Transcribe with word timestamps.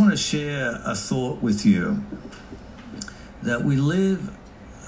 Want 0.00 0.12
to 0.12 0.16
share 0.16 0.80
a 0.86 0.94
thought 0.94 1.42
with 1.42 1.66
you 1.66 2.02
that 3.42 3.62
we 3.64 3.76
live 3.76 4.34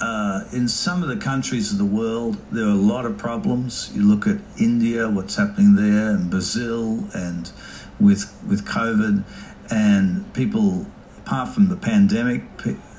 uh, 0.00 0.44
in 0.54 0.68
some 0.68 1.02
of 1.02 1.10
the 1.10 1.18
countries 1.18 1.70
of 1.70 1.76
the 1.76 1.84
world. 1.84 2.38
There 2.50 2.64
are 2.64 2.70
a 2.70 2.74
lot 2.74 3.04
of 3.04 3.18
problems. 3.18 3.92
You 3.94 4.08
look 4.08 4.26
at 4.26 4.38
India, 4.58 5.10
what's 5.10 5.36
happening 5.36 5.74
there, 5.74 6.08
and 6.08 6.30
Brazil, 6.30 7.04
and 7.12 7.52
with 8.00 8.34
with 8.48 8.64
COVID, 8.64 9.24
and 9.70 10.32
people. 10.32 10.86
Apart 11.18 11.50
from 11.50 11.68
the 11.68 11.76
pandemic, 11.76 12.44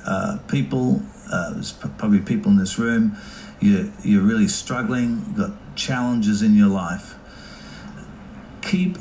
uh, 0.05 0.37
people, 0.47 1.01
uh, 1.31 1.63
probably 1.97 2.19
people 2.19 2.51
in 2.51 2.57
this 2.59 2.77
room, 2.77 3.17
you, 3.59 3.91
you're 4.03 4.21
really 4.21 4.47
struggling, 4.47 5.33
got 5.33 5.53
challenges 5.75 6.43
in 6.43 6.53
your 6.53 6.69
life. 6.69 7.15
Keep 8.61 8.99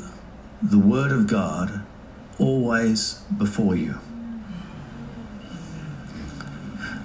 the 0.63 0.79
Word 0.79 1.11
of 1.11 1.27
God 1.27 1.82
always 2.39 3.15
before 3.37 3.75
you. 3.75 3.99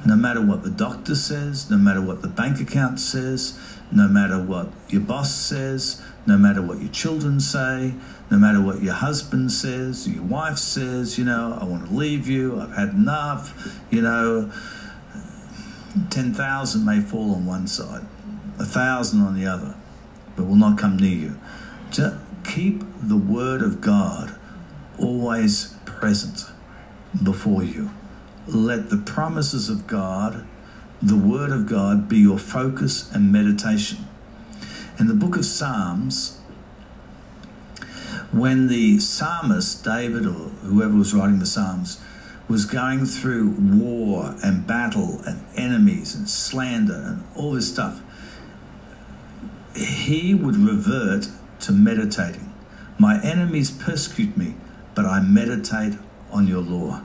No 0.06 0.16
matter 0.16 0.40
what 0.40 0.62
the 0.62 0.70
doctor 0.70 1.14
says, 1.14 1.70
no 1.70 1.76
matter 1.76 2.00
what 2.00 2.22
the 2.22 2.28
bank 2.28 2.60
account 2.60 2.98
says, 2.98 3.58
no 3.90 4.08
matter 4.08 4.42
what 4.42 4.68
your 4.88 5.00
boss 5.00 5.34
says, 5.34 6.02
no 6.26 6.38
matter 6.38 6.62
what 6.62 6.80
your 6.80 6.90
children 6.90 7.40
say, 7.40 7.94
no 8.30 8.38
matter 8.38 8.60
what 8.60 8.82
your 8.82 8.94
husband 8.94 9.50
says, 9.50 10.08
your 10.08 10.22
wife 10.22 10.58
says, 10.58 11.18
you 11.18 11.24
know, 11.24 11.58
I 11.60 11.64
want 11.64 11.88
to 11.88 11.94
leave 11.94 12.28
you, 12.28 12.60
I've 12.60 12.74
had 12.74 12.90
enough, 12.90 13.80
you 13.90 14.02
know, 14.02 14.52
10,000 16.10 16.84
may 16.84 17.00
fall 17.00 17.34
on 17.34 17.46
one 17.46 17.66
side, 17.66 18.06
a 18.58 18.64
thousand 18.64 19.22
on 19.22 19.34
the 19.34 19.46
other, 19.46 19.74
but 20.36 20.44
will 20.44 20.56
not 20.56 20.78
come 20.78 20.96
near 20.96 21.16
you. 21.16 21.40
Just 21.90 22.16
keep 22.44 22.82
the 23.02 23.16
word 23.16 23.62
of 23.62 23.80
God 23.80 24.37
always 24.98 25.74
present 25.84 26.44
before 27.22 27.62
you. 27.62 27.90
Let 28.46 28.90
the 28.90 28.96
promises 28.96 29.68
of 29.68 29.86
God, 29.86 30.46
the 31.02 31.16
Word 31.16 31.50
of 31.50 31.66
God, 31.66 32.08
be 32.08 32.18
your 32.18 32.38
focus 32.38 33.12
and 33.12 33.32
meditation. 33.32 34.06
In 34.98 35.06
the 35.06 35.14
book 35.14 35.36
of 35.36 35.44
Psalms, 35.44 36.40
when 38.32 38.66
the 38.66 38.98
psalmist, 38.98 39.84
David 39.84 40.26
or 40.26 40.50
whoever 40.62 40.94
was 40.94 41.14
writing 41.14 41.38
the 41.38 41.46
Psalms, 41.46 42.00
was 42.48 42.64
going 42.64 43.04
through 43.04 43.50
war 43.58 44.34
and 44.42 44.66
battle 44.66 45.20
and 45.26 45.44
enemies 45.54 46.14
and 46.14 46.28
slander 46.28 46.94
and 46.94 47.24
all 47.36 47.52
this 47.52 47.70
stuff, 47.70 48.00
he 49.76 50.34
would 50.34 50.56
revert 50.56 51.28
to 51.60 51.72
meditating. 51.72 52.52
My 52.98 53.22
enemies 53.22 53.70
persecute 53.70 54.36
me, 54.36 54.54
but 54.98 55.06
I 55.06 55.20
meditate 55.20 55.96
on 56.32 56.48
your 56.48 56.60
law. 56.60 57.02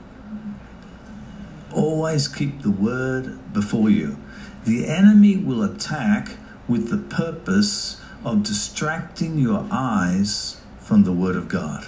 Always 1.71 2.27
keep 2.27 2.63
the 2.63 2.71
word 2.71 3.53
before 3.53 3.87
you. 3.87 4.17
The 4.65 4.87
enemy 4.87 5.37
will 5.37 5.61
attack 5.61 6.37
with 6.67 6.89
the 6.89 6.97
purpose 6.97 8.01
of 8.25 8.41
distracting 8.41 9.37
your 9.37 9.67
eyes 9.69 10.59
from 10.79 11.03
the 11.03 11.11
word 11.11 11.35
of 11.35 11.47
God. 11.47 11.85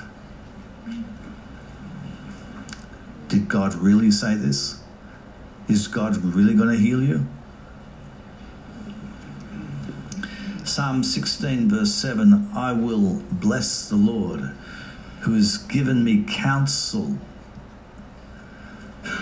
Did 3.28 3.50
God 3.50 3.73
really 3.73 4.11
say 4.11 4.36
this? 4.36 4.83
Is 5.67 5.88
God 5.88 6.17
really 6.17 6.53
going 6.53 6.70
to 6.70 6.78
heal 6.78 7.02
you? 7.02 7.26
Psalm 10.64 11.04
16, 11.04 11.67
verse 11.67 11.95
7 11.95 12.52
I 12.54 12.73
will 12.73 13.23
bless 13.32 13.89
the 13.89 13.95
Lord 13.95 14.55
who 15.25 15.33
has 15.33 15.58
given 15.58 16.03
me 16.03 16.23
counsel. 16.27 17.17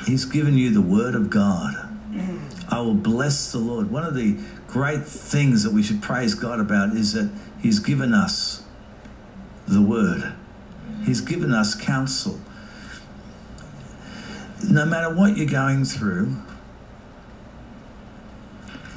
He's 0.05 0.25
given 0.25 0.57
you 0.57 0.69
the 0.69 0.81
word 0.81 1.15
of 1.15 1.29
God. 1.29 1.75
I 2.69 2.81
will 2.81 2.93
bless 2.93 3.53
the 3.53 3.59
Lord. 3.59 3.89
One 3.89 4.03
of 4.03 4.13
the 4.13 4.37
great 4.67 5.05
things 5.05 5.63
that 5.63 5.71
we 5.71 5.81
should 5.81 6.01
praise 6.01 6.35
God 6.35 6.59
about 6.59 6.89
is 6.89 7.13
that 7.13 7.31
He's 7.61 7.79
given 7.79 8.13
us 8.13 8.63
the 9.65 9.81
word, 9.81 10.33
He's 11.05 11.21
given 11.21 11.53
us 11.53 11.73
counsel. 11.73 12.37
No 14.61 14.85
matter 14.85 15.13
what 15.13 15.37
you're 15.37 15.47
going 15.47 15.85
through, 15.85 16.35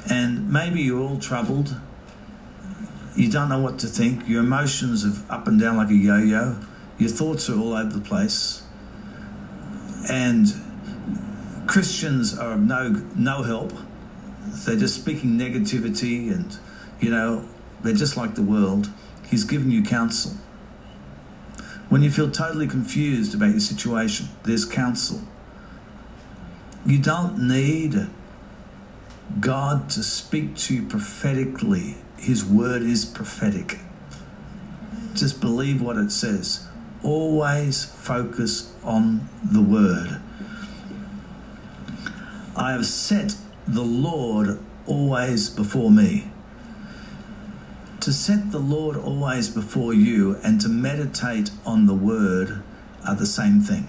and 0.09 0.51
maybe 0.51 0.81
you're 0.81 1.01
all 1.01 1.19
troubled, 1.19 1.73
you 3.15 3.31
don't 3.31 3.47
know 3.47 3.59
what 3.59 3.79
to 3.79 3.87
think, 3.87 4.27
your 4.27 4.41
emotions 4.41 5.05
are 5.05 5.33
up 5.33 5.47
and 5.47 5.57
down 5.57 5.77
like 5.77 5.89
a 5.89 5.95
yo 5.95 6.17
yo 6.17 6.57
your 6.97 7.09
thoughts 7.09 7.49
are 7.49 7.59
all 7.59 7.73
over 7.73 7.91
the 7.91 8.01
place. 8.01 8.63
And 10.09 10.47
Christians 11.67 12.37
are 12.37 12.53
of 12.53 12.61
no, 12.61 12.89
no 13.15 13.43
help. 13.43 13.73
They're 14.65 14.77
just 14.77 14.95
speaking 14.95 15.31
negativity 15.37 16.31
and, 16.31 16.57
you 16.99 17.11
know, 17.11 17.47
they're 17.81 17.93
just 17.93 18.17
like 18.17 18.35
the 18.35 18.41
world. 18.41 18.89
He's 19.29 19.43
given 19.43 19.69
you 19.69 19.83
counsel. 19.83 20.33
When 21.89 22.01
you 22.01 22.09
feel 22.09 22.31
totally 22.31 22.67
confused 22.67 23.35
about 23.35 23.51
your 23.51 23.59
situation, 23.59 24.29
there's 24.43 24.65
counsel. 24.65 25.21
You 26.85 26.99
don't 26.99 27.47
need 27.47 28.07
God 29.39 29.89
to 29.91 30.03
speak 30.03 30.55
to 30.55 30.75
you 30.75 30.87
prophetically. 30.87 31.97
His 32.17 32.43
word 32.43 32.81
is 32.81 33.05
prophetic. 33.05 33.79
Just 35.13 35.41
believe 35.41 35.81
what 35.81 35.97
it 35.97 36.11
says 36.11 36.66
always 37.03 37.85
focus 37.85 38.73
on 38.83 39.27
the 39.43 39.61
word. 39.61 40.19
I 42.55 42.71
have 42.71 42.85
set 42.85 43.35
the 43.67 43.83
Lord 43.83 44.59
always 44.85 45.49
before 45.49 45.91
me. 45.91 46.31
To 48.01 48.13
set 48.13 48.51
the 48.51 48.59
Lord 48.59 48.95
always 48.95 49.49
before 49.49 49.93
you 49.93 50.37
and 50.43 50.61
to 50.61 50.69
meditate 50.69 51.51
on 51.65 51.85
the 51.87 51.93
word 51.93 52.63
are 53.05 53.15
the 53.15 53.25
same 53.25 53.59
thing. 53.59 53.87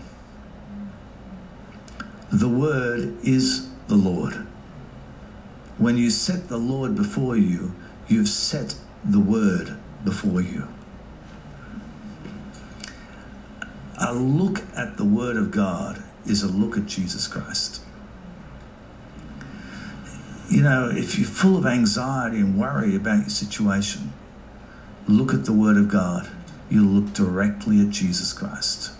The 2.30 2.48
word 2.48 3.16
is 3.22 3.68
the 3.86 3.96
Lord. 3.96 4.46
When 5.78 5.96
you 5.96 6.10
set 6.10 6.48
the 6.48 6.58
Lord 6.58 6.94
before 6.96 7.36
you, 7.36 7.72
you've 8.08 8.28
set 8.28 8.74
the 9.04 9.20
word 9.20 9.76
before 10.04 10.40
you. 10.40 10.68
A 14.00 14.14
look 14.14 14.62
at 14.76 14.96
the 14.96 15.04
Word 15.04 15.36
of 15.36 15.50
God 15.50 16.02
is 16.24 16.42
a 16.42 16.48
look 16.48 16.76
at 16.76 16.86
Jesus 16.86 17.26
Christ. 17.26 17.82
You 20.48 20.62
know, 20.62 20.88
if 20.90 21.18
you're 21.18 21.28
full 21.28 21.56
of 21.56 21.66
anxiety 21.66 22.38
and 22.38 22.58
worry 22.58 22.94
about 22.94 23.20
your 23.20 23.28
situation, 23.28 24.12
look 25.08 25.34
at 25.34 25.44
the 25.44 25.52
Word 25.52 25.76
of 25.76 25.88
God. 25.88 26.30
You'll 26.70 26.86
look 26.86 27.12
directly 27.12 27.80
at 27.80 27.90
Jesus 27.90 28.32
Christ. 28.32 28.92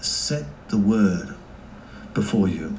Set 0.00 0.44
the 0.68 0.78
Word 0.78 1.34
before 2.12 2.48
you. 2.48 2.76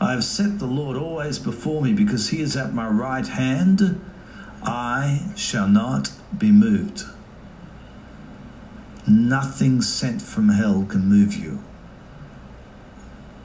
I 0.00 0.12
have 0.12 0.24
set 0.24 0.58
the 0.58 0.66
Lord 0.66 0.96
always 0.96 1.38
before 1.38 1.82
me 1.82 1.92
because 1.92 2.30
he 2.30 2.40
is 2.40 2.56
at 2.56 2.72
my 2.72 2.88
right 2.88 3.26
hand. 3.26 4.00
I 4.62 5.32
shall 5.36 5.68
not 5.68 6.10
be 6.36 6.50
moved. 6.50 7.04
Nothing 9.06 9.82
sent 9.82 10.20
from 10.20 10.50
hell 10.50 10.84
can 10.88 11.06
move 11.06 11.34
you 11.34 11.62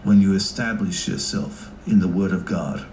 when 0.03 0.21
you 0.21 0.33
establish 0.33 1.07
yourself 1.07 1.71
in 1.87 1.99
the 1.99 2.07
Word 2.07 2.31
of 2.31 2.45
God. 2.45 2.85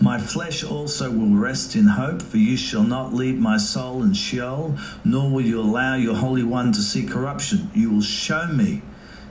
My 0.00 0.18
flesh 0.18 0.62
also 0.64 1.10
will 1.10 1.36
rest 1.36 1.74
in 1.74 1.88
hope, 1.88 2.22
for 2.22 2.36
you 2.36 2.56
shall 2.56 2.84
not 2.84 3.12
leave 3.12 3.38
my 3.38 3.56
soul 3.56 4.02
in 4.02 4.14
Sheol, 4.14 4.76
nor 5.04 5.30
will 5.30 5.44
you 5.44 5.60
allow 5.60 5.94
your 5.96 6.14
Holy 6.14 6.44
One 6.44 6.72
to 6.72 6.80
see 6.80 7.04
corruption. 7.04 7.70
You 7.74 7.90
will 7.90 8.02
show 8.02 8.46
me. 8.46 8.82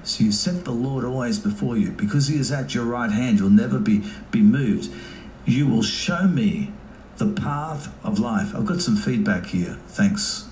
So 0.03 0.25
you 0.25 0.31
set 0.31 0.63
the 0.63 0.71
Lord 0.71 1.03
always 1.03 1.39
before 1.39 1.77
you. 1.77 1.91
Because 1.91 2.27
he 2.27 2.37
is 2.37 2.51
at 2.51 2.73
your 2.73 2.85
right 2.85 3.11
hand, 3.11 3.39
you'll 3.39 3.49
never 3.49 3.79
be, 3.79 4.03
be 4.31 4.41
moved. 4.41 4.93
You 5.45 5.67
will 5.67 5.83
show 5.83 6.23
me 6.27 6.71
the 7.17 7.27
path 7.27 7.93
of 8.05 8.19
life. 8.19 8.53
I've 8.55 8.65
got 8.65 8.81
some 8.81 8.95
feedback 8.95 9.47
here. 9.47 9.77
Thanks. 9.87 10.46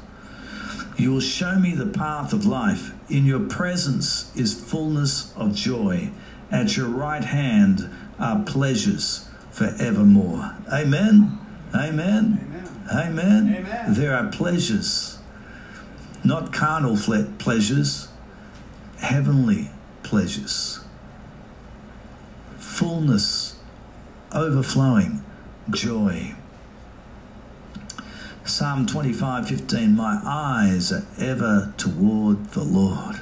You 0.97 1.11
will 1.11 1.21
show 1.21 1.59
me 1.59 1.75
the 1.75 1.85
path 1.85 2.31
of 2.31 2.45
life. 2.45 2.91
In 3.09 3.25
your 3.25 3.41
presence 3.41 4.35
is 4.35 4.53
fullness 4.53 5.33
of 5.35 5.53
joy. 5.53 6.11
At 6.51 6.77
your 6.77 6.87
right 6.87 7.23
hand 7.23 7.89
are 8.17 8.43
pleasures 8.43 9.27
forevermore. 9.51 10.55
Amen. 10.71 11.37
Amen. 11.73 12.39
Amen. 12.39 12.87
Amen. 12.91 13.55
Amen. 13.55 13.93
There 13.93 14.15
are 14.15 14.29
pleasures, 14.29 15.17
not 16.23 16.53
carnal 16.53 16.97
pleasures, 17.39 18.07
heavenly 18.99 19.69
pleasures. 20.03 20.79
Fullness, 22.57 23.59
overflowing 24.31 25.23
joy. 25.71 26.35
Psalm 28.45 28.85
25 28.85 29.49
15, 29.49 29.95
my 29.95 30.21
eyes 30.23 30.91
are 30.91 31.03
ever 31.17 31.73
toward 31.77 32.51
the 32.51 32.63
Lord. 32.63 33.21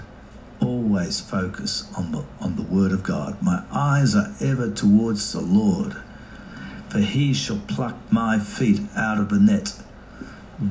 always 0.60 1.22
focus 1.22 1.90
on 1.98 2.12
the 2.12 2.26
on 2.42 2.58
the 2.58 2.62
word 2.62 2.92
of 2.92 3.04
God. 3.04 3.42
My 3.42 3.64
eyes 3.72 4.16
are 4.16 4.34
ever 4.42 4.70
towards 4.70 5.32
the 5.32 5.40
Lord, 5.40 5.96
for 6.90 7.00
he 7.00 7.34
shall 7.34 7.62
pluck 7.70 7.96
my 8.12 8.38
feet 8.38 8.82
out 8.98 9.18
of 9.18 9.30
the 9.30 9.40
net. 9.40 9.74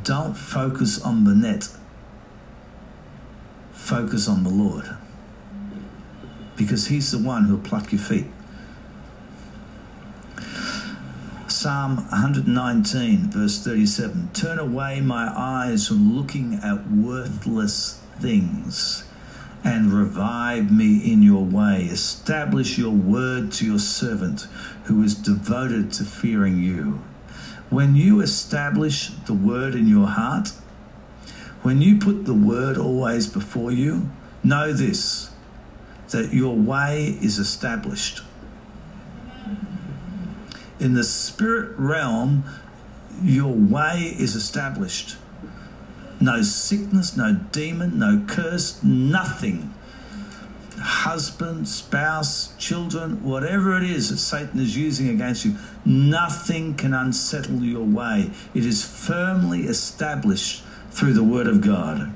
Don't 0.05 0.35
focus 0.35 1.01
on 1.01 1.25
the 1.25 1.35
net. 1.35 1.69
Focus 3.73 4.29
on 4.29 4.45
the 4.45 4.51
Lord. 4.51 4.97
Because 6.57 6.89
he's 6.89 7.11
the 7.11 7.19
one 7.19 7.45
who'll 7.45 7.59
pluck 7.59 7.91
your 7.91 8.03
feet. 8.03 8.27
Psalm 11.63 11.95
119, 12.09 13.31
verse 13.31 13.63
37 13.63 14.31
Turn 14.33 14.59
away 14.59 15.01
my 15.01 15.33
eyes 15.33 15.87
from 15.87 16.17
looking 16.17 16.55
at 16.55 16.91
worthless 16.91 18.01
things 18.19 19.05
and 19.63 19.93
revive 19.93 20.73
me 20.73 20.97
in 20.97 21.23
your 21.23 21.45
way. 21.45 21.83
Establish 21.85 22.79
your 22.79 22.91
word 22.91 23.53
to 23.53 23.65
your 23.65 23.79
servant 23.79 24.49
who 24.87 25.05
is 25.05 25.15
devoted 25.15 25.93
to 25.93 26.03
fearing 26.03 26.59
you. 26.59 27.01
When 27.71 27.95
you 27.95 28.21
establish 28.21 29.11
the 29.27 29.35
word 29.35 29.77
in 29.77 29.87
your 29.87 30.09
heart, 30.09 30.49
when 31.63 31.81
you 31.81 31.97
put 31.97 32.25
the 32.25 32.35
word 32.35 32.77
always 32.77 33.29
before 33.29 33.71
you, 33.71 34.11
know 34.43 34.73
this 34.73 35.31
that 36.09 36.35
your 36.35 36.57
way 36.57 37.17
is 37.23 37.39
established 37.39 38.23
in 40.83 40.95
the 40.95 41.05
spirit 41.05 41.79
realm, 41.79 42.45
your 43.23 43.53
way 43.53 44.15
is 44.19 44.35
established. 44.35 45.17
No 46.21 46.43
sickness, 46.43 47.17
no 47.17 47.35
demon, 47.53 47.99
no 47.99 48.25
curse, 48.27 48.83
nothing. 48.83 49.73
Husband, 50.79 51.69
spouse, 51.69 52.55
children, 52.59 53.23
whatever 53.23 53.77
it 53.77 53.85
is 53.85 54.11
that 54.11 54.19
Satan 54.19 54.59
is 54.59 54.77
using 54.77 55.09
against 55.09 55.45
you, 55.45 55.57
nothing 55.85 56.75
can 56.75 56.93
unsettle 56.93 57.63
your 57.63 57.85
way. 57.85 58.31
It 58.53 58.67
is 58.67 58.85
firmly 58.85 59.67
established 59.67 60.65
through 60.91 61.13
the 61.13 61.23
Word 61.23 61.47
of 61.47 61.61
God. 61.61 62.13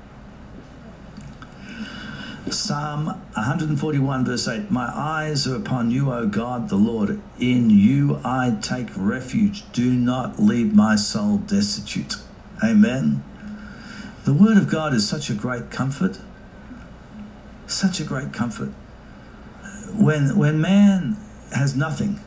Psalm 2.51 3.07
141, 3.07 4.25
verse 4.25 4.47
8 4.47 4.71
My 4.71 4.87
eyes 4.87 5.49
are 5.49 5.57
upon 5.57 5.91
you, 5.91 6.13
O 6.13 6.29
God 6.29 6.69
the 6.69 6.77
Lord. 6.77 7.21
In 7.41 7.71
you 7.71 8.21
I 8.25 8.57
take 8.63 8.89
refuge. 8.97 9.71
Do 9.73 9.93
not 9.93 10.39
leave 10.39 10.73
my 10.73 10.95
soul 10.95 11.39
destitute. 11.39 12.15
Amen. 12.63 13.25
The 14.25 14.33
Word 14.33 14.57
of 14.57 14.71
God 14.71 14.95
is 14.95 15.09
such 15.09 15.29
a 15.29 15.35
great 15.35 15.71
comfort. 15.71 16.21
Such 17.67 17.99
a 17.99 18.05
great 18.05 18.33
comfort. 18.33 18.71
When, 19.93 20.37
when 20.37 20.61
man 20.61 21.17
has 21.53 21.75
nothing, 21.75 22.21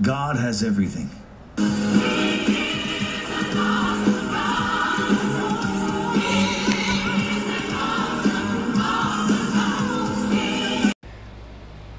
God 0.00 0.36
has 0.36 0.62
everything. 0.62 1.10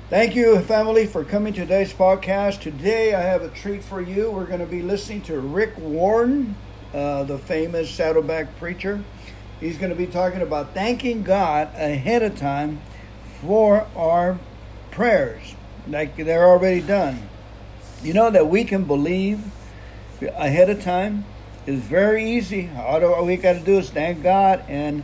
Thank 0.09 0.38
you, 0.38 0.62
family, 0.62 1.06
for 1.06 1.25
coming 1.25 1.51
to 1.56 1.59
today's 1.59 1.92
podcast. 1.92 2.62
Today, 2.62 3.13
I 3.13 3.19
have 3.19 3.42
a 3.42 3.50
treat 3.50 3.83
for 3.83 4.00
you. 4.00 4.31
We're 4.31 4.45
going 4.45 4.62
to 4.62 4.65
be 4.65 4.81
listening 4.81 5.19
to 5.24 5.38
Rick 5.38 5.77
Warren, 5.77 6.56
uh, 6.94 7.24
the 7.24 7.38
famous 7.38 7.92
Saddleback 7.92 8.57
preacher. 8.57 9.04
He's 9.59 9.77
going 9.77 9.89
to 9.89 9.98
be 9.98 10.07
talking 10.07 10.39
about 10.42 10.74
thanking 10.74 11.24
God 11.24 11.75
ahead 11.75 12.24
of 12.24 12.38
time 12.38 12.80
for 13.42 13.86
our 13.98 14.39
prayers, 14.92 15.56
like 15.89 16.15
they're 16.15 16.48
already 16.48 16.80
done. 16.80 17.27
You 18.01 18.13
know 18.13 18.30
that 18.30 18.48
we 18.48 18.63
can 18.63 18.86
believe 18.86 19.44
ahead 20.21 20.69
of 20.69 20.81
time 20.81 21.25
is 21.65 21.81
very 21.81 22.31
easy. 22.31 22.69
All 22.77 23.25
we 23.25 23.36
got 23.36 23.53
to 23.53 23.60
do 23.60 23.77
is 23.77 23.89
thank 23.89 24.24
God 24.24 24.63
and 24.69 25.03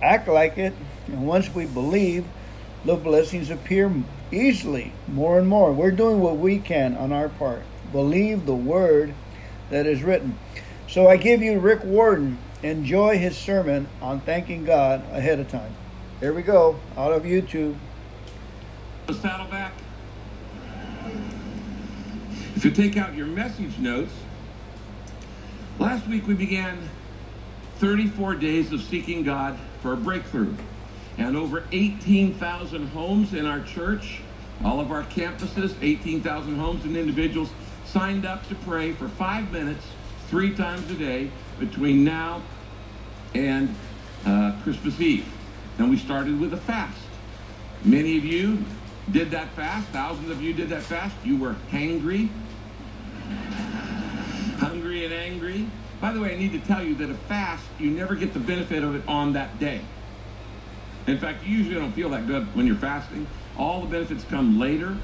act 0.00 0.28
like 0.28 0.56
it. 0.56 0.72
And 1.08 1.26
once 1.26 1.52
we 1.52 1.66
believe, 1.66 2.26
the 2.84 2.94
blessings 2.94 3.50
appear 3.50 3.88
easily, 4.32 4.92
more 5.08 5.38
and 5.38 5.48
more. 5.48 5.72
We're 5.72 5.90
doing 5.90 6.20
what 6.20 6.36
we 6.36 6.58
can 6.58 6.96
on 6.96 7.12
our 7.12 7.28
part. 7.28 7.62
Believe 7.92 8.46
the 8.46 8.54
word 8.54 9.14
that 9.70 9.86
is 9.86 10.02
written. 10.02 10.38
So 10.88 11.08
I 11.08 11.16
give 11.16 11.42
you 11.42 11.58
Rick 11.58 11.84
Warren. 11.84 12.38
Enjoy 12.62 13.18
his 13.18 13.36
sermon 13.36 13.88
on 14.00 14.20
thanking 14.20 14.64
God 14.64 15.02
ahead 15.12 15.38
of 15.38 15.48
time. 15.48 15.74
Here 16.20 16.32
we 16.32 16.42
go, 16.42 16.78
out 16.96 17.12
of 17.12 17.24
YouTube. 17.24 17.76
Saddleback. 19.06 19.72
If 22.54 22.64
you 22.64 22.70
take 22.70 22.96
out 22.96 23.14
your 23.14 23.26
message 23.26 23.78
notes, 23.78 24.12
last 25.78 26.08
week 26.08 26.26
we 26.26 26.34
began 26.34 26.88
34 27.78 28.36
days 28.36 28.72
of 28.72 28.80
seeking 28.80 29.22
God 29.22 29.58
for 29.82 29.92
a 29.92 29.96
breakthrough 29.96 30.56
and 31.18 31.36
over 31.36 31.64
18,000 31.72 32.88
homes 32.88 33.32
in 33.32 33.46
our 33.46 33.60
church, 33.60 34.20
all 34.64 34.80
of 34.80 34.90
our 34.90 35.04
campuses, 35.04 35.74
18,000 35.80 36.56
homes 36.56 36.84
and 36.84 36.96
individuals 36.96 37.50
signed 37.84 38.26
up 38.26 38.46
to 38.48 38.54
pray 38.56 38.92
for 38.92 39.08
five 39.08 39.50
minutes, 39.52 39.86
three 40.28 40.54
times 40.54 40.90
a 40.90 40.94
day, 40.94 41.30
between 41.58 42.04
now 42.04 42.42
and 43.34 43.74
uh, 44.26 44.54
Christmas 44.62 45.00
Eve. 45.00 45.26
And 45.78 45.90
we 45.90 45.96
started 45.96 46.38
with 46.40 46.52
a 46.52 46.58
fast. 46.58 46.98
Many 47.84 48.18
of 48.18 48.24
you 48.24 48.64
did 49.10 49.30
that 49.30 49.50
fast. 49.50 49.88
Thousands 49.88 50.30
of 50.30 50.42
you 50.42 50.52
did 50.52 50.68
that 50.70 50.82
fast. 50.82 51.14
You 51.24 51.36
were 51.36 51.54
hangry, 51.70 52.28
hungry 54.58 55.04
and 55.04 55.14
angry. 55.14 55.66
By 56.00 56.12
the 56.12 56.20
way, 56.20 56.34
I 56.34 56.38
need 56.38 56.52
to 56.52 56.58
tell 56.60 56.82
you 56.82 56.94
that 56.96 57.10
a 57.10 57.14
fast, 57.14 57.64
you 57.78 57.90
never 57.90 58.14
get 58.14 58.34
the 58.34 58.40
benefit 58.40 58.82
of 58.82 58.94
it 58.94 59.08
on 59.08 59.32
that 59.34 59.58
day. 59.58 59.80
In 61.06 61.18
fact, 61.18 61.44
you 61.44 61.58
usually 61.58 61.76
don't 61.76 61.92
feel 61.92 62.10
that 62.10 62.26
good 62.26 62.54
when 62.56 62.66
you're 62.66 62.76
fasting. 62.76 63.26
All 63.56 63.80
the 63.80 63.86
benefits 63.86 64.24
come 64.24 64.58
later. 64.58 64.96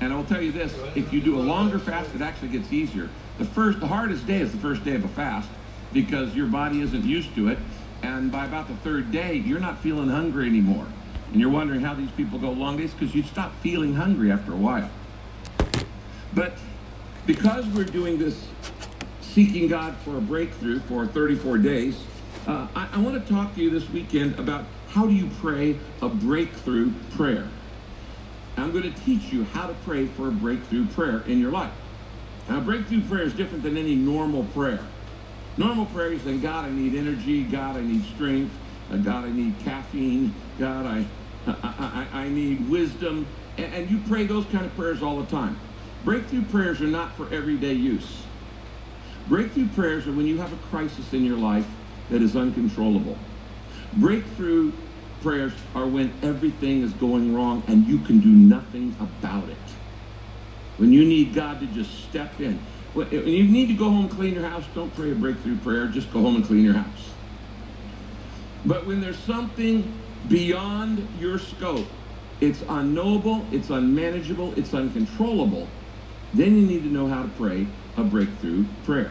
And 0.00 0.12
I 0.12 0.16
will 0.16 0.24
tell 0.24 0.42
you 0.42 0.52
this, 0.52 0.74
if 0.94 1.12
you 1.12 1.20
do 1.20 1.36
a 1.36 1.40
longer 1.40 1.78
fast, 1.78 2.14
it 2.14 2.20
actually 2.20 2.48
gets 2.48 2.70
easier. 2.72 3.08
The 3.38 3.46
first, 3.46 3.80
the 3.80 3.86
hardest 3.86 4.26
day 4.26 4.40
is 4.40 4.52
the 4.52 4.58
first 4.58 4.84
day 4.84 4.94
of 4.94 5.04
a 5.04 5.08
fast 5.08 5.48
because 5.92 6.34
your 6.34 6.46
body 6.46 6.82
isn't 6.82 7.04
used 7.04 7.34
to 7.36 7.48
it. 7.48 7.58
And 8.02 8.30
by 8.30 8.44
about 8.44 8.68
the 8.68 8.76
third 8.76 9.10
day, 9.10 9.34
you're 9.34 9.60
not 9.60 9.78
feeling 9.78 10.08
hungry 10.08 10.46
anymore. 10.46 10.86
And 11.32 11.40
you're 11.40 11.50
wondering 11.50 11.80
how 11.80 11.94
these 11.94 12.10
people 12.10 12.38
go 12.38 12.50
long 12.50 12.76
days 12.76 12.92
because 12.92 13.14
you 13.14 13.22
stop 13.22 13.52
feeling 13.60 13.94
hungry 13.94 14.30
after 14.30 14.52
a 14.52 14.56
while. 14.56 14.90
But 16.34 16.58
because 17.24 17.66
we're 17.68 17.84
doing 17.84 18.18
this 18.18 18.46
seeking 19.22 19.68
God 19.68 19.96
for 20.04 20.18
a 20.18 20.20
breakthrough 20.20 20.80
for 20.80 21.06
34 21.06 21.58
days, 21.58 21.98
uh, 22.46 22.68
I, 22.76 22.88
I 22.92 22.98
want 22.98 23.22
to 23.22 23.32
talk 23.32 23.54
to 23.54 23.62
you 23.62 23.70
this 23.70 23.88
weekend 23.90 24.38
about 24.38 24.66
how 24.96 25.06
do 25.06 25.12
you 25.12 25.28
pray 25.28 25.78
a 26.00 26.08
breakthrough 26.08 26.90
prayer? 27.10 27.50
I'm 28.56 28.72
going 28.72 28.90
to 28.90 28.98
teach 29.02 29.24
you 29.24 29.44
how 29.44 29.66
to 29.66 29.74
pray 29.74 30.06
for 30.06 30.28
a 30.28 30.32
breakthrough 30.32 30.88
prayer 30.88 31.20
in 31.20 31.38
your 31.38 31.52
life. 31.52 31.74
Now, 32.48 32.60
breakthrough 32.60 33.06
prayer 33.06 33.24
is 33.24 33.34
different 33.34 33.62
than 33.62 33.76
any 33.76 33.94
normal 33.94 34.44
prayer. 34.46 34.88
Normal 35.58 35.84
prayer 35.84 36.14
is 36.14 36.22
saying, 36.22 36.40
God, 36.40 36.64
I 36.64 36.70
need 36.70 36.94
energy. 36.94 37.44
God, 37.44 37.76
I 37.76 37.82
need 37.82 38.06
strength. 38.06 38.58
Uh, 38.90 38.96
God, 38.96 39.26
I 39.26 39.32
need 39.32 39.60
caffeine. 39.60 40.54
God, 40.58 40.86
I, 40.86 41.06
I, 41.46 42.08
I, 42.10 42.20
I 42.22 42.28
need 42.30 42.66
wisdom. 42.70 43.30
And, 43.58 43.74
and 43.74 43.90
you 43.90 44.00
pray 44.08 44.24
those 44.24 44.46
kind 44.46 44.64
of 44.64 44.74
prayers 44.74 45.02
all 45.02 45.18
the 45.18 45.26
time. 45.26 45.60
Breakthrough 46.04 46.46
prayers 46.46 46.80
are 46.80 46.86
not 46.86 47.14
for 47.18 47.30
everyday 47.34 47.74
use. 47.74 48.24
Breakthrough 49.26 49.68
prayers 49.68 50.06
are 50.06 50.12
when 50.12 50.26
you 50.26 50.38
have 50.38 50.54
a 50.54 50.56
crisis 50.56 51.12
in 51.12 51.22
your 51.22 51.36
life 51.36 51.68
that 52.08 52.22
is 52.22 52.34
uncontrollable. 52.34 53.18
Breakthrough 53.92 54.85
prayers 55.26 55.52
are 55.74 55.88
when 55.88 56.12
everything 56.22 56.82
is 56.82 56.92
going 56.92 57.34
wrong 57.34 57.60
and 57.66 57.84
you 57.88 57.98
can 57.98 58.20
do 58.20 58.28
nothing 58.28 58.94
about 59.00 59.48
it. 59.48 59.56
When 60.76 60.92
you 60.92 61.04
need 61.04 61.34
God 61.34 61.58
to 61.58 61.66
just 61.66 62.04
step 62.04 62.38
in. 62.38 62.60
When 62.94 63.10
you 63.10 63.42
need 63.42 63.66
to 63.66 63.74
go 63.74 63.86
home 63.86 64.04
and 64.04 64.10
clean 64.10 64.34
your 64.34 64.48
house, 64.48 64.62
don't 64.72 64.94
pray 64.94 65.10
a 65.10 65.16
breakthrough 65.16 65.58
prayer. 65.58 65.88
Just 65.88 66.12
go 66.12 66.20
home 66.20 66.36
and 66.36 66.44
clean 66.44 66.62
your 66.62 66.74
house. 66.74 67.10
But 68.66 68.86
when 68.86 69.00
there's 69.00 69.18
something 69.18 69.92
beyond 70.28 71.04
your 71.18 71.40
scope, 71.40 71.88
it's 72.40 72.62
unknowable, 72.68 73.44
it's 73.50 73.70
unmanageable, 73.70 74.56
it's 74.56 74.74
uncontrollable, 74.74 75.66
then 76.34 76.54
you 76.54 76.66
need 76.68 76.84
to 76.84 76.88
know 76.88 77.08
how 77.08 77.24
to 77.24 77.28
pray 77.30 77.66
a 77.96 78.04
breakthrough 78.04 78.64
prayer. 78.84 79.10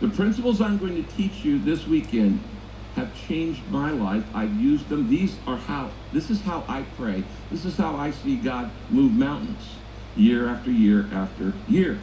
The 0.00 0.08
principles 0.08 0.62
I'm 0.62 0.78
going 0.78 0.94
to 0.94 1.12
teach 1.12 1.44
you 1.44 1.58
this 1.58 1.86
weekend 1.86 2.42
have 2.94 3.14
changed 3.14 3.68
my 3.68 3.90
life. 3.90 4.24
I've 4.34 4.54
used 4.54 4.88
them. 4.88 5.08
These 5.08 5.38
are 5.46 5.56
how, 5.56 5.92
this 6.12 6.30
is 6.30 6.42
how 6.42 6.64
I 6.68 6.82
pray. 6.82 7.24
This 7.50 7.64
is 7.64 7.76
how 7.76 7.96
I 7.96 8.10
see 8.10 8.36
God 8.36 8.70
move 8.90 9.12
mountains 9.12 9.78
year 10.14 10.48
after 10.48 10.70
year 10.70 11.08
after 11.12 11.54
year. 11.66 12.02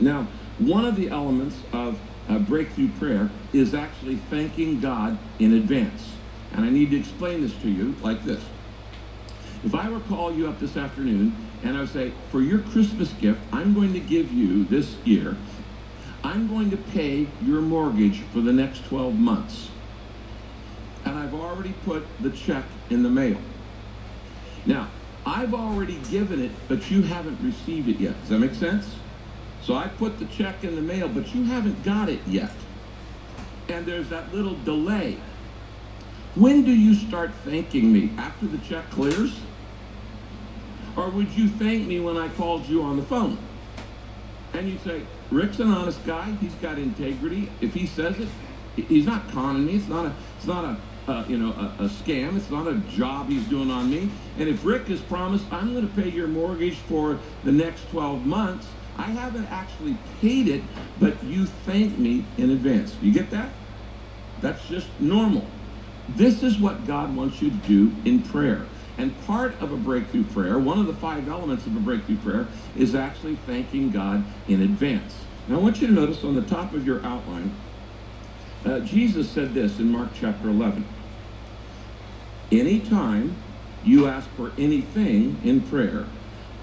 Now, 0.00 0.28
one 0.58 0.84
of 0.84 0.96
the 0.96 1.08
elements 1.08 1.56
of 1.72 2.00
a 2.28 2.38
breakthrough 2.38 2.92
prayer 2.98 3.30
is 3.52 3.74
actually 3.74 4.16
thanking 4.16 4.80
God 4.80 5.18
in 5.38 5.54
advance. 5.54 6.18
And 6.52 6.64
I 6.64 6.70
need 6.70 6.90
to 6.90 6.98
explain 6.98 7.40
this 7.40 7.56
to 7.62 7.70
you 7.70 7.96
like 8.00 8.22
this. 8.22 8.44
If 9.64 9.74
I 9.74 9.88
were 9.88 10.00
to 10.00 10.04
call 10.04 10.32
you 10.32 10.48
up 10.48 10.58
this 10.58 10.76
afternoon 10.76 11.60
and 11.62 11.76
I 11.76 11.80
would 11.80 11.88
say, 11.88 12.10
for 12.30 12.42
your 12.42 12.60
Christmas 12.60 13.12
gift, 13.12 13.40
I'm 13.52 13.74
going 13.74 13.92
to 13.94 14.00
give 14.00 14.32
you 14.32 14.64
this 14.64 14.96
year, 15.04 15.36
I'm 16.24 16.48
going 16.48 16.70
to 16.70 16.76
pay 16.76 17.28
your 17.40 17.60
mortgage 17.62 18.22
for 18.22 18.40
the 18.40 18.52
next 18.52 18.84
12 18.86 19.14
months. 19.14 19.71
And 21.04 21.18
I've 21.18 21.34
already 21.34 21.74
put 21.84 22.04
the 22.20 22.30
check 22.30 22.64
in 22.90 23.02
the 23.02 23.10
mail. 23.10 23.38
Now, 24.66 24.88
I've 25.24 25.54
already 25.54 25.98
given 26.10 26.42
it, 26.42 26.50
but 26.68 26.90
you 26.90 27.02
haven't 27.02 27.38
received 27.42 27.88
it 27.88 27.98
yet. 27.98 28.18
Does 28.20 28.30
that 28.30 28.38
make 28.38 28.54
sense? 28.54 28.96
So 29.62 29.74
I 29.74 29.88
put 29.88 30.18
the 30.18 30.24
check 30.26 30.64
in 30.64 30.74
the 30.74 30.82
mail, 30.82 31.08
but 31.08 31.34
you 31.34 31.44
haven't 31.44 31.82
got 31.84 32.08
it 32.08 32.20
yet. 32.26 32.52
And 33.68 33.86
there's 33.86 34.08
that 34.08 34.34
little 34.34 34.56
delay. 34.64 35.16
When 36.34 36.64
do 36.64 36.72
you 36.72 36.94
start 36.94 37.30
thanking 37.44 37.92
me? 37.92 38.10
After 38.16 38.46
the 38.46 38.58
check 38.58 38.88
clears? 38.90 39.38
Or 40.96 41.08
would 41.10 41.30
you 41.30 41.48
thank 41.48 41.86
me 41.86 42.00
when 42.00 42.16
I 42.16 42.28
called 42.30 42.66
you 42.66 42.82
on 42.82 42.96
the 42.96 43.02
phone? 43.04 43.38
And 44.54 44.68
you 44.68 44.78
say, 44.84 45.02
Rick's 45.30 45.60
an 45.60 45.68
honest 45.68 46.04
guy. 46.04 46.30
He's 46.40 46.54
got 46.56 46.78
integrity. 46.78 47.48
If 47.60 47.72
he 47.72 47.86
says 47.86 48.18
it, 48.18 48.28
he's 48.76 49.06
not 49.06 49.30
conning 49.30 49.66
me. 49.66 49.76
It's 49.76 49.88
not 49.88 50.06
a, 50.06 50.14
it's 50.36 50.46
not 50.46 50.64
a, 50.64 50.76
uh, 51.08 51.24
you 51.28 51.36
know, 51.36 51.52
a, 51.52 51.84
a, 51.84 51.88
scam. 51.88 52.36
It's 52.36 52.50
not 52.50 52.66
a 52.66 52.74
job 52.96 53.28
he's 53.28 53.44
doing 53.44 53.70
on 53.70 53.90
me. 53.90 54.08
And 54.38 54.48
if 54.48 54.64
Rick 54.64 54.88
has 54.88 55.00
promised, 55.00 55.44
I'm 55.50 55.72
going 55.72 55.88
to 55.88 55.94
pay 56.00 56.08
your 56.08 56.28
mortgage 56.28 56.76
for 56.76 57.18
the 57.44 57.52
next 57.52 57.88
12 57.90 58.24
months, 58.24 58.66
I 58.96 59.04
haven't 59.04 59.46
actually 59.46 59.96
paid 60.20 60.48
it, 60.48 60.62
but 61.00 61.22
you 61.24 61.46
thank 61.46 61.98
me 61.98 62.24
in 62.36 62.50
advance. 62.50 62.94
You 63.00 63.12
get 63.12 63.30
that? 63.30 63.50
That's 64.40 64.64
just 64.68 64.88
normal. 65.00 65.46
This 66.10 66.42
is 66.42 66.58
what 66.58 66.86
God 66.86 67.14
wants 67.16 67.40
you 67.40 67.50
to 67.50 67.56
do 67.56 67.92
in 68.04 68.22
prayer. 68.22 68.66
And 68.98 69.18
part 69.26 69.58
of 69.60 69.72
a 69.72 69.76
breakthrough 69.76 70.24
prayer, 70.24 70.58
one 70.58 70.78
of 70.78 70.86
the 70.86 70.92
five 70.94 71.28
elements 71.28 71.66
of 71.66 71.74
a 71.76 71.80
breakthrough 71.80 72.18
prayer, 72.18 72.46
is 72.76 72.94
actually 72.94 73.36
thanking 73.46 73.90
God 73.90 74.24
in 74.48 74.62
advance. 74.62 75.14
Now, 75.48 75.56
I 75.56 75.58
want 75.58 75.80
you 75.80 75.86
to 75.86 75.92
notice 75.92 76.22
on 76.22 76.34
the 76.34 76.42
top 76.42 76.74
of 76.74 76.86
your 76.86 77.04
outline, 77.04 77.52
uh, 78.64 78.80
Jesus 78.80 79.28
said 79.30 79.54
this 79.54 79.78
in 79.78 79.90
Mark 79.90 80.10
chapter 80.14 80.48
11. 80.48 80.84
Anytime 82.50 83.34
you 83.84 84.06
ask 84.06 84.28
for 84.30 84.52
anything 84.58 85.40
in 85.44 85.60
prayer, 85.62 86.06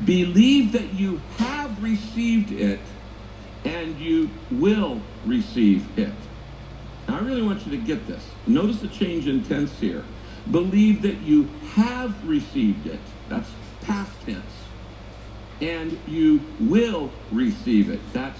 believe 0.05 0.71
that 0.71 0.93
you 0.93 1.19
have 1.37 1.81
received 1.83 2.51
it 2.51 2.79
and 3.65 3.99
you 3.99 4.29
will 4.51 5.01
receive 5.25 5.97
it. 5.97 6.13
Now, 7.07 7.17
I 7.17 7.19
really 7.21 7.41
want 7.41 7.65
you 7.65 7.71
to 7.71 7.83
get 7.83 8.07
this. 8.07 8.23
Notice 8.47 8.79
the 8.79 8.87
change 8.87 9.27
in 9.27 9.43
tense 9.43 9.77
here. 9.79 10.03
Believe 10.51 11.01
that 11.01 11.17
you 11.21 11.49
have 11.73 12.27
received 12.27 12.87
it. 12.87 12.99
That's 13.27 13.49
past 13.81 14.11
tense. 14.25 14.43
And 15.59 15.99
you 16.07 16.39
will 16.59 17.11
receive 17.31 17.89
it. 17.89 17.99
That's 18.13 18.39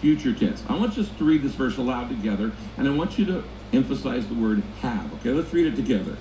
future 0.00 0.32
tense. 0.32 0.62
I 0.68 0.76
want 0.76 0.96
us 0.98 1.08
to 1.08 1.24
read 1.24 1.42
this 1.42 1.52
verse 1.52 1.76
aloud 1.76 2.08
together, 2.08 2.52
and 2.76 2.88
I 2.88 2.90
want 2.90 3.18
you 3.18 3.26
to 3.26 3.44
emphasize 3.72 4.26
the 4.26 4.34
word 4.34 4.62
have. 4.80 5.12
Okay, 5.20 5.30
let's 5.30 5.52
read 5.52 5.66
it 5.66 5.76
together. 5.76 6.16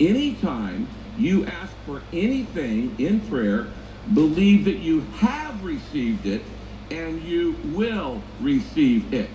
Anytime 0.00 0.88
you 1.16 1.46
ask 1.46 1.72
for 1.86 2.02
anything 2.12 2.94
in 2.98 3.20
prayer, 3.20 3.68
believe 4.12 4.64
that 4.64 4.78
you 4.78 5.00
have 5.18 5.64
received 5.64 6.26
it 6.26 6.42
and 6.90 7.22
you 7.22 7.56
will 7.66 8.22
receive 8.40 9.12
it. 9.14 9.30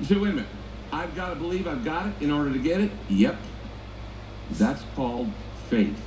You 0.00 0.06
say, 0.06 0.16
wait 0.16 0.30
a 0.30 0.34
minute. 0.34 0.48
I've 0.92 1.14
got 1.16 1.30
to 1.30 1.36
believe 1.36 1.66
I've 1.66 1.84
got 1.84 2.06
it 2.06 2.14
in 2.20 2.30
order 2.30 2.52
to 2.52 2.58
get 2.58 2.80
it? 2.80 2.90
Yep. 3.08 3.36
That's 4.52 4.82
called 4.94 5.30
faith. 5.68 6.00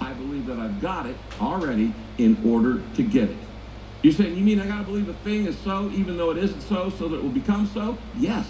I 0.00 0.12
believe 0.12 0.46
that 0.46 0.58
I've 0.58 0.80
got 0.80 1.06
it 1.06 1.16
already 1.40 1.92
in 2.18 2.40
order 2.46 2.80
to 2.94 3.02
get 3.02 3.30
it. 3.30 3.36
You're 4.02 4.12
saying, 4.12 4.36
you 4.36 4.44
mean 4.44 4.60
I 4.60 4.66
got 4.66 4.78
to 4.78 4.84
believe 4.84 5.08
a 5.08 5.14
thing 5.14 5.46
is 5.46 5.58
so 5.58 5.90
even 5.90 6.16
though 6.16 6.30
it 6.30 6.38
isn't 6.38 6.60
so, 6.62 6.90
so 6.90 7.08
that 7.08 7.16
it 7.16 7.22
will 7.22 7.30
become 7.30 7.66
so? 7.66 7.98
Yes. 8.16 8.46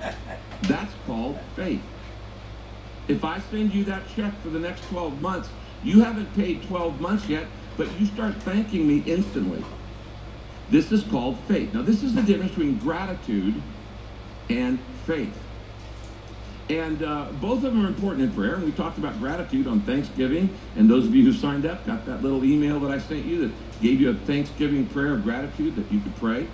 That's 0.62 0.92
called 1.06 1.38
faith. 1.54 1.82
If 3.06 3.24
I 3.24 3.38
send 3.38 3.72
you 3.74 3.84
that 3.84 4.02
check 4.16 4.32
for 4.40 4.48
the 4.48 4.58
next 4.58 4.88
12 4.88 5.20
months, 5.20 5.48
you 5.84 6.02
haven't 6.02 6.34
paid 6.34 6.62
12 6.64 7.00
months 7.00 7.28
yet, 7.28 7.46
but 7.76 7.88
you 8.00 8.06
start 8.06 8.34
thanking 8.42 8.88
me 8.88 9.02
instantly. 9.06 9.62
This 10.70 10.90
is 10.90 11.04
called 11.04 11.38
faith. 11.46 11.74
Now, 11.74 11.82
this 11.82 12.02
is 12.02 12.14
the 12.14 12.22
difference 12.22 12.52
between 12.52 12.78
gratitude 12.78 13.60
and 14.48 14.78
faith. 15.06 15.38
And 16.68 17.02
uh, 17.02 17.32
both 17.32 17.58
of 17.58 17.74
them 17.74 17.84
are 17.84 17.88
important 17.88 18.22
in 18.24 18.32
prayer. 18.32 18.54
And 18.54 18.64
we 18.64 18.72
talked 18.72 18.96
about 18.98 19.18
gratitude 19.18 19.66
on 19.66 19.82
Thanksgiving. 19.82 20.56
And 20.76 20.88
those 20.88 21.06
of 21.06 21.14
you 21.14 21.24
who 21.24 21.32
signed 21.32 21.66
up 21.66 21.84
got 21.84 22.06
that 22.06 22.22
little 22.22 22.44
email 22.44 22.80
that 22.80 22.90
I 22.90 22.98
sent 22.98 23.24
you 23.24 23.48
that 23.48 23.80
gave 23.82 24.00
you 24.00 24.10
a 24.10 24.14
Thanksgiving 24.14 24.86
prayer 24.86 25.14
of 25.14 25.24
gratitude 25.24 25.76
that 25.76 25.92
you 25.92 26.00
could 26.00 26.16
pray. 26.16 26.48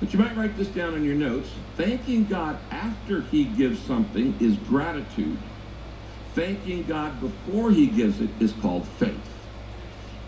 But 0.00 0.12
you 0.12 0.18
might 0.18 0.36
write 0.36 0.56
this 0.56 0.68
down 0.68 0.94
in 0.94 1.04
your 1.04 1.14
notes. 1.14 1.48
Thanking 1.76 2.26
God 2.26 2.58
after 2.70 3.22
he 3.22 3.46
gives 3.46 3.82
something 3.82 4.36
is 4.38 4.56
gratitude. 4.58 5.38
Thanking 6.34 6.82
God 6.82 7.18
before 7.18 7.70
he 7.70 7.86
gives 7.86 8.20
it 8.20 8.28
is 8.38 8.52
called 8.52 8.86
faith. 8.86 9.32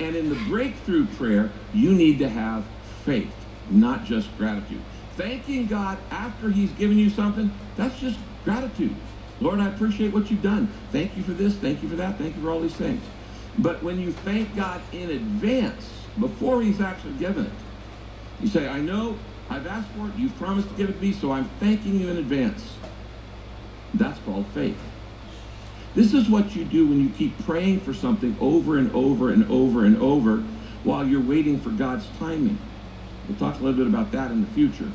And 0.00 0.16
in 0.16 0.30
the 0.30 0.37
breakthrough 0.49 1.07
prayer, 1.07 1.52
you 1.75 1.92
need 1.92 2.18
to 2.21 2.28
have 2.28 2.64
faith, 3.04 3.35
not 3.68 4.04
just 4.04 4.35
gratitude. 4.38 4.80
Thanking 5.16 5.66
God 5.66 5.99
after 6.11 6.49
he's 6.49 6.73
given 6.73 6.97
you 6.97 7.11
something, 7.11 7.50
that's 7.76 7.99
just 8.00 8.18
gratitude. 8.49 8.95
Lord, 9.40 9.61
I 9.61 9.69
appreciate 9.69 10.11
what 10.11 10.31
you've 10.31 10.43
done. 10.43 10.69
Thank 10.90 11.14
you 11.19 11.23
for 11.23 11.33
this. 11.33 11.55
Thank 11.57 11.83
you 11.83 11.88
for 11.88 11.97
that. 11.97 12.17
Thank 12.17 12.35
you 12.35 12.40
for 12.40 12.50
all 12.50 12.61
these 12.61 12.75
things. 12.75 13.02
But 13.59 13.83
when 13.83 14.00
you 14.00 14.11
thank 14.11 14.57
God 14.57 14.81
in 14.90 15.11
advance, 15.11 15.87
before 16.19 16.62
he's 16.62 16.81
actually 16.81 17.12
given 17.19 17.45
it, 17.45 17.52
you 18.40 18.49
say, 18.49 18.67
I 18.67 18.81
know 18.81 19.19
I've 19.50 19.67
asked 19.67 19.90
for 19.90 20.09
it. 20.09 20.14
You've 20.17 20.37
promised 20.38 20.71
to 20.71 20.75
give 20.76 20.88
it 20.88 20.95
to 20.95 20.99
me, 20.99 21.12
so 21.12 21.31
I'm 21.31 21.45
thanking 21.61 22.00
you 22.00 22.09
in 22.09 22.17
advance. 22.17 22.73
That's 23.93 24.19
called 24.21 24.47
faith. 24.55 24.81
This 25.95 26.14
is 26.14 26.31
what 26.31 26.57
you 26.57 26.64
do 26.64 26.87
when 26.87 27.00
you 27.00 27.11
keep 27.11 27.38
praying 27.45 27.81
for 27.81 27.93
something 27.93 28.35
over 28.40 28.78
and 28.78 28.90
over 28.95 29.31
and 29.31 29.50
over 29.50 29.85
and 29.85 30.00
over 30.00 30.38
while 30.85 31.07
you're 31.07 31.21
waiting 31.21 31.61
for 31.61 31.69
God's 31.71 32.07
timing. 32.19 32.59
We'll 33.28 33.38
talk 33.38 33.61
a 33.61 33.62
little 33.62 33.76
bit 33.76 33.87
about 33.87 34.11
that 34.12 34.31
in 34.31 34.40
the 34.40 34.47
future. 34.49 34.90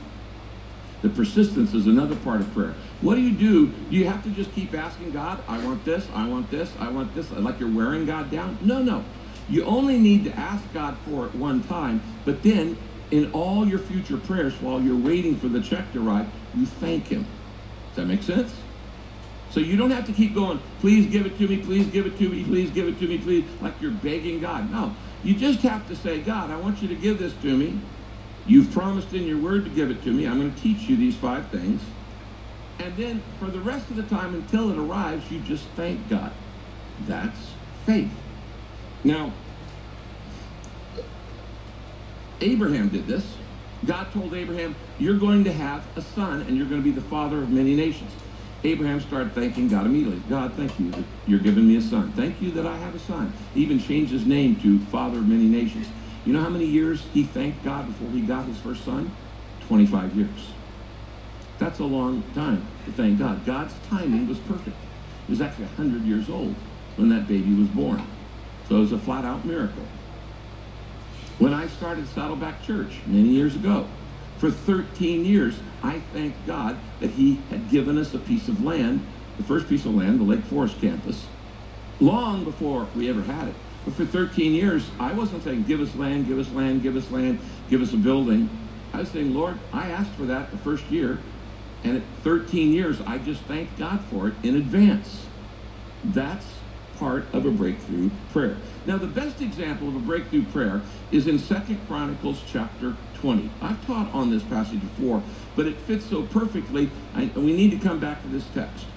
The 1.04 1.10
persistence 1.10 1.74
is 1.74 1.86
another 1.86 2.16
part 2.16 2.40
of 2.40 2.52
prayer. 2.54 2.74
What 3.04 3.16
do 3.16 3.22
you 3.22 3.34
do? 3.34 3.74
You 3.90 4.06
have 4.06 4.24
to 4.24 4.30
just 4.30 4.54
keep 4.54 4.74
asking 4.74 5.12
God, 5.12 5.44
I 5.46 5.64
want 5.66 5.84
this, 5.84 6.08
I 6.14 6.26
want 6.26 6.50
this, 6.50 6.72
I 6.80 6.90
want 6.90 7.14
this, 7.14 7.30
like 7.32 7.60
you're 7.60 7.70
wearing 7.70 8.06
God 8.06 8.32
down? 8.32 8.58
No, 8.62 8.82
no. 8.82 9.04
You 9.50 9.66
only 9.66 10.00
need 10.00 10.24
to 10.24 10.32
ask 10.40 10.64
God 10.74 10.96
for 11.06 11.26
it 11.26 11.36
one 11.36 11.62
time, 11.64 12.02
but 12.24 12.42
then 12.44 12.78
in 13.12 13.30
all 13.34 13.68
your 13.68 13.80
future 13.80 14.16
prayers 14.16 14.54
while 14.62 14.82
you're 14.82 14.98
waiting 14.98 15.36
for 15.36 15.50
the 15.50 15.62
check 15.62 15.92
to 15.92 16.08
arrive, 16.08 16.28
you 16.56 16.66
thank 16.66 17.08
him. 17.08 17.28
Does 17.90 17.98
that 17.98 18.06
make 18.06 18.24
sense? 18.24 18.56
So 19.52 19.60
you 19.60 19.76
don't 19.76 19.92
have 19.92 20.06
to 20.06 20.14
keep 20.14 20.34
going, 20.34 20.62
please 20.80 21.06
give 21.08 21.26
it 21.26 21.38
to 21.40 21.48
me, 21.48 21.58
please 21.58 21.88
give 21.88 22.08
it 22.08 22.18
to 22.20 22.30
me, 22.30 22.46
please 22.46 22.72
give 22.72 22.88
it 22.88 22.98
to 23.00 23.08
me, 23.08 23.18
please, 23.18 23.44
like 23.62 23.74
you're 23.82 23.92
begging 23.92 24.40
God. 24.40 24.72
No, 24.72 24.96
you 25.26 25.36
just 25.36 25.60
have 25.60 25.86
to 25.90 25.96
say, 25.98 26.22
God, 26.22 26.52
I 26.52 26.56
want 26.56 26.82
you 26.82 26.88
to 26.88 26.96
give 26.96 27.20
this 27.20 27.34
to 27.42 27.58
me. 27.58 27.78
You've 28.48 28.72
promised 28.72 29.14
in 29.14 29.28
your 29.28 29.40
word 29.40 29.66
to 29.66 29.70
give 29.72 29.92
it 29.92 30.02
to 30.04 30.12
me. 30.12 30.26
I'm 30.26 30.40
going 30.40 30.54
to 30.54 30.62
teach 30.62 30.90
you 30.90 30.96
these 30.96 31.16
five 31.16 31.48
things. 31.50 31.82
And 32.80 32.96
then 32.98 33.22
for 33.40 33.46
the 33.46 33.60
rest 33.60 33.90
of 33.90 33.96
the 33.96 34.04
time 34.04 34.34
until 34.34 34.72
it 34.72 34.78
arrives, 34.78 35.30
you 35.32 35.40
just 35.42 35.66
thank 35.76 36.10
God. 36.10 36.32
That's 37.08 37.52
faith. 37.86 38.12
Now, 39.04 39.32
Abraham 42.42 42.90
did 42.90 43.08
this. 43.08 43.26
God 43.86 44.12
told 44.14 44.34
Abraham, 44.34 44.76
You're 44.98 45.18
going 45.18 45.44
to 45.44 45.52
have 45.52 45.86
a 45.96 46.02
son, 46.02 46.42
and 46.42 46.58
you're 46.58 46.68
going 46.68 46.82
to 46.82 46.84
be 46.84 46.92
the 46.92 47.08
father 47.08 47.38
of 47.38 47.50
many 47.50 47.76
nations. 47.76 48.12
Abraham 48.64 49.02
started 49.02 49.34
thanking 49.34 49.68
God 49.68 49.86
immediately. 49.86 50.22
God, 50.30 50.54
thank 50.54 50.80
you 50.80 50.90
that 50.92 51.04
you're 51.28 51.40
giving 51.40 51.68
me 51.68 51.76
a 51.76 51.82
son. 51.82 52.14
Thank 52.14 52.42
you 52.42 52.52
that 52.52 52.66
I 52.66 52.78
have 52.78 52.96
a 52.96 53.00
son. 53.00 53.34
He 53.54 53.62
even 53.62 53.80
changed 53.80 54.12
his 54.12 54.26
name 54.26 54.56
to 54.62 54.80
Father 54.86 55.18
of 55.18 55.28
Many 55.28 55.46
Nations. 55.46 55.88
You 56.26 56.32
know 56.32 56.42
how 56.42 56.50
many 56.50 56.66
years 56.66 57.04
he 57.14 57.24
thanked 57.24 57.64
God 57.66 57.88
before 57.88 58.10
he 58.12 58.22
got 58.22 58.46
his 58.46 58.58
first 58.58 58.86
son? 58.86 59.12
25 59.68 60.16
years. 60.16 60.53
That's 61.64 61.80
a 61.80 61.86
long 61.86 62.34
time 62.34 62.68
to 62.84 62.92
thank 62.92 63.20
God. 63.20 63.46
God's 63.46 63.80
timing 63.80 64.28
was 64.28 64.38
perfect. 64.38 64.84
He 65.26 65.32
was 65.32 65.40
actually 65.40 65.68
100 65.68 66.04
years 66.06 66.30
old 66.30 66.62
when 66.98 67.08
that 67.08 67.26
baby 67.26 67.54
was 67.54 67.70
born. 67.70 68.06
So 68.68 68.76
it 68.76 68.80
was 68.80 68.92
a 68.92 69.00
flat 69.00 69.24
out 69.24 69.46
miracle. 69.46 69.88
When 71.38 71.54
I 71.54 71.68
started 71.68 72.10
Saddleback 72.10 72.62
Church 72.62 73.04
many 73.06 73.30
years 73.30 73.56
ago, 73.56 73.90
for 74.36 74.52
13 74.52 75.24
years, 75.24 75.62
I 75.82 76.02
thanked 76.02 76.46
God 76.46 76.82
that 77.00 77.12
he 77.12 77.48
had 77.50 77.70
given 77.70 77.98
us 77.98 78.14
a 78.14 78.20
piece 78.20 78.50
of 78.50 78.60
land, 78.62 79.14
the 79.38 79.44
first 79.44 79.70
piece 79.70 79.86
of 79.86 79.94
land, 79.94 80.20
the 80.20 80.26
Lake 80.26 80.44
Forest 80.44 80.82
campus, 80.82 81.30
long 82.02 82.44
before 82.44 82.92
we 82.94 83.10
ever 83.10 83.24
had 83.24 83.48
it. 83.48 83.56
But 83.86 83.96
for 83.96 84.06
13 84.06 84.52
years, 84.52 84.92
I 85.00 85.14
wasn't 85.14 85.44
saying, 85.44 85.64
give 85.64 85.80
us 85.80 85.96
land, 85.96 86.28
give 86.28 86.40
us 86.40 86.52
land, 86.52 86.84
give 86.84 86.98
us 86.98 87.10
land, 87.10 87.42
give 87.70 87.82
us 87.82 87.94
a 87.94 87.98
building. 87.98 88.90
I 88.94 89.00
was 89.00 89.12
saying, 89.12 89.34
Lord, 89.34 89.62
I 89.72 89.92
asked 89.92 90.16
for 90.16 90.26
that 90.26 90.52
the 90.52 90.58
first 90.58 90.90
year, 90.92 91.24
and 91.84 91.98
at 91.98 92.18
13 92.24 92.72
years, 92.72 93.02
I 93.02 93.18
just 93.18 93.46
thanked 93.46 93.78
God 93.78 94.04
for 94.06 94.28
it 94.28 94.36
in 94.44 94.56
advance. 94.56 95.30
That's 96.04 96.62
part 96.94 97.34
of 97.34 97.46
a 97.46 97.52
breakthrough 97.52 98.12
prayer. 98.30 98.62
Now, 98.86 98.98
the 98.98 99.08
best 99.08 99.42
example 99.42 99.90
of 99.90 99.96
a 99.96 100.00
breakthrough 100.00 100.46
prayer 100.46 100.86
is 101.12 101.28
in 101.28 101.40
Second 101.40 101.88
Chronicles 101.88 102.44
chapter 102.44 102.98
20. 103.16 103.52
I've 103.62 103.86
taught 103.86 104.14
on 104.14 104.30
this 104.30 104.44
passage 104.44 104.82
before, 104.82 105.24
but 105.56 105.66
it 105.66 105.82
fits 105.82 106.10
so 106.10 106.24
perfectly, 106.24 106.92
we 107.36 107.54
need 107.54 107.72
to 107.72 107.80
come 107.80 108.00
back 108.00 108.22
to 108.24 108.28
this 108.28 108.50
text. 108.50 108.88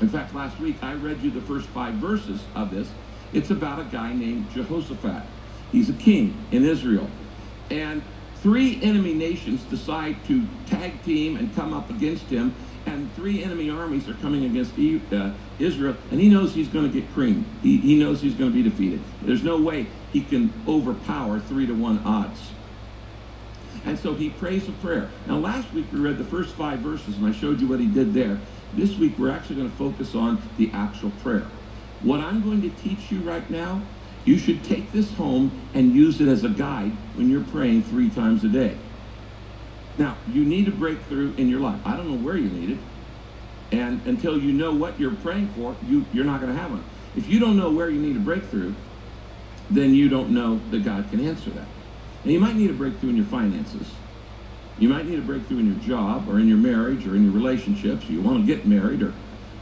In 0.00 0.08
fact, 0.08 0.34
last 0.34 0.60
week 0.60 0.82
I 0.82 0.94
read 0.94 1.22
you 1.22 1.30
the 1.30 1.40
first 1.40 1.68
five 1.70 1.94
verses 1.94 2.48
of 2.54 2.70
this. 2.70 2.94
It's 3.32 3.50
about 3.50 3.80
a 3.80 3.84
guy 3.84 4.12
named 4.12 4.50
Jehoshaphat. 4.50 5.24
He's 5.72 5.88
a 5.88 5.94
king 5.94 6.48
in 6.52 6.64
Israel. 6.64 7.10
And 7.70 8.04
three 8.44 8.78
enemy 8.82 9.14
nations 9.14 9.64
decide 9.64 10.22
to 10.26 10.46
tag 10.66 11.02
team 11.02 11.34
and 11.38 11.54
come 11.54 11.72
up 11.72 11.88
against 11.88 12.28
him 12.28 12.54
and 12.84 13.10
three 13.14 13.42
enemy 13.42 13.70
armies 13.70 14.06
are 14.06 14.12
coming 14.12 14.44
against 14.44 14.72
uh, 14.74 15.30
Israel, 15.58 15.96
and 16.10 16.20
he 16.20 16.28
knows 16.28 16.54
he's 16.54 16.68
going 16.68 16.84
to 16.84 17.00
get 17.00 17.10
creamed. 17.10 17.60
He, 17.62 17.78
he 17.78 17.98
knows 17.98 18.20
he's 18.20 18.34
going 18.34 18.52
to 18.52 18.54
be 18.54 18.62
defeated. 18.62 19.02
There's 19.22 19.42
no 19.42 19.62
way 19.62 19.86
he 20.10 20.26
can 20.26 20.62
overpower 20.68 21.40
three 21.40 21.66
to 21.66 21.72
one 21.72 22.00
odds. 22.04 22.52
And 23.86 23.98
so 23.98 24.12
he 24.14 24.28
prays 24.28 24.68
a 24.68 24.72
prayer. 24.72 25.10
Now, 25.26 25.38
last 25.38 25.72
week 25.72 25.90
we 25.90 25.98
read 25.98 26.18
the 26.18 26.24
first 26.24 26.54
five 26.54 26.80
verses, 26.80 27.16
and 27.16 27.26
I 27.26 27.32
showed 27.32 27.62
you 27.62 27.68
what 27.68 27.80
he 27.80 27.86
did 27.86 28.12
there. 28.12 28.42
This 28.74 28.98
week 28.98 29.18
we're 29.18 29.30
actually 29.30 29.56
going 29.56 29.70
to 29.70 29.76
focus 29.76 30.14
on 30.14 30.50
the 30.58 30.70
actual 30.74 31.12
prayer. 31.12 31.50
What 32.02 32.20
I'm 32.20 32.42
going 32.42 32.60
to 32.60 32.70
teach 32.70 33.10
you 33.10 33.22
right 33.22 33.48
now, 33.48 33.88
you 34.24 34.38
should 34.38 34.64
take 34.64 34.92
this 34.92 35.14
home 35.14 35.70
and 35.74 35.92
use 35.92 36.20
it 36.20 36.28
as 36.28 36.44
a 36.44 36.48
guide 36.48 36.92
when 37.14 37.28
you're 37.28 37.44
praying 37.44 37.82
three 37.82 38.10
times 38.10 38.44
a 38.44 38.48
day. 38.48 38.78
Now, 39.96 40.18
you 40.26 40.44
need 40.44 40.66
a 40.68 40.72
breakthrough 40.72 41.34
in 41.36 41.48
your 41.48 41.60
life. 41.60 41.80
I 41.84 41.96
don't 41.96 42.08
know 42.08 42.16
where 42.16 42.36
you 42.36 42.48
need 42.48 42.70
it. 42.70 42.78
And 43.70 44.06
until 44.06 44.38
you 44.38 44.52
know 44.52 44.74
what 44.74 44.98
you're 44.98 45.16
praying 45.16 45.48
for, 45.50 45.76
you, 45.82 46.06
you're 46.12 46.24
not 46.24 46.40
going 46.40 46.54
to 46.54 46.60
have 46.60 46.70
one. 46.70 46.84
If 47.14 47.28
you 47.28 47.38
don't 47.38 47.56
know 47.56 47.70
where 47.70 47.90
you 47.90 48.00
need 48.00 48.16
a 48.16 48.20
breakthrough, 48.20 48.74
then 49.70 49.94
you 49.94 50.08
don't 50.08 50.30
know 50.30 50.60
that 50.70 50.84
God 50.84 51.10
can 51.10 51.20
answer 51.20 51.50
that. 51.50 51.68
And 52.22 52.32
you 52.32 52.40
might 52.40 52.56
need 52.56 52.70
a 52.70 52.74
breakthrough 52.74 53.10
in 53.10 53.16
your 53.16 53.26
finances. 53.26 53.94
You 54.78 54.88
might 54.88 55.06
need 55.06 55.18
a 55.18 55.22
breakthrough 55.22 55.58
in 55.58 55.66
your 55.66 55.76
job 55.76 56.28
or 56.28 56.38
in 56.40 56.48
your 56.48 56.58
marriage 56.58 57.06
or 57.06 57.14
in 57.14 57.22
your 57.22 57.32
relationships. 57.32 58.08
You 58.08 58.22
want 58.22 58.44
to 58.44 58.46
get 58.46 58.66
married 58.66 59.02
or 59.02 59.14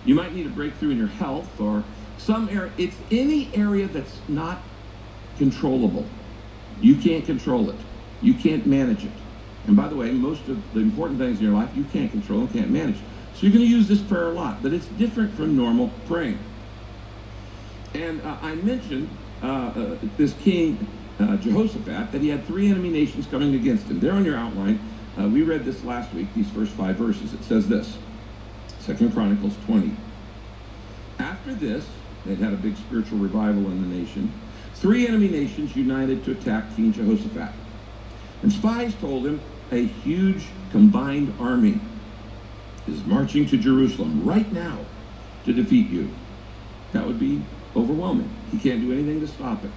you 0.04 0.14
might 0.14 0.34
need 0.34 0.46
a 0.46 0.50
breakthrough 0.50 0.90
in 0.90 0.98
your 0.98 1.08
health 1.08 1.60
or 1.60 1.84
some 2.22 2.48
area. 2.48 2.72
It's 2.78 2.96
any 3.10 3.50
area 3.54 3.86
that's 3.86 4.16
not 4.28 4.62
controllable. 5.38 6.06
You 6.80 6.96
can't 6.96 7.24
control 7.24 7.70
it. 7.70 7.76
You 8.20 8.34
can't 8.34 8.66
manage 8.66 9.04
it. 9.04 9.12
And 9.66 9.76
by 9.76 9.88
the 9.88 9.96
way, 9.96 10.10
most 10.10 10.48
of 10.48 10.74
the 10.74 10.80
important 10.80 11.18
things 11.18 11.38
in 11.38 11.44
your 11.44 11.54
life 11.54 11.70
you 11.74 11.84
can't 11.84 12.10
control 12.10 12.40
and 12.40 12.52
can't 12.52 12.70
manage. 12.70 12.96
So 13.34 13.46
you're 13.46 13.52
going 13.52 13.64
to 13.64 13.70
use 13.70 13.88
this 13.88 14.00
prayer 14.00 14.28
a 14.28 14.32
lot, 14.32 14.62
but 14.62 14.72
it's 14.72 14.86
different 14.86 15.34
from 15.34 15.56
normal 15.56 15.90
praying. 16.06 16.38
And 17.94 18.20
uh, 18.22 18.36
I 18.40 18.54
mentioned 18.56 19.08
uh, 19.42 19.46
uh, 19.46 19.98
this 20.16 20.34
king, 20.34 20.86
uh, 21.18 21.36
Jehoshaphat, 21.36 22.12
that 22.12 22.20
he 22.20 22.28
had 22.28 22.46
three 22.46 22.68
enemy 22.68 22.90
nations 22.90 23.26
coming 23.26 23.54
against 23.54 23.86
him. 23.86 24.00
There 24.00 24.12
on 24.12 24.24
your 24.24 24.36
outline, 24.36 24.80
uh, 25.18 25.28
we 25.28 25.42
read 25.42 25.64
this 25.64 25.82
last 25.84 26.12
week, 26.14 26.28
these 26.34 26.48
first 26.50 26.72
five 26.72 26.96
verses. 26.96 27.34
It 27.34 27.42
says 27.44 27.68
this, 27.68 27.98
Second 28.80 29.12
Chronicles 29.12 29.54
20. 29.66 29.94
After 31.18 31.54
this, 31.54 31.86
they'd 32.26 32.38
had 32.38 32.52
a 32.52 32.56
big 32.56 32.76
spiritual 32.76 33.18
revival 33.18 33.66
in 33.66 33.88
the 33.88 33.96
nation. 33.96 34.32
Three 34.74 35.06
enemy 35.06 35.28
nations 35.28 35.76
united 35.76 36.24
to 36.24 36.32
attack 36.32 36.74
King 36.76 36.92
Jehoshaphat. 36.92 37.54
And 38.42 38.52
spies 38.52 38.94
told 38.96 39.26
him 39.26 39.40
a 39.70 39.84
huge 39.84 40.44
combined 40.70 41.32
army 41.40 41.80
is 42.88 43.04
marching 43.04 43.46
to 43.46 43.56
Jerusalem 43.56 44.24
right 44.24 44.50
now 44.52 44.78
to 45.44 45.52
defeat 45.52 45.88
you. 45.88 46.10
That 46.92 47.06
would 47.06 47.20
be 47.20 47.42
overwhelming. 47.76 48.30
He 48.50 48.58
can't 48.58 48.80
do 48.80 48.92
anything 48.92 49.20
to 49.20 49.26
stop 49.26 49.64
it. 49.64 49.70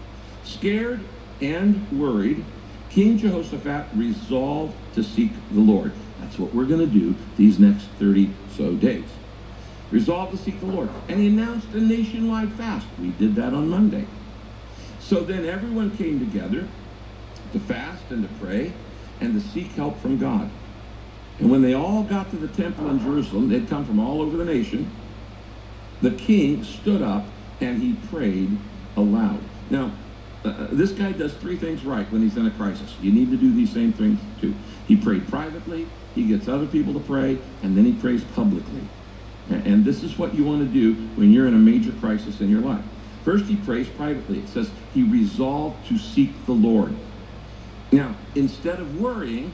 Scared 0.44 1.02
and 1.42 1.88
worried, 1.92 2.44
King 2.90 3.18
Jehoshaphat 3.18 3.88
resolved 3.96 4.76
to 4.96 5.04
seek 5.04 5.32
the 5.52 5.60
Lord. 5.60 5.92
That's 6.20 6.40
what 6.40 6.54
we're 6.54 6.66
going 6.66 6.80
to 6.80 6.88
do 6.88 7.16
these 7.38 7.60
next 7.60 7.86
30 8.00 8.32
so 8.58 8.74
days. 8.74 9.06
Resolved 9.96 10.34
to 10.34 10.38
seek 10.38 10.60
the 10.60 10.66
Lord. 10.66 10.90
And 11.08 11.22
he 11.22 11.28
announced 11.28 11.70
a 11.70 11.80
nationwide 11.80 12.52
fast. 12.56 12.86
We 13.00 13.12
did 13.12 13.34
that 13.36 13.54
on 13.54 13.70
Monday. 13.70 14.06
So 15.00 15.22
then 15.22 15.46
everyone 15.46 15.96
came 15.96 16.20
together 16.20 16.68
to 17.54 17.60
fast 17.62 18.04
and 18.10 18.28
to 18.28 18.46
pray 18.46 18.74
and 19.22 19.34
to 19.34 19.50
seek 19.50 19.72
help 19.72 19.98
from 20.02 20.18
God. 20.18 20.50
And 21.40 21.50
when 21.50 21.62
they 21.62 21.76
all 21.76 22.04
got 22.04 22.30
to 22.32 22.36
the 22.36 22.50
temple 22.50 22.90
in 22.90 23.00
Jerusalem, 23.00 23.48
they'd 23.48 23.70
come 23.70 23.86
from 23.86 24.02
all 24.02 24.22
over 24.22 24.36
the 24.36 24.44
nation, 24.44 24.92
the 26.02 26.12
king 26.12 26.62
stood 26.66 27.02
up 27.02 27.24
and 27.62 27.82
he 27.82 27.94
prayed 28.10 28.50
aloud. 28.98 29.40
Now, 29.70 29.94
uh, 30.44 30.50
uh, 30.50 30.68
this 30.72 30.92
guy 30.92 31.14
does 31.14 31.36
three 31.36 31.56
things 31.56 31.86
right 31.86 32.12
when 32.12 32.22
he's 32.22 32.36
in 32.36 32.46
a 32.46 32.52
crisis. 32.52 32.94
You 33.00 33.14
need 33.14 33.32
to 33.32 33.38
do 33.38 33.54
these 33.54 33.72
same 33.72 33.94
things 33.94 34.20
too. 34.42 34.56
He 34.88 34.98
prayed 34.98 35.26
privately, 35.30 35.88
he 36.16 36.28
gets 36.28 36.50
other 36.50 36.68
people 36.68 36.94
to 36.96 37.00
pray, 37.00 37.40
and 37.64 37.78
then 37.78 37.86
he 37.86 37.94
prays 37.94 38.26
publicly. 38.26 38.90
And, 39.50 39.86
this 39.86 40.04
is 40.04 40.18
what 40.18 40.34
you 40.34 40.44
want 40.44 40.62
to 40.62 40.68
do 40.68 40.96
when 41.16 41.32
you're 41.32 41.48
in 41.48 41.54
a 41.54 41.60
major 41.60 41.92
crisis 42.00 42.42
in 42.42 42.50
your 42.50 42.62
life. 42.62 42.84
First, 43.24 43.46
he 43.46 43.56
prays 43.56 43.88
privately. 43.88 44.40
It 44.40 44.50
says 44.50 44.72
he 44.94 45.04
resolved 45.04 45.88
to 45.88 45.98
seek 45.98 46.32
the 46.46 46.54
Lord. 46.54 46.96
Now, 47.92 48.16
instead 48.34 48.80
of 48.80 49.00
worrying, 49.00 49.54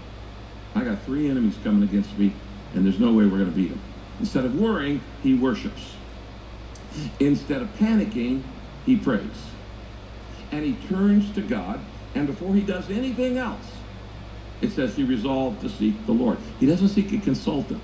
I 0.75 0.83
got 0.83 1.01
three 1.03 1.29
enemies 1.29 1.57
coming 1.63 1.83
against 1.83 2.17
me, 2.17 2.33
and 2.73 2.85
there's 2.85 2.99
no 2.99 3.11
way 3.11 3.25
we're 3.25 3.39
going 3.39 3.45
to 3.45 3.55
beat 3.55 3.69
them. 3.69 3.81
Instead 4.19 4.45
of 4.45 4.59
worrying, 4.59 5.01
he 5.23 5.33
worships. 5.33 5.95
Instead 7.19 7.61
of 7.61 7.67
panicking, 7.77 8.41
he 8.85 8.95
prays. 8.95 9.21
And 10.51 10.63
he 10.63 10.73
turns 10.87 11.31
to 11.33 11.41
God, 11.41 11.79
and 12.15 12.27
before 12.27 12.53
he 12.53 12.61
does 12.61 12.89
anything 12.89 13.37
else, 13.37 13.65
it 14.61 14.71
says 14.71 14.95
he 14.95 15.03
resolved 15.03 15.61
to 15.61 15.69
seek 15.69 16.05
the 16.05 16.11
Lord. 16.11 16.37
He 16.59 16.65
doesn't 16.65 16.89
seek 16.89 17.11
a 17.13 17.17
consultant. 17.17 17.81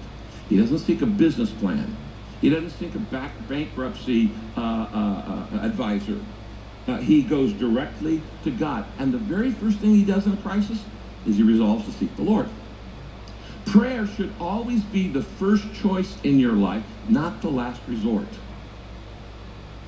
He 0.49 0.57
doesn't 0.57 0.79
seek 0.79 1.01
a 1.01 1.05
business 1.05 1.51
plan. 1.51 1.97
He 2.41 2.49
doesn't 2.49 2.71
seek 2.71 2.95
a 2.95 2.99
back 2.99 3.47
bankruptcy 3.47 4.31
uh, 4.55 4.59
uh, 4.59 5.47
uh, 5.53 5.59
advisor. 5.61 6.19
Uh, 6.87 6.97
he 6.97 7.23
goes 7.23 7.53
directly 7.53 8.23
to 8.43 8.51
God. 8.51 8.85
And 8.97 9.13
the 9.13 9.17
very 9.17 9.51
first 9.51 9.79
thing 9.79 9.93
he 9.93 10.05
does 10.05 10.25
in 10.25 10.33
a 10.33 10.37
crisis 10.37 10.85
is 11.25 11.37
he 11.37 11.43
resolves 11.43 11.85
to 11.85 11.91
seek 11.91 12.15
the 12.15 12.23
Lord. 12.23 12.49
Prayer 13.65 14.07
should 14.07 14.33
always 14.39 14.83
be 14.83 15.11
the 15.11 15.21
first 15.21 15.73
choice 15.73 16.21
in 16.21 16.39
your 16.39 16.53
life, 16.53 16.85
not 17.09 17.41
the 17.41 17.49
last 17.49 17.81
resort. 17.87 18.39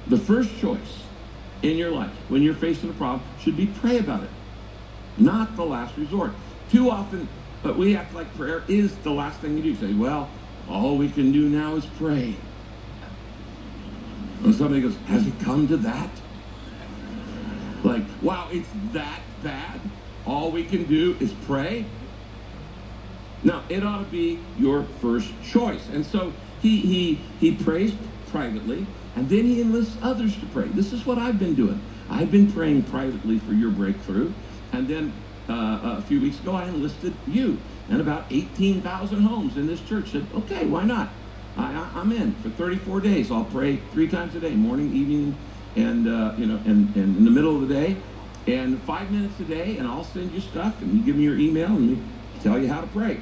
The 0.07 0.17
first 0.17 0.57
choice 0.59 1.07
in 1.61 1.77
your 1.77 1.91
life 1.91 2.11
when 2.27 2.41
you're 2.41 2.55
facing 2.55 2.89
a 2.89 2.93
problem 2.93 3.29
should 3.37 3.55
be 3.55 3.67
pray 3.67 3.99
about 3.99 4.23
it, 4.23 4.31
not 5.17 5.55
the 5.55 5.63
last 5.63 5.95
resort. 5.97 6.33
Too 6.67 6.89
often, 6.89 7.29
but 7.61 7.77
we 7.77 7.95
act 7.95 8.13
like 8.13 8.33
prayer 8.33 8.65
is 8.67 8.97
the 8.99 9.11
last 9.11 9.39
thing 9.39 9.55
you 9.57 9.63
do. 9.63 9.75
Say, 9.75 9.93
well, 9.93 10.38
all 10.69 10.97
we 10.97 11.09
can 11.09 11.31
do 11.31 11.49
now 11.49 11.75
is 11.75 11.85
pray. 11.85 12.35
And 14.43 14.55
somebody 14.55 14.81
goes, 14.81 14.95
has 15.07 15.27
it 15.27 15.39
come 15.41 15.67
to 15.67 15.77
that? 15.77 16.09
Like, 17.83 18.03
wow, 18.21 18.47
it's 18.51 18.69
that 18.93 19.19
bad? 19.43 19.81
All 20.25 20.51
we 20.51 20.63
can 20.63 20.85
do 20.85 21.17
is 21.19 21.33
pray? 21.33 21.85
Now, 23.43 23.63
it 23.69 23.83
ought 23.83 23.99
to 23.99 24.05
be 24.05 24.39
your 24.57 24.83
first 24.83 25.31
choice. 25.41 25.87
And 25.89 26.05
so 26.05 26.33
he, 26.61 26.81
he, 26.81 27.15
he 27.39 27.55
prays 27.55 27.93
privately, 28.27 28.85
and 29.15 29.29
then 29.29 29.45
he 29.45 29.61
enlists 29.61 29.97
others 30.01 30.37
to 30.39 30.45
pray. 30.47 30.67
This 30.67 30.93
is 30.93 31.05
what 31.05 31.17
I've 31.17 31.39
been 31.39 31.55
doing. 31.55 31.81
I've 32.09 32.31
been 32.31 32.51
praying 32.51 32.83
privately 32.83 33.39
for 33.39 33.53
your 33.53 33.71
breakthrough. 33.71 34.33
And 34.71 34.87
then 34.87 35.13
uh, 35.47 35.97
a 35.97 36.01
few 36.01 36.21
weeks 36.21 36.39
ago, 36.39 36.53
I 36.53 36.65
enlisted 36.65 37.13
you. 37.27 37.59
And 37.89 38.01
about 38.01 38.25
18,000 38.29 39.21
homes 39.21 39.57
in 39.57 39.65
this 39.65 39.81
church 39.81 40.11
said, 40.11 40.25
okay, 40.35 40.65
why 40.65 40.83
not? 40.83 41.09
I, 41.57 42.01
am 42.01 42.11
in 42.11 42.33
for 42.35 42.49
34 42.49 43.01
days. 43.01 43.31
I'll 43.31 43.43
pray 43.45 43.77
three 43.91 44.07
times 44.07 44.35
a 44.35 44.39
day, 44.39 44.51
morning, 44.51 44.93
evening, 44.93 45.35
and 45.75 46.07
uh, 46.07 46.33
you 46.37 46.45
know, 46.45 46.55
and, 46.65 46.95
and 46.95 47.17
in 47.17 47.25
the 47.25 47.31
middle 47.31 47.55
of 47.55 47.67
the 47.67 47.73
day, 47.73 47.97
and 48.47 48.79
five 48.83 49.11
minutes 49.11 49.39
a 49.39 49.43
day, 49.43 49.77
and 49.77 49.87
I'll 49.87 50.03
send 50.03 50.31
you 50.31 50.39
stuff, 50.39 50.81
and 50.81 50.93
you 50.93 51.03
give 51.03 51.15
me 51.15 51.23
your 51.23 51.37
email, 51.37 51.67
and 51.67 51.97
we 51.97 52.41
tell 52.41 52.59
you 52.59 52.67
how 52.67 52.81
to 52.81 52.87
pray. 52.87 53.19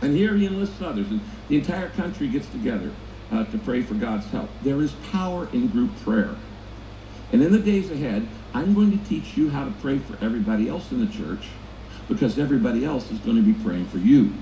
And 0.00 0.16
here 0.16 0.34
he 0.34 0.46
enlists 0.46 0.80
others, 0.80 1.10
and 1.10 1.20
the 1.48 1.56
entire 1.56 1.90
country 1.90 2.28
gets 2.28 2.46
together 2.48 2.90
uh, 3.32 3.44
to 3.44 3.58
pray 3.58 3.82
for 3.82 3.94
God's 3.94 4.26
help. 4.26 4.48
There 4.62 4.80
is 4.80 4.92
power 5.10 5.48
in 5.52 5.68
group 5.68 5.90
prayer. 6.02 6.34
And 7.32 7.42
in 7.42 7.52
the 7.52 7.58
days 7.58 7.90
ahead, 7.90 8.26
I'm 8.54 8.74
going 8.74 8.96
to 8.96 9.08
teach 9.08 9.36
you 9.36 9.50
how 9.50 9.64
to 9.64 9.70
pray 9.82 9.98
for 9.98 10.16
everybody 10.24 10.68
else 10.68 10.90
in 10.92 11.04
the 11.04 11.12
church 11.12 11.48
because 12.08 12.38
everybody 12.38 12.84
else 12.84 13.10
is 13.10 13.18
going 13.18 13.36
to 13.36 13.42
be 13.42 13.52
praying 13.52 13.86
for 13.86 13.98
you. 13.98 14.32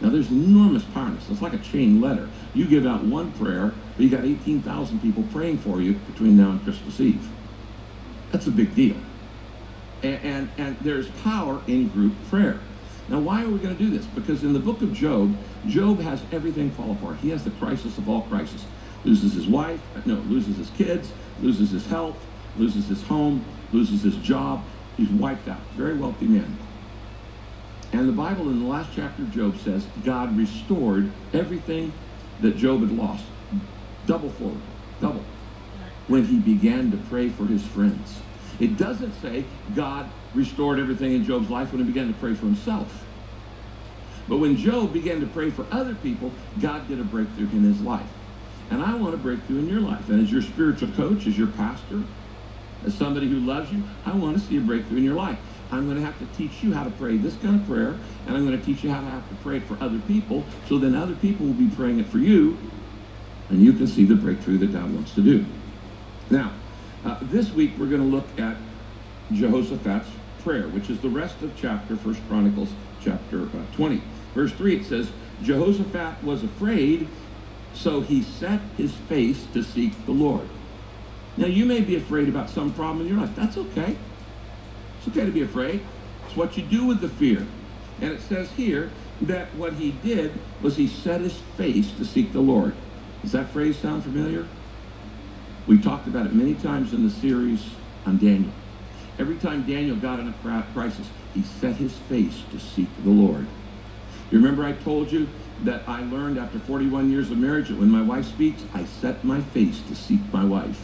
Now, 0.00 0.10
there's 0.10 0.30
enormous 0.30 0.84
power 0.84 1.06
in 1.06 1.14
this. 1.14 1.30
It's 1.30 1.40
like 1.40 1.54
a 1.54 1.58
chain 1.58 2.00
letter. 2.00 2.30
You 2.52 2.66
give 2.66 2.84
out 2.86 3.04
one 3.04 3.32
prayer, 3.32 3.68
but 3.96 4.04
you 4.04 4.10
got 4.10 4.24
18,000 4.24 5.00
people 5.00 5.22
praying 5.32 5.58
for 5.58 5.80
you 5.80 5.94
between 5.94 6.36
now 6.36 6.50
and 6.50 6.62
Christmas 6.62 7.00
Eve. 7.00 7.30
That's 8.30 8.46
a 8.46 8.50
big 8.50 8.74
deal. 8.74 8.96
And, 10.02 10.20
and, 10.22 10.50
and 10.58 10.76
there's 10.80 11.10
power 11.22 11.62
in 11.66 11.88
group 11.88 12.28
prayer. 12.28 12.60
Now, 13.08 13.20
why 13.20 13.44
are 13.44 13.48
we 13.48 13.58
going 13.58 13.76
to 13.76 13.82
do 13.82 13.90
this? 13.90 14.06
Because 14.06 14.44
in 14.44 14.52
the 14.52 14.60
book 14.60 14.82
of 14.82 14.92
Job, 14.92 15.36
Job 15.66 16.00
has 16.00 16.22
everything 16.32 16.70
fall 16.70 16.92
apart. 16.92 17.18
He 17.18 17.30
has 17.30 17.44
the 17.44 17.50
crisis 17.50 17.98
of 17.98 18.08
all 18.08 18.22
crises. 18.22 18.66
loses 19.04 19.34
his 19.34 19.46
wife, 19.46 19.80
no, 20.06 20.16
loses 20.16 20.56
his 20.56 20.70
kids, 20.70 21.12
loses 21.40 21.70
his 21.70 21.86
health, 21.86 22.26
loses 22.56 22.88
his 22.88 23.02
home, 23.02 23.44
loses 23.72 24.02
his 24.02 24.16
job. 24.16 24.66
He's 24.96 25.10
wiped 25.10 25.48
out. 25.48 25.70
Very 25.72 25.98
wealthy 25.98 26.26
man. 26.26 26.58
And 27.92 28.08
the 28.08 28.12
Bible 28.12 28.50
in 28.50 28.58
the 28.58 28.66
last 28.66 28.92
chapter 28.94 29.22
of 29.22 29.30
Job 29.30 29.56
says 29.56 29.86
God 29.86 30.36
restored 30.36 31.14
everything 31.32 31.94
that 32.40 32.56
Job 32.56 32.80
had 32.80 32.92
lost. 32.92 33.26
Double 34.04 34.30
forward. 34.30 34.64
Double. 35.00 35.26
When 36.06 36.24
he 36.24 36.40
began 36.40 36.90
to 36.90 36.96
pray 36.98 37.28
for 37.28 37.46
his 37.46 37.66
friends. 37.66 38.22
It 38.60 38.76
doesn't 38.78 39.14
say 39.14 39.50
God 39.72 40.12
restored 40.32 40.78
everything 40.78 41.12
in 41.12 41.24
Job's 41.24 41.50
life 41.50 41.72
when 41.72 41.80
he 41.80 41.86
began 41.86 42.08
to 42.08 42.14
pray 42.14 42.34
for 42.34 42.46
himself. 42.46 43.08
But 44.28 44.38
when 44.38 44.56
Job 44.56 44.92
began 44.92 45.20
to 45.20 45.26
pray 45.26 45.50
for 45.50 45.66
other 45.72 45.94
people, 45.94 46.38
God 46.58 46.88
did 46.88 47.00
a 47.00 47.04
breakthrough 47.04 47.50
in 47.50 47.62
his 47.62 47.80
life. 47.80 48.10
And 48.70 48.82
I 48.82 48.94
want 48.94 49.14
a 49.14 49.18
breakthrough 49.18 49.58
in 49.58 49.68
your 49.68 49.80
life. 49.80 50.08
And 50.08 50.20
as 50.22 50.32
your 50.32 50.42
spiritual 50.42 50.92
coach, 50.92 51.26
as 51.26 51.36
your 51.36 51.48
pastor, 51.48 52.04
as 52.84 52.94
somebody 52.94 53.28
who 53.28 53.40
loves 53.40 53.72
you, 53.72 53.82
I 54.04 54.14
want 54.14 54.38
to 54.38 54.46
see 54.46 54.56
a 54.58 54.60
breakthrough 54.60 54.98
in 54.98 55.04
your 55.04 55.14
life. 55.14 55.38
I'm 55.72 55.86
going 55.86 55.98
to 55.98 56.04
have 56.04 56.18
to 56.18 56.26
teach 56.36 56.62
you 56.62 56.72
how 56.72 56.84
to 56.84 56.90
pray 56.90 57.16
this 57.16 57.36
kind 57.36 57.60
of 57.60 57.66
prayer, 57.66 57.98
and 58.26 58.36
I'm 58.36 58.46
going 58.46 58.58
to 58.58 58.64
teach 58.64 58.84
you 58.84 58.90
how 58.90 59.00
to 59.00 59.06
have 59.06 59.28
to 59.28 59.34
pray 59.36 59.60
for 59.60 59.76
other 59.82 59.98
people, 60.06 60.44
so 60.68 60.78
then 60.78 60.94
other 60.94 61.14
people 61.16 61.46
will 61.46 61.54
be 61.54 61.68
praying 61.68 61.98
it 61.98 62.06
for 62.06 62.18
you, 62.18 62.58
and 63.48 63.60
you 63.60 63.72
can 63.72 63.86
see 63.86 64.04
the 64.04 64.14
breakthrough 64.14 64.58
that 64.58 64.72
God 64.72 64.92
wants 64.94 65.14
to 65.14 65.22
do. 65.22 65.44
Now, 66.30 66.52
uh, 67.04 67.18
this 67.22 67.52
week 67.52 67.72
we're 67.78 67.88
going 67.88 68.00
to 68.00 68.06
look 68.06 68.26
at 68.38 68.56
Jehoshaphat's 69.32 70.08
prayer, 70.42 70.68
which 70.68 70.90
is 70.90 71.00
the 71.00 71.08
rest 71.08 71.40
of 71.42 71.52
chapter 71.56 71.96
First 71.96 72.20
Chronicles 72.28 72.70
chapter 73.02 73.44
uh, 73.44 73.76
20. 73.76 74.02
Verse 74.34 74.52
3 74.52 74.76
it 74.76 74.86
says, 74.86 75.10
Jehoshaphat 75.42 76.22
was 76.22 76.44
afraid, 76.44 77.08
so 77.72 78.00
he 78.00 78.22
set 78.22 78.60
his 78.76 78.92
face 78.92 79.46
to 79.54 79.62
seek 79.62 79.92
the 80.06 80.12
Lord. 80.12 80.48
Now 81.36 81.46
you 81.46 81.64
may 81.64 81.80
be 81.80 81.96
afraid 81.96 82.28
about 82.28 82.50
some 82.50 82.72
problem 82.74 83.00
in 83.00 83.08
your 83.08 83.18
life. 83.18 83.34
That's 83.34 83.56
okay. 83.56 83.98
It's 84.98 85.08
okay 85.08 85.24
to 85.26 85.32
be 85.32 85.42
afraid. 85.42 85.86
It's 86.24 86.36
what 86.36 86.56
you 86.56 86.62
do 86.62 86.86
with 86.86 87.00
the 87.00 87.08
fear. 87.08 87.46
And 88.00 88.12
it 88.12 88.20
says 88.22 88.52
here 88.52 88.92
that 89.22 89.54
what 89.56 89.74
he 89.74 89.92
did 89.92 90.40
was 90.60 90.76
he 90.76 90.86
set 90.86 91.20
his 91.20 91.38
face 91.38 91.96
to 91.96 92.04
seek 92.04 92.32
the 92.32 92.40
Lord. 92.40 92.76
Does 93.22 93.32
that 93.32 93.50
phrase 93.50 93.78
sound 93.78 94.04
familiar? 94.04 94.48
We 95.66 95.78
talked 95.80 96.06
about 96.06 96.26
it 96.26 96.34
many 96.34 96.54
times 96.54 96.92
in 96.92 97.02
the 97.02 97.10
series 97.10 97.76
on 98.06 98.18
Daniel. 98.18 98.54
Every 99.18 99.38
time 99.38 99.66
Daniel 99.66 99.96
got 99.96 100.20
in 100.20 100.28
a 100.28 100.32
crisis, 100.72 101.10
he 101.32 101.42
set 101.42 101.76
his 101.76 101.98
face 101.98 102.44
to 102.50 102.58
seek 102.58 103.02
the 103.02 103.10
Lord. 103.10 103.48
You 104.30 104.38
remember 104.38 104.64
I 104.64 104.72
told 104.72 105.10
you 105.12 105.28
that 105.62 105.84
I 105.88 106.02
learned 106.02 106.38
after 106.38 106.58
41 106.58 107.10
years 107.10 107.30
of 107.30 107.38
marriage 107.38 107.68
that 107.68 107.78
when 107.78 107.90
my 107.90 108.02
wife 108.02 108.26
speaks, 108.26 108.64
I 108.74 108.84
set 108.84 109.24
my 109.24 109.40
face 109.40 109.86
to 109.88 109.94
seek 109.94 110.32
my 110.32 110.44
wife 110.44 110.76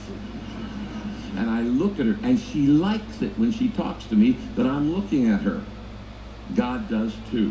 and 1.41 1.49
I 1.49 1.63
look 1.63 1.99
at 1.99 2.05
her, 2.05 2.19
and 2.23 2.39
she 2.39 2.67
likes 2.67 3.23
it 3.23 3.33
when 3.39 3.51
she 3.51 3.71
talks 3.71 4.05
to 4.07 4.15
me 4.15 4.33
that 4.57 4.67
I'm 4.67 4.95
looking 4.95 5.31
at 5.31 5.41
her. 5.41 5.63
God 6.55 6.87
does 6.91 7.15
too. 7.31 7.51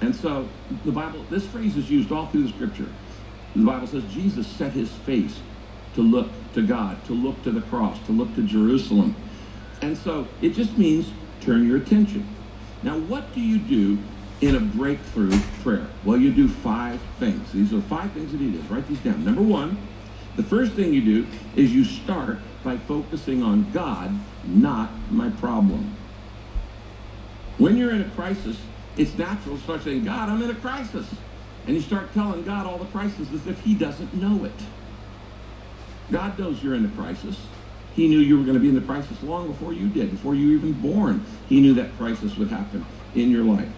And 0.00 0.14
so 0.14 0.48
the 0.84 0.90
Bible, 0.90 1.24
this 1.30 1.46
phrase 1.46 1.76
is 1.76 1.88
used 1.88 2.10
all 2.10 2.26
through 2.26 2.42
the 2.42 2.48
scripture. 2.48 2.88
The 3.54 3.64
Bible 3.64 3.86
says 3.86 4.02
Jesus 4.12 4.44
set 4.44 4.72
his 4.72 4.90
face 4.90 5.38
to 5.94 6.02
look 6.02 6.26
to 6.54 6.66
God, 6.66 7.02
to 7.06 7.12
look 7.12 7.40
to 7.44 7.52
the 7.52 7.60
cross, 7.60 7.96
to 8.06 8.12
look 8.12 8.34
to 8.34 8.42
Jerusalem. 8.42 9.14
And 9.82 9.96
so 9.96 10.26
it 10.42 10.50
just 10.50 10.76
means 10.76 11.08
turn 11.40 11.64
your 11.64 11.76
attention. 11.76 12.26
Now, 12.82 12.98
what 12.98 13.32
do 13.34 13.40
you 13.40 13.58
do 13.58 13.98
in 14.40 14.56
a 14.56 14.60
breakthrough 14.60 15.38
prayer? 15.62 15.86
Well, 16.04 16.18
you 16.18 16.32
do 16.32 16.48
five 16.48 17.00
things. 17.20 17.52
These 17.52 17.72
are 17.72 17.80
five 17.82 18.10
things 18.10 18.32
that 18.32 18.40
he 18.40 18.50
did. 18.50 18.68
Write 18.68 18.88
these 18.88 18.98
down. 18.98 19.24
Number 19.24 19.42
one, 19.42 19.78
the 20.34 20.42
first 20.42 20.72
thing 20.72 20.92
you 20.92 21.02
do 21.02 21.26
is 21.54 21.72
you 21.72 21.84
start 21.84 22.38
by 22.66 22.76
focusing 22.76 23.44
on 23.44 23.70
God, 23.70 24.10
not 24.44 24.90
my 25.12 25.30
problem. 25.30 25.96
When 27.58 27.76
you're 27.76 27.92
in 27.92 28.00
a 28.02 28.10
crisis, 28.10 28.60
it's 28.96 29.16
natural 29.16 29.56
to 29.56 29.62
start 29.62 29.84
saying, 29.84 30.04
God, 30.04 30.28
I'm 30.28 30.42
in 30.42 30.50
a 30.50 30.54
crisis. 30.56 31.06
And 31.66 31.76
you 31.76 31.80
start 31.80 32.12
telling 32.12 32.42
God 32.42 32.66
all 32.66 32.76
the 32.76 32.86
crisis 32.86 33.32
as 33.32 33.46
if 33.46 33.60
he 33.60 33.74
doesn't 33.74 34.12
know 34.14 34.44
it. 34.44 34.52
God 36.10 36.36
knows 36.40 36.60
you're 36.60 36.74
in 36.74 36.84
a 36.84 36.88
crisis. 36.88 37.38
He 37.94 38.08
knew 38.08 38.18
you 38.18 38.36
were 38.36 38.44
going 38.44 38.54
to 38.54 38.60
be 38.60 38.68
in 38.68 38.74
the 38.74 38.80
crisis 38.80 39.22
long 39.22 39.46
before 39.46 39.72
you 39.72 39.88
did, 39.88 40.10
before 40.10 40.34
you 40.34 40.48
were 40.48 40.54
even 40.54 40.72
born. 40.72 41.24
He 41.48 41.60
knew 41.60 41.74
that 41.74 41.96
crisis 41.96 42.36
would 42.36 42.48
happen 42.48 42.84
in 43.14 43.30
your 43.30 43.44
life. 43.44 43.68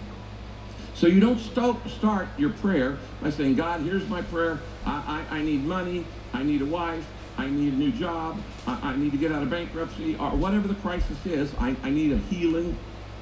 So 0.94 1.06
you 1.06 1.20
don't 1.20 1.38
start 1.38 2.26
your 2.38 2.50
prayer 2.50 2.96
by 3.20 3.30
saying, 3.30 3.56
God, 3.56 3.82
here's 3.82 4.08
my 4.08 4.22
prayer. 4.22 4.58
I, 4.86 5.24
I, 5.30 5.36
I 5.36 5.42
need 5.42 5.62
money. 5.64 6.06
I 6.32 6.42
need 6.42 6.62
a 6.62 6.66
wife. 6.66 7.06
I 7.38 7.48
need 7.48 7.72
a 7.72 7.76
new 7.76 7.92
job. 7.92 8.36
I, 8.66 8.90
I, 8.90 8.96
need 8.96 9.12
to 9.12 9.16
get 9.16 9.30
out 9.30 9.44
of 9.44 9.50
bankruptcy 9.50 10.16
or 10.16 10.30
whatever 10.30 10.66
the 10.66 10.74
crisis 10.74 11.24
is. 11.24 11.54
I, 11.58 11.76
I 11.84 11.90
need 11.90 12.12
a 12.12 12.18
healing. 12.18 12.76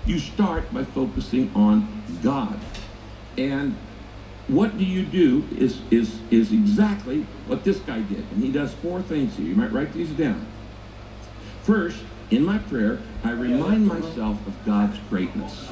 You 0.07 0.18
start 0.18 0.72
by 0.72 0.85
focusing 0.85 1.52
on 1.55 2.02
God. 2.22 2.59
And 3.37 3.76
what 4.48 4.79
do 4.79 4.85
you 4.85 5.05
do 5.05 5.44
is, 5.59 5.81
is, 5.90 6.18
is 6.31 6.52
exactly 6.52 7.26
what 7.46 7.62
this 7.62 7.79
guy 7.81 8.00
did. 8.00 8.24
And 8.33 8.42
he 8.42 8.50
does 8.50 8.72
four 8.74 9.02
things 9.02 9.37
here. 9.37 9.46
You 9.46 9.55
might 9.55 9.72
write 9.72 9.92
these 9.92 10.11
down. 10.11 10.46
First, 11.62 11.98
in 12.31 12.42
my 12.42 12.59
prayer, 12.59 12.98
I 13.22 13.33
remind 13.33 13.87
myself 13.87 14.44
of 14.46 14.64
God's 14.64 14.98
greatness. 15.11 15.68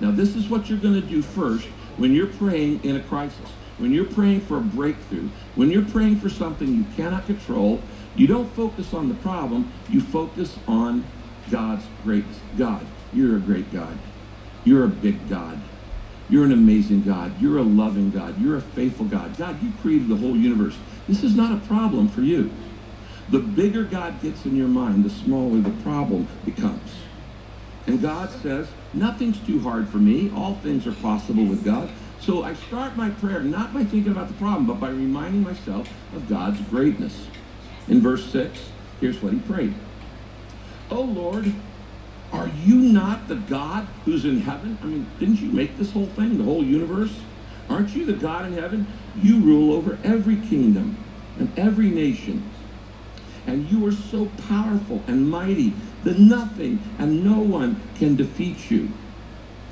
Now, 0.00 0.10
this 0.10 0.34
is 0.34 0.48
what 0.48 0.68
you're 0.68 0.78
going 0.78 1.00
to 1.00 1.06
do 1.06 1.22
first 1.22 1.66
when 1.96 2.12
you're 2.12 2.26
praying 2.26 2.82
in 2.82 2.96
a 2.96 3.00
crisis. 3.00 3.50
When 3.78 3.92
you're 3.92 4.04
praying 4.04 4.42
for 4.42 4.58
a 4.58 4.60
breakthrough, 4.60 5.28
when 5.56 5.70
you're 5.70 5.84
praying 5.84 6.20
for 6.20 6.28
something 6.28 6.68
you 6.68 6.84
cannot 6.96 7.26
control, 7.26 7.80
you 8.14 8.26
don't 8.26 8.50
focus 8.54 8.94
on 8.94 9.08
the 9.08 9.14
problem, 9.16 9.72
you 9.90 10.00
focus 10.00 10.56
on 10.68 11.04
God's 11.50 11.84
great 12.04 12.24
God. 12.56 12.86
You're 13.12 13.36
a 13.36 13.40
great 13.40 13.72
God. 13.72 13.98
You're 14.64 14.84
a 14.84 14.88
big 14.88 15.28
God. 15.28 15.60
You're 16.30 16.44
an 16.44 16.52
amazing 16.52 17.02
God. 17.02 17.40
You're 17.40 17.58
a 17.58 17.62
loving 17.62 18.10
God. 18.10 18.40
You're 18.40 18.56
a 18.56 18.62
faithful 18.62 19.06
God. 19.06 19.36
God, 19.36 19.62
you 19.62 19.72
created 19.82 20.08
the 20.08 20.16
whole 20.16 20.36
universe. 20.36 20.76
This 21.06 21.22
is 21.22 21.36
not 21.36 21.52
a 21.52 21.66
problem 21.66 22.08
for 22.08 22.22
you. 22.22 22.50
The 23.28 23.40
bigger 23.40 23.84
God 23.84 24.22
gets 24.22 24.44
in 24.44 24.56
your 24.56 24.68
mind, 24.68 25.04
the 25.04 25.10
smaller 25.10 25.60
the 25.60 25.82
problem 25.82 26.26
becomes. 26.44 26.92
And 27.86 28.00
God 28.00 28.30
says, 28.42 28.68
nothing's 28.94 29.38
too 29.46 29.60
hard 29.60 29.88
for 29.88 29.98
me. 29.98 30.30
All 30.34 30.54
things 30.56 30.86
are 30.86 30.92
possible 30.92 31.44
with 31.44 31.64
God. 31.64 31.90
So 32.24 32.42
I 32.42 32.54
start 32.54 32.96
my 32.96 33.10
prayer 33.10 33.40
not 33.40 33.74
by 33.74 33.84
thinking 33.84 34.10
about 34.10 34.28
the 34.28 34.34
problem, 34.34 34.66
but 34.66 34.80
by 34.80 34.88
reminding 34.88 35.42
myself 35.42 35.86
of 36.14 36.26
God's 36.26 36.58
greatness. 36.70 37.28
In 37.86 38.00
verse 38.00 38.32
6, 38.32 38.58
here's 38.98 39.20
what 39.20 39.34
he 39.34 39.40
prayed. 39.40 39.74
Oh 40.90 41.02
Lord, 41.02 41.52
are 42.32 42.48
you 42.48 42.76
not 42.76 43.28
the 43.28 43.34
God 43.34 43.86
who's 44.06 44.24
in 44.24 44.40
heaven? 44.40 44.78
I 44.82 44.86
mean, 44.86 45.14
didn't 45.18 45.42
you 45.42 45.52
make 45.52 45.76
this 45.76 45.92
whole 45.92 46.06
thing, 46.06 46.38
the 46.38 46.44
whole 46.44 46.64
universe? 46.64 47.14
Aren't 47.68 47.94
you 47.94 48.06
the 48.06 48.14
God 48.14 48.46
in 48.46 48.54
heaven? 48.54 48.86
You 49.16 49.40
rule 49.40 49.74
over 49.74 49.98
every 50.02 50.36
kingdom 50.36 50.96
and 51.38 51.58
every 51.58 51.90
nation. 51.90 52.50
And 53.46 53.68
you 53.70 53.84
are 53.86 53.92
so 53.92 54.30
powerful 54.48 55.04
and 55.08 55.28
mighty 55.28 55.74
that 56.04 56.18
nothing 56.18 56.96
and 56.98 57.22
no 57.22 57.38
one 57.40 57.86
can 57.96 58.16
defeat 58.16 58.70
you. 58.70 58.88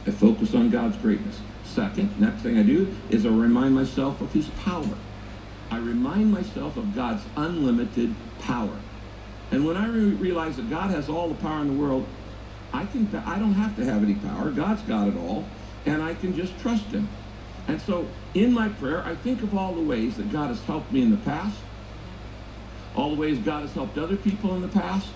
I 0.07 0.11
focus 0.11 0.55
on 0.55 0.69
God's 0.69 0.99
greatness. 0.99 1.41
Second, 1.75 2.21
next 2.21 2.43
thing 2.43 2.59
I 2.59 2.63
do 2.63 2.95
is 3.09 3.25
I 3.25 3.31
remind 3.31 3.75
myself 3.75 4.21
of 4.21 4.31
his 4.31 4.47
power. 4.63 4.85
I 5.71 5.79
remind 5.79 6.31
myself 6.31 6.77
of 6.77 6.95
God's 6.95 7.23
unlimited 7.35 8.15
power. 8.41 8.77
And 9.51 9.65
when 9.65 9.79
I 9.79 9.87
re 9.89 10.11
realize 10.11 10.57
that 10.57 10.69
God 10.69 10.91
has 10.91 11.09
all 11.09 11.29
the 11.29 11.35
power 11.37 11.63
in 11.63 11.69
the 11.69 11.83
world, 11.83 12.07
I 12.75 12.85
can 12.85 13.09
I 13.25 13.39
don't 13.39 13.55
have 13.55 13.75
to 13.77 13.87
have 13.87 14.03
any 14.03 14.17
power. 14.17 14.51
God's 14.51 14.83
got 14.83 15.09
it 15.09 15.17
all, 15.17 15.47
and 15.87 16.03
I 16.03 16.13
can 16.13 16.37
just 16.37 16.59
trust 16.61 16.85
him. 16.87 17.09
And 17.69 17.81
so 17.81 18.07
in 18.35 18.53
my 18.53 18.69
prayer, 18.69 19.03
I 19.03 19.15
think 19.15 19.43
of 19.43 19.57
all 19.57 19.75
the 19.75 19.81
ways 19.81 20.19
that 20.19 20.31
God 20.31 20.49
has 20.49 20.61
helped 20.65 20.93
me 20.93 21.01
in 21.01 21.11
the 21.11 21.17
past, 21.19 21.57
all 22.95 23.15
the 23.15 23.21
ways 23.21 23.39
God 23.39 23.63
has 23.63 23.73
helped 23.73 23.97
other 23.97 24.17
people 24.17 24.55
in 24.57 24.61
the 24.61 24.69
past, 24.69 25.09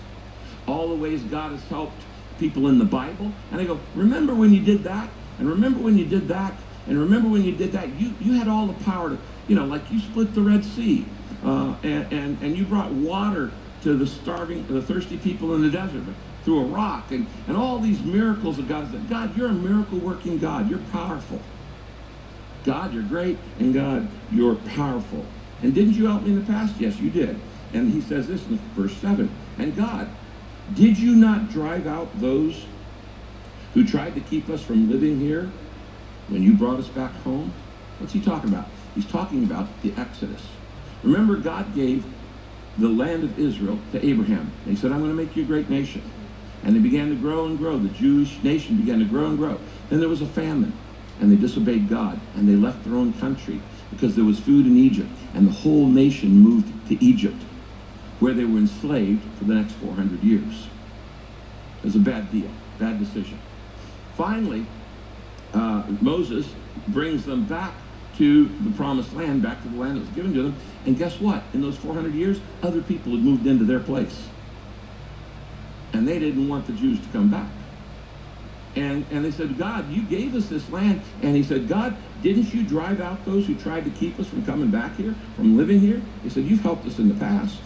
all 0.67 0.89
the 0.89 0.95
ways 0.95 1.21
God 1.21 1.51
has 1.51 1.63
helped 1.65 2.01
people 2.39 2.67
in 2.67 2.79
the 2.79 2.85
Bible. 2.85 3.31
And 3.51 3.61
I 3.61 3.65
go, 3.65 3.79
remember 3.93 4.33
when 4.33 4.53
you 4.53 4.61
did 4.61 4.83
that? 4.85 5.07
And 5.39 5.49
remember 5.49 5.79
when 5.79 5.97
you 5.97 6.05
did 6.05 6.27
that? 6.29 6.53
And 6.87 6.99
remember 6.99 7.29
when 7.29 7.43
you 7.43 7.55
did 7.55 7.71
that? 7.73 7.89
You, 7.99 8.15
you 8.19 8.33
had 8.33 8.47
all 8.47 8.67
the 8.67 8.83
power 8.85 9.09
to, 9.09 9.17
you 9.47 9.55
know, 9.55 9.65
like 9.65 9.91
you 9.91 9.99
split 9.99 10.33
the 10.33 10.41
Red 10.41 10.63
Sea. 10.63 11.05
Uh, 11.43 11.75
and, 11.83 12.11
and, 12.11 12.41
and 12.41 12.57
you 12.57 12.65
brought 12.65 12.91
water 12.91 13.51
to 13.81 13.95
the 13.95 14.07
starving, 14.07 14.65
the 14.67 14.81
thirsty 14.81 15.17
people 15.17 15.53
in 15.55 15.61
the 15.61 15.69
desert 15.69 16.03
through 16.43 16.61
a 16.61 16.65
rock. 16.65 17.11
And, 17.11 17.27
and 17.47 17.57
all 17.57 17.79
these 17.79 18.01
miracles 18.01 18.57
of 18.57 18.67
God. 18.67 19.09
God, 19.09 19.37
you're 19.37 19.49
a 19.49 19.53
miracle 19.53 19.99
working 19.99 20.39
God. 20.39 20.69
You're 20.69 20.79
powerful. 20.79 21.41
God, 22.63 22.93
you're 22.93 23.03
great. 23.03 23.37
And 23.59 23.73
God, 23.73 24.09
you're 24.31 24.55
powerful. 24.55 25.25
And 25.61 25.73
didn't 25.73 25.93
you 25.93 26.07
help 26.07 26.23
me 26.23 26.31
in 26.31 26.39
the 26.39 26.45
past? 26.45 26.75
Yes, 26.79 26.97
you 26.99 27.09
did. 27.09 27.41
And 27.73 27.91
he 27.91 28.01
says 28.01 28.27
this 28.27 28.47
in 28.47 28.57
verse 28.73 28.97
7. 28.97 29.29
And 29.57 29.75
God, 29.75 30.09
did 30.73 30.97
you 30.97 31.15
not 31.15 31.49
drive 31.49 31.87
out 31.87 32.19
those 32.19 32.67
who 33.73 33.85
tried 33.85 34.15
to 34.15 34.21
keep 34.21 34.49
us 34.49 34.61
from 34.61 34.89
living 34.89 35.19
here 35.19 35.51
when 36.29 36.43
you 36.43 36.53
brought 36.53 36.79
us 36.79 36.87
back 36.87 37.11
home? 37.23 37.51
What's 37.99 38.13
he 38.13 38.21
talking 38.21 38.49
about? 38.49 38.67
He's 38.95 39.05
talking 39.07 39.43
about 39.43 39.67
the 39.81 39.93
Exodus. 39.97 40.41
Remember, 41.03 41.35
God 41.37 41.73
gave 41.75 42.05
the 42.77 42.89
land 42.89 43.23
of 43.23 43.39
Israel 43.39 43.79
to 43.91 44.05
Abraham. 44.05 44.51
He 44.65 44.75
said, 44.75 44.91
I'm 44.91 44.99
going 44.99 45.11
to 45.11 45.17
make 45.17 45.35
you 45.35 45.43
a 45.43 45.45
great 45.45 45.69
nation. 45.69 46.01
And 46.63 46.75
they 46.75 46.79
began 46.79 47.09
to 47.09 47.15
grow 47.15 47.45
and 47.45 47.57
grow. 47.57 47.77
The 47.77 47.89
Jewish 47.89 48.41
nation 48.43 48.77
began 48.77 48.99
to 48.99 49.05
grow 49.05 49.27
and 49.27 49.37
grow. 49.37 49.59
Then 49.89 49.99
there 49.99 50.09
was 50.09 50.21
a 50.21 50.27
famine, 50.27 50.73
and 51.19 51.31
they 51.31 51.35
disobeyed 51.35 51.89
God, 51.89 52.19
and 52.35 52.47
they 52.47 52.55
left 52.55 52.83
their 52.83 52.95
own 52.95 53.13
country 53.13 53.61
because 53.91 54.15
there 54.15 54.25
was 54.25 54.39
food 54.39 54.65
in 54.65 54.77
Egypt, 54.77 55.09
and 55.33 55.47
the 55.47 55.51
whole 55.51 55.87
nation 55.87 56.29
moved 56.29 56.87
to 56.89 57.03
Egypt, 57.03 57.41
where 58.19 58.33
they 58.33 58.45
were 58.45 58.59
enslaved 58.59 59.23
for 59.37 59.45
the 59.45 59.53
next 59.53 59.73
400 59.73 60.23
years. 60.23 60.67
It 61.81 61.85
was 61.85 61.95
a 61.95 61.99
bad 61.99 62.31
deal, 62.31 62.49
bad 62.79 62.99
decision. 62.99 63.39
Finally, 64.17 64.65
uh, 65.53 65.83
Moses 66.01 66.47
brings 66.89 67.23
them 67.23 67.45
back 67.45 67.73
to 68.17 68.47
the 68.63 68.71
promised 68.71 69.13
land, 69.13 69.43
back 69.43 69.61
to 69.61 69.69
the 69.69 69.77
land 69.77 69.97
that 69.97 70.01
was 70.01 70.09
given 70.09 70.33
to 70.33 70.41
them. 70.41 70.55
And 70.87 70.97
guess 70.97 71.19
what? 71.21 71.43
In 71.53 71.61
those 71.61 71.77
400 71.77 72.13
years, 72.15 72.39
other 72.63 72.81
people 72.81 73.11
had 73.11 73.21
moved 73.21 73.45
into 73.45 73.63
their 73.63 73.79
place. 73.79 74.27
And 75.93 76.07
they 76.07 76.17
didn't 76.17 76.49
want 76.49 76.65
the 76.65 76.73
Jews 76.73 76.99
to 76.99 77.07
come 77.09 77.29
back. 77.29 77.49
And, 78.75 79.05
and 79.11 79.23
they 79.23 79.31
said, 79.31 79.57
God, 79.57 79.89
you 79.91 80.01
gave 80.03 80.35
us 80.35 80.47
this 80.47 80.67
land. 80.69 81.01
And 81.21 81.35
he 81.35 81.43
said, 81.43 81.67
God, 81.67 81.95
didn't 82.23 82.53
you 82.53 82.63
drive 82.63 82.99
out 83.01 83.23
those 83.23 83.45
who 83.45 83.55
tried 83.55 83.85
to 83.85 83.91
keep 83.91 84.19
us 84.19 84.27
from 84.27 84.43
coming 84.45 84.71
back 84.71 84.95
here, 84.95 85.15
from 85.35 85.57
living 85.57 85.79
here? 85.79 86.01
He 86.23 86.29
said, 86.29 86.43
you've 86.45 86.61
helped 86.61 86.87
us 86.87 86.97
in 86.97 87.07
the 87.07 87.15
past. 87.15 87.57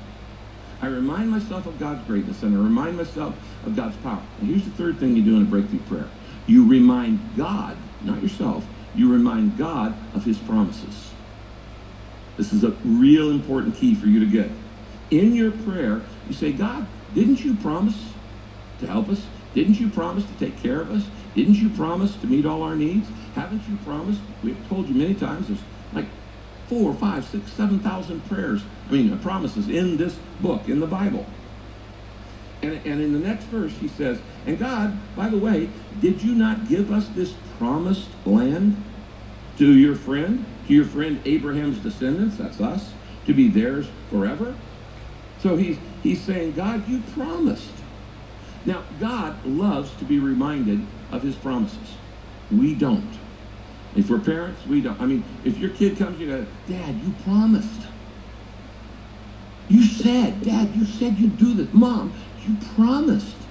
I 0.81 0.87
remind 0.87 1.29
myself 1.29 1.65
of 1.65 1.79
God's 1.79 2.05
greatness 2.07 2.41
and 2.43 2.55
I 2.55 2.59
remind 2.59 2.97
myself 2.97 3.35
of 3.65 3.75
God's 3.75 3.95
power. 3.97 4.23
And 4.39 4.49
here's 4.49 4.65
the 4.65 4.71
third 4.71 4.97
thing 4.97 5.15
you 5.15 5.21
do 5.21 5.35
in 5.35 5.43
a 5.43 5.45
breakthrough 5.45 5.79
prayer. 5.79 6.09
You 6.51 6.67
remind 6.67 7.37
God, 7.37 7.77
not 8.01 8.21
yourself, 8.21 8.67
you 8.93 9.09
remind 9.09 9.57
God 9.57 10.13
of 10.13 10.25
his 10.25 10.37
promises. 10.37 11.15
This 12.35 12.51
is 12.51 12.65
a 12.65 12.71
real 12.83 13.31
important 13.31 13.77
key 13.77 13.95
for 13.95 14.07
you 14.07 14.19
to 14.19 14.25
get. 14.25 14.51
In 15.11 15.33
your 15.33 15.51
prayer, 15.51 16.09
you 16.27 16.33
say, 16.33 16.51
God, 16.51 16.89
didn't 17.13 17.39
you 17.39 17.55
promise 17.55 18.15
to 18.79 18.85
help 18.85 19.07
us? 19.07 19.29
Didn't 19.53 19.79
you 19.79 19.91
promise 19.91 20.25
to 20.25 20.37
take 20.37 20.57
care 20.61 20.81
of 20.81 20.91
us? 20.91 21.07
Didn't 21.35 21.53
you 21.55 21.69
promise 21.69 22.17
to 22.17 22.27
meet 22.27 22.45
all 22.45 22.63
our 22.63 22.75
needs? 22.75 23.09
Haven't 23.33 23.65
you 23.69 23.77
promised? 23.77 24.21
We've 24.41 24.67
told 24.67 24.89
you 24.89 24.95
many 24.95 25.15
times 25.15 25.47
there's 25.47 25.63
like 25.93 26.09
four, 26.67 26.93
five, 26.95 27.23
six, 27.23 27.53
seven 27.53 27.79
thousand 27.79 28.25
prayers, 28.25 28.65
I 28.89 28.91
mean, 28.91 29.17
promises 29.19 29.69
in 29.69 29.95
this 29.95 30.17
book, 30.17 30.67
in 30.67 30.81
the 30.81 30.87
Bible. 30.87 31.33
And, 32.63 32.73
and 32.85 33.01
in 33.01 33.13
the 33.13 33.19
next 33.19 33.45
verse, 33.45 33.77
he 33.77 33.87
says, 33.87 34.21
And 34.45 34.59
God, 34.59 35.15
by 35.15 35.29
the 35.29 35.37
way, 35.39 35.73
did 35.99 36.21
you 36.21 36.35
not 36.35 36.67
give 36.67 36.91
us 36.91 37.09
this 37.09 37.33
promised 37.33 38.25
land 38.25 38.85
to 39.57 39.73
your 39.75 39.95
friend, 39.95 40.63
to 40.67 40.73
your 40.73 40.85
friend 40.85 41.21
Abraham's 41.25 41.79
descendants, 41.79 42.37
that's 42.37 42.61
us, 42.61 42.95
to 43.25 43.33
be 43.33 43.49
theirs 43.49 43.89
forever? 44.09 44.59
So 45.37 45.57
he's, 45.57 45.79
he's 46.01 46.25
saying, 46.25 46.53
God, 46.53 46.87
you 46.87 47.01
promised. 47.01 47.83
Now, 48.65 48.85
God 48.99 49.45
loves 49.45 49.95
to 49.97 50.05
be 50.05 50.19
reminded 50.19 50.87
of 51.11 51.23
his 51.23 51.35
promises. 51.35 51.97
We 52.49 52.75
don't. 52.75 53.19
If 53.95 54.09
we're 54.09 54.19
parents, 54.21 54.65
we 54.65 54.81
don't. 54.81 55.01
I 55.01 55.05
mean, 55.07 55.41
if 55.43 55.57
your 55.57 55.71
kid 55.71 55.97
comes 55.97 56.17
to 56.19 56.25
you 56.25 56.33
and 56.35 56.65
Dad, 56.67 56.99
you 57.01 57.13
promised. 57.13 57.87
You 59.67 59.83
said, 59.83 60.43
Dad, 60.43 60.75
you 60.75 60.85
said 60.85 61.17
you'd 61.17 61.37
do 61.37 61.53
this. 61.55 61.69
Mom, 61.73 62.15
you 62.43 62.57
promised. 62.75 63.47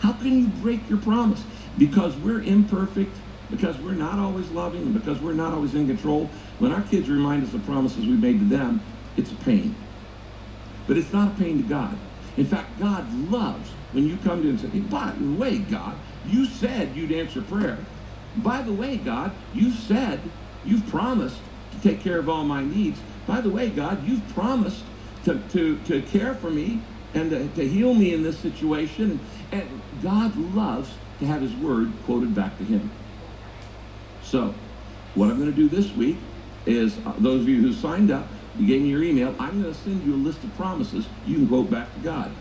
How 0.00 0.12
can 0.14 0.38
you 0.38 0.48
break 0.48 0.88
your 0.88 0.98
promise? 1.00 1.44
Because 1.78 2.16
we're 2.16 2.42
imperfect, 2.42 3.18
because 3.50 3.78
we're 3.78 3.94
not 3.94 4.18
always 4.18 4.50
loving, 4.50 4.82
and 4.82 4.94
because 4.94 5.20
we're 5.20 5.34
not 5.34 5.54
always 5.54 5.74
in 5.74 5.86
control. 5.86 6.34
When 6.58 6.72
our 6.72 6.82
kids 6.82 7.08
remind 7.10 7.44
us 7.44 7.54
of 7.54 7.64
promises 7.64 8.06
we 8.06 8.16
made 8.16 8.40
to 8.40 8.46
them, 8.46 8.84
it's 9.16 9.32
a 9.32 9.36
pain. 9.36 9.76
But 10.86 10.98
it's 10.98 11.12
not 11.12 11.32
a 11.32 11.40
pain 11.40 11.58
to 11.58 11.64
God. 11.64 12.00
In 12.36 12.46
fact, 12.46 12.78
God 12.78 13.12
loves 13.12 13.76
when 13.92 14.06
you 14.06 14.18
come 14.18 14.42
to 14.42 14.48
him 14.48 14.56
and 14.56 14.60
say, 14.60 14.68
hey, 14.70 14.80
by 14.80 15.12
the 15.18 15.32
way, 15.32 15.58
God, 15.58 16.00
you 16.24 16.46
said 16.46 16.96
you'd 16.96 17.12
answer 17.12 17.42
prayer. 17.42 17.86
By 18.36 18.62
the 18.62 18.72
way, 18.72 18.98
God, 18.98 19.38
you 19.52 19.72
said, 19.72 20.32
you've 20.64 20.86
promised 20.88 21.50
to 21.72 21.80
take 21.80 22.02
care 22.02 22.18
of 22.18 22.28
all 22.28 22.44
my 22.44 22.64
needs. 22.64 23.02
By 23.26 23.40
the 23.42 23.50
way, 23.50 23.70
God, 23.70 24.06
you've 24.06 24.28
promised 24.28 24.90
to, 25.24 25.46
to, 25.48 25.82
to 25.84 26.02
care 26.02 26.34
for 26.34 26.50
me 26.50 26.88
and 27.14 27.30
to, 27.30 27.48
to 27.48 27.68
heal 27.68 27.94
me 27.94 28.14
in 28.14 28.22
this 28.22 28.38
situation. 28.38 29.20
And 29.50 29.68
God 30.02 30.36
loves 30.54 30.92
to 31.18 31.26
have 31.26 31.42
his 31.42 31.54
word 31.56 31.92
quoted 32.04 32.34
back 32.34 32.56
to 32.58 32.64
him. 32.64 32.90
So, 34.22 34.54
what 35.14 35.30
I'm 35.30 35.38
going 35.38 35.50
to 35.50 35.56
do 35.56 35.68
this 35.68 35.92
week 35.94 36.16
is 36.64 36.96
uh, 37.04 37.12
those 37.18 37.42
of 37.42 37.48
you 37.48 37.60
who 37.60 37.72
signed 37.72 38.10
up, 38.10 38.26
you 38.58 38.66
gave 38.66 38.82
me 38.82 38.88
your 38.88 39.02
email, 39.02 39.34
I'm 39.38 39.60
going 39.62 39.72
to 39.72 39.80
send 39.80 40.04
you 40.04 40.14
a 40.14 40.16
list 40.16 40.42
of 40.44 40.54
promises 40.56 41.06
you 41.26 41.36
can 41.36 41.48
quote 41.48 41.70
back 41.70 41.92
to 41.94 42.00
God. 42.00 42.32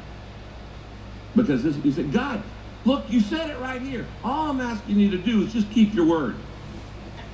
Because 1.36 1.64
this, 1.64 1.76
you 1.78 1.92
said, 1.92 2.12
God, 2.12 2.44
look, 2.86 3.10
you 3.10 3.20
said 3.20 3.50
it 3.50 3.60
right 3.60 3.82
here. 3.82 4.06
All 4.24 4.52
I'm 4.52 4.62
asking 4.62 5.00
you 5.00 5.10
to 5.12 5.18
do 5.18 5.44
is 5.44 5.54
just 5.54 5.70
keep 5.72 5.94
your 5.94 6.06
word. 6.06 6.36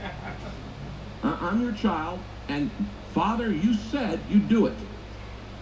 I'm 1.23 1.61
your 1.61 1.73
child, 1.73 2.19
and 2.47 2.71
Father, 3.13 3.51
you 3.51 3.73
said 3.73 4.19
you'd 4.29 4.47
do 4.47 4.67
it. 4.67 4.75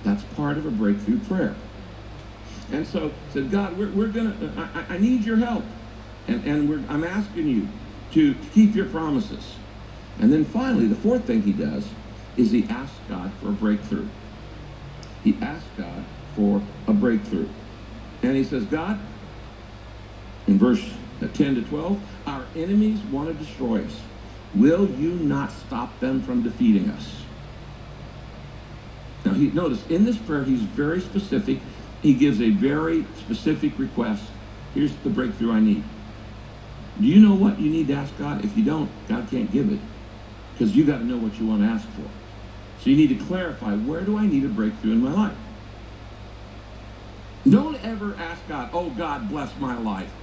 That's 0.03 0.23
part 0.35 0.57
of 0.57 0.65
a 0.65 0.71
breakthrough 0.71 1.19
prayer. 1.19 1.55
And 2.71 2.85
so 2.85 3.11
said, 3.31 3.51
God, 3.51 3.77
we're, 3.77 3.89
we're 3.91 4.07
going 4.07 4.27
uh, 4.27 4.85
to, 4.87 4.93
I, 4.93 4.97
need 4.97 5.23
your 5.23 5.37
help. 5.37 5.63
And, 6.27 6.43
and 6.45 6.89
I'm 6.89 7.03
asking 7.03 7.47
you 7.47 7.67
to, 8.13 8.33
to 8.33 8.49
keep 8.49 8.75
your 8.75 8.85
promises. 8.85 9.55
And 10.19 10.31
then 10.31 10.45
finally, 10.45 10.87
the 10.87 10.95
fourth 10.95 11.25
thing 11.25 11.41
he 11.41 11.53
does 11.53 11.87
is 12.37 12.51
he 12.51 12.65
asks 12.69 12.97
God 13.07 13.31
for 13.41 13.49
a 13.49 13.53
breakthrough. 13.53 14.07
He 15.23 15.37
asks 15.41 15.67
God 15.77 16.03
for 16.35 16.61
a 16.87 16.93
breakthrough. 16.93 17.47
And 18.23 18.35
he 18.35 18.43
says, 18.43 18.65
God, 18.65 18.99
in 20.47 20.57
verse 20.57 20.83
uh, 21.21 21.27
10 21.27 21.55
to 21.55 21.61
12, 21.63 21.99
our 22.27 22.45
enemies 22.55 22.99
want 23.11 23.27
to 23.29 23.33
destroy 23.45 23.83
us. 23.83 24.01
Will 24.53 24.89
you 24.91 25.11
not 25.11 25.51
stop 25.51 25.99
them 25.99 26.21
from 26.21 26.41
defeating 26.41 26.89
us? 26.89 27.21
Now, 29.25 29.33
he, 29.33 29.47
notice, 29.47 29.85
in 29.87 30.05
this 30.05 30.17
prayer, 30.17 30.43
he's 30.43 30.61
very 30.61 31.01
specific. 31.01 31.59
He 32.05 32.13
gives 32.13 32.39
a 32.39 32.51
very 32.51 33.03
specific 33.15 33.79
request. 33.79 34.31
Here's 34.75 34.95
the 34.99 35.09
breakthrough 35.09 35.53
I 35.53 35.59
need. 35.59 35.89
Do 36.99 37.07
you 37.07 37.19
know 37.19 37.33
what 37.33 37.59
you 37.59 37.71
need 37.71 37.87
to 37.87 37.95
ask 37.95 38.15
God? 38.15 38.45
If 38.45 38.55
you 38.55 38.63
don't, 38.63 39.07
God 39.07 39.27
can't 39.27 39.49
give 39.51 39.71
it. 39.71 39.81
Because 40.53 40.75
you 40.75 40.85
got 40.85 40.99
to 40.99 41.03
know 41.03 41.17
what 41.17 41.39
you 41.39 41.47
want 41.47 41.63
to 41.63 41.67
ask 41.67 41.89
for. 41.89 42.11
So 42.77 42.91
you 42.91 42.95
need 42.95 43.09
to 43.19 43.25
clarify, 43.25 43.73
where 43.73 44.05
do 44.05 44.19
I 44.19 44.27
need 44.27 44.45
a 44.45 44.49
breakthrough 44.49 44.91
in 44.91 45.01
my 45.01 45.13
life? 45.13 45.39
Don't 47.49 47.83
ever 47.83 48.15
ask 48.19 48.47
God, 48.47 48.69
oh, 48.71 48.91
God, 48.91 49.27
bless 49.27 49.57
my 49.57 49.75
life. 49.79 50.13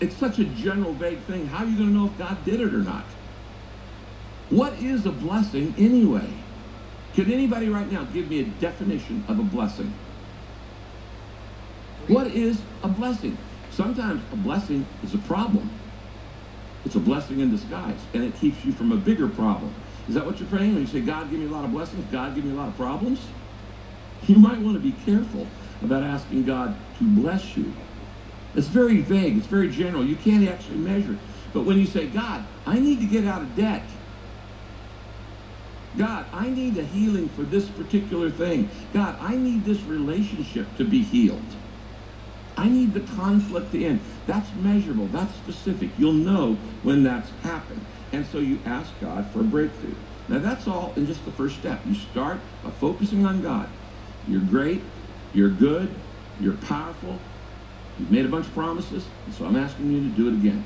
It's 0.00 0.16
such 0.16 0.38
a 0.38 0.46
general, 0.46 0.94
vague 0.94 1.26
thing. 1.26 1.46
How 1.46 1.64
are 1.64 1.66
you 1.66 1.76
going 1.76 1.90
to 1.90 1.94
know 1.94 2.06
if 2.06 2.16
God 2.16 2.44
did 2.46 2.62
it 2.62 2.74
or 2.74 2.82
not? 2.82 3.10
What 4.48 4.80
is 4.80 5.06
a 5.06 5.12
blessing 5.12 5.74
anyway? 5.78 6.49
Could 7.14 7.30
anybody 7.30 7.68
right 7.68 7.90
now 7.90 8.04
give 8.04 8.28
me 8.28 8.40
a 8.40 8.44
definition 8.44 9.24
of 9.28 9.38
a 9.38 9.42
blessing? 9.42 9.94
What 12.06 12.28
is 12.28 12.62
a 12.82 12.88
blessing? 12.88 13.38
Sometimes 13.70 14.22
a 14.32 14.36
blessing 14.36 14.86
is 15.02 15.14
a 15.14 15.18
problem. 15.18 15.78
It's 16.84 16.94
a 16.94 17.00
blessing 17.00 17.40
in 17.40 17.50
disguise, 17.50 18.00
and 18.14 18.24
it 18.24 18.34
keeps 18.34 18.64
you 18.64 18.72
from 18.72 18.92
a 18.92 18.96
bigger 18.96 19.28
problem. 19.28 19.74
Is 20.08 20.14
that 20.14 20.24
what 20.24 20.40
you're 20.40 20.48
praying 20.48 20.72
when 20.72 20.80
you 20.80 20.86
say, 20.86 21.00
God, 21.00 21.30
give 21.30 21.38
me 21.38 21.46
a 21.46 21.50
lot 21.50 21.64
of 21.64 21.72
blessings, 21.72 22.04
God, 22.10 22.34
give 22.34 22.44
me 22.44 22.52
a 22.52 22.54
lot 22.54 22.68
of 22.68 22.76
problems? 22.76 23.20
You 24.22 24.36
might 24.36 24.58
want 24.58 24.74
to 24.74 24.80
be 24.80 24.92
careful 24.92 25.46
about 25.82 26.02
asking 26.02 26.44
God 26.44 26.76
to 26.98 27.04
bless 27.04 27.56
you. 27.56 27.74
It's 28.54 28.66
very 28.66 29.00
vague, 29.02 29.36
it's 29.36 29.46
very 29.46 29.70
general. 29.70 30.04
You 30.04 30.16
can't 30.16 30.48
actually 30.48 30.78
measure 30.78 31.12
it. 31.12 31.18
But 31.52 31.62
when 31.62 31.78
you 31.78 31.86
say, 31.86 32.08
God, 32.08 32.44
I 32.66 32.78
need 32.78 33.00
to 33.00 33.06
get 33.06 33.24
out 33.24 33.42
of 33.42 33.54
debt, 33.54 33.82
God, 35.96 36.26
I 36.32 36.48
need 36.48 36.76
a 36.78 36.84
healing 36.84 37.28
for 37.30 37.42
this 37.42 37.68
particular 37.68 38.30
thing. 38.30 38.70
God, 38.92 39.16
I 39.20 39.36
need 39.36 39.64
this 39.64 39.80
relationship 39.82 40.66
to 40.76 40.84
be 40.84 41.02
healed. 41.02 41.42
I 42.56 42.68
need 42.68 42.94
the 42.94 43.00
conflict 43.00 43.72
to 43.72 43.84
end. 43.84 44.00
That's 44.26 44.48
measurable. 44.56 45.06
That's 45.06 45.34
specific. 45.36 45.90
You'll 45.98 46.12
know 46.12 46.54
when 46.82 47.02
that's 47.02 47.30
happened. 47.42 47.84
And 48.12 48.26
so 48.26 48.38
you 48.38 48.58
ask 48.66 48.90
God 49.00 49.30
for 49.30 49.40
a 49.40 49.44
breakthrough. 49.44 49.94
Now 50.28 50.38
that's 50.38 50.68
all 50.68 50.92
in 50.96 51.06
just 51.06 51.24
the 51.24 51.32
first 51.32 51.56
step. 51.56 51.80
You 51.86 51.94
start 51.94 52.38
by 52.62 52.70
focusing 52.70 53.26
on 53.26 53.42
God. 53.42 53.68
You're 54.28 54.42
great. 54.42 54.82
You're 55.32 55.50
good. 55.50 55.92
You're 56.40 56.56
powerful. 56.58 57.18
You've 57.98 58.10
made 58.10 58.26
a 58.26 58.28
bunch 58.28 58.46
of 58.46 58.54
promises. 58.54 59.06
And 59.26 59.34
so 59.34 59.44
I'm 59.44 59.56
asking 59.56 59.90
you 59.90 60.00
to 60.02 60.08
do 60.16 60.28
it 60.28 60.34
again. 60.34 60.64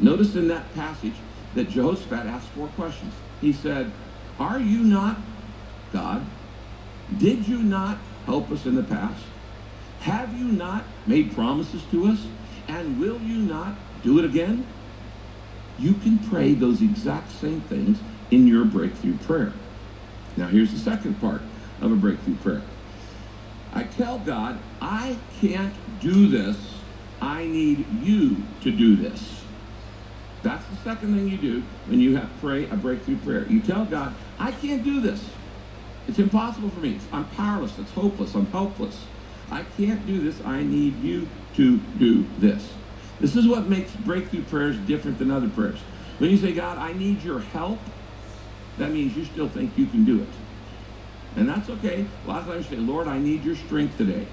Notice 0.00 0.34
in 0.34 0.48
that 0.48 0.74
passage 0.74 1.14
that 1.54 1.70
Jehoshaphat 1.70 2.26
asked 2.26 2.48
four 2.48 2.68
questions. 2.68 3.12
He 3.40 3.52
said, 3.52 3.90
are 4.38 4.58
you 4.58 4.78
not 4.80 5.18
God? 5.92 6.24
Did 7.18 7.48
you 7.48 7.62
not 7.62 7.98
help 8.26 8.50
us 8.50 8.66
in 8.66 8.74
the 8.74 8.82
past? 8.82 9.24
Have 10.00 10.38
you 10.38 10.44
not 10.44 10.84
made 11.06 11.34
promises 11.34 11.82
to 11.90 12.06
us? 12.06 12.24
And 12.68 13.00
will 13.00 13.20
you 13.22 13.38
not 13.38 13.74
do 14.02 14.18
it 14.18 14.24
again? 14.24 14.66
You 15.78 15.94
can 15.94 16.18
pray 16.18 16.54
those 16.54 16.82
exact 16.82 17.32
same 17.32 17.60
things 17.62 17.98
in 18.30 18.46
your 18.46 18.64
breakthrough 18.64 19.16
prayer. 19.18 19.52
Now, 20.36 20.48
here's 20.48 20.72
the 20.72 20.78
second 20.78 21.20
part 21.20 21.40
of 21.80 21.90
a 21.90 21.96
breakthrough 21.96 22.36
prayer. 22.36 22.62
I 23.72 23.84
tell 23.84 24.18
God, 24.18 24.58
I 24.80 25.16
can't 25.40 25.74
do 26.00 26.28
this. 26.28 26.56
I 27.20 27.46
need 27.46 27.86
you 28.02 28.36
to 28.62 28.70
do 28.70 28.96
this. 28.96 29.42
That's 30.42 30.64
the 30.66 30.76
second 30.76 31.14
thing 31.14 31.28
you 31.28 31.36
do 31.36 31.62
when 31.86 32.00
you 32.00 32.16
have 32.16 32.30
pray 32.40 32.68
a 32.70 32.76
breakthrough 32.76 33.18
prayer. 33.18 33.46
You 33.48 33.60
tell 33.60 33.84
God, 33.84 34.14
I 34.38 34.52
can't 34.52 34.84
do 34.84 35.00
this. 35.00 35.30
It's 36.06 36.18
impossible 36.18 36.70
for 36.70 36.80
me. 36.80 37.00
I'm 37.12 37.28
powerless. 37.28 37.78
It's 37.78 37.92
hopeless. 37.92 38.34
I'm 38.34 38.50
helpless. 38.50 39.08
I 39.50 39.62
can't 39.62 40.06
do 40.06 40.20
this. 40.20 40.40
I 40.44 40.62
need 40.62 40.96
you 40.96 41.30
to 41.54 41.78
do 41.78 42.28
this. 42.38 42.76
This 43.20 43.36
is 43.36 43.48
what 43.48 43.68
makes 43.68 43.92
breakthrough 43.92 44.44
prayers 44.44 44.78
different 44.78 45.18
than 45.18 45.30
other 45.30 45.48
prayers. 45.48 45.84
When 46.18 46.30
you 46.30 46.36
say, 46.36 46.52
God, 46.52 46.78
I 46.78 46.92
need 46.92 47.22
your 47.22 47.40
help, 47.40 47.90
that 48.76 48.90
means 48.92 49.16
you 49.16 49.24
still 49.24 49.48
think 49.48 49.76
you 49.76 49.86
can 49.86 50.04
do 50.04 50.22
it. 50.22 50.34
And 51.36 51.48
that's 51.48 51.68
okay. 51.68 52.10
A 52.24 52.26
lot 52.26 52.40
of 52.40 52.46
times 52.46 52.70
you 52.70 52.76
say, 52.76 52.82
Lord, 52.82 53.08
I 53.08 53.18
need 53.18 53.44
your 53.44 53.56
strength 53.56 53.96
today. 53.96 54.28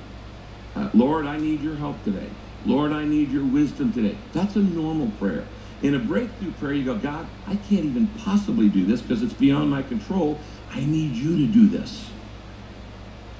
Uh, 0.75 0.89
Lord, 0.93 1.25
I 1.25 1.37
need 1.37 1.61
your 1.61 1.75
help 1.75 2.03
today. 2.03 2.31
Lord, 2.63 2.91
I 2.91 3.05
need 3.05 3.31
your 3.31 3.45
wisdom 3.45 3.91
today. 3.93 4.17
That's 4.33 4.55
a 4.55 4.61
normal 4.61 5.11
prayer. 5.11 5.49
In 5.85 5.93
a 5.93 5.99
breakthrough 5.99 6.51
prayer, 6.53 6.73
you 6.73 6.83
go, 6.83 6.97
God, 6.97 7.27
I 7.45 7.57
can't 7.57 7.85
even 7.85 8.07
possibly 8.07 8.69
do 8.69 8.87
this 8.87 9.03
because 9.03 9.21
it's 9.21 9.35
beyond 9.35 9.69
my 9.69 9.83
control. 9.83 10.41
I 10.71 10.79
need 10.79 11.13
you 11.13 11.37
to 11.37 11.53
do 11.53 11.67
this. 11.67 12.09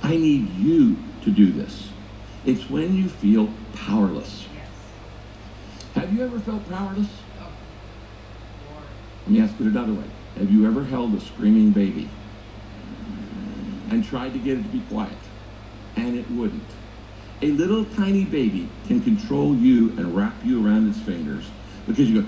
I 0.04 0.16
need 0.16 0.50
you 0.50 0.96
to 1.24 1.32
do 1.32 1.52
this. 1.52 1.90
It's 2.46 2.70
when 2.70 2.94
you 2.94 3.10
feel 3.10 3.52
powerless. 3.74 4.48
Have 5.96 6.14
you 6.14 6.24
ever 6.24 6.38
felt 6.38 6.70
powerless? 6.70 7.10
Let 9.26 9.28
me 9.28 9.42
ask 9.42 9.60
it 9.60 9.66
another 9.66 9.94
way. 9.94 10.06
Have 10.38 10.52
you 10.52 10.68
ever 10.68 10.84
held 10.84 11.16
a 11.16 11.20
screaming 11.20 11.72
baby 11.72 12.12
and 13.90 14.06
tried 14.06 14.34
to 14.34 14.40
get 14.40 14.60
it 14.60 14.62
to 14.62 14.70
be 14.70 14.82
quiet 14.82 15.18
and 15.96 16.16
it 16.16 16.30
wouldn't? 16.30 16.70
A 17.42 17.50
little 17.50 17.86
tiny 17.86 18.24
baby 18.24 18.70
can 18.86 19.02
control 19.02 19.56
you 19.56 19.98
and 19.98 20.16
wrap 20.16 20.46
you 20.46 20.64
around 20.64 20.88
its 20.88 21.02
fingers 21.02 21.50
because 21.88 22.10
you 22.10 22.22
go, 22.22 22.28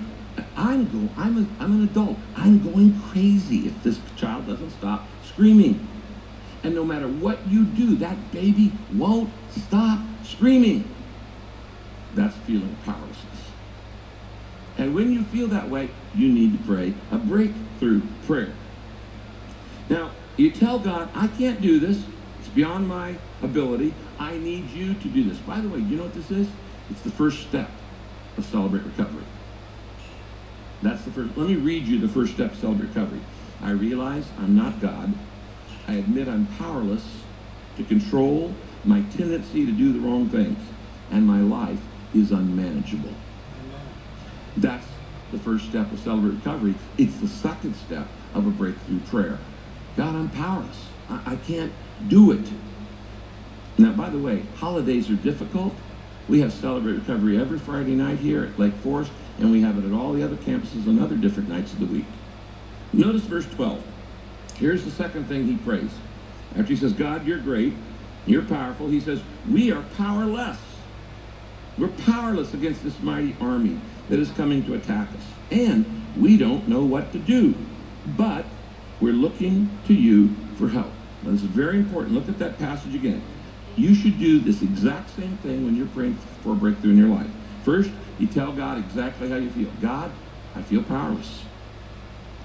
I'm 0.56 0.84
go, 0.86 1.12
I'm, 1.16 1.38
a, 1.38 1.62
I'm 1.62 1.72
an 1.72 1.84
adult. 1.84 2.16
I'm 2.36 2.62
going 2.72 3.00
crazy 3.10 3.66
if 3.66 3.82
this 3.82 3.98
child 4.16 4.46
doesn't 4.46 4.70
stop 4.70 5.06
screaming. 5.24 5.86
And 6.62 6.74
no 6.74 6.84
matter 6.84 7.08
what 7.08 7.46
you 7.48 7.64
do, 7.64 7.96
that 7.96 8.32
baby 8.32 8.72
won't 8.94 9.30
stop 9.50 10.00
screaming. 10.24 10.88
That's 12.14 12.36
feeling 12.38 12.76
powerlessness. 12.84 13.50
And 14.76 14.94
when 14.94 15.12
you 15.12 15.24
feel 15.24 15.48
that 15.48 15.68
way, 15.68 15.90
you 16.14 16.28
need 16.32 16.58
to 16.58 16.64
pray 16.64 16.94
a 17.10 17.18
breakthrough 17.18 18.02
prayer. 18.26 18.52
Now, 19.88 20.10
you 20.36 20.50
tell 20.50 20.78
God, 20.78 21.08
I 21.14 21.26
can't 21.26 21.60
do 21.60 21.80
this. 21.80 22.02
It's 22.40 22.48
beyond 22.48 22.86
my 22.86 23.16
ability. 23.42 23.94
I 24.18 24.36
need 24.38 24.70
you 24.70 24.94
to 24.94 25.08
do 25.08 25.24
this. 25.24 25.38
By 25.38 25.60
the 25.60 25.68
way, 25.68 25.78
you 25.80 25.96
know 25.96 26.04
what 26.04 26.14
this 26.14 26.30
is? 26.30 26.48
It's 26.90 27.02
the 27.02 27.10
first 27.10 27.40
step 27.48 27.70
of 28.36 28.44
Celebrate 28.44 28.84
Recovery. 28.84 29.24
That's 30.82 31.04
the 31.04 31.10
first. 31.10 31.36
Let 31.36 31.48
me 31.48 31.56
read 31.56 31.86
you 31.86 32.00
the 32.00 32.08
first 32.08 32.34
step 32.34 32.52
of 32.52 32.58
Celebrate 32.58 32.88
Recovery. 32.88 33.22
I 33.60 33.70
realize 33.70 34.30
I'm 34.38 34.54
not 34.54 34.80
God. 34.80 35.18
I 35.86 35.94
admit 35.94 36.28
I'm 36.28 36.46
powerless 36.46 37.24
to 37.76 37.84
control 37.84 38.62
my 38.84 39.02
tendency 39.02 39.66
to 39.66 39.72
do 39.72 39.92
the 39.92 40.00
wrong 40.00 40.30
things, 40.30 40.70
and 41.10 41.26
my 41.26 41.40
life 41.40 41.80
is 42.12 42.30
unmanageable. 42.30 43.16
That's 44.56 44.86
the 45.30 45.38
first 45.38 45.68
step 45.68 45.92
of 45.92 45.98
Celebrate 45.98 46.36
Recovery. 46.36 46.74
It's 46.96 47.20
the 47.20 47.28
second 47.28 47.74
step 47.74 48.08
of 48.34 48.46
a 48.46 48.50
breakthrough 48.50 49.00
prayer. 49.00 49.40
God, 49.96 50.14
I'm 50.14 50.30
powerless. 50.30 50.90
I, 51.08 51.32
I 51.32 51.36
can't 51.36 51.72
do 52.08 52.32
it. 52.32 52.48
Now, 53.78 53.92
by 53.92 54.10
the 54.10 54.18
way, 54.18 54.46
holidays 54.56 55.10
are 55.10 55.16
difficult. 55.16 55.80
We 56.26 56.40
have 56.40 56.52
Celebrate 56.52 56.94
Recovery 56.94 57.40
every 57.40 57.58
Friday 57.58 57.94
night 57.94 58.18
here 58.18 58.44
at 58.44 58.58
Lake 58.58 58.76
Forest, 58.76 59.12
and 59.38 59.50
we 59.50 59.60
have 59.60 59.78
it 59.78 59.84
at 59.86 59.92
all 59.92 60.12
the 60.12 60.22
other 60.22 60.36
campuses 60.36 60.86
on 60.88 60.98
other 60.98 61.16
different 61.16 61.48
nights 61.48 61.72
of 61.72 61.80
the 61.80 61.86
week. 61.86 62.06
Notice 62.92 63.22
verse 63.22 63.46
12. 63.46 63.82
Here's 64.56 64.84
the 64.84 64.90
second 64.90 65.26
thing 65.26 65.46
he 65.46 65.56
prays. 65.58 65.90
After 66.50 66.64
he 66.64 66.76
says, 66.76 66.92
God, 66.92 67.26
you're 67.26 67.38
great, 67.38 67.74
you're 68.26 68.42
powerful, 68.42 68.88
he 68.88 69.00
says, 69.00 69.22
we 69.50 69.70
are 69.70 69.84
powerless. 69.96 70.58
We're 71.76 71.88
powerless 71.88 72.54
against 72.54 72.82
this 72.82 72.98
mighty 73.00 73.36
army 73.40 73.78
that 74.08 74.18
is 74.18 74.30
coming 74.32 74.64
to 74.64 74.74
attack 74.74 75.08
us. 75.10 75.24
And 75.50 76.04
we 76.16 76.36
don't 76.36 76.66
know 76.66 76.84
what 76.84 77.12
to 77.12 77.18
do. 77.18 77.54
But 78.16 78.44
we're 79.00 79.12
looking 79.12 79.70
to 79.86 79.94
you 79.94 80.34
for 80.56 80.68
help. 80.68 80.90
Now, 81.22 81.30
this 81.30 81.42
is 81.42 81.48
very 81.48 81.76
important. 81.76 82.14
Look 82.14 82.28
at 82.28 82.38
that 82.40 82.58
passage 82.58 82.94
again. 82.94 83.22
You 83.76 83.94
should 83.94 84.18
do 84.18 84.40
this 84.40 84.62
exact 84.62 85.10
same 85.14 85.36
thing 85.38 85.64
when 85.64 85.76
you're 85.76 85.86
praying 85.86 86.18
for 86.42 86.52
a 86.52 86.56
breakthrough 86.56 86.90
in 86.90 86.98
your 86.98 87.08
life. 87.08 87.30
First, 87.64 87.90
you 88.18 88.28
tell 88.28 88.52
God 88.52 88.78
exactly 88.78 89.30
how 89.30 89.36
you 89.36 89.50
feel. 89.50 89.72
God, 89.72 90.18
I 90.54 90.62
feel 90.62 90.84
powerless. 90.84 91.48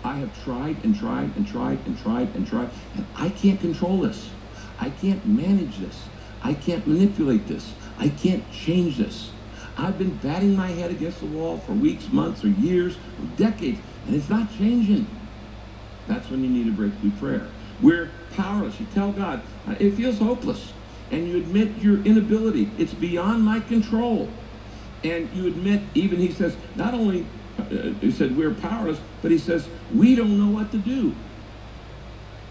I 0.04 0.18
have 0.18 0.34
tried 0.34 0.84
and 0.86 0.96
tried 0.96 1.36
and 1.38 1.48
tried 1.48 1.88
and 1.88 1.98
tried 1.98 2.36
and 2.36 2.48
tried, 2.48 2.72
and 2.96 3.08
I 3.16 3.30
can't 3.30 3.62
control 3.62 4.02
this. 4.02 4.36
I 4.80 4.90
can't 4.92 5.26
manage 5.26 5.80
this. 5.80 6.12
I 6.42 6.56
can't 6.56 6.88
manipulate 6.88 7.48
this. 7.48 7.76
I 7.98 8.10
can't 8.10 8.52
change 8.52 8.98
this. 8.98 9.38
I've 9.78 9.98
been 9.98 10.18
batting 10.18 10.56
my 10.56 10.70
head 10.70 10.92
against 10.92 11.22
the 11.22 11.28
wall 11.28 11.60
for 11.60 11.74
weeks, 11.74 12.10
months, 12.12 12.44
or 12.44 12.50
years, 12.50 12.98
or 13.20 13.26
decades, 13.26 13.82
and 14.06 14.16
it's 14.16 14.30
not 14.30 14.52
changing. 14.52 15.30
That's 16.08 16.30
when 16.30 16.44
you 16.44 16.50
need 16.50 16.68
a 16.68 16.74
breakthrough 16.74 17.18
prayer. 17.18 17.56
We're 17.80 18.28
powerless. 18.32 18.80
You 18.80 18.88
tell 18.88 19.14
God, 19.14 19.48
it 19.80 19.96
feels 19.96 20.20
hopeless. 20.20 20.76
And 21.12 21.28
you 21.28 21.38
admit 21.38 21.78
your 21.78 22.04
inability. 22.04 22.76
It's 22.78 22.94
beyond 22.94 23.44
my 23.44 23.62
control. 23.62 24.43
And 25.04 25.30
you 25.36 25.48
admit, 25.48 25.82
even 25.96 26.20
he 26.20 26.32
says, 26.32 26.56
not 26.76 26.94
only, 26.94 27.28
uh, 27.60 27.64
he 28.00 28.12
said, 28.12 28.36
we're 28.38 28.54
powerless, 28.54 29.00
but 29.22 29.32
he 29.32 29.38
says, 29.38 29.68
we 29.94 30.16
don't 30.16 30.38
know 30.40 30.50
what 30.50 30.72
to 30.72 30.78
do. 30.78 31.16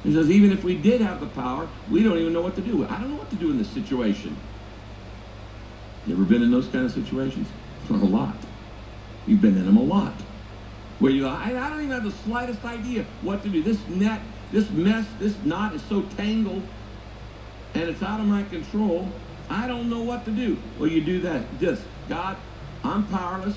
He 0.03 0.13
says, 0.13 0.31
even 0.31 0.53
if 0.53 0.65
we 0.65 0.77
did 0.77 1.01
have 1.01 1.21
the 1.21 1.29
power, 1.29 1.69
we 1.91 2.03
don't 2.03 2.19
even 2.19 2.33
know 2.33 2.43
what 2.43 2.57
to 2.57 2.61
do. 2.61 2.85
I 2.87 2.99
don't 2.99 3.11
know 3.11 3.17
what 3.17 3.31
to 3.31 3.37
do 3.37 3.51
in 3.51 3.59
this 3.59 3.71
situation. 3.71 4.37
You 6.07 6.15
ever 6.15 6.25
been 6.25 6.43
in 6.43 6.51
those 6.51 6.69
kind 6.69 6.85
of 6.85 6.93
situations? 6.93 7.49
A 7.89 7.95
lot. 7.95 8.37
You've 9.27 9.41
been 9.41 9.57
in 9.57 9.67
them 9.67 9.77
a 9.77 9.83
lot. 9.83 10.15
Where 10.99 11.13
you, 11.13 11.27
I, 11.27 11.47
I 11.47 11.71
don't 11.71 11.81
even 11.81 11.91
have 11.91 12.05
the 12.05 12.11
slightest 12.11 12.65
idea 12.65 13.05
what 13.21 13.43
to 13.43 13.49
do. 13.49 13.63
This 13.63 13.87
net, 13.89 14.23
this 14.51 14.71
mess, 14.71 15.07
this 15.19 15.37
knot 15.45 15.75
is 15.75 15.83
so 15.83 16.03
tangled, 16.03 16.63
and 17.75 17.85
it's 17.85 18.03
out 18.03 18.21
of 18.21 18.27
my 18.27 18.43
control. 18.45 19.13
I 19.51 19.67
don't 19.67 19.91
know 19.91 20.03
what 20.03 20.25
to 20.25 20.31
do. 20.31 20.57
Well, 20.79 20.89
you 20.89 21.05
do 21.05 21.21
that. 21.23 21.59
Just, 21.61 21.83
God, 22.13 22.37
I'm 22.85 23.07
powerless. 23.07 23.57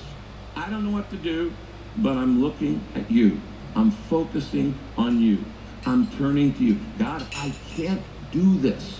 I 0.56 0.70
don't 0.70 0.82
know 0.82 0.90
what 0.90 1.10
to 1.10 1.16
do, 1.18 1.52
but 1.98 2.16
I'm 2.16 2.40
looking 2.40 2.80
at 2.94 3.10
you. 3.10 3.38
I'm 3.74 3.90
focusing 3.90 4.74
on 4.96 5.20
you. 5.20 5.44
I'm 5.84 6.06
turning 6.12 6.54
to 6.54 6.64
you. 6.64 6.80
God, 6.98 7.26
I 7.36 7.52
can't 7.74 8.00
do 8.32 8.56
this. 8.56 8.98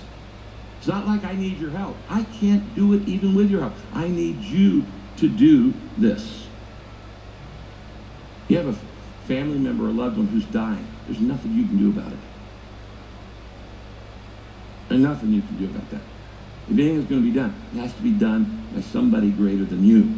It's 0.77 0.87
not 0.87 1.07
like 1.07 1.25
I 1.25 1.35
need 1.35 1.57
your 1.57 1.71
help. 1.71 1.97
I 2.11 2.25
can't 2.39 2.75
do 2.75 2.93
it 2.93 3.09
even 3.09 3.35
with 3.35 3.51
your 3.51 3.63
help. 3.63 3.73
I 3.95 4.09
need 4.09 4.43
you 4.43 4.85
to 5.17 5.27
do 5.27 5.73
this. 5.97 6.47
You 8.49 8.59
have 8.59 8.69
a 8.69 8.79
family 9.27 9.59
member 9.59 9.87
or 9.87 9.91
loved 9.91 10.19
one 10.19 10.27
who's 10.27 10.45
dying. 10.45 10.87
There's 11.07 11.21
nothing 11.23 11.55
you 11.55 11.65
can 11.65 11.79
do 11.79 11.99
about 11.99 12.13
it. 12.13 12.19
There's 14.91 15.01
nothing 15.01 15.33
you 15.33 15.41
can 15.41 15.57
do 15.57 15.65
about 15.65 15.91
that. 15.93 16.16
If 16.69 16.73
anything 16.73 16.97
is 16.97 17.05
going 17.05 17.23
to 17.23 17.29
be 17.29 17.35
done, 17.35 17.55
it 17.75 17.79
has 17.79 17.95
to 17.95 18.03
be 18.03 18.11
done 18.11 18.69
by 18.75 18.81
somebody 18.81 19.31
greater 19.31 19.65
than 19.65 19.85
you. 19.85 20.13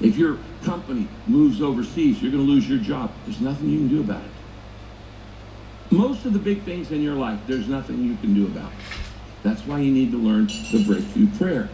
If 0.00 0.16
your 0.16 0.38
company 0.64 1.08
moves 1.26 1.62
overseas, 1.62 2.22
you're 2.22 2.30
going 2.30 2.46
to 2.46 2.50
lose 2.50 2.68
your 2.68 2.78
job. 2.78 3.10
There's 3.24 3.40
nothing 3.40 3.70
you 3.70 3.78
can 3.78 3.88
do 3.88 4.00
about 4.00 4.22
it. 4.22 4.30
Most 5.90 6.26
of 6.26 6.34
the 6.34 6.38
big 6.38 6.62
things 6.62 6.90
in 6.90 7.00
your 7.00 7.14
life, 7.14 7.40
there's 7.46 7.68
nothing 7.68 8.04
you 8.04 8.16
can 8.16 8.34
do 8.34 8.46
about. 8.46 8.70
That's 9.42 9.62
why 9.62 9.80
you 9.80 9.90
need 9.90 10.10
to 10.10 10.18
learn 10.18 10.46
the 10.46 10.84
breakthrough 10.86 11.28
prayer. 11.38 11.68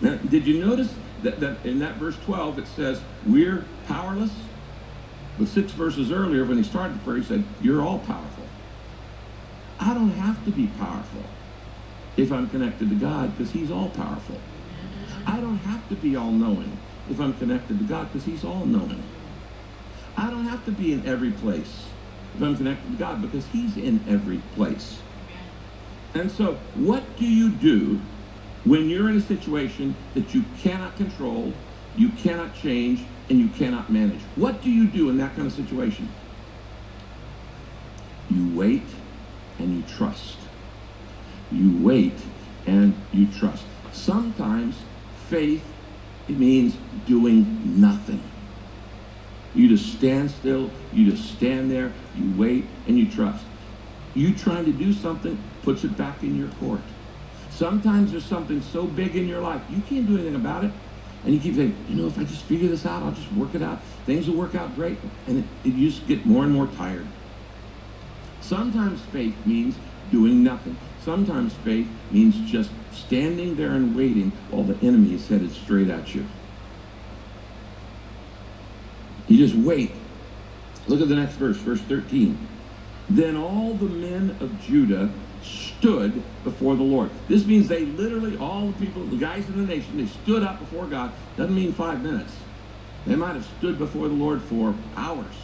Now, 0.00 0.16
did 0.16 0.46
you 0.46 0.64
notice 0.64 0.94
that, 1.22 1.40
that 1.40 1.66
in 1.66 1.80
that 1.80 1.96
verse 1.96 2.16
12 2.24 2.60
it 2.60 2.68
says, 2.68 3.00
we're 3.26 3.64
powerless? 3.88 4.30
But 5.38 5.48
six 5.48 5.72
verses 5.72 6.12
earlier, 6.12 6.44
when 6.44 6.58
he 6.58 6.62
started 6.62 6.94
the 6.94 7.00
prayer, 7.00 7.16
he 7.16 7.24
said, 7.24 7.44
you're 7.60 7.82
all 7.82 7.98
powerful. 7.98 8.44
I 9.80 9.92
don't 9.92 10.10
have 10.10 10.42
to 10.44 10.52
be 10.52 10.68
powerful 10.78 11.24
if 12.16 12.32
I'm 12.32 12.50
connected 12.50 12.90
to 12.90 12.96
God 12.96 13.32
because 13.32 13.52
he's 13.52 13.70
all 13.70 13.90
powerful. 13.90 14.44
I 15.26 15.40
don't 15.40 15.58
have 15.58 15.88
to 15.88 15.96
be 15.96 16.16
all 16.16 16.32
knowing 16.32 16.82
if 17.08 17.20
I'm 17.20 17.34
connected 17.34 17.78
to 17.78 17.84
God 17.84 18.06
because 18.08 18.24
he's 18.24 18.44
all 18.44 18.66
knowing. 18.66 19.10
I 20.16 20.30
don't 20.30 20.46
have 20.46 20.64
to 20.66 20.72
be 20.72 20.92
in 20.92 21.06
every 21.06 21.32
place 21.32 21.94
if 22.34 22.42
I'm 22.42 22.56
connected 22.56 22.90
to 22.92 22.96
God 22.96 23.22
because 23.22 23.46
he's 23.48 23.76
in 23.76 24.08
every 24.08 24.40
place. 24.40 25.04
And 26.14 26.30
so, 26.30 26.56
what 26.74 27.16
do 27.16 27.26
you 27.26 27.56
do 27.58 28.08
when 28.64 28.88
you're 28.88 29.10
in 29.10 29.16
a 29.16 29.20
situation 29.22 30.10
that 30.14 30.34
you 30.34 30.44
cannot 30.56 30.96
control, 30.96 31.64
you 31.94 32.12
cannot 32.12 32.54
change, 32.54 33.08
and 33.30 33.38
you 33.38 33.50
cannot 33.50 33.90
manage? 33.90 34.26
What 34.36 34.62
do 34.62 34.70
you 34.70 34.90
do 34.90 35.10
in 35.10 35.18
that 35.18 35.34
kind 35.36 35.46
of 35.46 35.54
situation? 35.54 36.16
You 38.28 38.48
wait 38.48 38.94
and 39.58 39.74
you 39.74 39.84
trust. 39.84 40.43
You 41.54 41.78
wait 41.78 42.20
and 42.66 43.06
you 43.12 43.32
trust. 43.38 43.64
Sometimes 43.92 44.76
faith 45.28 45.64
it 46.28 46.38
means 46.38 46.74
doing 47.06 47.80
nothing. 47.80 48.22
You 49.54 49.68
just 49.68 49.96
stand 49.96 50.30
still, 50.30 50.70
you 50.92 51.10
just 51.10 51.36
stand 51.36 51.70
there, 51.70 51.92
you 52.14 52.32
wait, 52.36 52.64
and 52.88 52.98
you 52.98 53.10
trust. 53.10 53.44
You 54.14 54.34
trying 54.34 54.64
to 54.64 54.72
do 54.72 54.92
something 54.92 55.38
puts 55.62 55.84
it 55.84 55.96
back 55.96 56.22
in 56.22 56.36
your 56.36 56.48
court. 56.48 56.80
Sometimes 57.50 58.10
there's 58.10 58.24
something 58.24 58.60
so 58.60 58.86
big 58.86 59.14
in 59.14 59.28
your 59.28 59.40
life, 59.40 59.62
you 59.68 59.80
can't 59.82 60.06
do 60.06 60.14
anything 60.14 60.34
about 60.34 60.64
it. 60.64 60.72
And 61.24 61.32
you 61.32 61.40
keep 61.40 61.54
saying, 61.54 61.86
you 61.88 61.94
know, 61.94 62.06
if 62.06 62.18
I 62.18 62.24
just 62.24 62.44
figure 62.44 62.68
this 62.68 62.84
out, 62.84 63.02
I'll 63.02 63.12
just 63.12 63.32
work 63.32 63.54
it 63.54 63.62
out. 63.62 63.82
Things 64.04 64.28
will 64.28 64.36
work 64.36 64.54
out 64.54 64.74
great. 64.74 64.98
And 65.26 65.38
it, 65.38 65.44
it, 65.64 65.72
you 65.72 65.88
just 65.88 66.06
get 66.06 66.26
more 66.26 66.44
and 66.44 66.52
more 66.52 66.66
tired. 66.66 67.06
Sometimes 68.42 69.00
faith 69.06 69.46
means 69.46 69.76
doing 70.10 70.42
nothing. 70.42 70.76
Sometimes 71.04 71.54
faith 71.54 72.10
means 72.10 72.50
just 72.50 72.72
standing 72.90 73.56
there 73.56 73.72
and 73.72 73.94
waiting 73.94 74.30
while 74.48 74.64
the 74.64 74.78
enemy 74.80 75.12
is 75.12 75.28
headed 75.28 75.52
straight 75.52 75.90
at 75.90 76.14
you. 76.14 76.30
You 79.26 79.36
just 79.36 79.54
wait. 79.54 80.00
Look 80.86 81.02
at 81.02 81.08
the 81.08 81.14
next 81.14 81.34
verse, 81.34 81.58
verse 81.58 81.82
13. 81.82 82.48
Then 83.10 83.36
all 83.36 83.76
the 83.76 83.90
men 83.90 84.38
of 84.40 84.58
Judah 84.58 85.12
stood 85.42 86.42
before 86.42 86.74
the 86.74 86.82
Lord. 86.82 87.10
This 87.28 87.44
means 87.44 87.68
they 87.68 87.84
literally, 87.84 88.38
all 88.38 88.72
the 88.72 88.78
people, 88.86 89.04
the 89.04 89.18
guys 89.18 89.46
in 89.46 89.58
the 89.58 89.66
nation, 89.66 89.98
they 89.98 90.06
stood 90.06 90.42
up 90.42 90.58
before 90.58 90.86
God. 90.86 91.12
Doesn't 91.36 91.54
mean 91.54 91.74
five 91.74 92.00
minutes. 92.02 92.34
They 93.04 93.14
might 93.14 93.34
have 93.34 93.44
stood 93.44 93.76
before 93.76 94.08
the 94.08 94.14
Lord 94.14 94.42
for 94.42 94.82
hours. 94.96 95.36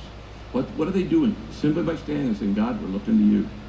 What, 0.53 0.71
what 0.71 0.89
are 0.89 0.93
they 0.93 1.05
doing? 1.05 1.53
Simply 1.53 1.83
by 1.83 1.97
standing 1.97 2.29
and 2.29 2.37
saying, 2.37 2.55
God, 2.55 2.81
we're 2.81 2.89
looking 2.89 3.19
to 3.19 3.25
you. 3.25 3.60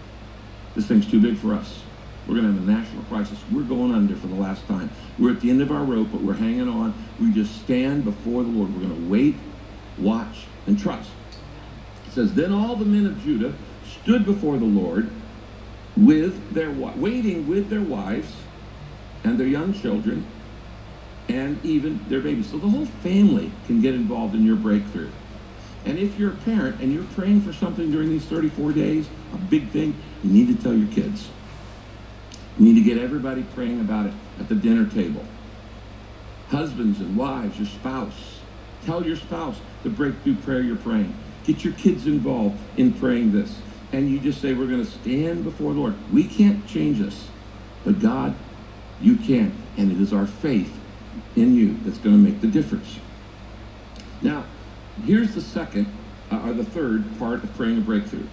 This 0.76 0.88
thing's 0.88 1.09
too 1.09 1.19
big 1.19 1.38
for 1.38 1.53
us. 1.53 1.84
We're 2.28 2.36
going 2.36 2.47
to 2.47 2.53
have 2.53 2.67
a 2.67 2.72
national 2.72 3.03
crisis. 3.03 3.39
We're 3.51 3.63
going 3.63 3.93
under 3.93 4.15
for 4.15 4.28
the 4.28 4.36
last 4.36 4.65
time. 4.67 4.89
We're 5.17 5.32
at 5.32 5.41
the 5.41 5.49
end 5.49 5.61
of 5.61 5.72
our 5.72 5.84
rope, 5.84 6.09
but 6.11 6.22
we're 6.22 6.34
hanging 6.34 6.69
on. 6.69 6.93
We 7.19 7.32
just 7.32 7.61
stand 7.61 8.05
before 8.05 8.43
the 8.43 8.49
Lord. 8.49 8.74
We're 8.74 8.88
going 8.88 8.95
to 8.95 9.09
wait, 9.09 9.36
watch, 9.97 10.45
and 10.67 10.80
trust. 10.80 11.09
It 12.07 12.13
says, 12.13 12.34
Then 12.34 12.53
all 12.53 12.76
the 12.76 12.86
men 12.86 13.05
of 13.05 13.22
Judah 13.24 13.53
stood 13.84 14.26
before 14.26 14.57
the 14.57 14.65
Lord 14.65 15.09
with 15.97 16.53
their 16.53 16.72
waiting 16.72 17.47
with 17.47 17.69
their 17.69 17.82
wives 17.82 18.34
and 19.24 19.39
their 19.39 19.47
young 19.47 19.74
children 19.74 20.26
and 21.28 21.63
even 21.65 22.03
their 22.07 22.22
babies. 22.22 22.49
So 22.49 22.57
the 22.57 22.69
whole 22.69 22.86
family 22.86 23.51
can 23.67 23.82
get 23.82 23.93
involved 23.93 24.36
in 24.36 24.45
your 24.45 24.55
breakthrough. 24.55 25.11
And 25.86 25.97
if 25.97 26.17
you're 26.17 26.32
a 26.32 26.38
parent 26.38 26.82
and 26.82 26.93
you're 26.93 27.03
praying 27.15 27.41
for 27.41 27.53
something 27.53 27.91
during 27.91 28.09
these 28.09 28.26
34 28.26 28.74
days, 28.74 29.07
a 29.34 29.38
big 29.38 29.69
thing, 29.72 29.95
you 30.24 30.32
need 30.32 30.47
to 30.55 30.63
tell 30.63 30.74
your 30.74 30.91
kids. 30.93 31.30
You 32.57 32.65
need 32.65 32.76
to 32.76 32.82
get 32.82 32.97
everybody 32.97 33.43
praying 33.43 33.80
about 33.80 34.07
it 34.07 34.13
at 34.39 34.49
the 34.49 34.55
dinner 34.55 34.89
table. 34.89 35.26
Husbands 36.49 36.99
and 36.99 37.15
wives, 37.15 37.57
your 37.57 37.67
spouse. 37.67 38.41
Tell 38.86 39.05
your 39.05 39.15
spouse 39.15 39.57
the 39.84 39.89
breakthrough 39.89 40.36
prayer 40.41 40.61
you're 40.61 40.76
praying. 40.76 41.15
Get 41.45 41.63
your 41.63 41.74
kids 41.74 42.07
involved 42.07 42.59
in 42.78 42.93
praying 42.93 43.32
this. 43.32 43.59
And 43.93 44.09
you 44.09 44.19
just 44.19 44.41
say, 44.41 44.53
we're 44.53 44.67
going 44.67 44.84
to 44.84 44.91
stand 44.91 45.43
before 45.43 45.74
the 45.74 45.80
Lord. 45.80 46.13
We 46.13 46.24
can't 46.24 46.67
change 46.67 46.99
this. 46.99 47.28
But 47.84 47.99
God, 47.99 48.36
you 49.01 49.15
can. 49.15 49.55
And 49.78 49.91
it 49.91 49.99
is 49.99 50.13
our 50.13 50.28
faith 50.28 50.78
in 51.36 51.55
you 51.55 51.78
that's 51.84 51.97
going 51.97 52.15
to 52.15 52.22
make 52.22 52.41
the 52.41 52.47
difference. 52.47 52.99
Now, 54.22 54.45
here's 55.05 55.34
the 55.34 55.41
second, 55.41 55.88
uh, 56.32 56.41
or 56.45 56.53
the 56.53 56.63
third 56.63 57.17
part 57.17 57.43
of 57.43 57.55
praying 57.55 57.80
a 57.80 57.82
breakthrough. 57.82 58.28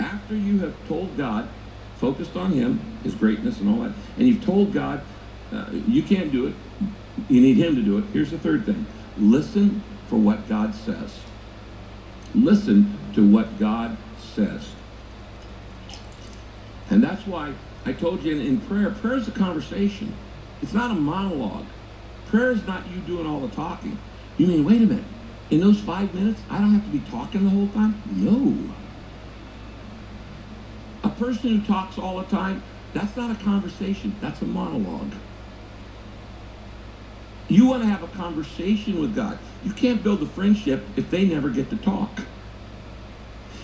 After 0.00 0.34
you 0.34 0.60
have 0.60 0.74
told 0.86 1.16
God 1.16 1.48
focused 1.96 2.36
on 2.36 2.52
Him, 2.52 2.80
His 3.02 3.14
greatness 3.14 3.60
and 3.60 3.68
all 3.68 3.84
that, 3.84 3.92
and 4.16 4.28
you've 4.28 4.44
told 4.44 4.72
God, 4.72 5.02
uh, 5.52 5.66
you 5.86 6.02
can't 6.02 6.30
do 6.30 6.46
it, 6.46 6.54
you 7.28 7.40
need 7.40 7.56
Him 7.56 7.74
to 7.74 7.82
do 7.82 7.98
it. 7.98 8.04
Here's 8.12 8.30
the 8.30 8.38
third 8.38 8.64
thing 8.64 8.86
listen 9.16 9.82
for 10.08 10.16
what 10.16 10.48
God 10.48 10.74
says. 10.74 11.18
Listen 12.34 12.96
to 13.14 13.28
what 13.28 13.58
God 13.58 13.96
says. 14.34 14.70
And 16.90 17.02
that's 17.02 17.26
why 17.26 17.52
I 17.84 17.92
told 17.92 18.22
you 18.22 18.36
in, 18.36 18.46
in 18.46 18.60
prayer, 18.60 18.90
prayer 18.90 19.16
is 19.16 19.28
a 19.28 19.32
conversation. 19.32 20.14
It's 20.62 20.72
not 20.72 20.90
a 20.90 20.94
monologue. 20.94 21.66
Prayer 22.26 22.50
is 22.50 22.66
not 22.66 22.86
you 22.88 23.00
doing 23.00 23.26
all 23.26 23.40
the 23.40 23.54
talking. 23.54 23.98
You 24.36 24.46
mean, 24.46 24.64
wait 24.64 24.82
a 24.82 24.86
minute, 24.86 25.04
in 25.50 25.60
those 25.60 25.80
five 25.80 26.14
minutes, 26.14 26.40
I 26.50 26.58
don't 26.58 26.72
have 26.72 26.84
to 26.84 26.90
be 26.90 27.00
talking 27.10 27.44
the 27.44 27.50
whole 27.50 27.68
time? 27.68 28.00
No. 28.06 28.74
A 31.04 31.10
person 31.10 31.50
who 31.50 31.64
talks 31.66 31.98
all 31.98 32.18
the 32.18 32.26
time, 32.26 32.64
that's 32.92 33.16
not 33.16 33.30
a 33.30 33.44
conversation, 33.44 34.18
that's 34.20 34.42
a 34.42 34.46
monologue. 34.46 35.16
You 37.48 37.66
want 37.66 37.82
to 37.82 37.88
have 37.88 38.02
a 38.02 38.08
conversation 38.08 39.00
with 39.00 39.14
God. 39.14 39.40
You 39.62 39.72
can't 39.72 40.02
build 40.02 40.22
a 40.22 40.26
friendship 40.26 40.94
if 40.96 41.10
they 41.10 41.26
never 41.26 41.50
get 41.50 41.70
to 41.70 41.76
talk. 41.76 42.20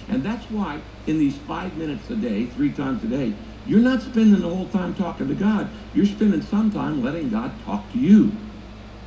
And 0.08 0.24
that's 0.24 0.50
why 0.50 0.82
in 1.06 1.18
these 1.18 1.38
five 1.38 1.76
minutes 1.76 2.08
a 2.10 2.16
day, 2.16 2.46
three 2.46 2.72
times 2.72 3.04
a 3.04 3.08
day, 3.08 3.38
you're 3.64 3.80
not 3.80 4.02
spending 4.02 4.40
the 4.40 4.48
whole 4.48 4.70
time 4.70 4.94
talking 4.94 5.28
to 5.28 5.34
God. 5.34 5.74
You're 5.92 6.06
spending 6.06 6.42
some 6.42 6.70
time 6.70 7.02
letting 7.02 7.30
God 7.30 7.62
talk 7.64 7.90
to 7.92 7.98
you. 7.98 8.50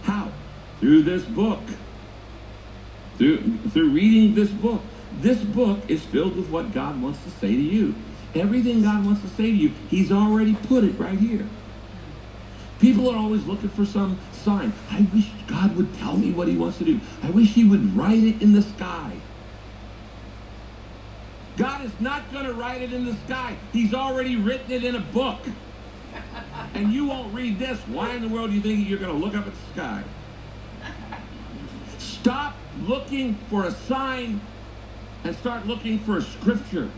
How? 0.02 0.34
Through 0.80 1.04
this 1.04 1.26
book. 1.26 1.70
Through, 3.18 3.70
through 3.70 3.92
reading 3.92 4.36
this 4.36 4.52
book. 4.52 4.92
This 5.12 5.44
book 5.44 5.86
is 5.90 6.06
filled 6.06 6.36
with 6.38 6.50
what 6.50 6.72
God 6.72 7.02
wants 7.02 7.24
to 7.24 7.32
say 7.32 7.50
to 7.50 7.62
you. 7.62 8.04
Everything 8.38 8.82
God 8.82 9.06
wants 9.06 9.22
to 9.22 9.28
say 9.30 9.44
to 9.44 9.56
you, 9.56 9.72
he's 9.90 10.12
already 10.12 10.56
put 10.68 10.84
it 10.84 10.98
right 11.00 11.18
here. 11.18 11.46
People 12.80 13.10
are 13.10 13.18
always 13.18 13.44
looking 13.46 13.70
for 13.70 13.86
some 13.86 14.20
sign. 14.32 14.72
I 14.92 15.08
wish 15.14 15.30
God 15.48 15.76
would 15.76 15.94
tell 15.96 16.16
me 16.16 16.32
what 16.32 16.48
he 16.48 16.56
wants 16.56 16.78
to 16.78 16.86
do. 16.86 17.00
I 17.24 17.32
wish 17.32 17.54
he 17.54 17.64
would 17.64 17.96
write 17.96 18.24
it 18.24 18.42
in 18.42 18.54
the 18.54 18.62
sky. 18.62 19.14
God 21.58 21.84
is 21.84 21.92
not 22.00 22.32
going 22.32 22.46
to 22.46 22.54
write 22.54 22.84
it 22.84 22.94
in 22.94 23.06
the 23.06 23.16
sky. 23.26 23.58
He's 23.74 23.94
already 23.94 24.36
written 24.36 24.72
it 24.72 24.84
in 24.84 24.96
a 24.96 25.00
book. 25.00 25.40
And 26.76 26.94
you 26.94 27.08
won't 27.08 27.34
read 27.34 27.58
this. 27.58 27.80
Why 27.88 28.12
in 28.14 28.22
the 28.22 28.28
world 28.28 28.52
do 28.52 28.56
you 28.56 28.62
think 28.62 28.88
you're 28.88 29.00
going 29.00 29.12
to 29.12 29.26
look 29.26 29.36
up 29.36 29.48
at 29.48 29.54
the 29.54 29.74
sky? 29.74 30.04
Stop 31.98 32.56
looking 32.82 33.36
for 33.50 33.66
a 33.66 33.72
sign 33.72 34.40
and 35.24 35.36
start 35.36 35.66
looking 35.66 35.98
for 36.00 36.18
a 36.18 36.22
scripture. 36.22 36.90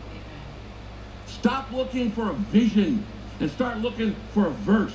Stop 1.40 1.72
looking 1.72 2.10
for 2.10 2.30
a 2.30 2.34
vision 2.34 3.02
and 3.40 3.50
start 3.50 3.78
looking 3.78 4.14
for 4.34 4.46
a 4.46 4.50
verse. 4.50 4.92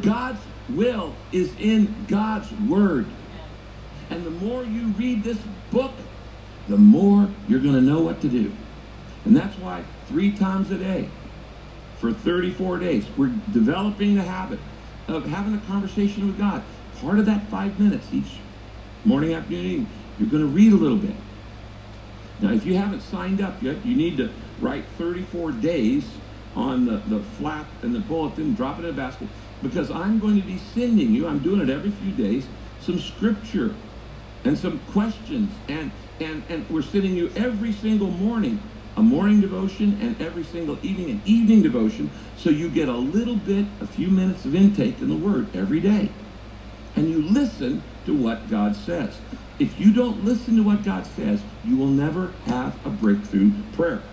God's 0.00 0.40
will 0.70 1.14
is 1.30 1.54
in 1.60 2.06
God's 2.08 2.50
word. 2.68 3.06
And 4.10 4.26
the 4.26 4.30
more 4.30 4.64
you 4.64 4.88
read 4.88 5.22
this 5.22 5.38
book, 5.70 5.92
the 6.68 6.76
more 6.76 7.28
you're 7.48 7.60
going 7.60 7.74
to 7.74 7.80
know 7.80 8.00
what 8.00 8.20
to 8.22 8.28
do. 8.28 8.52
And 9.24 9.36
that's 9.36 9.56
why 9.58 9.84
three 10.06 10.32
times 10.32 10.72
a 10.72 10.78
day 10.78 11.08
for 11.98 12.12
34 12.12 12.78
days, 12.78 13.06
we're 13.16 13.32
developing 13.52 14.16
the 14.16 14.22
habit 14.22 14.58
of 15.06 15.24
having 15.26 15.54
a 15.54 15.60
conversation 15.68 16.26
with 16.26 16.36
God. 16.36 16.64
Part 17.00 17.20
of 17.20 17.26
that 17.26 17.48
five 17.48 17.78
minutes 17.78 18.08
each 18.12 18.38
morning, 19.04 19.34
afternoon, 19.34 19.64
evening, 19.64 19.88
you're 20.18 20.28
going 20.28 20.42
to 20.42 20.48
read 20.48 20.72
a 20.72 20.76
little 20.76 20.98
bit. 20.98 21.14
Now, 22.40 22.52
if 22.52 22.64
you 22.66 22.76
haven't 22.76 23.02
signed 23.02 23.40
up 23.42 23.62
yet, 23.62 23.84
you 23.84 23.96
need 23.96 24.18
to 24.18 24.34
write 24.58 24.90
34 24.90 25.52
days 25.54 26.20
on 26.54 26.86
the, 26.86 27.04
the 27.06 27.22
flap 27.22 27.82
and 27.82 27.94
the 27.94 28.00
bulletin, 28.00 28.54
drop 28.54 28.78
it 28.80 28.84
in 28.84 28.90
a 28.90 28.94
basket, 28.94 29.30
because 29.62 29.90
I'm 29.90 30.20
going 30.20 30.36
to 30.36 30.42
be 30.46 30.58
sending 30.58 31.12
you, 31.12 31.28
I'm 31.28 31.42
doing 31.42 31.60
it 31.60 31.70
every 31.70 31.90
few 31.92 32.12
days, 32.12 32.50
some 32.78 32.98
scripture 32.98 33.78
and 34.44 34.58
some 34.58 34.80
questions. 34.80 35.60
And, 35.68 35.92
and, 36.20 36.44
and 36.48 36.68
we're 36.70 36.82
sending 36.82 37.14
you 37.14 37.32
every 37.36 37.72
single 37.72 38.10
morning 38.10 38.70
a 38.96 39.02
morning 39.02 39.40
devotion 39.40 39.98
and 40.02 40.20
every 40.20 40.44
single 40.44 40.78
evening 40.82 41.10
an 41.10 41.22
evening 41.24 41.62
devotion 41.62 42.14
so 42.36 42.50
you 42.50 42.70
get 42.70 42.88
a 42.88 42.96
little 42.98 43.36
bit, 43.36 43.68
a 43.80 43.86
few 43.86 44.10
minutes 44.10 44.44
of 44.44 44.54
intake 44.54 45.00
in 45.00 45.08
the 45.08 45.16
Word 45.16 45.56
every 45.56 45.80
day. 45.80 46.16
And 46.96 47.10
you 47.10 47.22
listen 47.22 47.84
to 48.10 48.16
what 48.16 48.48
God 48.48 48.74
says. 48.74 49.22
If 49.60 49.78
you 49.78 49.92
don't 49.92 50.24
listen 50.24 50.56
to 50.56 50.64
what 50.64 50.82
God 50.82 51.06
says, 51.06 51.44
you 51.62 51.76
will 51.76 51.90
never 51.90 52.40
have 52.44 52.84
a 52.84 52.90
breakthrough 52.90 53.70
prayer. 53.70 54.10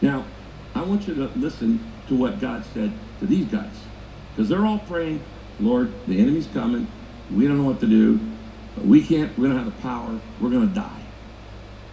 Now, 0.00 0.26
I 0.74 0.82
want 0.82 1.06
you 1.06 1.14
to 1.16 1.26
listen 1.34 2.02
to 2.06 2.16
what 2.16 2.40
God 2.40 2.64
said 2.64 3.18
to 3.18 3.26
these 3.26 3.52
guys. 3.52 3.88
Because 4.32 4.48
they're 4.48 4.64
all 4.64 4.78
praying, 4.80 5.26
Lord, 5.58 6.06
the 6.06 6.18
enemy's 6.18 6.46
coming. 6.46 6.90
We 7.28 7.46
don't 7.46 7.58
know 7.58 7.64
what 7.64 7.80
to 7.80 7.86
do. 7.86 8.38
We 8.74 9.06
can't, 9.06 9.36
we 9.38 9.46
don't 9.46 9.56
have 9.56 9.66
the 9.66 9.82
power. 9.82 10.22
We're 10.38 10.48
going 10.48 10.66
to 10.66 10.74
die. 10.74 11.08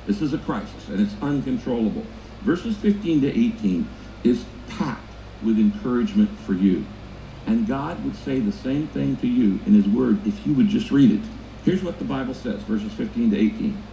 This 0.06 0.22
is 0.22 0.34
a 0.34 0.38
crisis, 0.40 0.88
and 0.88 1.02
it's 1.02 1.22
uncontrollable. 1.22 2.14
Verses 2.42 2.78
15 2.78 3.22
to 3.22 3.28
18 3.28 3.98
is 4.24 4.46
packed 4.66 5.16
with 5.42 5.60
encouragement 5.60 6.40
for 6.40 6.54
you. 6.54 6.99
And 7.48 7.68
God 7.68 8.04
would 8.06 8.16
say 8.16 8.40
the 8.42 8.52
same 8.54 8.90
thing 8.90 9.18
to 9.18 9.28
you 9.28 9.62
in 9.66 9.74
his 9.74 9.88
word 9.90 10.28
if 10.28 10.46
you 10.46 10.56
would 10.56 10.68
just 10.70 10.92
read 10.92 11.12
it. 11.12 11.30
Here's 11.64 11.84
what 11.84 12.00
the 12.00 12.06
Bible 12.06 12.34
says, 12.36 12.64
verses 12.64 12.94
15 12.94 13.32
to 13.32 13.38
18. 13.38 13.84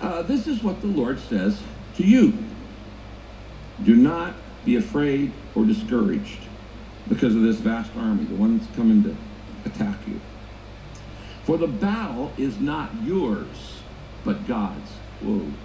uh, 0.00 0.22
this 0.22 0.46
is 0.48 0.62
what 0.62 0.80
the 0.82 0.88
Lord 0.88 1.20
says 1.20 1.64
to 1.94 2.04
you. 2.04 2.56
Do 3.82 3.96
not 3.96 4.64
be 4.64 4.76
afraid 4.76 5.50
or 5.54 5.64
discouraged 5.66 6.48
because 7.08 7.34
of 7.36 7.42
this 7.42 7.60
vast 7.60 7.96
army, 7.96 8.24
the 8.26 8.36
one 8.36 8.58
that's 8.58 8.70
coming 8.74 9.02
to 9.04 9.18
attack 9.66 10.06
you. 10.06 10.22
For 11.44 11.58
the 11.58 11.68
battle 11.68 12.34
is 12.38 12.60
not 12.60 13.02
yours, 13.02 13.84
but 14.24 14.44
God's. 14.46 15.00
Whoa. 15.20 15.58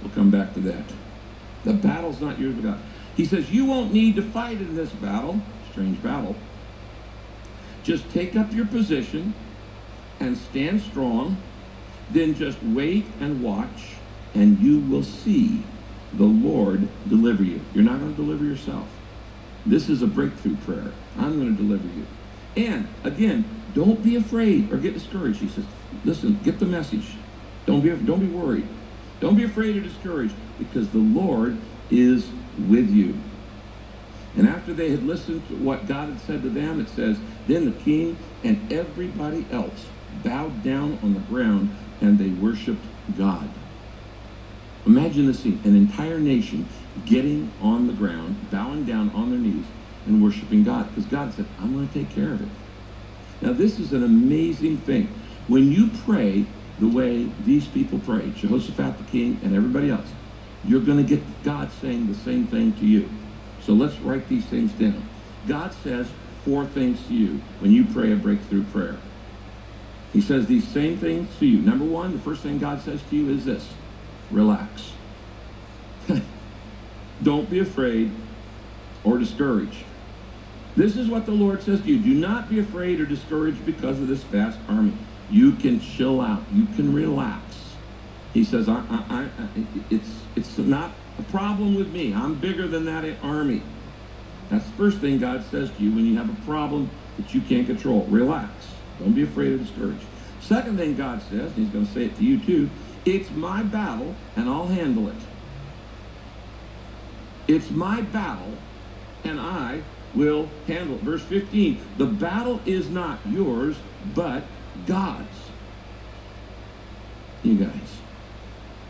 We'll 0.00 0.12
come 0.12 0.30
back 0.30 0.54
to 0.54 0.60
that. 0.62 0.92
The 1.64 1.74
battle's 1.74 2.20
not 2.20 2.38
yours, 2.40 2.56
but 2.56 2.64
God. 2.64 2.87
He 3.18 3.24
says, 3.24 3.50
You 3.50 3.64
won't 3.64 3.92
need 3.92 4.14
to 4.14 4.22
fight 4.22 4.58
in 4.58 4.76
this 4.76 4.90
battle. 4.90 5.42
Strange 5.72 6.00
battle. 6.00 6.36
Just 7.82 8.08
take 8.12 8.36
up 8.36 8.52
your 8.52 8.66
position 8.66 9.34
and 10.20 10.38
stand 10.38 10.80
strong. 10.80 11.36
Then 12.12 12.34
just 12.34 12.62
wait 12.62 13.04
and 13.20 13.42
watch, 13.42 13.96
and 14.34 14.56
you 14.60 14.78
will 14.88 15.02
see 15.02 15.64
the 16.14 16.24
Lord 16.24 16.88
deliver 17.08 17.42
you. 17.42 17.60
You're 17.74 17.82
not 17.82 17.98
going 17.98 18.14
to 18.14 18.16
deliver 18.16 18.44
yourself. 18.44 18.88
This 19.66 19.90
is 19.90 20.00
a 20.00 20.06
breakthrough 20.06 20.56
prayer. 20.58 20.92
I'm 21.18 21.40
going 21.40 21.56
to 21.56 21.62
deliver 21.62 21.88
you. 21.88 22.06
And 22.56 22.88
again, 23.02 23.64
don't 23.74 24.02
be 24.02 24.14
afraid 24.14 24.72
or 24.72 24.78
get 24.78 24.94
discouraged. 24.94 25.40
He 25.40 25.48
says, 25.48 25.66
listen, 26.04 26.38
get 26.44 26.60
the 26.60 26.66
message. 26.66 27.16
Don't 27.66 27.82
be, 27.82 27.90
don't 27.90 28.20
be 28.20 28.28
worried. 28.28 28.68
Don't 29.20 29.34
be 29.36 29.44
afraid 29.44 29.76
or 29.76 29.80
discouraged 29.80 30.34
because 30.56 30.88
the 30.90 30.98
Lord 30.98 31.58
is 31.90 32.30
with 32.58 32.90
you. 32.90 33.24
And 34.34 34.48
after 34.48 34.72
they 34.72 34.90
had 34.90 35.02
listened 35.02 35.48
to 35.48 35.56
what 35.56 35.86
God 35.86 36.10
had 36.10 36.20
said 36.20 36.42
to 36.42 36.50
them, 36.50 36.80
it 36.80 36.88
says, 36.88 37.20
Then 37.46 37.64
the 37.64 37.72
king 37.72 38.38
and 38.44 38.72
everybody 38.72 39.50
else 39.50 39.90
bowed 40.08 40.62
down 40.62 40.98
on 41.02 41.14
the 41.14 41.20
ground 41.20 41.96
and 42.00 42.18
they 42.18 42.30
worshiped 42.30 42.86
God. 43.12 43.60
Imagine 44.86 45.26
the 45.26 45.34
scene 45.34 45.62
an 45.64 45.76
entire 45.76 46.20
nation 46.20 46.70
getting 47.04 47.54
on 47.60 47.86
the 47.86 47.92
ground, 47.92 48.48
bowing 48.48 48.84
down 48.84 49.10
on 49.10 49.30
their 49.30 49.38
knees, 49.38 49.70
and 50.06 50.22
worshiping 50.22 50.62
God. 50.62 50.88
Because 50.90 51.06
God 51.06 51.34
said, 51.34 51.52
I'm 51.58 51.74
going 51.74 51.88
to 51.88 51.92
take 51.92 52.10
care 52.10 52.32
of 52.32 52.40
it. 52.42 52.48
Now, 53.40 53.52
this 53.52 53.78
is 53.78 53.92
an 53.92 54.02
amazing 54.02 54.78
thing. 54.78 55.22
When 55.46 55.70
you 55.70 55.90
pray 55.90 56.48
the 56.78 56.88
way 56.88 57.34
these 57.38 57.68
people 57.68 57.98
prayed, 57.98 58.34
Jehoshaphat 58.34 58.98
the 58.98 59.04
king 59.04 59.40
and 59.42 59.54
everybody 59.54 59.90
else, 59.90 60.14
you're 60.62 60.82
going 60.82 60.98
to 60.98 61.04
get 61.04 61.42
God 61.42 61.72
saying 61.72 62.08
the 62.08 62.14
same 62.14 62.46
thing 62.48 62.74
to 62.76 62.84
you. 62.86 63.18
So 63.58 63.74
let's 63.74 64.00
write 64.00 64.28
these 64.28 64.48
things 64.50 64.72
down. 64.74 65.10
God 65.44 65.72
says 65.74 66.14
four 66.44 66.66
things 66.66 67.06
to 67.08 67.14
you 67.14 67.42
when 67.58 67.70
you 67.70 67.86
pray 67.86 68.12
a 68.12 68.16
breakthrough 68.16 68.64
prayer. 68.70 69.02
He 70.10 70.20
says 70.20 70.46
these 70.46 70.72
same 70.72 70.98
things 70.98 71.38
to 71.38 71.46
you. 71.46 71.62
Number 71.62 71.84
one, 71.84 72.12
the 72.12 72.18
first 72.18 72.42
thing 72.42 72.58
God 72.58 72.80
says 72.80 73.02
to 73.04 73.16
you 73.16 73.28
is 73.30 73.44
this 73.44 73.78
relax. 74.30 74.96
Don't 77.22 77.50
be 77.50 77.60
afraid 77.60 78.36
or 79.04 79.18
discouraged. 79.18 79.86
This 80.76 80.96
is 80.96 81.08
what 81.08 81.26
the 81.26 81.32
Lord 81.32 81.62
says 81.62 81.82
to 81.82 81.88
you. 81.88 82.02
Do 82.02 82.14
not 82.14 82.48
be 82.48 82.60
afraid 82.60 83.00
or 83.00 83.06
discouraged 83.06 83.64
because 83.64 84.00
of 84.00 84.08
this 84.08 84.24
vast 84.24 84.60
army. 84.68 84.98
You 85.28 85.56
can 85.56 85.80
chill 85.80 86.20
out. 86.20 86.52
You 86.52 86.68
can 86.68 86.92
relax. 86.92 87.47
He 88.32 88.44
says, 88.44 88.68
I, 88.68 88.84
I, 88.90 89.30
I, 89.38 89.48
it's, 89.90 90.08
it's 90.36 90.58
not 90.58 90.96
a 91.18 91.22
problem 91.22 91.74
with 91.74 91.88
me. 91.88 92.14
I'm 92.14 92.40
bigger 92.40 92.68
than 92.68 92.84
that 92.86 93.18
army. 93.22 93.62
That's 94.48 94.66
the 94.66 94.76
first 94.76 95.00
thing 95.00 95.18
God 95.18 95.44
says 95.44 95.70
to 95.72 95.82
you 95.82 95.94
when 95.94 96.04
you 96.06 96.16
have 96.18 96.30
a 96.30 96.44
problem 96.44 96.90
that 97.16 97.34
you 97.34 97.42
can't 97.42 97.66
control. 97.66 98.06
Relax. 98.06 98.66
Don't 98.98 99.14
be 99.14 99.22
afraid 99.22 99.52
or 99.52 99.58
discouraged. 99.58 100.06
Second 100.40 100.78
thing 100.78 100.94
God 100.94 101.22
says, 101.22 101.52
and 101.52 101.56
he's 101.56 101.70
going 101.70 101.86
to 101.86 101.92
say 101.92 102.04
it 102.04 102.16
to 102.16 102.24
you 102.24 102.44
too, 102.44 102.70
it's 103.04 103.30
my 103.30 103.62
battle 103.62 104.16
and 104.36 104.48
I'll 104.48 104.68
handle 104.68 105.08
it. 105.08 105.22
It's 107.48 107.70
my 107.70 108.00
battle 108.02 108.62
and 109.24 109.40
I 109.40 109.84
will 110.12 110.50
handle 110.66 110.96
it. 110.96 111.02
Verse 111.02 111.24
15, 111.24 111.94
the 111.96 112.06
battle 112.06 112.62
is 112.66 112.90
not 112.90 113.26
yours, 113.26 113.82
but 114.00 114.48
God's. 114.84 115.52
You 117.42 117.56
guys, 117.56 117.77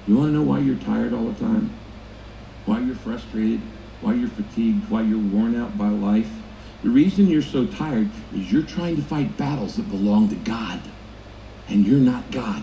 you 0.09 0.17
want 0.17 0.31
to 0.31 0.33
know 0.33 0.43
why 0.43 0.59
you're 0.59 0.77
tired 0.77 1.13
all 1.13 1.27
the 1.27 1.39
time? 1.39 1.71
Why 2.65 2.81
you're 2.81 2.97
frustrated? 2.97 3.61
Why 4.01 4.15
you're 4.15 4.29
fatigued? 4.29 4.89
Why 4.89 5.03
you're 5.03 5.19
worn 5.19 5.55
out 5.55 5.77
by 5.77 5.89
life? 5.89 6.31
The 6.83 6.89
reason 6.89 7.27
you're 7.27 7.43
so 7.43 7.67
tired 7.67 8.09
is 8.35 8.51
you're 8.51 8.63
trying 8.63 8.97
to 8.97 9.03
fight 9.03 9.37
battles 9.37 9.77
that 9.77 9.91
belong 9.91 10.29
to 10.31 10.37
God, 10.37 10.81
and 11.69 11.87
you're 11.87 11.99
not 11.99 12.31
God. 12.31 12.63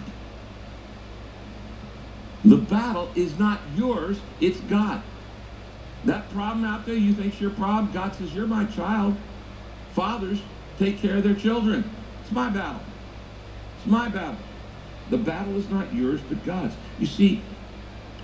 The 2.43 2.57
battle 2.57 3.11
is 3.15 3.37
not 3.37 3.59
yours, 3.75 4.19
it's 4.39 4.59
God. 4.61 5.01
That 6.05 6.29
problem 6.29 6.63
out 6.63 6.85
there 6.85 6.95
you 6.95 7.13
think's 7.13 7.41
your 7.41 7.51
problem, 7.51 7.91
God 7.91 8.15
says, 8.15 8.33
You're 8.33 8.47
my 8.47 8.65
child. 8.65 9.17
Fathers 9.93 10.39
take 10.77 10.99
care 10.99 11.17
of 11.17 11.23
their 11.23 11.35
children. 11.35 11.89
It's 12.21 12.31
my 12.31 12.49
battle. 12.49 12.81
It's 13.77 13.87
my 13.87 14.09
battle. 14.09 14.37
The 15.09 15.17
battle 15.17 15.55
is 15.57 15.69
not 15.69 15.93
yours, 15.93 16.21
but 16.27 16.43
God's. 16.45 16.75
You 16.99 17.05
see, 17.05 17.41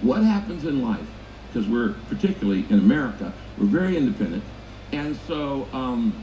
what 0.02 0.24
happens 0.24 0.66
in 0.66 0.82
life, 0.82 1.06
because 1.48 1.68
we're 1.68 1.94
particularly 2.10 2.66
in 2.70 2.80
America, 2.80 3.34
we're 3.58 3.66
very 3.66 3.98
independent. 3.98 4.44
And 4.92 5.18
so 5.28 5.68
um, 5.74 6.14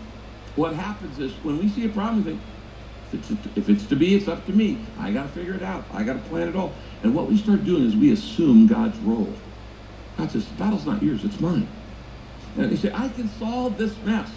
what 0.57 0.75
happens 0.75 1.19
is 1.19 1.33
when 1.45 1.59
we 1.59 1.69
see 1.69 1.87
a 1.87 1.89
problem, 1.89 2.25
we 2.25 2.33
think, 2.33 2.41
if 3.13 3.31
it's, 3.31 3.57
if 3.57 3.69
it's 3.69 3.87
to 3.87 3.97
be, 3.97 4.15
it's 4.15 4.29
up 4.29 4.45
to 4.47 4.53
me. 4.53 4.79
I 4.99 5.13
got 5.13 5.23
to 5.23 5.29
figure 5.29 5.55
it 5.55 5.63
out. 5.63 5.85
I 5.93 6.03
got 6.03 6.15
to 6.15 6.29
plan 6.29 6.49
it 6.49 6.57
all. 6.57 6.73
And 7.03 7.15
what 7.15 7.29
we 7.29 7.39
start 7.39 7.65
doing 7.65 7.85
is 7.87 7.97
we 7.97 8.13
assume 8.13 8.67
God's 8.67 8.99
role. 8.99 9.33
God 10.19 10.31
says, 10.31 10.47
the 10.47 10.55
battle's 10.55 10.85
not 10.85 11.03
yours, 11.03 11.25
it's 11.25 11.41
mine. 11.41 11.69
And 12.57 12.71
he 12.71 12.77
say, 12.77 12.93
I 12.93 13.09
can 13.11 13.29
solve 13.39 13.79
this 13.79 13.97
mess. 14.05 14.29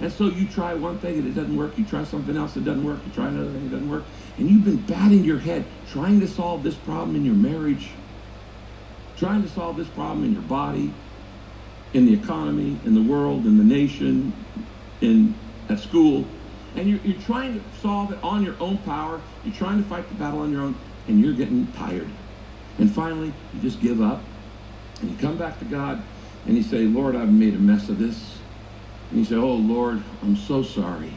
And 0.00 0.12
so 0.12 0.26
you 0.26 0.46
try 0.48 0.74
one 0.74 0.98
thing 0.98 1.18
and 1.18 1.26
it 1.26 1.34
doesn't 1.34 1.56
work. 1.56 1.78
You 1.78 1.84
try 1.84 2.04
something 2.04 2.36
else, 2.36 2.56
it 2.56 2.64
doesn't 2.64 2.84
work. 2.84 2.98
You 3.06 3.12
try 3.12 3.28
another 3.28 3.50
thing, 3.50 3.66
it 3.66 3.70
doesn't 3.70 3.88
work. 3.88 4.04
And 4.38 4.48
you've 4.48 4.64
been 4.64 4.84
batting 4.86 5.24
your 5.24 5.38
head 5.38 5.64
trying 5.90 6.20
to 6.20 6.28
solve 6.28 6.62
this 6.62 6.74
problem 6.74 7.16
in 7.16 7.24
your 7.24 7.34
marriage, 7.34 7.90
trying 9.16 9.42
to 9.42 9.48
solve 9.48 9.76
this 9.76 9.88
problem 9.88 10.24
in 10.24 10.32
your 10.32 10.42
body, 10.42 10.92
in 11.92 12.06
the 12.06 12.14
economy, 12.14 12.78
in 12.84 12.94
the 12.94 13.02
world, 13.02 13.44
in 13.44 13.58
the 13.58 13.64
nation, 13.64 14.32
in 15.00 15.34
at 15.68 15.78
school. 15.78 16.24
And 16.76 16.88
you're, 16.88 17.00
you're 17.00 17.20
trying 17.22 17.60
to 17.60 17.78
solve 17.80 18.12
it 18.12 18.18
on 18.22 18.42
your 18.42 18.56
own 18.58 18.78
power. 18.78 19.20
You're 19.44 19.54
trying 19.54 19.82
to 19.82 19.88
fight 19.88 20.08
the 20.08 20.14
battle 20.14 20.40
on 20.40 20.50
your 20.50 20.62
own, 20.62 20.74
and 21.08 21.20
you're 21.20 21.34
getting 21.34 21.66
tired. 21.72 22.08
And 22.78 22.90
finally, 22.90 23.32
you 23.54 23.60
just 23.60 23.80
give 23.80 24.00
up. 24.00 24.22
And 25.00 25.10
you 25.10 25.16
come 25.18 25.36
back 25.36 25.58
to 25.58 25.64
God, 25.66 26.02
and 26.46 26.56
you 26.56 26.62
say, 26.62 26.84
Lord, 26.84 27.14
I've 27.16 27.32
made 27.32 27.54
a 27.54 27.58
mess 27.58 27.90
of 27.90 27.98
this. 27.98 28.38
And 29.10 29.18
you 29.18 29.24
say, 29.26 29.34
oh, 29.34 29.54
Lord, 29.54 30.02
I'm 30.22 30.36
so 30.36 30.62
sorry. 30.62 31.12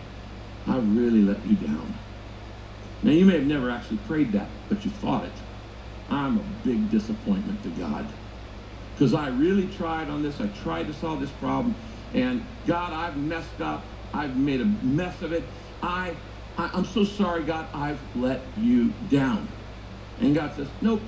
I 0.68 0.78
really 0.78 1.22
let 1.22 1.46
you 1.46 1.56
down. 1.56 1.95
Now, 3.06 3.12
you 3.14 3.26
may 3.26 3.36
have 3.36 3.46
never 3.48 3.72
actually 3.72 4.00
prayed 4.00 4.34
that, 4.34 4.68
but 4.70 4.86
you 4.86 4.92
thought 4.92 5.26
it. 5.26 5.44
I'm 6.10 6.40
a 6.40 6.44
big 6.44 6.90
disappointment 6.90 7.64
to 7.64 7.72
God. 7.72 8.16
Because 8.94 9.14
I 9.14 9.30
really 9.30 9.70
tried 9.70 10.10
on 10.10 10.24
this. 10.24 10.42
I 10.42 10.48
tried 10.48 10.88
to 10.88 10.94
solve 10.94 11.22
this 11.22 11.32
problem. 11.32 11.78
And 12.14 12.50
God, 12.66 12.94
I've 12.94 13.18
messed 13.18 13.62
up. 13.62 13.94
I've 14.14 14.38
made 14.38 14.62
a 14.62 14.66
mess 14.66 15.22
of 15.22 15.34
it. 15.34 15.54
I, 15.84 16.18
I 16.58 16.72
I'm 16.74 16.86
so 16.86 17.06
sorry, 17.06 17.46
God. 17.46 17.70
I've 17.76 18.04
let 18.16 18.58
you 18.58 18.94
down. 18.94 19.54
And 20.20 20.36
God 20.36 20.56
says, 20.56 20.74
nope. 20.82 21.04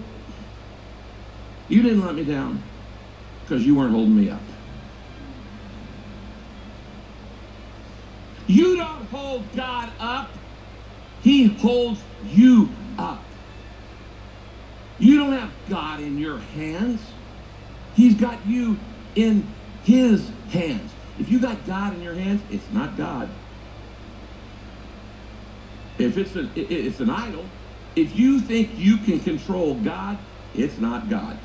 You 1.67 1.83
didn't 1.83 2.05
let 2.05 2.15
me 2.15 2.25
down 2.25 2.69
because 3.43 3.65
you 3.65 3.75
weren't 3.75 3.93
holding 3.93 4.15
me 4.15 4.29
up. 4.29 4.51
You 8.47 8.77
don't 8.77 9.05
hold 9.09 9.55
God 9.55 9.93
up. 9.99 10.36
He 11.19 11.45
holds 11.47 12.05
you 12.19 12.77
up. 12.97 13.35
You 14.97 15.17
don't 15.19 15.33
have 15.33 15.53
God 15.65 16.01
in 16.01 16.17
your 16.17 16.39
hands. 16.39 17.19
He's 17.91 18.15
got 18.15 18.45
you 18.45 18.85
in 19.15 19.57
his 19.79 20.33
hands. 20.49 20.95
If 21.17 21.29
you 21.29 21.41
got 21.41 21.65
God 21.65 21.93
in 21.95 22.01
your 22.01 22.15
hands, 22.15 22.43
it's 22.49 22.69
not 22.71 22.97
God. 22.97 23.39
If 25.97 26.17
it's 26.17 26.35
an, 26.35 26.53
it's 26.55 26.99
an 26.99 27.09
idol, 27.09 27.53
if 27.95 28.15
you 28.15 28.41
think 28.41 28.71
you 28.73 28.99
can 28.99 29.21
control 29.21 29.81
God, 29.81 30.25
it's 30.53 30.77
not 30.79 31.09
God. 31.09 31.41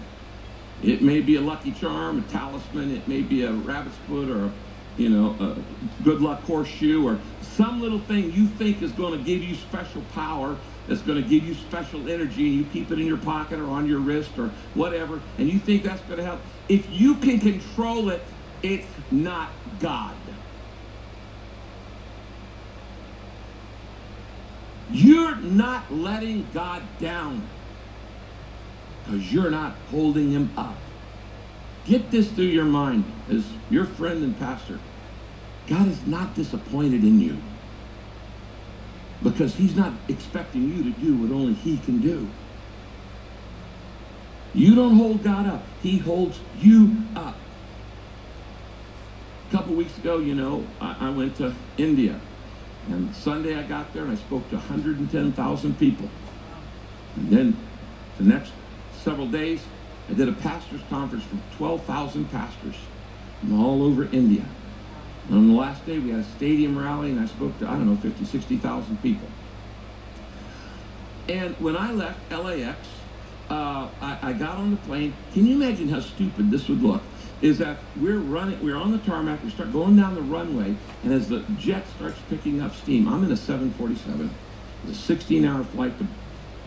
It 0.81 1.03
may 1.03 1.21
be 1.23 1.37
a 1.37 1.41
lucky 1.43 1.73
charm, 1.73 2.19
a 2.19 2.23
talisman, 2.23 2.91
it 2.91 3.09
may 3.09 3.23
be 3.23 3.45
a 3.45 3.53
rabbit's 3.53 3.99
foot 3.99 4.31
or 4.31 4.61
you 4.97 5.11
know, 5.11 5.39
a 5.41 6.03
good 6.03 6.21
luck 6.21 6.43
horseshoe 6.45 7.05
or 7.07 7.23
some 7.53 7.81
little 7.81 8.01
thing 8.01 8.33
you 8.33 8.49
think 8.49 8.83
is 8.83 8.93
going 8.93 9.19
to 9.19 9.25
give 9.25 9.43
you 9.43 9.55
special 9.57 10.03
power, 10.05 10.63
that's 10.87 11.03
going 11.03 11.23
to 11.23 11.29
give 11.29 11.45
you 11.45 11.55
special 11.55 12.09
energy, 12.09 12.47
and 12.49 12.57
you 12.57 12.67
keep 12.71 12.93
it 12.93 13.01
in 13.01 13.07
your 13.07 13.19
pocket 13.19 13.61
or 13.61 13.71
on 13.71 13.87
your 13.87 14.01
wrist 14.01 14.39
or 14.39 14.57
whatever, 14.75 15.25
and 15.39 15.49
you 15.51 15.61
think 15.61 15.85
that's 15.85 16.03
going 16.03 16.19
to 16.19 16.25
help. 16.25 16.47
If 16.69 16.89
you 16.91 17.21
can 17.21 17.41
control 17.41 18.11
it, 18.11 18.29
it's 18.63 19.01
not 19.11 19.53
God. 19.79 20.39
You're 24.89 25.41
not 25.43 25.93
letting 25.93 26.51
God 26.51 26.99
down. 26.99 27.51
because 29.05 29.33
you're 29.33 29.51
not 29.51 29.83
holding 29.87 30.31
him 30.31 30.55
up. 30.57 30.91
Get 31.85 32.11
this 32.11 32.33
through 32.33 32.47
your 32.47 32.67
mind 32.67 33.25
as 33.29 33.59
your 33.69 33.87
friend 33.87 34.25
and 34.25 34.39
pastor. 34.39 34.85
God 35.67 35.89
is 35.89 36.07
not 36.07 36.35
disappointed 36.35 37.05
in 37.05 37.21
you 37.21 37.43
because 39.23 39.55
he's 39.55 39.77
not 39.77 39.93
expecting 40.09 40.63
you 40.63 40.83
to 40.83 40.91
do 40.91 41.17
what 41.17 41.31
only 41.31 41.55
he 41.55 41.79
can 41.79 42.01
do. 42.01 42.29
You 44.53 44.75
don't 44.75 44.97
hold 44.97 45.23
God 45.23 45.47
up. 45.47 45.67
He 45.81 45.99
holds 45.99 46.39
you 46.53 47.05
up. 47.17 47.37
A 49.49 49.53
couple 49.53 49.75
weeks 49.75 49.97
ago, 49.97 50.19
you 50.19 50.35
know, 50.35 50.67
I, 50.81 50.97
I 51.09 51.11
went 51.11 51.37
to 51.37 51.55
India. 51.79 52.21
And 52.89 53.15
Sunday 53.15 53.57
I 53.57 53.63
got 53.63 53.93
there 53.93 54.03
and 54.03 54.13
I 54.13 54.17
spoke 54.17 54.49
to 54.51 54.57
110,000 54.57 55.79
people. 55.79 56.11
And 57.17 57.31
then 57.31 57.69
the 58.19 58.25
next 58.25 58.53
several 58.91 59.29
days, 59.29 59.65
I 60.09 60.15
did 60.15 60.29
a 60.29 60.33
pastor's 60.33 60.83
conference 60.91 61.25
for 61.25 61.39
12,000 61.57 62.31
pastors 62.31 62.77
from 63.41 63.59
all 63.59 63.83
over 63.85 64.05
India. 64.05 64.45
And 65.29 65.37
on 65.37 65.49
the 65.49 65.55
last 65.55 65.85
day, 65.87 65.99
we 65.99 66.11
had 66.11 66.21
a 66.21 66.25
stadium 66.25 66.79
rally, 66.79 67.11
and 67.11 67.21
I 67.21 67.27
spoke 67.27 67.59
to, 67.61 67.69
I 67.69 67.73
don't 67.73 67.89
know, 67.89 67.97
50, 67.97 68.25
60,000 68.25 69.03
people. 69.03 69.29
And 71.29 71.55
when 71.61 71.77
I 71.77 71.93
left 71.93 72.19
LAX, 72.33 72.79
uh, 73.49 73.89
I, 74.01 74.19
I 74.23 74.33
got 74.33 74.57
on 74.57 74.71
the 74.73 74.77
plane. 74.79 75.15
Can 75.33 75.47
you 75.47 75.55
imagine 75.55 75.89
how 75.89 76.01
stupid 76.01 76.51
this 76.51 76.69
would 76.69 76.83
look? 76.83 77.03
Is 77.41 77.59
that 77.59 77.79
we're 78.01 78.19
running, 78.19 78.63
we're 78.65 78.77
on 78.77 78.93
the 78.93 78.99
tarmac, 78.99 79.43
we 79.43 79.51
start 79.51 79.73
going 79.73 79.97
down 79.97 80.15
the 80.15 80.23
runway, 80.23 80.77
and 81.03 81.13
as 81.13 81.29
the 81.29 81.41
jet 81.59 81.85
starts 81.97 82.19
picking 82.29 82.61
up 82.61 82.75
steam, 82.75 83.09
I'm 83.09 83.25
in 83.25 83.33
a 83.33 83.37
747. 83.37 84.31
It's 84.89 85.09
a 85.09 85.15
16-hour 85.15 85.65
flight 85.65 85.93
to 85.99 86.05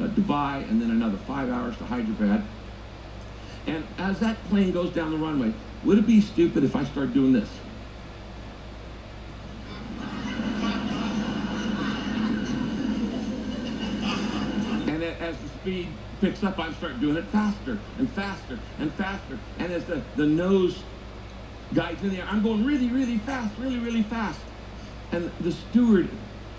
uh, 0.03 0.07
Dubai, 0.09 0.69
and 0.69 0.81
then 0.81 0.91
another 0.91 1.17
five 1.17 1.49
hours 1.49 1.77
to 1.77 1.85
Hyderabad. 1.85 2.43
And 3.67 3.85
as 3.97 4.19
that 4.19 4.41
plane 4.49 4.71
goes 4.71 4.91
down 4.91 5.11
the 5.11 5.17
runway, 5.17 5.53
would 5.83 5.97
it 5.97 6.05
be 6.05 6.21
stupid 6.21 6.63
if 6.63 6.75
I 6.75 6.83
start 6.85 7.13
doing 7.13 7.33
this? 7.33 7.49
And 14.87 15.03
as 15.03 15.35
the 15.37 15.49
speed 15.65 15.87
picks 16.21 16.43
up, 16.43 16.59
I 16.59 16.71
start 16.73 16.99
doing 16.99 17.17
it 17.17 17.25
faster 17.25 17.79
and 17.97 18.07
faster 18.11 18.59
and 18.77 18.93
faster. 18.93 19.39
And 19.57 19.73
as 19.73 19.83
the, 19.85 20.03
the 20.15 20.27
nose 20.27 20.83
guides 21.73 22.03
in 22.03 22.11
the 22.11 22.19
air, 22.19 22.27
I'm 22.29 22.43
going 22.43 22.63
really, 22.63 22.89
really 22.89 23.17
fast, 23.17 23.51
really, 23.57 23.79
really 23.79 24.03
fast. 24.03 24.39
And 25.11 25.31
the 25.41 25.51
steward 25.51 26.07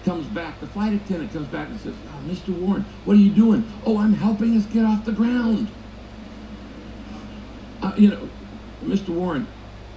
comes 0.04 0.26
back, 0.26 0.58
the 0.58 0.66
flight 0.66 0.92
attendant 0.92 1.32
comes 1.32 1.46
back 1.48 1.68
and 1.68 1.78
says, 1.80 1.94
oh, 2.08 2.28
Mr. 2.28 2.48
Warren, 2.48 2.84
what 3.04 3.16
are 3.16 3.20
you 3.20 3.30
doing? 3.30 3.70
Oh, 3.84 3.98
I'm 3.98 4.12
helping 4.12 4.56
us 4.56 4.66
get 4.66 4.84
off 4.84 5.04
the 5.04 5.12
ground. 5.12 5.68
Uh, 7.82 7.92
you 7.96 8.08
know, 8.10 8.28
Mr. 8.82 9.10
Warren, 9.10 9.46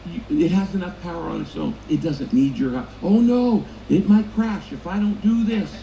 you, 0.05 0.21
it 0.45 0.51
has 0.51 0.75
enough 0.75 1.01
power 1.01 1.29
on 1.29 1.41
its 1.41 1.55
own. 1.55 1.75
It 1.89 2.03
doesn't 2.03 2.31
need 2.31 2.57
your 2.57 2.73
help. 2.73 2.89
Oh, 3.01 3.19
no, 3.19 3.65
it 3.89 4.07
might 4.07 4.31
crash 4.35 4.71
if 4.71 4.85
I 4.85 4.97
don't 4.97 5.19
do 5.23 5.43
this. 5.45 5.75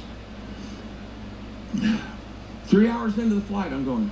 Three 2.67 2.89
hours 2.89 3.17
into 3.17 3.37
the 3.37 3.41
flight, 3.43 3.73
I'm 3.73 3.85
going. 3.85 4.11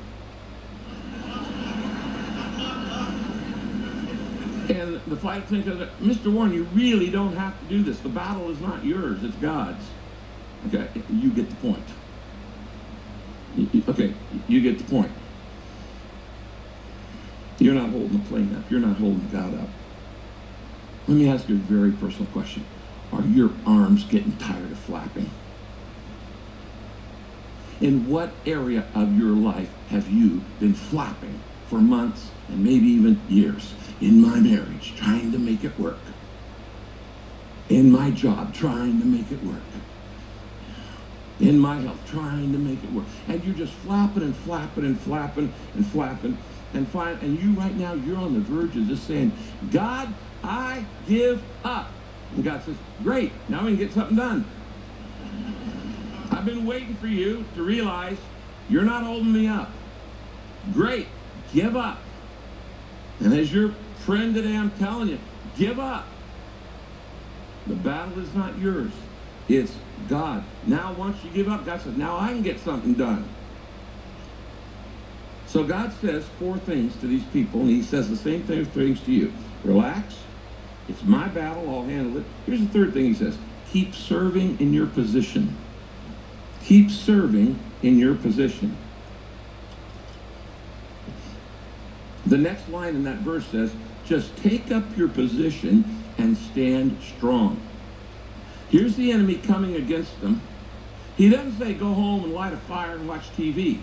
And 4.68 5.00
the 5.06 5.16
flight 5.16 5.44
attendant 5.44 5.78
goes, 5.78 5.88
Mr. 6.00 6.32
Warren, 6.32 6.52
you 6.52 6.62
really 6.72 7.10
don't 7.10 7.34
have 7.36 7.58
to 7.58 7.64
do 7.66 7.82
this. 7.82 7.98
The 7.98 8.08
battle 8.08 8.50
is 8.50 8.60
not 8.60 8.84
yours, 8.84 9.22
it's 9.24 9.34
God's. 9.36 9.84
Okay, 10.68 10.88
you 11.10 11.30
get 11.30 11.50
the 11.50 11.56
point. 11.56 11.84
Okay, 13.88 14.14
you 14.48 14.60
get 14.60 14.78
the 14.78 14.84
point. 14.84 15.10
You're 17.58 17.74
not 17.74 17.90
holding 17.90 18.18
the 18.18 18.28
plane 18.28 18.54
up. 18.56 18.70
You're 18.70 18.80
not 18.80 18.96
holding 18.96 19.28
God 19.30 19.54
up. 19.54 19.68
Let 21.06 21.16
me 21.16 21.28
ask 21.28 21.48
you 21.48 21.56
a 21.56 21.58
very 21.58 21.92
personal 21.92 22.26
question. 22.32 22.64
Are 23.12 23.22
your 23.22 23.50
arms 23.66 24.04
getting 24.04 24.36
tired 24.38 24.72
of 24.72 24.78
flapping? 24.78 25.30
In 27.84 28.08
what 28.08 28.32
area 28.46 28.86
of 28.94 29.14
your 29.18 29.32
life 29.36 29.68
have 29.90 30.08
you 30.08 30.40
been 30.58 30.72
flapping 30.72 31.38
for 31.68 31.80
months 31.82 32.30
and 32.48 32.64
maybe 32.64 32.86
even 32.86 33.22
years? 33.28 33.74
In 34.00 34.22
my 34.22 34.40
marriage, 34.40 34.96
trying 34.96 35.30
to 35.32 35.38
make 35.38 35.64
it 35.64 35.78
work. 35.78 35.98
In 37.68 37.92
my 37.92 38.10
job, 38.10 38.54
trying 38.54 38.98
to 39.00 39.04
make 39.04 39.30
it 39.30 39.44
work. 39.44 39.60
In 41.40 41.58
my 41.58 41.78
health, 41.82 42.00
trying 42.06 42.52
to 42.52 42.58
make 42.58 42.82
it 42.82 42.90
work. 42.90 43.04
And 43.28 43.44
you're 43.44 43.54
just 43.54 43.74
flapping 43.74 44.22
and 44.22 44.34
flapping 44.34 44.86
and 44.86 44.98
flapping 44.98 45.52
and 45.74 45.86
flapping 45.86 46.38
and 46.72 46.88
fine. 46.88 47.18
And 47.20 47.38
you 47.38 47.52
right 47.52 47.76
now, 47.76 47.92
you're 47.92 48.16
on 48.16 48.32
the 48.32 48.40
verge 48.40 48.78
of 48.78 48.88
just 48.88 49.06
saying, 49.06 49.36
God, 49.70 50.08
I 50.42 50.86
give 51.06 51.44
up. 51.64 51.92
And 52.34 52.42
God 52.44 52.62
says, 52.62 52.76
great, 53.02 53.30
now 53.50 53.66
we 53.66 53.72
can 53.72 53.78
get 53.78 53.92
something 53.92 54.16
done. 54.16 54.50
I've 56.30 56.44
been 56.44 56.64
waiting 56.64 56.96
for 56.96 57.06
you 57.06 57.44
to 57.54 57.62
realize 57.62 58.18
you're 58.66 58.84
not 58.84 59.04
holding 59.04 59.32
me 59.32 59.46
up. 59.48 59.76
Great, 60.70 61.08
give 61.46 61.76
up. 61.76 62.06
And 63.20 63.34
as 63.34 63.52
your 63.52 63.76
friend 63.96 64.34
today, 64.34 64.56
I'm 64.56 64.76
telling 64.76 65.08
you, 65.08 65.20
give 65.52 65.78
up. 65.78 66.10
The 67.66 67.74
battle 67.76 68.18
is 68.18 68.34
not 68.34 68.58
yours. 68.58 68.94
It's 69.48 69.76
God. 70.06 70.50
Now, 70.62 70.94
once 70.94 71.22
you 71.24 71.30
give 71.30 71.48
up, 71.48 71.64
God 71.64 71.80
says, 71.80 71.96
now 71.96 72.18
I 72.18 72.28
can 72.28 72.42
get 72.42 72.60
something 72.60 72.94
done. 72.94 73.36
So 75.44 75.64
God 75.64 75.92
says 75.92 76.28
four 76.28 76.58
things 76.58 76.98
to 77.00 77.06
these 77.06 77.28
people, 77.28 77.60
and 77.62 77.70
he 77.70 77.82
says 77.82 78.08
the 78.08 78.16
same 78.16 78.46
things 78.46 78.72
to 79.04 79.12
you. 79.12 79.38
Relax. 79.62 80.26
It's 80.88 81.02
my 81.02 81.28
battle. 81.28 81.70
I'll 81.70 81.86
handle 81.86 82.16
it. 82.18 82.26
Here's 82.46 82.60
the 82.60 82.68
third 82.68 82.94
thing 82.94 83.04
he 83.04 83.14
says. 83.14 83.38
Keep 83.64 83.94
serving 83.94 84.60
in 84.60 84.72
your 84.72 84.88
position. 84.88 85.63
Keep 86.64 86.90
serving 86.90 87.58
in 87.82 87.98
your 87.98 88.14
position. 88.14 88.74
The 92.26 92.38
next 92.38 92.68
line 92.70 92.96
in 92.96 93.04
that 93.04 93.18
verse 93.18 93.46
says, 93.46 93.74
just 94.06 94.36
take 94.38 94.72
up 94.72 94.96
your 94.96 95.08
position 95.08 96.14
and 96.16 96.36
stand 96.36 97.02
strong. 97.02 97.60
Here's 98.70 98.96
the 98.96 99.12
enemy 99.12 99.36
coming 99.36 99.76
against 99.76 100.20
them. 100.22 100.40
He 101.16 101.28
doesn't 101.28 101.58
say 101.58 101.74
go 101.74 101.92
home 101.92 102.24
and 102.24 102.32
light 102.32 102.54
a 102.54 102.56
fire 102.56 102.96
and 102.96 103.06
watch 103.06 103.30
TV. 103.32 103.78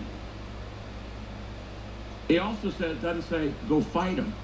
He 2.26 2.38
also 2.38 2.70
says, 2.70 2.98
doesn't 3.00 3.22
say 3.22 3.54
go 3.68 3.80
fight 3.80 4.16
them. 4.16 4.34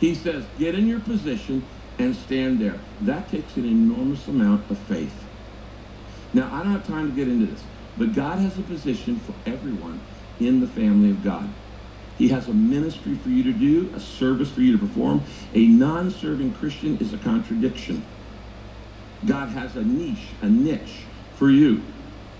He 0.00 0.14
says 0.14 0.44
get 0.58 0.74
in 0.74 0.86
your 0.86 1.00
position 1.00 1.66
and 1.98 2.14
stand 2.14 2.60
there. 2.60 2.78
That 3.00 3.30
takes 3.30 3.56
an 3.56 3.64
enormous 3.64 4.28
amount 4.28 4.70
of 4.70 4.78
faith. 4.78 5.23
Now, 6.34 6.52
I 6.52 6.64
don't 6.64 6.72
have 6.72 6.86
time 6.86 7.08
to 7.08 7.14
get 7.14 7.28
into 7.28 7.46
this, 7.46 7.64
but 7.96 8.12
God 8.12 8.40
has 8.40 8.58
a 8.58 8.62
position 8.62 9.20
for 9.20 9.36
everyone 9.46 10.00
in 10.40 10.60
the 10.60 10.66
family 10.66 11.10
of 11.10 11.22
God. 11.22 11.54
He 12.16 12.28
has 12.28 12.48
a 12.48 12.54
ministry 12.54 13.14
for 13.14 13.28
you 13.28 13.44
to 13.44 13.52
do, 13.52 13.92
a 13.94 14.00
service 14.00 14.50
for 14.50 14.60
you 14.60 14.76
to 14.76 14.86
perform. 14.86 15.24
A 15.54 15.66
non-serving 15.66 16.54
Christian 16.54 16.98
is 16.98 17.12
a 17.12 17.18
contradiction. 17.18 18.04
God 19.24 19.50
has 19.50 19.76
a 19.76 19.84
niche, 19.84 20.36
a 20.42 20.48
niche 20.48 21.06
for 21.34 21.50
you. 21.50 21.94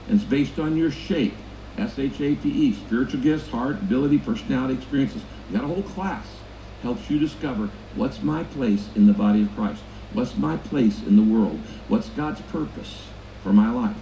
And 0.08 0.20
it's 0.20 0.24
based 0.24 0.58
on 0.58 0.76
your 0.76 0.90
shape. 0.90 1.40
S-H-A-P-E, 1.78 2.74
spiritual 2.86 3.20
gifts, 3.20 3.48
heart, 3.48 3.80
ability, 3.82 4.18
personality, 4.18 4.74
experiences. 4.74 5.24
You 5.48 5.56
got 5.56 5.64
a 5.64 5.68
whole 5.68 5.82
class. 5.82 6.42
Helps 6.82 7.10
you 7.10 7.18
discover 7.18 7.70
what's 7.94 8.22
my 8.22 8.44
place 8.44 8.90
in 8.94 9.06
the 9.06 9.14
body 9.14 9.42
of 9.42 9.54
Christ. 9.54 9.84
What's 10.12 10.36
my 10.36 10.56
place 10.56 11.02
in 11.02 11.16
the 11.16 11.22
world? 11.22 11.66
What's 11.88 12.10
God's 12.10 12.42
purpose 12.42 13.13
for 13.44 13.52
my 13.52 13.70
life? 13.70 13.96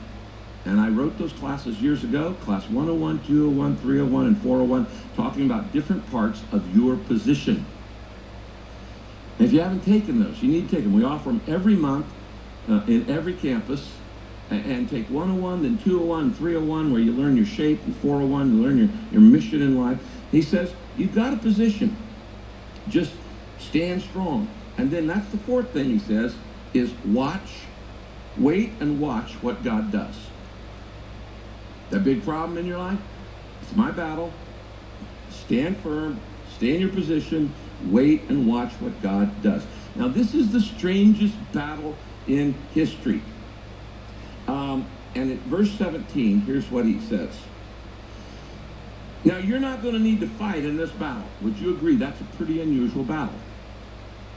And 0.65 0.81
I 0.81 0.89
wrote 0.89 1.19
those 1.19 1.33
classes 1.33 1.83
years 1.83 2.05
ago, 2.05 2.35
class 2.45 2.63
101, 2.69 3.25
201, 3.27 3.77
301, 3.77 4.27
and 4.27 4.39
401, 4.39 4.87
talking 5.17 5.45
about 5.45 5.73
different 5.73 6.09
parts 6.11 6.41
of 6.53 6.75
your 6.75 6.97
position. 6.97 7.67
And 9.39 9.47
if 9.47 9.53
you 9.53 9.61
haven't 9.61 9.85
taken 9.85 10.23
those, 10.23 10.41
you 10.41 10.51
need 10.51 10.69
to 10.69 10.77
take 10.77 10.85
them. 10.85 10.95
We 10.95 11.05
offer 11.05 11.31
them 11.31 11.41
every 11.49 11.75
month 11.75 12.07
uh, 12.69 12.83
in 12.87 13.11
every 13.11 13.35
campus 13.35 13.91
and 14.51 14.89
take 14.89 15.07
101, 15.09 15.63
then 15.63 15.79
201, 15.79 16.35
301, 16.35 16.93
where 16.93 17.01
you 17.01 17.13
learn 17.13 17.37
your 17.37 17.47
shape, 17.47 17.83
and 17.85 17.97
401, 17.97 18.57
you 18.57 18.63
learn 18.63 18.79
your, 18.79 18.89
your 19.11 19.21
mission 19.21 19.63
in 19.63 19.81
life. 19.81 19.99
He 20.31 20.43
says, 20.43 20.75
you've 20.97 21.15
got 21.15 21.33
a 21.33 21.37
position. 21.37 21.97
Just 22.89 23.13
stand 23.59 24.03
strong. 24.03 24.49
And 24.77 24.91
then 24.91 25.07
that's 25.07 25.29
the 25.31 25.39
fourth 25.39 25.71
thing 25.71 25.87
he 25.87 25.99
says, 25.99 26.35
is 26.75 26.93
watch, 27.07 27.62
wait 28.39 28.73
and 28.81 29.01
watch 29.01 29.33
what 29.43 29.63
God 29.63 29.91
does. 29.91 30.17
That 31.91 32.05
big 32.05 32.23
problem 32.25 32.59
in 32.59 32.67
your 32.67 32.79
life? 32.79 32.99
It's 33.61 33.77
my 33.77 33.91
battle. 33.91 34.33
Stand 35.31 35.77
firm, 35.79 36.21
stay 36.57 36.75
in 36.75 36.81
your 36.81 36.91
position, 36.91 37.53
wait 37.87 38.23
and 38.29 38.47
watch 38.47 38.73
what 38.75 39.01
God 39.03 39.43
does. 39.43 39.65
Now, 39.95 40.09
this 40.09 40.35
is 40.35 40.53
the 40.53 40.61
strangest 40.61 41.35
battle 41.53 41.95
in 42.27 42.55
history. 42.75 43.21
Um, 44.49 44.87
and 45.15 45.31
at 45.31 45.39
verse 45.41 45.71
17, 45.73 46.41
here's 46.43 46.71
what 46.71 46.87
he 46.87 47.01
says. 47.01 47.39
Now, 49.25 49.39
you're 49.39 49.61
not 49.61 49.83
going 49.83 49.95
to 49.95 50.01
need 50.01 50.21
to 50.21 50.27
fight 50.27 50.65
in 50.65 50.77
this 50.77 50.91
battle. 50.91 51.27
Would 51.43 51.59
you 51.59 51.75
agree? 51.75 51.97
That's 51.97 52.21
a 52.21 52.25
pretty 52.37 52.61
unusual 52.61 53.05
battle. 53.05 53.35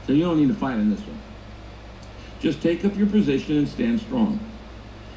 So 0.06 0.12
you 0.12 0.22
don't 0.22 0.38
need 0.38 0.48
to 0.48 0.54
fight 0.54 0.78
in 0.78 0.90
this 0.90 1.00
one. 1.00 1.20
Just 2.38 2.62
take 2.62 2.84
up 2.84 2.96
your 2.96 3.08
position 3.08 3.56
and 3.56 3.68
stand 3.68 4.00
strong. 4.00 4.58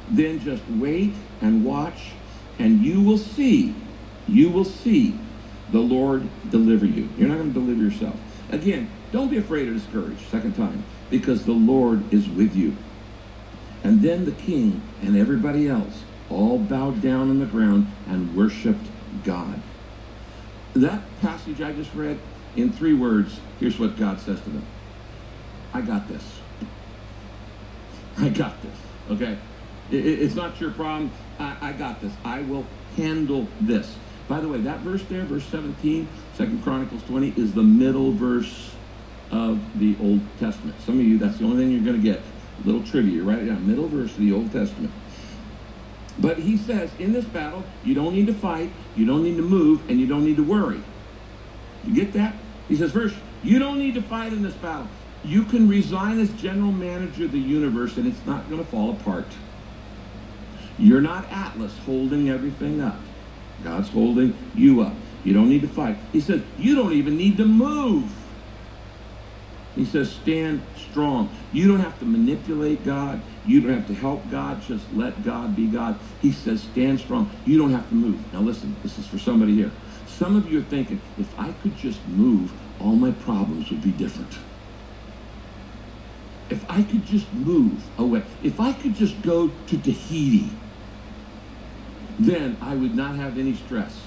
Then 0.08 0.38
just 0.40 0.64
wait 0.68 1.18
and 1.40 1.64
watch, 1.64 2.16
and 2.58 2.80
you 2.80 3.02
will 3.02 3.18
see, 3.18 3.88
you 4.26 4.50
will 4.50 4.64
see 4.64 5.28
the 5.68 5.80
Lord 5.80 6.50
deliver 6.50 6.86
you. 6.86 7.12
You're 7.16 7.28
not 7.28 7.36
going 7.38 7.54
to 7.54 7.60
deliver 7.60 7.82
yourself. 7.82 8.20
Again, 8.50 9.06
don't 9.10 9.30
be 9.30 9.38
afraid 9.38 9.68
or 9.68 9.74
discouraged, 9.74 10.30
second 10.30 10.54
time, 10.54 10.86
because 11.10 11.44
the 11.44 11.52
Lord 11.52 12.12
is 12.12 12.28
with 12.28 12.54
you. 12.54 12.78
And 13.82 14.02
then 14.02 14.24
the 14.24 14.32
king 14.32 14.96
and 15.00 15.16
everybody 15.16 15.68
else 15.68 16.06
all 16.28 16.60
bowed 16.60 17.00
down 17.02 17.30
on 17.30 17.38
the 17.38 17.46
ground 17.46 18.04
and 18.06 18.34
worshiped 18.34 18.90
God. 19.22 19.62
That 20.74 21.18
passage 21.18 21.60
I 21.60 21.72
just 21.72 21.94
read, 21.94 22.22
in 22.54 22.72
three 22.72 22.94
words, 22.94 23.42
here's 23.58 23.78
what 23.78 23.96
God 23.96 24.20
says 24.20 24.42
to 24.42 24.50
them 24.50 24.72
I 25.72 25.82
got 25.82 26.08
this. 26.08 26.39
I 28.20 28.28
got 28.28 28.60
this. 28.62 28.76
Okay? 29.10 29.38
It, 29.90 30.06
it, 30.06 30.22
it's 30.22 30.34
not 30.34 30.60
your 30.60 30.70
problem. 30.70 31.10
I, 31.38 31.56
I 31.60 31.72
got 31.72 32.00
this. 32.00 32.12
I 32.24 32.42
will 32.42 32.66
handle 32.96 33.48
this. 33.60 33.96
By 34.28 34.40
the 34.40 34.48
way, 34.48 34.60
that 34.60 34.80
verse 34.80 35.02
there, 35.04 35.24
verse 35.24 35.44
17, 35.46 36.06
Second 36.34 36.62
Chronicles 36.62 37.02
20, 37.04 37.34
is 37.36 37.52
the 37.52 37.62
middle 37.62 38.12
verse 38.12 38.70
of 39.30 39.60
the 39.78 39.96
Old 40.00 40.20
Testament. 40.38 40.80
Some 40.82 41.00
of 41.00 41.04
you, 41.04 41.18
that's 41.18 41.38
the 41.38 41.44
only 41.44 41.64
thing 41.64 41.72
you're 41.72 41.84
going 41.84 42.00
to 42.00 42.02
get. 42.02 42.20
A 42.62 42.66
little 42.66 42.82
trivia, 42.82 43.22
write 43.22 43.40
it 43.40 43.46
down. 43.46 43.66
Middle 43.66 43.88
verse 43.88 44.10
of 44.12 44.18
the 44.18 44.32
Old 44.32 44.52
Testament. 44.52 44.92
But 46.18 46.38
he 46.38 46.58
says, 46.58 46.90
in 46.98 47.12
this 47.12 47.24
battle, 47.24 47.64
you 47.84 47.94
don't 47.94 48.14
need 48.14 48.26
to 48.26 48.34
fight, 48.34 48.70
you 48.94 49.06
don't 49.06 49.22
need 49.22 49.36
to 49.36 49.42
move, 49.42 49.88
and 49.88 49.98
you 49.98 50.06
don't 50.06 50.24
need 50.24 50.36
to 50.36 50.44
worry. 50.44 50.82
You 51.84 51.94
get 51.94 52.12
that? 52.12 52.34
He 52.68 52.76
says, 52.76 52.92
first, 52.92 53.16
you 53.42 53.58
don't 53.58 53.78
need 53.78 53.94
to 53.94 54.02
fight 54.02 54.32
in 54.32 54.42
this 54.42 54.54
battle. 54.54 54.88
You 55.22 55.44
can 55.44 55.68
resign 55.68 56.18
as 56.18 56.32
general 56.32 56.72
manager 56.72 57.26
of 57.26 57.32
the 57.32 57.40
universe, 57.40 57.96
and 57.96 58.06
it's 58.06 58.24
not 58.24 58.48
going 58.48 58.62
to 58.62 58.68
fall 58.68 58.96
apart. 58.96 59.36
You're 60.76 61.02
not 61.02 61.30
Atlas 61.30 61.78
holding 61.78 62.30
everything 62.30 62.80
up. 62.80 63.06
God's 63.60 63.90
holding 63.90 64.50
you 64.54 64.80
up. 64.80 64.96
You 65.22 65.34
don't 65.34 65.50
need 65.50 65.62
to 65.62 65.68
fight. 65.68 65.98
He 66.12 66.20
says, 66.20 66.42
you 66.56 66.74
don't 66.74 66.94
even 66.94 67.16
need 67.16 67.36
to 67.36 67.44
move. 67.44 68.12
He 69.74 69.84
says, 69.84 70.10
stand 70.12 70.66
strong. 70.74 71.36
You 71.52 71.68
don't 71.68 71.80
have 71.80 71.98
to 72.00 72.06
manipulate 72.06 72.82
God. 72.84 73.22
You 73.44 73.60
don't 73.60 73.72
have 73.74 73.86
to 73.86 73.94
help 73.94 74.28
God. 74.28 74.62
Just 74.62 74.92
let 74.92 75.22
God 75.22 75.54
be 75.54 75.68
God. 75.68 76.00
He 76.18 76.32
says, 76.32 76.62
stand 76.62 77.00
strong. 77.00 77.40
You 77.44 77.58
don't 77.58 77.72
have 77.72 77.88
to 77.90 77.94
move. 77.94 78.32
Now 78.32 78.40
listen, 78.40 78.80
this 78.82 78.98
is 78.98 79.06
for 79.06 79.18
somebody 79.18 79.54
here. 79.54 79.72
Some 80.06 80.36
of 80.36 80.48
you 80.48 80.60
are 80.60 80.64
thinking, 80.64 81.02
if 81.16 81.38
I 81.38 81.52
could 81.52 81.74
just 81.76 82.06
move, 82.08 82.52
all 82.78 82.96
my 82.96 83.12
problems 83.12 83.70
would 83.70 83.82
be 83.82 83.92
different. 83.92 84.38
If 86.50 86.68
I 86.68 86.82
could 86.82 87.06
just 87.06 87.32
move 87.32 87.82
away, 87.98 88.22
if 88.42 88.60
I 88.60 88.72
could 88.72 88.94
just 88.94 89.22
go 89.22 89.48
to 89.68 89.78
Tahiti, 89.78 90.50
then 92.18 92.56
I 92.60 92.74
would 92.74 92.94
not 92.94 93.14
have 93.16 93.38
any 93.38 93.54
stress. 93.54 93.98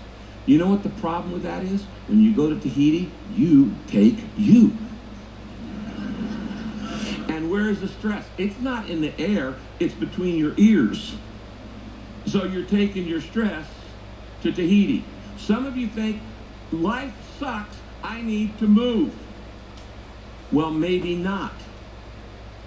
You 0.46 0.58
know 0.58 0.68
what 0.68 0.84
the 0.84 0.90
problem 0.90 1.32
with 1.32 1.44
that 1.44 1.64
is? 1.64 1.84
When 2.08 2.22
you 2.22 2.36
go 2.36 2.50
to 2.50 2.60
Tahiti, 2.60 3.10
you 3.34 3.74
take 3.88 4.18
you. 4.38 4.76
And 7.30 7.50
where 7.50 7.70
is 7.70 7.80
the 7.80 7.88
stress? 7.88 8.26
It's 8.38 8.60
not 8.60 8.90
in 8.90 9.00
the 9.00 9.18
air, 9.20 9.56
it's 9.80 9.94
between 9.94 10.36
your 10.36 10.54
ears. 10.58 11.16
So 12.26 12.44
you're 12.44 12.66
taking 12.66 13.08
your 13.08 13.22
stress 13.22 13.66
to 14.42 14.52
Tahiti. 14.52 15.06
Some 15.38 15.66
of 15.66 15.78
you 15.78 15.88
think, 15.88 16.22
life 16.72 17.14
sucks, 17.40 17.78
I 18.04 18.22
need 18.22 18.58
to 18.60 18.68
move. 18.68 19.14
Well, 20.52 20.72
maybe 20.72 21.16
not. 21.16 21.54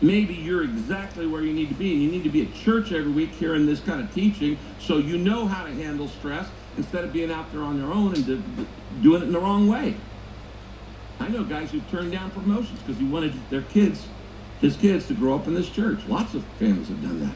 Maybe 0.02 0.34
you're 0.34 0.62
exactly 0.62 1.26
where 1.26 1.42
you 1.42 1.52
need 1.52 1.70
to 1.70 1.74
be, 1.74 1.92
and 1.92 2.02
you 2.02 2.10
need 2.10 2.24
to 2.24 2.30
be 2.30 2.42
at 2.42 2.54
church 2.54 2.92
every 2.92 3.10
week 3.10 3.30
hearing 3.30 3.64
this 3.64 3.80
kind 3.80 4.00
of 4.00 4.12
teaching 4.14 4.58
so 4.78 4.98
you 4.98 5.16
know 5.16 5.46
how 5.46 5.64
to 5.64 5.72
handle 5.72 6.08
stress 6.08 6.48
instead 6.76 7.04
of 7.04 7.12
being 7.12 7.30
out 7.30 7.50
there 7.52 7.62
on 7.62 7.78
your 7.78 7.92
own 7.92 8.14
and 8.14 8.26
doing 9.02 9.22
it 9.22 9.26
in 9.26 9.32
the 9.32 9.40
wrong 9.40 9.68
way. 9.68 9.96
I 11.18 11.28
know 11.28 11.44
guys 11.44 11.70
who've 11.70 11.90
turned 11.90 12.12
down 12.12 12.30
promotions 12.30 12.78
because 12.80 12.98
he 12.98 13.06
wanted 13.06 13.32
their 13.48 13.62
kids 13.62 14.06
his 14.60 14.76
kids 14.76 15.06
to 15.08 15.14
grow 15.14 15.34
up 15.34 15.46
in 15.46 15.54
this 15.54 15.68
church. 15.68 16.00
Lots 16.06 16.34
of 16.34 16.44
families 16.58 16.88
have 16.88 17.02
done 17.02 17.20
that. 17.20 17.34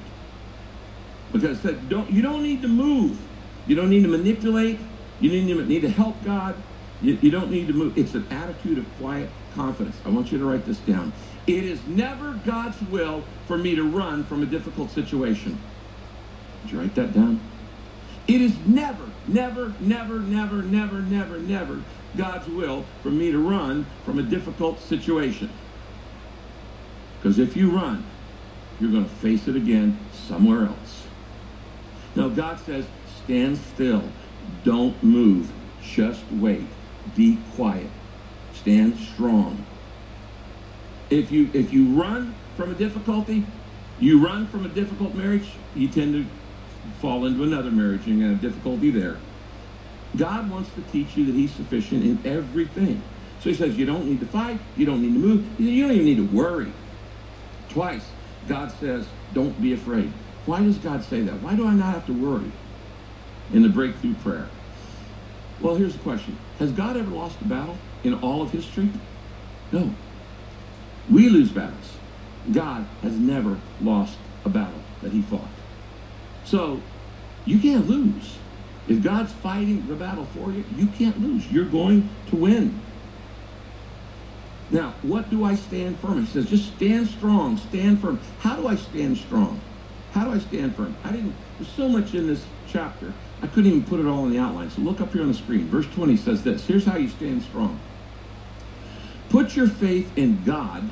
Because 1.32 1.60
that 1.62 1.88
don't 1.88 2.10
you 2.10 2.22
don't 2.22 2.42
need 2.42 2.62
to 2.62 2.68
move. 2.68 3.18
You 3.66 3.76
don't 3.76 3.90
need 3.90 4.02
to 4.02 4.08
manipulate. 4.08 4.78
You 5.20 5.30
need 5.30 5.54
to, 5.54 5.64
need 5.64 5.82
to 5.82 5.90
help 5.90 6.22
God. 6.24 6.56
You, 7.02 7.18
you 7.20 7.30
don't 7.30 7.50
need 7.50 7.66
to 7.68 7.72
move. 7.72 7.96
It's 7.96 8.14
an 8.14 8.26
attitude 8.30 8.78
of 8.78 8.86
quiet 8.98 9.28
confidence. 9.54 9.96
I 10.04 10.08
want 10.08 10.32
you 10.32 10.38
to 10.38 10.44
write 10.44 10.64
this 10.64 10.78
down. 10.78 11.12
It 11.46 11.64
is 11.64 11.86
never 11.86 12.34
God's 12.34 12.80
will 12.82 13.28
for 13.46 13.58
me 13.58 13.74
to 13.74 13.82
run 13.82 14.24
from 14.24 14.42
a 14.42 14.46
difficult 14.46 14.90
situation. 14.92 15.72
Did 16.62 16.72
you 16.72 16.80
write 16.80 16.94
that 16.96 17.12
down? 17.12 17.50
It 18.26 18.40
is 18.40 18.58
never, 18.66 19.12
never, 19.26 19.76
never, 19.80 20.20
never, 20.20 20.62
never, 20.62 21.02
never, 21.02 21.40
never 21.40 21.84
God's 22.16 22.48
will 22.48 22.86
for 23.02 23.10
me 23.10 23.32
to 23.32 23.38
run 23.38 23.90
from 24.04 24.18
a 24.18 24.22
difficult 24.22 24.80
situation. 24.80 25.58
Because 27.18 27.38
if 27.38 27.56
you 27.56 27.72
run, 27.72 28.12
you're 28.78 28.90
going 28.92 29.08
to 29.08 29.14
face 29.14 29.48
it 29.48 29.56
again 29.56 30.08
somewhere 30.12 30.66
else. 30.66 31.08
Now, 32.14 32.28
God 32.28 32.60
says, 32.60 32.90
stand 33.04 33.58
still. 33.58 34.14
Don't 34.62 35.02
move. 35.02 35.52
Just 35.78 36.30
wait. 36.30 36.74
Be 37.14 37.44
quiet. 37.56 37.92
Stand 38.50 38.98
strong. 38.98 39.69
If 41.10 41.32
you 41.32 41.50
if 41.54 41.72
you 41.72 41.94
run 41.94 42.38
from 42.54 42.72
a 42.72 42.76
difficulty, 42.76 43.52
you 43.96 44.24
run 44.24 44.48
from 44.48 44.66
a 44.66 44.70
difficult 44.70 45.16
marriage, 45.16 45.60
you 45.74 45.90
tend 45.90 46.14
to 46.14 46.92
fall 46.94 47.26
into 47.26 47.44
another 47.44 47.72
marriage 47.72 48.08
and 48.08 48.22
have 48.22 48.40
difficulty 48.40 48.90
there. 48.92 49.24
God 50.16 50.50
wants 50.50 50.74
to 50.74 50.82
teach 50.82 51.16
you 51.16 51.26
that 51.26 51.34
he's 51.36 51.56
sufficient 51.56 52.04
in 52.04 52.26
everything. 52.26 53.10
So 53.38 53.50
he 53.50 53.56
says 53.56 53.78
you 53.78 53.86
don't 53.86 54.06
need 54.06 54.20
to 54.20 54.26
fight, 54.26 54.60
you 54.76 54.86
don't 54.86 55.02
need 55.02 55.14
to 55.14 55.20
move, 55.20 55.60
you 55.60 55.82
don't 55.82 55.92
even 55.92 56.06
need 56.06 56.18
to 56.18 56.28
worry. 56.28 56.74
Twice, 57.68 58.14
God 58.44 58.72
says, 58.72 59.14
don't 59.32 59.60
be 59.60 59.72
afraid. 59.74 60.14
Why 60.44 60.62
does 60.62 60.78
God 60.78 61.04
say 61.04 61.22
that? 61.22 61.42
Why 61.42 61.56
do 61.56 61.66
I 61.66 61.74
not 61.74 61.94
have 61.94 62.06
to 62.06 62.14
worry 62.14 62.52
in 63.50 63.62
the 63.62 63.68
breakthrough 63.70 64.16
prayer? 64.16 64.54
Well, 65.58 65.76
here's 65.76 65.94
the 65.94 66.02
question. 66.02 66.44
Has 66.58 66.72
God 66.72 66.96
ever 66.96 67.10
lost 67.10 67.42
a 67.42 67.46
battle 67.46 67.82
in 68.02 68.14
all 68.14 68.42
of 68.42 68.52
history? 68.52 68.92
No. 69.72 69.98
We 71.10 71.28
lose 71.28 71.50
battles. 71.50 71.96
God 72.50 72.86
has 73.02 73.18
never 73.18 73.58
lost 73.80 74.16
a 74.44 74.48
battle 74.48 74.80
that 75.02 75.12
he 75.12 75.22
fought. 75.22 75.48
So 76.44 76.80
you 77.44 77.58
can't 77.60 77.88
lose. 77.88 78.38
If 78.88 79.02
God's 79.02 79.32
fighting 79.32 79.86
the 79.86 79.94
battle 79.94 80.24
for 80.24 80.50
you, 80.52 80.64
you 80.76 80.86
can't 80.88 81.20
lose. 81.20 81.50
You're 81.50 81.68
going 81.68 82.08
to 82.26 82.36
win. 82.36 82.80
Now, 84.70 84.94
what 85.02 85.30
do 85.30 85.44
I 85.44 85.56
stand 85.56 85.98
firm? 85.98 86.24
He 86.24 86.26
says, 86.26 86.48
just 86.48 86.76
stand 86.76 87.08
strong, 87.08 87.56
stand 87.56 88.00
firm. 88.00 88.20
How 88.38 88.56
do 88.56 88.68
I 88.68 88.76
stand 88.76 89.18
strong? 89.18 89.60
How 90.10 90.24
do 90.24 90.32
I 90.32 90.38
stand 90.38 90.76
firm? 90.76 90.96
I 91.04 91.10
didn't, 91.10 91.34
there's 91.58 91.70
so 91.72 91.88
much 91.88 92.14
in 92.14 92.26
this 92.26 92.44
chapter, 92.66 93.12
I 93.42 93.46
couldn't 93.48 93.66
even 93.66 93.84
put 93.84 94.00
it 94.00 94.06
all 94.06 94.24
in 94.26 94.30
the 94.32 94.38
outline. 94.38 94.70
So 94.70 94.82
look 94.82 95.00
up 95.00 95.12
here 95.12 95.22
on 95.22 95.28
the 95.28 95.34
screen. 95.34 95.68
Verse 95.68 95.86
20 95.86 96.16
says 96.16 96.44
this. 96.44 96.66
Here's 96.66 96.84
how 96.84 96.96
you 96.96 97.08
stand 97.08 97.42
strong. 97.42 97.80
Put 99.28 99.56
your 99.56 99.68
faith 99.68 100.16
in 100.16 100.44
God, 100.44 100.90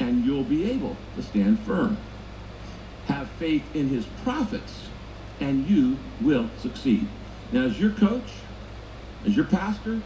and 0.00 0.24
you'll 0.24 0.44
be 0.44 0.70
able 0.70 1.10
to 1.14 1.22
stand 1.22 1.64
firm. 1.64 2.08
Have 3.04 3.30
faith 3.32 3.74
in 3.74 3.88
his 3.88 4.06
prophets, 4.06 4.92
and 5.40 5.66
you 5.66 6.12
will 6.20 6.56
succeed. 6.56 7.18
Now, 7.50 7.64
as 7.64 7.80
your 7.80 7.92
coach, 7.94 8.46
as 9.24 9.36
your 9.36 9.46
pastor, 9.46 10.04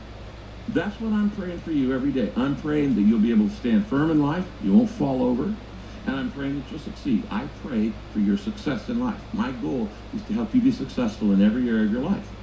that's 0.69 1.01
what 1.01 1.13
I'm 1.13 1.31
praying 1.31 1.61
for 1.61 1.73
you 1.73 1.95
every 1.95 2.13
day. 2.13 2.33
I'm 2.37 2.57
praying 2.57 2.97
that 2.97 3.03
you'll 3.03 3.21
be 3.21 3.33
able 3.33 3.49
to 3.49 3.55
stand 3.57 3.89
firm 3.89 4.11
in 4.11 4.21
life, 4.21 4.51
you 4.61 4.75
won't 4.75 4.91
fall 4.91 5.23
over, 5.25 5.59
and 6.07 6.17
I'm 6.17 6.33
praying 6.33 6.57
that 6.57 6.71
you'll 6.71 6.81
succeed. 6.81 7.29
I 7.31 7.47
pray 7.47 7.93
for 8.11 8.21
your 8.21 8.37
success 8.39 8.89
in 8.89 8.99
life. 9.01 9.25
My 9.33 9.53
goal 9.53 9.95
is 10.13 10.25
to 10.27 10.35
help 10.35 10.55
you 10.55 10.63
be 10.63 10.73
successful 10.73 11.33
in 11.33 11.43
every 11.43 11.69
area 11.69 11.85
of 11.87 11.93
your 11.93 12.03
life. 12.05 12.35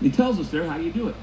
he 0.00 0.10
tells 0.12 0.40
us 0.40 0.50
there 0.50 0.68
how 0.68 0.78
you 0.78 0.92
do 0.92 1.08
it. 1.08 1.16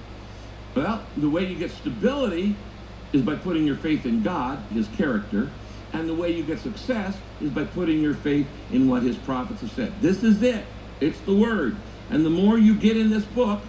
Well, 0.76 1.12
the 1.18 1.30
way 1.30 1.46
you 1.46 1.58
get 1.58 1.72
stability 1.72 2.73
is 3.14 3.22
by 3.22 3.36
putting 3.36 3.66
your 3.66 3.78
faith 3.78 4.06
in 4.06 4.22
God, 4.24 4.58
his 4.74 4.88
character, 4.90 5.50
and 5.94 6.10
the 6.10 6.14
way 6.14 6.34
you 6.34 6.44
get 6.44 6.60
success 6.60 7.16
is 7.40 7.52
by 7.52 7.64
putting 7.64 8.02
your 8.02 8.16
faith 8.16 8.48
in 8.72 8.90
what 8.90 9.04
his 9.04 9.16
prophets 9.18 9.62
have 9.62 9.72
said. 9.72 9.94
This 10.02 10.24
is 10.24 10.42
it. 10.42 10.66
It's 11.00 11.20
the 11.22 11.36
word. 11.36 11.78
And 12.10 12.26
the 12.26 12.32
more 12.32 12.58
you 12.58 12.76
get 12.76 12.98
in 12.98 13.12
this 13.12 13.24
book, 13.26 13.62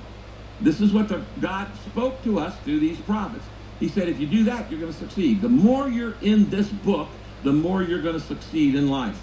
this 0.60 0.80
is 0.80 0.92
what 0.92 1.08
the, 1.08 1.22
God 1.40 1.68
spoke 1.90 2.22
to 2.24 2.38
us 2.38 2.58
through 2.60 2.80
these 2.80 2.98
prophets. 3.00 3.44
He 3.78 3.88
said, 3.88 4.08
if 4.08 4.18
you 4.18 4.26
do 4.26 4.44
that, 4.44 4.70
you're 4.70 4.80
going 4.80 4.92
to 4.92 4.98
succeed. 4.98 5.42
The 5.42 5.48
more 5.48 5.88
you're 5.88 6.14
in 6.22 6.48
this 6.48 6.68
book, 6.68 7.08
the 7.42 7.52
more 7.52 7.82
you're 7.82 8.00
going 8.00 8.14
to 8.18 8.26
succeed 8.26 8.74
in 8.74 8.88
life. 8.88 9.20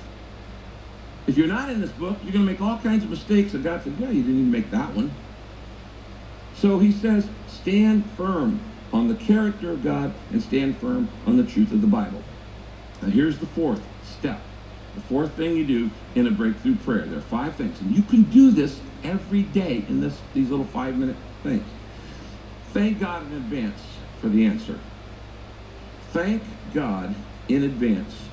If 1.26 1.38
you're 1.38 1.47
not 1.47 1.69
in 1.69 1.82
this 1.82 1.91
book, 1.91 2.17
you're 2.24 2.34
going 2.34 2.45
to 2.45 2.51
make 2.51 2.61
all 2.61 2.78
kinds 2.80 3.03
of 3.03 3.09
mistakes. 3.09 3.53
And 3.53 3.63
God 3.63 3.84
said, 3.84 3.93
yeah, 3.99 4.09
you 4.09 4.22
didn't 4.22 4.39
even 4.39 4.51
make 4.51 4.69
that 4.72 4.93
one. 4.93 5.11
So 6.55 6.78
he 6.78 6.91
says, 6.91 7.28
stand 7.47 8.05
firm 8.11 8.59
on 8.93 9.07
the 9.07 9.15
character 9.15 9.71
of 9.71 9.83
God 9.83 10.15
and 10.31 10.41
stand 10.41 10.79
firm 10.79 11.21
on 11.25 11.37
the 11.37 11.45
truth 11.45 11.71
of 11.71 11.81
the 11.81 11.87
Bible. 11.87 12.23
Now 13.01 13.09
here's 13.09 13.39
the 13.39 13.47
fourth 13.47 13.87
step. 14.03 14.47
The 14.93 15.01
fourth 15.01 15.37
thing 15.37 15.55
you 15.55 15.65
do 15.65 15.91
in 16.15 16.27
a 16.27 16.31
breakthrough 16.31 16.77
prayer. 16.77 17.07
There 17.07 17.19
are 17.19 17.21
five 17.21 17.55
things. 17.55 17.79
And 17.81 17.91
you 17.91 18.03
can 18.03 18.23
do 18.23 18.51
this 18.51 18.81
every 19.03 19.43
day 19.43 19.85
in 19.87 20.01
this 20.01 20.21
these 20.33 20.49
little 20.49 20.65
five 20.65 20.97
minute 20.97 21.17
things. 21.43 21.73
Thank 22.73 22.99
God 22.99 23.27
in 23.27 23.33
advance 23.33 23.99
for 24.17 24.29
the 24.29 24.45
answer. 24.45 24.81
Thank 26.01 26.71
God 26.73 27.15
in 27.47 27.63
advance 27.63 28.31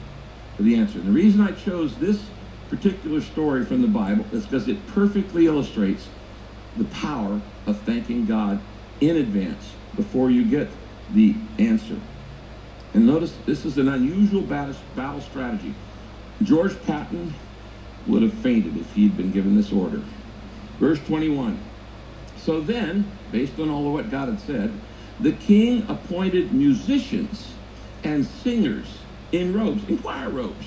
for 0.56 0.62
the 0.62 0.76
answer. 0.76 0.98
And 0.98 1.08
the 1.08 1.12
reason 1.12 1.40
I 1.40 1.52
chose 1.52 1.98
this 1.98 2.30
particular 2.68 3.20
story 3.20 3.64
from 3.64 3.82
the 3.82 3.88
Bible 3.88 4.26
is 4.32 4.46
because 4.46 4.68
it 4.68 4.86
perfectly 4.86 5.46
illustrates 5.46 6.10
the 6.76 6.84
power 6.86 7.42
of 7.66 7.82
thanking 7.84 8.26
God 8.26 8.66
in 9.00 9.16
advance 9.16 9.77
before 9.98 10.30
you 10.30 10.44
get 10.44 10.70
the 11.12 11.34
answer. 11.58 12.00
And 12.94 13.06
notice 13.06 13.34
this 13.44 13.66
is 13.66 13.76
an 13.76 13.88
unusual 13.88 14.40
battle, 14.42 15.20
strategy. 15.20 15.74
George 16.42 16.80
Patton 16.84 17.34
would 18.06 18.22
have 18.22 18.32
fainted 18.34 18.76
if 18.78 18.94
he'd 18.94 19.16
been 19.16 19.30
given 19.30 19.56
this 19.56 19.72
order. 19.72 20.00
Verse 20.78 20.98
21. 21.00 21.58
So 22.38 22.60
then, 22.60 23.10
based 23.30 23.58
on 23.58 23.68
all 23.68 23.88
of 23.88 23.92
what 23.92 24.10
God 24.10 24.28
had 24.28 24.40
said, 24.40 24.72
the 25.20 25.32
king 25.32 25.84
appointed 25.88 26.52
musicians 26.52 27.52
and 28.04 28.24
singers 28.24 28.86
in 29.32 29.52
robes, 29.52 29.86
in 29.88 29.98
choir 29.98 30.30
robes, 30.30 30.66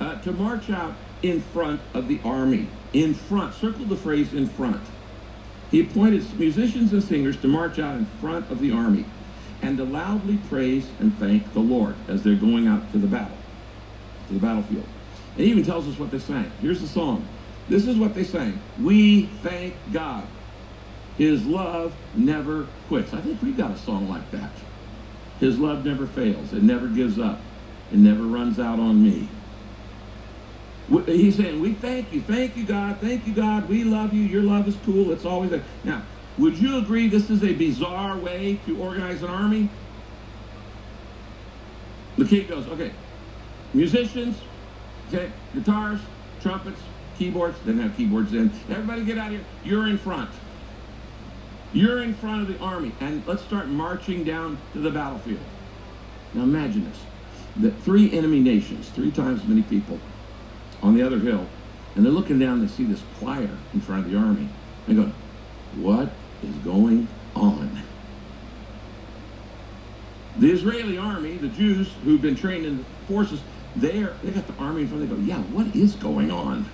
uh, 0.00 0.16
to 0.16 0.32
march 0.32 0.68
out 0.68 0.94
in 1.22 1.40
front 1.40 1.80
of 1.94 2.08
the 2.08 2.20
army. 2.24 2.68
In 2.92 3.14
front. 3.14 3.54
Circle 3.54 3.86
the 3.86 3.96
phrase 3.96 4.34
in 4.34 4.46
front. 4.46 4.82
He 5.70 5.80
appointed 5.80 6.38
musicians 6.38 6.92
and 6.92 7.02
singers 7.02 7.36
to 7.38 7.48
march 7.48 7.78
out 7.78 7.96
in 7.96 8.06
front 8.20 8.50
of 8.50 8.60
the 8.60 8.70
army 8.70 9.04
and 9.62 9.76
to 9.78 9.84
loudly 9.84 10.38
praise 10.48 10.86
and 11.00 11.16
thank 11.18 11.52
the 11.54 11.60
Lord 11.60 11.96
as 12.08 12.22
they're 12.22 12.34
going 12.34 12.66
out 12.66 12.90
to 12.92 12.98
the 12.98 13.06
battle, 13.06 13.36
to 14.28 14.34
the 14.34 14.40
battlefield. 14.40 14.86
It 15.36 15.44
even 15.44 15.64
tells 15.64 15.88
us 15.88 15.98
what 15.98 16.10
they 16.10 16.18
sang. 16.18 16.50
Here's 16.60 16.80
the 16.80 16.86
song. 16.86 17.26
This 17.68 17.86
is 17.86 17.96
what 17.96 18.14
they 18.14 18.24
sang. 18.24 18.60
We 18.80 19.26
thank 19.42 19.74
God. 19.92 20.26
His 21.18 21.44
love 21.44 21.94
never 22.14 22.66
quits. 22.88 23.12
I 23.12 23.20
think 23.20 23.42
we've 23.42 23.56
got 23.56 23.72
a 23.72 23.78
song 23.78 24.08
like 24.08 24.30
that. 24.30 24.50
His 25.40 25.58
love 25.58 25.84
never 25.84 26.06
fails. 26.06 26.52
It 26.52 26.62
never 26.62 26.86
gives 26.86 27.18
up. 27.18 27.40
It 27.92 27.98
never 27.98 28.22
runs 28.22 28.58
out 28.58 28.78
on 28.78 29.02
me. 29.02 29.28
He's 30.88 31.36
saying, 31.36 31.60
we 31.60 31.74
thank 31.74 32.12
you. 32.12 32.22
Thank 32.22 32.56
you, 32.56 32.64
God. 32.64 33.00
Thank 33.00 33.26
you, 33.26 33.34
God. 33.34 33.68
We 33.68 33.84
love 33.84 34.14
you. 34.14 34.22
Your 34.22 34.42
love 34.42 34.68
is 34.68 34.76
cool. 34.76 35.10
It's 35.12 35.24
always 35.24 35.50
there. 35.50 35.64
Now, 35.82 36.06
would 36.38 36.58
you 36.58 36.78
agree 36.78 37.08
this 37.08 37.30
is 37.30 37.42
a 37.42 37.54
bizarre 37.54 38.18
way 38.18 38.56
to 38.66 38.78
organize 38.78 39.22
an 39.22 39.30
army? 39.30 39.68
The 42.16 42.26
king 42.26 42.46
goes, 42.46 42.68
okay, 42.68 42.94
musicians, 43.72 44.48
okay, 45.08 45.32
guitars, 45.52 46.00
trumpets, 46.40 46.80
keyboards. 47.14 47.58
Didn't 47.60 47.80
have 47.80 47.96
keyboards 47.96 48.30
then. 48.32 48.58
Everybody 48.68 49.04
get 49.04 49.18
out 49.18 49.26
of 49.28 49.32
here. 49.32 49.46
You're 49.62 49.88
in 49.88 49.98
front. 49.98 50.30
You're 51.72 52.02
in 52.02 52.14
front 52.14 52.42
of 52.42 52.48
the 52.48 52.58
army. 52.64 52.96
And 53.00 53.26
let's 53.26 53.42
start 53.42 53.68
marching 53.68 54.24
down 54.24 54.62
to 54.72 54.80
the 54.80 54.90
battlefield. 54.90 55.50
Now 56.32 56.42
imagine 56.42 56.84
this. 56.84 57.06
That 57.56 57.82
three 57.82 58.12
enemy 58.12 58.40
nations, 58.40 58.90
three 58.90 59.10
times 59.10 59.42
as 59.42 59.48
many 59.48 59.62
people, 59.62 60.00
on 60.82 60.94
the 60.94 61.02
other 61.02 61.18
hill, 61.18 61.46
and 61.94 62.04
they're 62.04 62.12
looking 62.12 62.38
down 62.38 62.60
and 62.60 62.70
see 62.70 62.84
this 62.84 63.02
choir 63.18 63.50
in 63.72 63.80
front 63.80 64.04
of 64.04 64.10
the 64.10 64.16
army. 64.18 64.48
They 64.86 64.94
go, 64.94 65.12
what 65.72 66.10
is 66.42 66.58
going 66.58 67.08
on? 67.34 67.82
The 70.38 70.50
Israeli 70.50 70.98
army, 70.98 71.38
the 71.38 71.48
Jews 71.48 71.92
who've 72.04 72.20
been 72.20 72.36
trained 72.36 72.66
in 72.66 72.78
the 72.78 72.84
forces, 73.06 73.40
they're, 73.74 74.18
they 74.22 74.30
got 74.32 74.46
the 74.46 74.54
army 74.62 74.82
in 74.82 74.88
front. 74.88 75.08
They 75.08 75.14
go, 75.14 75.20
yeah, 75.20 75.38
what 75.38 75.74
is 75.74 75.96
going 75.96 76.30
on? 76.30 76.70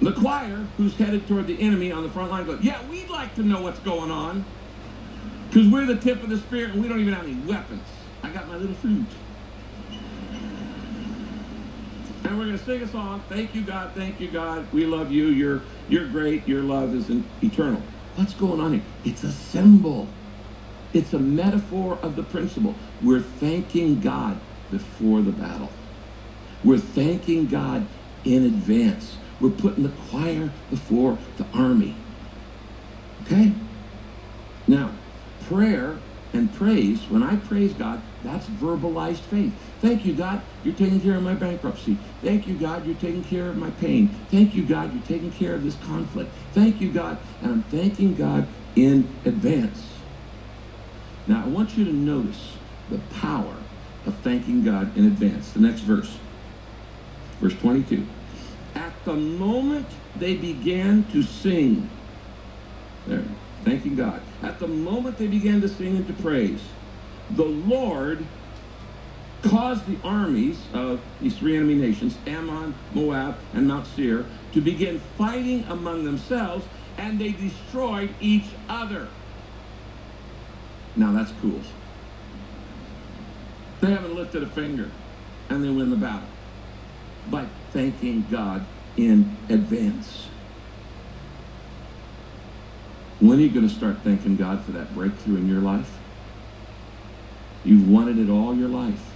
The 0.00 0.12
choir, 0.12 0.66
who's 0.76 0.96
headed 0.96 1.26
toward 1.26 1.46
the 1.46 1.60
enemy 1.60 1.92
on 1.92 2.02
the 2.02 2.10
front 2.10 2.30
line, 2.30 2.44
goes, 2.44 2.62
yeah, 2.62 2.86
we'd 2.88 3.08
like 3.08 3.34
to 3.36 3.42
know 3.42 3.62
what's 3.62 3.80
going 3.80 4.10
on. 4.10 4.44
Because 5.48 5.68
we're 5.68 5.86
the 5.86 5.96
tip 5.98 6.22
of 6.22 6.30
the 6.30 6.38
spear 6.38 6.68
and 6.68 6.82
we 6.82 6.88
don't 6.88 7.00
even 7.00 7.14
have 7.14 7.24
any 7.24 7.36
weapons. 7.36 7.88
I 8.22 8.30
got 8.30 8.48
my 8.48 8.56
little 8.56 8.74
flute. 8.74 9.12
And 12.24 12.38
we're 12.38 12.46
going 12.46 12.58
to 12.58 12.64
sing 12.64 12.82
a 12.82 12.88
song. 12.88 13.24
Thank 13.28 13.54
you, 13.54 13.64
God. 13.64 13.94
Thank 13.94 14.20
you, 14.20 14.30
God. 14.30 14.72
We 14.72 14.86
love 14.86 15.12
you. 15.12 15.28
You're, 15.28 15.66
you're 15.88 16.08
great. 16.10 16.48
Your 16.48 16.62
love 16.62 16.94
is 16.94 17.10
eternal. 17.42 17.84
What's 18.14 18.34
going 18.34 18.60
on 18.60 18.74
here? 18.74 18.84
It's 19.04 19.24
a 19.24 19.32
symbol. 19.32 20.18
It's 20.92 21.12
a 21.12 21.18
metaphor 21.20 21.98
of 22.04 22.16
the 22.16 22.24
principle. 22.24 22.80
We're 23.00 23.20
thanking 23.22 24.00
God 24.00 24.42
before 24.70 25.22
the 25.22 25.32
battle. 25.32 25.78
We're 26.62 26.78
thanking 26.78 27.48
God 27.48 27.88
in 28.24 28.44
advance. 28.44 29.20
We're 29.40 29.50
putting 29.50 29.84
the 29.84 29.90
choir 29.90 30.54
before 30.70 31.20
the 31.36 31.48
army. 31.54 32.06
Okay? 33.22 33.56
Now, 34.66 35.00
prayer 35.40 36.04
and 36.32 36.52
praise, 36.52 37.08
when 37.10 37.22
I 37.22 37.36
praise 37.36 37.74
God, 37.74 38.04
that's 38.22 38.48
verbalized 38.48 39.20
faith. 39.22 39.71
Thank 39.82 40.04
you, 40.04 40.14
God, 40.14 40.44
you're 40.62 40.76
taking 40.76 41.00
care 41.00 41.16
of 41.16 41.24
my 41.24 41.34
bankruptcy. 41.34 41.96
Thank 42.22 42.46
you, 42.46 42.56
God, 42.56 42.86
you're 42.86 42.94
taking 42.94 43.24
care 43.24 43.50
of 43.50 43.56
my 43.56 43.70
pain. 43.70 44.28
Thank 44.30 44.54
you, 44.54 44.64
God, 44.64 44.94
you're 44.94 45.02
taking 45.02 45.32
care 45.32 45.56
of 45.56 45.64
this 45.64 45.74
conflict. 45.74 46.36
Thank 46.52 46.80
you, 46.80 46.92
God, 46.92 47.18
and 47.40 47.50
I'm 47.50 47.62
thanking 47.64 48.14
God 48.14 48.54
in 48.76 49.20
advance. 49.24 50.04
Now, 51.26 51.42
I 51.44 51.48
want 51.48 51.76
you 51.76 51.84
to 51.84 51.92
notice 51.92 52.58
the 52.88 53.00
power 53.00 53.66
of 54.04 54.22
thanking 54.22 54.62
God 54.62 54.96
in 54.96 55.04
advance. 55.04 55.52
The 55.52 55.60
next 55.60 55.80
verse, 55.80 56.20
verse 57.40 57.58
22. 57.58 58.08
At 58.76 59.04
the 59.04 59.16
moment 59.16 59.96
they 60.14 60.36
began 60.36 61.08
to 61.08 61.24
sing, 61.24 61.98
there, 63.04 63.24
thanking 63.64 63.96
God. 63.96 64.28
At 64.42 64.60
the 64.60 64.68
moment 64.68 65.18
they 65.18 65.26
began 65.26 65.60
to 65.60 65.68
sing 65.68 65.96
and 65.96 66.06
to 66.06 66.14
praise, 66.14 66.74
the 67.28 67.44
Lord 67.44 68.28
caused 69.42 69.86
the 69.86 70.00
armies 70.04 70.70
of 70.72 71.06
these 71.20 71.38
three 71.38 71.56
enemy 71.56 71.74
nations, 71.76 72.18
Ammon, 72.26 72.80
Moab, 72.90 73.42
and 73.52 73.66
Mount 73.68 73.86
Seir, 73.86 74.30
to 74.52 74.62
begin 74.62 75.00
fighting 75.00 75.64
among 75.66 76.04
themselves, 76.04 76.68
and 76.98 77.20
they 77.20 77.32
destroyed 77.32 78.16
each 78.20 78.56
other. 78.68 79.14
Now 80.96 81.12
that's 81.12 81.32
cool. 81.32 81.64
They 83.80 83.90
haven't 83.92 84.14
lifted 84.14 84.42
a 84.42 84.48
finger, 84.48 84.96
and 85.50 85.64
they 85.64 85.70
win 85.70 85.90
the 85.90 85.96
battle 85.96 86.30
by 87.26 87.48
thanking 87.72 88.28
God 88.28 88.68
in 88.96 89.46
advance. 89.50 90.30
When 93.18 93.38
are 93.38 93.42
you 93.42 93.52
going 93.52 93.68
to 93.68 93.74
start 93.74 94.04
thanking 94.04 94.36
God 94.36 94.64
for 94.64 94.72
that 94.72 94.94
breakthrough 94.94 95.38
in 95.38 95.48
your 95.48 95.62
life? 95.62 96.00
You've 97.62 97.88
wanted 97.88 98.18
it 98.18 98.30
all 98.30 98.56
your 98.56 98.68
life. 98.68 99.11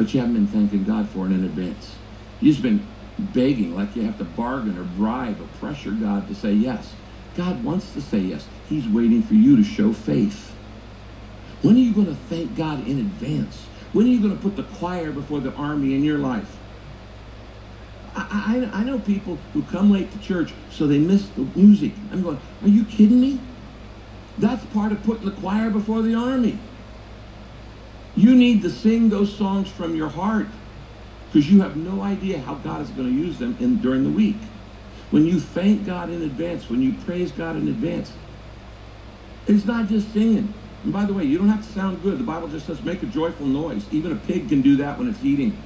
But 0.00 0.14
you 0.14 0.20
haven't 0.20 0.32
been 0.34 0.46
thanking 0.46 0.84
God 0.84 1.10
for 1.10 1.26
it 1.26 1.32
in 1.34 1.44
advance. 1.44 1.98
You've 2.38 2.54
just 2.56 2.62
been 2.62 2.96
begging 3.18 3.74
like 3.74 3.94
you 3.94 4.02
have 4.04 4.16
to 4.16 4.24
bargain 4.24 4.78
or 4.78 4.84
bribe 4.84 5.42
or 5.42 5.44
pressure 5.44 5.90
God 5.90 6.26
to 6.28 6.34
say 6.34 6.54
yes. 6.54 6.96
God 7.34 7.62
wants 7.62 7.92
to 7.92 8.00
say 8.00 8.20
yes. 8.20 8.48
He's 8.64 8.88
waiting 8.88 9.22
for 9.22 9.34
you 9.34 9.58
to 9.58 9.62
show 9.62 9.92
faith. 9.92 10.56
When 11.60 11.76
are 11.76 11.80
you 11.80 11.92
going 11.92 12.06
to 12.06 12.14
thank 12.14 12.54
God 12.54 12.88
in 12.88 12.98
advance? 12.98 13.68
When 13.92 14.06
are 14.06 14.08
you 14.08 14.22
going 14.22 14.34
to 14.34 14.40
put 14.40 14.56
the 14.56 14.64
choir 14.64 15.12
before 15.12 15.40
the 15.40 15.52
army 15.52 15.94
in 15.94 16.02
your 16.02 16.18
life? 16.18 16.60
I, 18.14 18.70
I, 18.72 18.80
I 18.80 18.84
know 18.84 19.00
people 19.00 19.44
who 19.52 19.64
come 19.66 19.90
late 19.92 20.12
to 20.12 20.18
church 20.18 20.54
so 20.70 20.86
they 20.86 20.98
miss 20.98 21.28
the 21.28 21.42
music. 21.54 21.96
I'm 22.10 22.22
going, 22.22 22.40
are 22.62 22.68
you 22.68 22.86
kidding 22.86 23.20
me? 23.20 23.48
That's 24.38 24.64
part 24.64 24.92
of 24.92 25.02
putting 25.02 25.26
the 25.26 25.32
choir 25.32 25.68
before 25.68 26.00
the 26.00 26.14
army. 26.14 26.69
You 28.16 28.34
need 28.34 28.62
to 28.62 28.70
sing 28.70 29.08
those 29.08 29.34
songs 29.36 29.70
from 29.70 29.94
your 29.94 30.08
heart 30.08 30.46
because 31.26 31.50
you 31.50 31.62
have 31.62 31.76
no 31.76 32.02
idea 32.02 32.38
how 32.38 32.54
God 32.56 32.82
is 32.82 32.90
going 32.90 33.08
to 33.08 33.14
use 33.14 33.38
them 33.38 33.56
in, 33.60 33.80
during 33.80 34.02
the 34.04 34.10
week. 34.10 34.36
When 35.10 35.26
you 35.26 35.40
thank 35.40 35.86
God 35.86 36.10
in 36.10 36.22
advance, 36.22 36.68
when 36.68 36.82
you 36.82 36.92
praise 37.04 37.32
God 37.32 37.56
in 37.56 37.68
advance, 37.68 38.12
it's 39.46 39.64
not 39.64 39.88
just 39.88 40.12
singing. 40.12 40.52
And 40.82 40.92
by 40.92 41.04
the 41.04 41.12
way, 41.12 41.24
you 41.24 41.38
don't 41.38 41.48
have 41.48 41.64
to 41.64 41.72
sound 41.72 42.02
good. 42.02 42.18
The 42.18 42.24
Bible 42.24 42.48
just 42.48 42.66
says 42.66 42.82
make 42.82 43.02
a 43.02 43.06
joyful 43.06 43.46
noise. 43.46 43.86
Even 43.92 44.12
a 44.12 44.16
pig 44.16 44.48
can 44.48 44.62
do 44.62 44.76
that 44.76 44.98
when 44.98 45.08
it's 45.08 45.22
eating. 45.22 45.60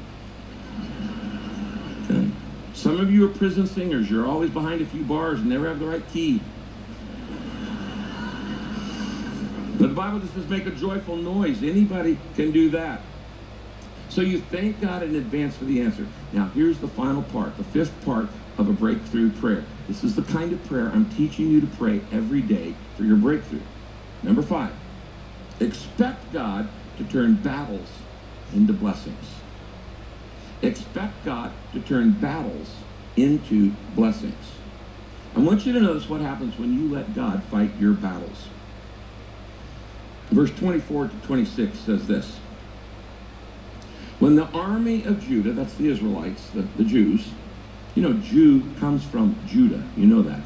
Okay. 2.05 2.31
Some 2.75 3.01
of 3.01 3.11
you 3.11 3.25
are 3.27 3.29
prison 3.29 3.67
singers. 3.67 4.11
You're 4.11 4.27
always 4.27 4.51
behind 4.51 4.81
a 4.81 4.87
few 4.87 5.03
bars 5.05 5.41
and 5.41 5.49
never 5.49 5.69
have 5.69 5.79
the 5.79 5.87
right 5.87 6.07
key. 6.09 6.43
But 9.41 9.64
the 9.75 9.89
Bible 9.89 10.21
just 10.21 10.35
says 10.35 10.49
make 10.49 10.67
a 10.67 10.71
joyful 10.71 11.17
noise. 11.17 11.63
Anybody 11.63 12.17
can 12.35 12.53
do 12.53 12.71
that. 12.71 13.07
So 14.09 14.21
you 14.21 14.41
thank 14.41 14.81
God 14.81 15.03
in 15.03 15.17
advance 15.17 15.57
for 15.57 15.65
the 15.65 15.81
answer. 15.81 16.09
Now, 16.33 16.51
here's 16.55 16.81
the 16.81 16.89
final 16.89 17.23
part, 17.23 17.57
the 17.57 17.65
fifth 17.65 18.05
part 18.05 18.31
of 18.57 18.69
a 18.69 18.73
breakthrough 18.73 19.33
prayer. 19.33 19.69
This 19.89 20.05
is 20.05 20.15
the 20.15 20.23
kind 20.23 20.53
of 20.53 20.63
prayer 20.65 20.91
I'm 20.91 21.11
teaching 21.11 21.49
you 21.49 21.61
to 21.61 21.67
pray 21.67 22.07
every 22.13 22.43
day 22.43 22.79
for 22.97 23.05
your 23.05 23.17
breakthrough. 23.17 23.67
Number 24.23 24.43
five, 24.43 24.77
expect 25.61 26.31
God 26.31 26.97
to 26.97 27.05
turn 27.05 27.43
battles 27.43 28.05
into 28.53 28.73
blessings. 28.73 29.43
Expect 30.63 31.25
God 31.25 31.57
to 31.73 31.81
turn 31.81 32.21
battles 32.21 32.85
into 33.17 33.73
blessings. 33.89 34.61
I 35.35 35.41
want 35.41 35.67
you 35.67 35.73
to 35.73 35.81
notice 35.81 36.09
what 36.09 36.21
happens 36.21 36.59
when 36.59 36.73
you 36.73 36.89
let 36.89 37.13
God 37.13 37.45
fight 37.45 37.77
your 37.77 37.95
battles. 37.95 38.54
Verse 40.31 40.51
24 40.53 41.09
to 41.09 41.17
26 41.27 41.79
says 41.79 42.07
this. 42.07 42.39
When 44.19 44.37
the 44.37 44.47
army 44.47 45.05
of 45.05 45.21
Judah, 45.21 45.53
that's 45.53 45.75
the 45.75 45.89
Israelites, 45.89 46.49
the, 46.51 46.63
the 46.77 46.85
Jews, 46.85 47.29
you 47.95 48.03
know, 48.03 48.15
Jew 48.15 48.63
comes 48.81 49.05
from 49.05 49.37
Judah. 49.47 49.83
You 49.97 50.07
know 50.07 50.23
that. 50.23 50.41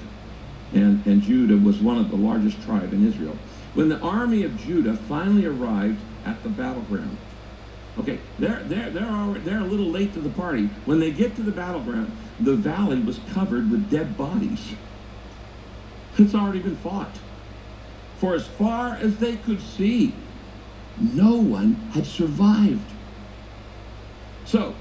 And, 0.75 1.05
and 1.07 1.23
Judah 1.23 1.57
was 1.57 1.79
one 1.79 1.99
of 1.99 2.11
the 2.11 2.17
largest 2.17 2.61
tribe 2.63 2.93
in 2.93 3.07
Israel. 3.07 3.37
When 3.75 3.89
the 3.89 3.99
army 4.01 4.43
of 4.43 4.57
Judah 4.59 4.95
finally 4.95 5.47
arrived 5.47 6.01
at 6.27 6.43
the 6.43 6.49
battleground, 6.49 7.17
okay, 7.99 8.19
they're, 8.39 8.63
they're, 8.65 8.91
they're, 8.91 9.09
already, 9.09 9.41
they're 9.41 9.61
a 9.61 9.65
little 9.65 9.87
late 9.87 10.13
to 10.15 10.21
the 10.21 10.31
party. 10.31 10.67
When 10.85 11.01
they 11.01 11.11
get 11.11 11.37
to 11.37 11.43
the 11.43 11.53
battleground, 11.53 12.11
the 12.41 12.55
valley 12.57 13.01
was 13.01 13.21
covered 13.33 13.71
with 13.71 13.91
dead 13.91 14.17
bodies. 14.17 14.75
It's 16.19 16.35
already 16.35 16.59
been 16.59 16.77
fought. 16.77 17.17
For 18.19 18.35
as 18.35 18.47
far 18.47 18.95
as 18.95 19.17
they 19.19 19.37
could 19.37 19.61
see, 19.61 20.13
no 21.01 21.37
one 21.37 21.75
had 21.93 22.05
survived. 22.05 22.93
So, 24.45 24.75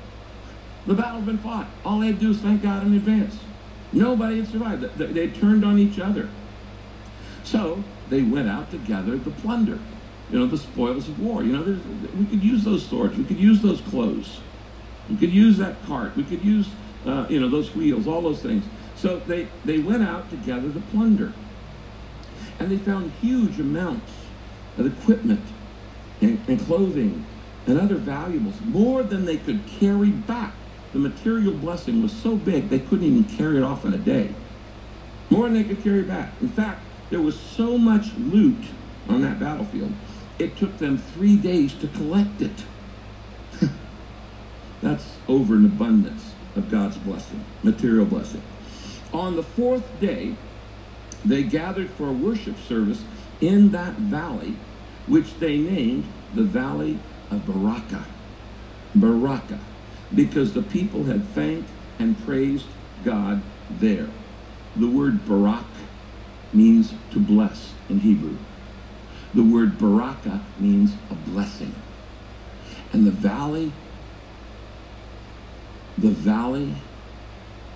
the 0.88 0.96
battle's 0.96 1.26
been 1.26 1.38
fought. 1.38 1.68
All 1.86 2.00
they 2.00 2.08
had 2.08 2.20
to 2.20 2.22
do 2.22 2.32
is 2.32 2.40
thank 2.40 2.64
God 2.64 2.86
in 2.86 2.94
advance. 2.94 3.38
Nobody 3.94 4.40
had 4.40 4.48
survived. 4.48 4.98
They, 4.98 5.06
they 5.08 5.28
turned 5.28 5.64
on 5.64 5.78
each 5.78 6.00
other. 6.00 6.30
So, 7.44 7.84
they 8.10 8.24
went 8.24 8.50
out 8.50 8.72
to 8.72 8.78
gather 8.78 9.18
the 9.18 9.30
plunder, 9.30 9.78
you 10.32 10.40
know, 10.40 10.48
the 10.48 10.58
spoils 10.58 11.08
of 11.08 11.22
war. 11.22 11.44
You 11.44 11.54
know, 11.54 11.80
we 12.18 12.26
could 12.26 12.44
use 12.44 12.64
those 12.64 12.86
swords. 12.86 13.18
We 13.18 13.26
could 13.26 13.38
use 13.38 13.62
those 13.62 13.82
clothes. 13.82 14.40
We 15.10 15.18
could 15.18 15.32
use 15.32 15.58
that 15.58 15.76
cart. 15.86 16.16
We 16.16 16.24
could 16.24 16.44
use, 16.44 16.68
uh, 17.06 17.28
you 17.30 17.40
know, 17.40 17.50
those 17.50 17.74
wheels, 17.76 18.08
all 18.08 18.22
those 18.22 18.42
things. 18.42 18.64
So 18.96 19.20
they, 19.20 19.48
they 19.64 19.78
went 19.78 20.04
out 20.04 20.30
to 20.32 20.38
gather 20.38 20.70
the 20.70 20.80
plunder. 20.80 21.34
And 22.60 22.72
they 22.72 22.78
found 22.78 23.12
huge 23.14 23.60
amounts 23.60 24.14
of 24.78 24.86
equipment 24.86 25.50
and, 26.22 26.48
and 26.50 26.60
clothing 26.66 27.26
and 27.68 27.80
other 27.80 27.96
valuables, 27.98 28.62
more 28.62 29.04
than 29.04 29.26
they 29.26 29.38
could 29.38 29.68
carry 29.68 30.12
back. 30.12 30.54
The 30.94 31.00
material 31.00 31.54
blessing 31.54 32.02
was 32.02 32.14
so 32.14 32.38
big 32.38 32.70
they 32.70 32.80
couldn't 32.80 33.06
even 33.06 33.26
carry 33.26 33.58
it 33.58 33.64
off 33.64 33.86
in 33.86 33.94
a 33.94 33.98
day. 33.98 34.36
More 35.30 35.46
than 35.46 35.54
they 35.54 35.66
could 35.66 35.84
carry 35.84 36.04
back. 36.04 36.42
In 36.42 36.48
fact, 36.48 36.86
there 37.10 37.22
was 37.22 37.40
so 37.40 37.78
much 37.78 38.14
loot 38.16 38.66
on 39.10 39.22
that 39.22 39.40
battlefield, 39.40 39.94
it 40.40 40.58
took 40.58 40.78
them 40.78 40.98
three 40.98 41.38
days 41.38 41.78
to 41.80 41.88
collect 41.88 42.42
it. 42.42 42.64
That's 44.82 45.20
over 45.28 45.56
an 45.56 45.66
abundance 45.66 46.36
of 46.56 46.70
God's 46.70 46.98
blessing, 46.98 47.46
material 47.64 48.06
blessing. 48.06 48.44
On 49.14 49.36
the 49.36 49.44
fourth 49.44 50.00
day, 50.00 50.47
they 51.26 51.44
gathered 51.44 51.90
for 51.92 52.10
a 52.10 52.14
worship 52.14 52.58
service 52.58 53.04
in 53.42 53.72
that 53.72 53.96
valley, 53.96 54.60
which 55.08 55.40
they 55.40 55.58
named 55.58 56.14
the 56.34 56.44
Valley 56.44 57.00
of 57.32 57.46
Baraka. 57.46 58.06
Baraka. 58.96 59.60
Because 60.14 60.54
the 60.54 60.64
people 60.64 61.06
had 61.06 61.26
thanked 61.34 61.72
and 62.00 62.24
praised 62.24 62.70
God 63.04 63.44
there. 63.70 64.10
The 64.76 64.88
word 64.88 65.26
Barak 65.26 65.66
means 66.54 66.94
to 67.12 67.20
bless 67.20 67.76
in 67.90 68.00
Hebrew. 68.00 68.40
The 69.34 69.44
word 69.44 69.78
Baraka 69.78 70.46
means 70.58 70.96
a 71.12 71.16
blessing. 71.16 71.84
And 72.94 73.06
the 73.06 73.12
valley, 73.12 73.74
the 75.98 76.12
valley 76.12 76.78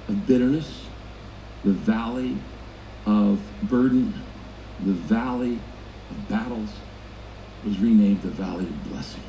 of 0.07 0.25
bitterness, 0.25 0.89
the 1.63 1.73
valley 1.73 2.41
of 3.05 3.61
burden, 3.61 4.25
the 4.79 4.93
valley 4.93 5.63
of 6.09 6.27
battles, 6.27 6.81
was 7.63 7.79
renamed 7.79 8.21
the 8.23 8.31
valley 8.31 8.67
of 8.67 8.83
blessing. 8.83 9.23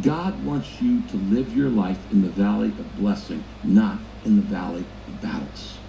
God 0.00 0.44
wants 0.44 0.80
you 0.80 1.02
to 1.08 1.16
live 1.16 1.52
your 1.54 1.70
life 1.70 2.10
in 2.10 2.22
the 2.22 2.30
valley 2.30 2.70
of 2.70 2.96
blessing, 2.96 3.44
not 3.62 4.00
in 4.24 4.36
the 4.36 4.42
valley 4.42 4.86
of 5.06 5.20
battles. 5.20 5.80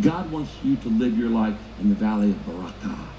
God 0.00 0.30
wants 0.30 0.62
you 0.62 0.76
to 0.78 0.88
live 0.90 1.16
your 1.18 1.30
life 1.30 1.58
in 1.78 1.88
the 1.88 1.94
valley 1.94 2.30
of 2.32 2.38
barakah, 2.38 3.14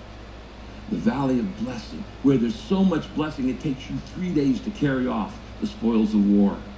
the 0.90 0.98
valley 0.98 1.40
of 1.40 1.56
blessing, 1.58 2.06
where 2.22 2.38
there's 2.38 2.60
so 2.60 2.84
much 2.84 3.14
blessing 3.16 3.50
it 3.50 3.62
takes 3.62 3.90
you 3.90 4.00
three 4.00 4.34
days 4.34 4.62
to 4.64 4.72
carry 4.72 5.08
off 5.08 5.40
the 5.60 5.68
spoils 5.68 6.14
of 6.14 6.22
war. 6.26 6.69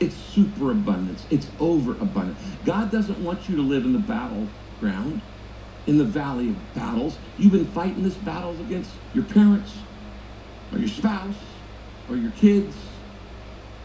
It's 0.00 0.16
superabundance. 0.16 1.26
It's 1.30 1.50
overabundant. 1.58 2.38
God 2.64 2.90
doesn't 2.92 3.18
want 3.18 3.48
you 3.48 3.56
to 3.56 3.62
live 3.62 3.84
in 3.84 3.92
the 3.92 3.98
battleground, 3.98 5.22
in 5.86 5.98
the 5.98 6.04
valley 6.04 6.50
of 6.50 6.74
battles. 6.74 7.18
You've 7.36 7.52
been 7.52 7.66
fighting 7.66 8.02
this 8.02 8.14
battles 8.14 8.60
against 8.60 8.90
your 9.12 9.24
parents, 9.24 9.74
or 10.72 10.78
your 10.78 10.88
spouse, 10.88 11.36
or 12.08 12.16
your 12.16 12.30
kids, 12.32 12.76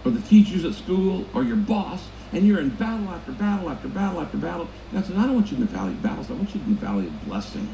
or 0.06 0.12
the 0.12 0.22
teachers 0.22 0.66
at 0.66 0.74
school, 0.74 1.30
or 1.34 1.44
your 1.44 1.56
boss, 1.56 2.12
and 2.32 2.46
you're 2.46 2.60
in 2.60 2.76
battle 2.76 3.10
after 3.10 3.32
battle 3.32 3.70
after 3.70 3.88
battle 3.88 4.22
after 4.22 4.38
battle. 4.38 4.70
God 4.94 5.06
said, 5.06 5.16
I 5.18 5.26
don't 5.26 5.36
want 5.36 5.52
you 5.52 5.58
in 5.58 5.62
the 5.62 5.72
valley 5.72 5.94
of 5.94 6.02
battles. 6.02 6.30
I 6.30 6.34
want 6.34 6.54
you 6.54 6.62
in 6.62 6.76
the 6.76 6.80
valley 6.80 7.08
of 7.08 7.26
blessing. 7.26 7.68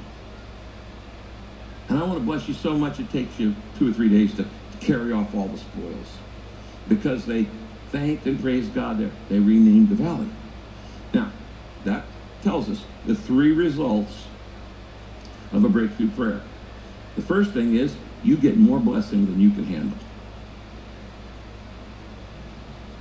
And 1.90 1.98
I 1.98 2.04
want 2.04 2.20
to 2.20 2.26
bless 2.26 2.48
you 2.48 2.54
so 2.54 2.78
much 2.78 3.00
it 3.00 3.12
takes 3.12 3.40
you 3.40 3.56
two 3.78 3.90
or 3.90 3.94
three 3.94 4.10
days 4.10 4.36
to 4.36 4.46
carry 4.80 5.12
off 5.12 5.34
all 5.34 5.48
the 5.48 5.58
spoils. 5.58 6.08
Because 6.88 7.26
they 7.26 7.48
thanked 7.92 8.26
and 8.26 8.40
praised 8.40 8.74
God 8.74 9.00
there. 9.00 9.12
They 9.30 9.40
renamed 9.40 9.90
the 9.90 9.96
valley. 9.96 10.30
Now, 11.14 11.32
that 11.86 12.06
tells 12.42 12.70
us 12.70 12.84
the 13.06 13.16
three 13.16 13.52
results 13.52 14.26
of 15.52 15.64
a 15.64 15.70
breakthrough 15.70 16.10
prayer. 16.12 16.42
The 17.16 17.22
first 17.22 17.52
thing 17.52 17.76
is 17.76 17.96
you 18.24 18.38
get 18.38 18.58
more 18.58 18.80
blessing 18.80 19.26
than 19.26 19.40
you 19.40 19.50
can 19.52 19.66
handle. 19.66 19.98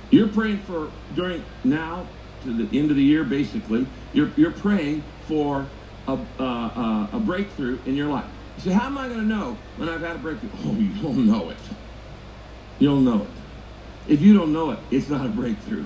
You're 0.09 0.27
praying 0.27 0.59
for 0.59 0.91
during 1.15 1.43
now 1.63 2.07
to 2.43 2.65
the 2.65 2.77
end 2.77 2.89
of 2.89 2.97
the 2.97 3.03
year, 3.03 3.23
basically. 3.23 3.85
You're 4.13 4.31
you're 4.35 4.51
praying 4.51 5.03
for 5.27 5.67
a 6.07 6.17
uh, 6.39 7.07
a 7.13 7.19
breakthrough 7.19 7.77
in 7.85 7.95
your 7.95 8.07
life. 8.07 8.25
You 8.57 8.63
say, 8.63 8.71
how 8.71 8.87
am 8.87 8.97
I 8.97 9.07
going 9.07 9.19
to 9.19 9.25
know 9.25 9.55
when 9.77 9.87
I've 9.87 10.01
had 10.01 10.15
a 10.15 10.19
breakthrough? 10.19 10.49
Oh, 10.65 10.75
you'll 10.75 11.13
know 11.13 11.49
it. 11.49 11.57
You'll 12.79 12.99
know 13.01 13.21
it. 13.21 13.38
If 14.09 14.21
you 14.21 14.33
don't 14.37 14.51
know 14.51 14.71
it, 14.71 14.79
it's 14.91 15.07
not 15.07 15.25
a 15.25 15.29
breakthrough. 15.29 15.85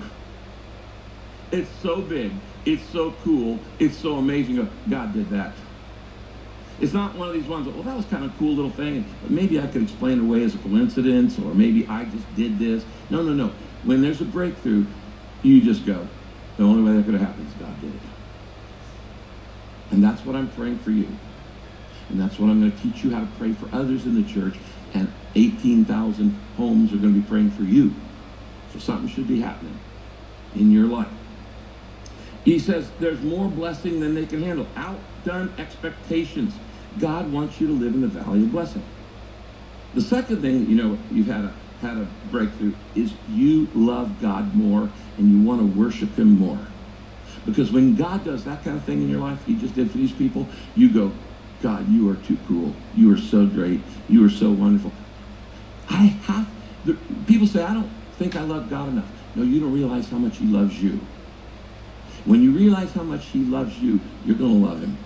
It's 1.52 1.70
so 1.82 2.02
big. 2.02 2.32
It's 2.64 2.90
so 2.90 3.12
cool. 3.12 3.60
It's 3.78 3.98
so 3.98 4.16
amazing. 4.16 4.58
Uh, 4.58 4.70
God 4.88 5.12
did 5.12 5.30
that. 5.30 5.56
It's 6.80 6.92
not 6.94 7.16
one 7.16 7.28
of 7.28 7.34
these 7.34 7.46
ones, 7.46 7.68
well, 7.68 7.82
that 7.84 7.96
was 7.96 8.06
kind 8.06 8.24
of 8.24 8.34
a 8.34 8.38
cool 8.38 8.56
little 8.56 8.70
thing, 8.70 9.04
but 9.22 9.30
maybe 9.30 9.60
I 9.60 9.66
could 9.68 9.82
explain 9.82 10.18
it 10.18 10.22
away 10.22 10.42
as 10.42 10.54
a 10.56 10.58
coincidence, 10.58 11.38
or 11.38 11.54
maybe 11.54 11.86
I 11.88 12.04
just 12.06 12.34
did 12.34 12.58
this. 12.58 12.84
No, 13.10 13.22
no, 13.22 13.32
no. 13.34 13.54
When 13.84 14.02
there's 14.02 14.20
a 14.22 14.24
breakthrough, 14.24 14.86
you 15.42 15.62
just 15.62 15.86
go, 15.86 16.08
the 16.56 16.64
only 16.64 16.82
way 16.82 16.96
that 16.96 17.04
could 17.04 17.14
have 17.14 17.22
happened 17.22 17.48
is 17.48 17.54
God 17.54 17.80
did 17.80 17.94
it. 17.94 18.02
And 19.92 20.02
that's 20.02 20.24
what 20.24 20.34
I'm 20.34 20.50
praying 20.50 20.80
for 20.80 20.90
you. 20.90 21.20
And 22.08 22.20
that's 22.20 22.38
what 22.38 22.50
I'm 22.50 22.60
going 22.60 22.72
to 22.72 22.78
teach 22.78 23.04
you 23.04 23.12
how 23.12 23.20
to 23.20 23.26
pray 23.38 23.52
for 23.52 23.68
others 23.72 24.06
in 24.06 24.14
the 24.14 24.24
church. 24.24 24.58
And 24.94 25.14
18,000 25.36 26.52
homes 26.56 26.92
are 26.92 26.98
going 26.98 27.14
to 27.14 27.20
be 27.20 27.26
praying 27.26 27.50
for 27.52 27.64
you. 27.64 28.03
So 28.74 28.80
something 28.80 29.08
should 29.08 29.28
be 29.28 29.40
happening 29.40 29.78
in 30.56 30.72
your 30.72 30.86
life. 30.86 31.06
He 32.44 32.58
says 32.58 32.90
there's 32.98 33.22
more 33.22 33.48
blessing 33.48 34.00
than 34.00 34.14
they 34.14 34.26
can 34.26 34.42
handle. 34.42 34.66
Outdone 34.76 35.54
expectations. 35.58 36.52
God 36.98 37.32
wants 37.32 37.60
you 37.60 37.68
to 37.68 37.72
live 37.72 37.94
in 37.94 38.00
the 38.00 38.08
valley 38.08 38.42
of 38.42 38.50
blessing. 38.50 38.82
The 39.94 40.00
second 40.00 40.42
thing 40.42 40.66
you 40.66 40.74
know 40.74 40.98
you've 41.12 41.28
had 41.28 41.44
a 41.44 41.54
had 41.80 41.98
a 41.98 42.08
breakthrough 42.24 42.74
is 42.96 43.14
you 43.28 43.68
love 43.74 44.20
God 44.20 44.56
more 44.56 44.90
and 45.18 45.30
you 45.30 45.40
want 45.40 45.60
to 45.60 45.66
worship 45.66 46.18
him 46.18 46.36
more. 46.36 46.66
Because 47.46 47.70
when 47.70 47.94
God 47.94 48.24
does 48.24 48.44
that 48.44 48.64
kind 48.64 48.76
of 48.76 48.84
thing 48.84 49.02
in 49.02 49.08
your 49.08 49.20
life, 49.20 49.44
he 49.46 49.54
just 49.54 49.74
did 49.74 49.90
for 49.90 49.98
these 49.98 50.12
people, 50.12 50.48
you 50.74 50.92
go, 50.92 51.12
God, 51.62 51.88
you 51.88 52.08
are 52.08 52.16
too 52.16 52.38
cool. 52.48 52.74
You 52.94 53.12
are 53.12 53.18
so 53.18 53.46
great. 53.46 53.80
You 54.08 54.24
are 54.24 54.30
so 54.30 54.50
wonderful. 54.50 54.92
I 55.88 56.06
have, 56.26 56.48
the, 56.86 56.94
people 57.26 57.46
say, 57.46 57.62
I 57.62 57.74
don't 57.74 58.03
think 58.16 58.36
I 58.36 58.42
love 58.42 58.70
God 58.70 58.88
enough. 58.88 59.08
No, 59.34 59.42
you 59.42 59.60
don't 59.60 59.72
realize 59.72 60.08
how 60.08 60.18
much 60.18 60.38
he 60.38 60.46
loves 60.46 60.80
you. 60.82 61.00
When 62.24 62.42
you 62.42 62.52
realize 62.52 62.92
how 62.92 63.02
much 63.02 63.26
he 63.26 63.44
loves 63.44 63.78
you, 63.78 64.00
you're 64.24 64.36
going 64.36 64.62
to 64.62 64.66
love 64.66 64.80
him. 64.80 64.96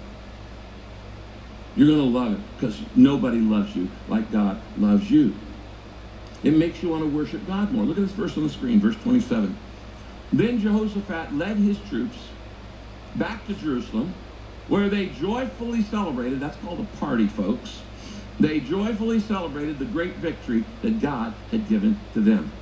You're 1.75 1.89
going 1.89 2.13
to 2.13 2.19
love 2.19 2.33
him 2.33 2.45
because 2.57 2.81
nobody 2.95 3.39
loves 3.39 3.75
you 3.75 3.89
like 4.09 4.31
God 4.31 4.61
loves 4.77 5.11
you. 5.11 5.35
It 6.43 6.55
makes 6.55 6.83
you 6.83 6.91
want 6.91 7.03
to 7.03 7.09
worship 7.09 7.47
God 7.47 7.73
more. 7.73 7.85
Look 7.85 7.99
at 7.99 8.05
this 8.05 8.13
verse 8.13 8.37
on 8.37 8.45
the 8.45 8.49
screen, 8.49 8.79
verse 8.81 8.97
27. 8.97 9.57
Then 10.33 10.61
Jehoshaphat 10.61 11.35
led 11.35 11.57
his 11.57 11.79
troops 11.89 12.19
back 13.17 13.47
to 13.47 13.55
Jerusalem, 13.55 14.13
where 14.69 14.89
they 14.89 15.07
joyfully 15.07 15.83
celebrated. 15.83 16.39
That's 16.41 16.57
called 16.59 16.81
a 16.81 16.97
party, 16.99 17.27
folks. 17.27 17.81
They 18.39 18.61
joyfully 18.61 19.19
celebrated 19.19 19.79
the 19.81 19.87
great 19.87 20.17
victory 20.17 20.65
that 20.83 21.01
God 21.01 21.35
had 21.51 21.69
given 21.69 21.99
to 22.15 22.21
them. 22.21 22.53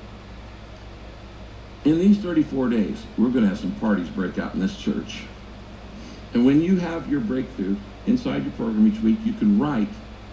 In 1.86 2.00
these 2.00 2.18
34 2.18 2.70
days, 2.70 3.00
we're 3.16 3.28
going 3.28 3.44
to 3.44 3.48
have 3.48 3.60
some 3.60 3.70
parties 3.76 4.08
break 4.08 4.38
out 4.38 4.54
in 4.54 4.58
this 4.58 4.76
church. 4.76 5.22
And 6.34 6.44
when 6.44 6.60
you 6.60 6.78
have 6.78 7.08
your 7.08 7.20
breakthrough 7.20 7.76
inside 8.06 8.42
your 8.42 8.50
program 8.54 8.88
each 8.88 9.00
week, 9.04 9.20
you 9.24 9.32
can 9.34 9.56
write, 9.56 9.86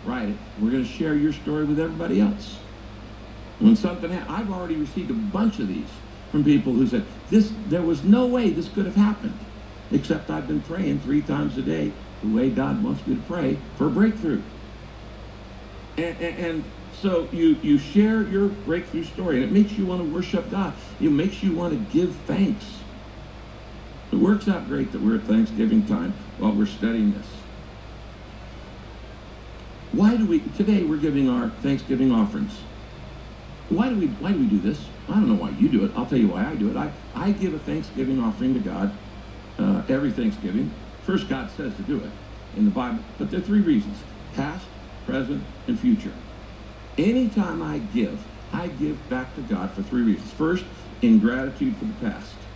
write 0.04 0.30
it. 0.30 0.36
We're 0.60 0.72
going 0.72 0.84
to 0.84 0.90
share 0.90 1.14
your 1.14 1.32
story 1.32 1.66
with 1.66 1.80
everybody 1.80 2.20
else. 2.22 2.58
When 3.60 3.76
something 3.76 4.12
ha- 4.12 4.26
I've 4.36 4.52
already 4.52 4.78
received 4.78 5.12
a 5.12 5.14
bunch 5.14 5.60
of 5.60 5.68
these 5.68 5.90
from 6.32 6.44
people 6.44 6.74
who 6.74 6.88
said, 6.88 7.06
this, 7.30 7.52
there 7.68 7.84
was 7.84 8.04
no 8.04 8.26
way 8.26 8.50
this 8.50 8.68
could 8.70 8.88
have 8.88 8.96
happened, 8.96 9.38
except 9.92 10.32
I've 10.32 10.48
been 10.48 10.62
praying 10.62 11.02
three 11.02 11.22
times 11.22 11.56
a 11.60 11.62
day 11.62 11.92
the 12.24 12.36
way 12.36 12.50
God 12.50 12.84
wants 12.84 13.06
me 13.06 13.14
to 13.14 13.22
pray 13.22 13.60
for 13.78 13.86
a 13.86 13.92
breakthrough. 13.92 14.42
And, 15.98 16.18
and, 16.20 16.40
and 16.40 16.64
so 17.04 17.28
you, 17.34 17.50
you 17.62 17.78
share 17.78 18.30
your 18.30 18.48
breakthrough 18.48 19.04
story, 19.04 19.36
and 19.36 19.44
it 19.44 19.52
makes 19.52 19.74
you 19.74 19.86
want 19.86 20.00
to 20.00 20.06
worship 20.06 20.50
God. 20.50 20.74
It 21.02 21.12
makes 21.12 21.44
you 21.44 21.54
want 21.54 21.74
to 21.74 21.80
give 21.94 22.16
thanks. 22.26 22.86
It 24.14 24.16
works 24.16 24.48
out 24.48 24.70
great 24.70 24.94
that 24.94 25.02
we're 25.02 25.18
at 25.18 25.26
Thanksgiving 25.26 25.86
time 25.86 26.14
while 26.38 26.56
we're 26.56 26.66
studying 26.66 27.12
this. 27.12 27.28
Why 29.92 30.16
do 30.16 30.26
we, 30.26 30.48
today 30.52 30.84
we're 30.84 30.96
giving 30.96 31.30
our 31.30 31.50
Thanksgiving 31.50 32.14
offerings. 32.14 32.64
Why 33.68 33.90
do 33.90 33.98
we, 33.98 34.08
why 34.08 34.32
do 34.32 34.40
we 34.40 34.48
do 34.48 34.62
this? 34.62 34.92
I 35.10 35.16
don't 35.16 35.28
know 35.28 35.36
why 35.36 35.50
you 35.50 35.68
do 35.68 35.84
it. 35.84 35.92
I'll 35.98 36.06
tell 36.06 36.18
you 36.20 36.30
why 36.30 36.46
I 36.46 36.56
do 36.56 36.72
it. 36.72 36.78
I, 36.78 36.94
I 37.14 37.32
give 37.32 37.54
a 37.54 37.60
Thanksgiving 37.60 38.18
offering 38.18 38.54
to 38.54 38.62
God 38.62 38.98
uh, 39.60 39.84
every 39.90 40.14
Thanksgiving. 40.14 40.80
First, 41.02 41.28
God 41.28 41.52
says 41.52 41.76
to 41.76 41.84
do 41.84 42.02
it 42.02 42.14
in 42.54 42.64
the 42.64 42.72
Bible, 42.72 43.04
but 43.18 43.30
there 43.30 43.42
are 43.42 43.44
three 43.44 43.62
reasons 43.62 44.06
past, 44.32 44.70
present, 45.04 45.50
and 45.68 45.78
future. 45.78 46.16
Anytime 46.98 47.62
I 47.64 47.80
give, 47.80 48.28
I 48.52 48.68
give 48.70 49.10
back 49.10 49.36
to 49.36 49.42
God 49.42 49.76
for 49.76 49.84
three 49.84 50.04
reasons. 50.04 50.34
First, 50.34 50.66
in 51.02 51.20
gratitude 51.20 51.78
for 51.78 51.86
the 51.86 51.94
past. 51.94 52.48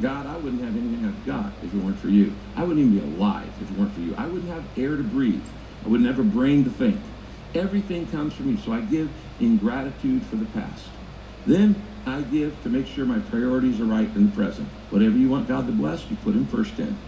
God, 0.00 0.26
I 0.26 0.36
wouldn't 0.36 0.62
have 0.62 0.76
anything 0.76 1.04
I've 1.04 1.24
got 1.24 1.58
if 1.62 1.72
it 1.74 1.78
weren't 1.78 1.98
for 1.98 2.08
you. 2.08 2.40
I 2.56 2.62
wouldn't 2.62 2.80
even 2.80 2.92
be 2.92 3.00
alive 3.00 3.56
if 3.60 3.70
it 3.70 3.76
weren't 3.76 3.94
for 3.94 4.00
you. 4.00 4.14
I 4.16 4.26
wouldn't 4.26 4.52
have 4.52 4.70
air 4.76 4.96
to 4.96 5.04
breathe. 5.04 5.48
I 5.84 5.88
wouldn't 5.88 6.08
have 6.08 6.18
a 6.20 6.24
brain 6.24 6.64
to 6.64 6.70
think. 6.70 7.06
Everything 7.54 8.06
comes 8.08 8.34
from 8.34 8.48
you. 8.50 8.58
So 8.58 8.72
I 8.72 8.82
give 8.82 9.16
in 9.40 9.58
gratitude 9.58 10.26
for 10.26 10.36
the 10.36 10.46
past. 10.46 10.98
Then 11.44 12.02
I 12.06 12.22
give 12.22 12.62
to 12.62 12.70
make 12.70 12.86
sure 12.86 13.06
my 13.06 13.20
priorities 13.20 13.80
are 13.80 13.86
right 13.86 14.08
in 14.14 14.24
the 14.24 14.32
present. 14.32 14.72
Whatever 14.90 15.16
you 15.16 15.30
want 15.30 15.48
God 15.48 15.66
to 15.68 15.72
bless, 15.72 16.10
you 16.10 16.16
put 16.16 16.36
him 16.36 16.48
first 16.48 16.78
in. 16.78 17.02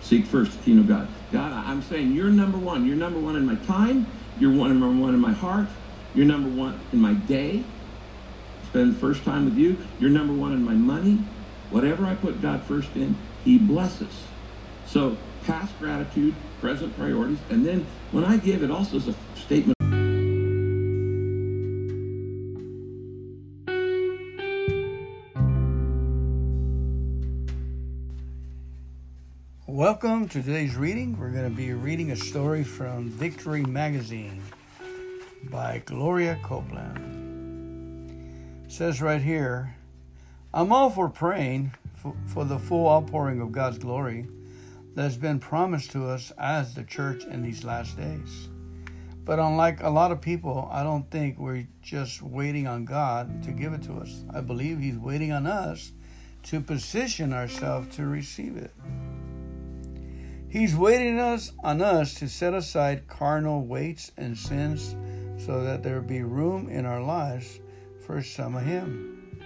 Seek 0.00 0.26
first 0.26 0.58
the 0.58 0.64
kingdom 0.64 0.84
of 0.84 0.88
God. 0.88 1.14
God, 1.30 1.52
I'm 1.52 1.82
saying 1.82 2.12
you're 2.12 2.30
number 2.30 2.58
one. 2.58 2.86
You're 2.86 2.96
number 2.96 3.20
one 3.20 3.36
in 3.36 3.46
my 3.46 3.56
time. 3.56 4.21
You're 4.36 4.54
one 4.54 4.78
number 4.78 5.00
one 5.00 5.14
in 5.14 5.20
my 5.20 5.32
heart. 5.32 5.70
You're 6.12 6.26
number 6.26 6.48
one 6.48 6.88
in 6.92 6.98
my 6.98 7.14
day. 7.14 7.74
Spend 8.64 8.98
first 8.98 9.24
time 9.24 9.44
with 9.44 9.56
you. 9.56 9.86
You're 9.98 10.10
number 10.10 10.34
one 10.34 10.52
in 10.52 10.64
my 10.64 10.74
money. 10.74 11.28
Whatever 11.68 12.06
I 12.06 12.14
put 12.14 12.40
God 12.40 12.66
first 12.66 12.96
in, 12.96 13.28
he 13.38 13.58
blesses. 13.58 14.28
So 14.84 15.34
past 15.42 15.78
gratitude, 15.78 16.58
present 16.58 16.96
priorities, 16.96 17.44
and 17.50 17.64
then 17.64 17.92
when 18.10 18.24
I 18.24 18.36
give, 18.36 18.62
it 18.62 18.70
also 18.70 18.96
is 18.96 19.08
a 19.08 19.14
statement. 19.34 19.81
Welcome 29.82 30.28
to 30.28 30.40
today's 30.40 30.76
reading. 30.76 31.18
We're 31.18 31.32
going 31.32 31.50
to 31.50 31.56
be 31.56 31.72
reading 31.72 32.12
a 32.12 32.16
story 32.16 32.62
from 32.62 33.08
Victory 33.08 33.64
Magazine 33.64 34.40
by 35.50 35.82
Gloria 35.84 36.38
Copeland. 36.44 37.02
It 38.64 38.70
says 38.70 39.02
right 39.02 39.20
here, 39.20 39.74
I'm 40.54 40.72
all 40.72 40.88
for 40.88 41.08
praying 41.08 41.74
for, 41.96 42.14
for 42.28 42.44
the 42.44 42.60
full 42.60 42.88
outpouring 42.88 43.40
of 43.40 43.50
God's 43.50 43.78
glory 43.78 44.28
that's 44.94 45.16
been 45.16 45.40
promised 45.40 45.90
to 45.90 46.06
us 46.06 46.30
as 46.38 46.76
the 46.76 46.84
church 46.84 47.24
in 47.24 47.42
these 47.42 47.64
last 47.64 47.96
days. 47.96 48.50
But 49.24 49.40
unlike 49.40 49.82
a 49.82 49.90
lot 49.90 50.12
of 50.12 50.20
people, 50.20 50.68
I 50.70 50.84
don't 50.84 51.10
think 51.10 51.40
we're 51.40 51.66
just 51.82 52.22
waiting 52.22 52.68
on 52.68 52.84
God 52.84 53.42
to 53.42 53.50
give 53.50 53.72
it 53.72 53.82
to 53.82 53.94
us. 53.94 54.22
I 54.32 54.42
believe 54.42 54.78
He's 54.78 54.96
waiting 54.96 55.32
on 55.32 55.48
us 55.48 55.90
to 56.44 56.60
position 56.60 57.32
ourselves 57.32 57.96
to 57.96 58.06
receive 58.06 58.56
it. 58.56 58.70
He's 60.52 60.76
waiting 60.76 61.18
us 61.18 61.50
on 61.64 61.80
us 61.80 62.12
to 62.16 62.28
set 62.28 62.52
aside 62.52 63.08
carnal 63.08 63.64
weights 63.64 64.12
and 64.18 64.36
sins 64.36 64.94
so 65.42 65.64
that 65.64 65.82
there 65.82 66.02
be 66.02 66.22
room 66.24 66.68
in 66.68 66.84
our 66.84 67.00
lives 67.00 67.60
for 68.04 68.22
some 68.22 68.56
of 68.56 68.62
Him. 68.62 69.40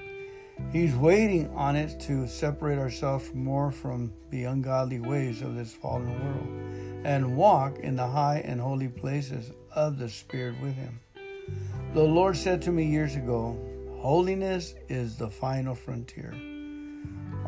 He's 0.72 0.96
waiting 0.96 1.48
on 1.54 1.76
it 1.76 2.00
to 2.00 2.26
separate 2.26 2.80
ourselves 2.80 3.32
more 3.34 3.70
from 3.70 4.12
the 4.30 4.42
ungodly 4.46 4.98
ways 4.98 5.42
of 5.42 5.54
this 5.54 5.72
fallen 5.72 6.11
world 6.24 7.07
and 7.07 7.36
walk 7.36 7.78
in 7.78 7.94
the 7.94 8.09
high 8.09 8.42
and 8.44 8.61
holy 8.61 8.88
places 8.88 9.52
of 9.76 9.98
the 9.98 10.09
Spirit 10.09 10.61
with 10.61 10.74
Him. 10.74 10.98
The 11.94 12.02
Lord 12.02 12.36
said 12.36 12.61
to 12.62 12.72
me 12.72 12.84
years 12.84 13.14
ago, 13.14 13.57
Holiness 14.00 14.74
is 14.88 15.16
the 15.16 15.30
final 15.30 15.76
frontier. 15.76 16.34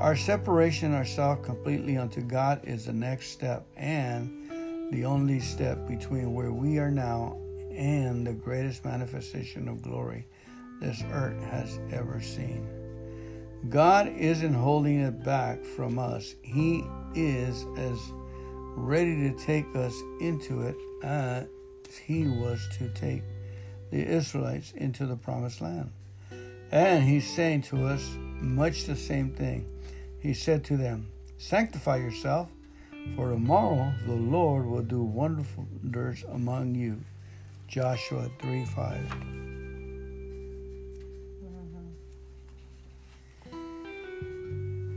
Our 0.01 0.15
separation 0.15 0.95
ourselves 0.95 1.45
completely 1.45 1.97
unto 1.97 2.21
God 2.21 2.61
is 2.63 2.87
the 2.87 2.93
next 2.93 3.31
step 3.31 3.67
and 3.77 4.93
the 4.93 5.05
only 5.05 5.41
step 5.41 5.89
between 5.89 6.35
where 6.35 6.53
we 6.53 6.79
are 6.79 6.91
now 6.91 7.37
and 7.73 8.25
the 8.25 8.33
greatest 8.33 8.85
manifestation 8.85 9.67
of 9.67 9.83
glory 9.83 10.25
this 10.81 11.03
earth 11.11 11.43
has 11.43 11.81
ever 11.91 12.21
seen. 12.21 12.65
God 13.71 14.07
isn't 14.07 14.55
holding 14.55 15.01
it 15.01 15.25
back 15.25 15.65
from 15.65 15.99
us. 15.99 16.37
He 16.43 16.85
is 17.17 17.67
as 17.77 17.99
ready 18.77 19.17
to 19.29 19.37
take 19.45 19.67
us 19.75 20.01
into 20.21 20.61
it 20.61 20.77
as 21.03 21.49
he 22.05 22.29
was 22.29 22.61
to 22.79 22.89
take 22.91 23.25
the 23.91 24.07
Israelites 24.07 24.73
into 24.77 25.07
the 25.07 25.17
promised 25.17 25.61
land. 25.61 25.91
And 26.71 27.03
he's 27.03 27.29
saying 27.29 27.63
to 27.63 27.85
us 27.87 28.09
much 28.41 28.85
the 28.85 28.95
same 28.95 29.31
thing. 29.31 29.67
He 30.21 30.35
said 30.35 30.65
to 30.65 30.77
them, 30.77 31.09
Sanctify 31.39 31.97
yourself, 31.99 32.49
for 33.15 33.31
tomorrow 33.31 33.93
the 34.07 34.15
Lord 34.15 34.67
will 34.67 34.83
do 34.83 35.03
wonders 35.03 36.25
among 36.33 36.75
you. 36.75 37.01
Joshua 37.69 38.31
3 38.41 38.65
5. 38.65 39.39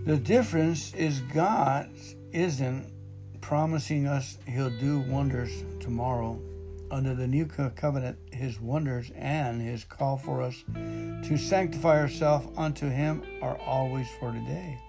The 0.05 0.17
difference 0.17 0.95
is 0.95 1.19
God 1.33 1.91
isn't 2.31 2.91
promising 3.39 4.07
us 4.07 4.39
He'll 4.47 4.75
do 4.79 4.99
wonders 5.01 5.63
tomorrow. 5.79 6.41
Under 6.89 7.13
the 7.13 7.27
new 7.27 7.45
covenant, 7.45 8.17
His 8.31 8.59
wonders 8.59 9.11
and 9.15 9.61
His 9.61 9.83
call 9.83 10.17
for 10.17 10.41
us 10.41 10.63
to 10.73 11.37
sanctify 11.37 11.99
ourselves 11.99 12.47
unto 12.57 12.89
Him 12.89 13.21
are 13.43 13.57
always 13.59 14.07
for 14.19 14.31
today. 14.31 14.79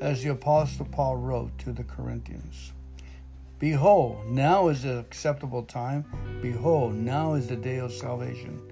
As 0.00 0.22
the 0.22 0.30
Apostle 0.30 0.86
Paul 0.86 1.18
wrote 1.18 1.58
to 1.58 1.72
the 1.72 1.84
Corinthians 1.84 2.72
Behold, 3.58 4.26
now 4.26 4.68
is 4.68 4.82
the 4.82 4.98
acceptable 4.98 5.62
time. 5.62 6.06
Behold, 6.40 6.94
now 6.94 7.34
is 7.34 7.48
the 7.48 7.56
day 7.56 7.76
of 7.76 7.92
salvation. 7.92 8.62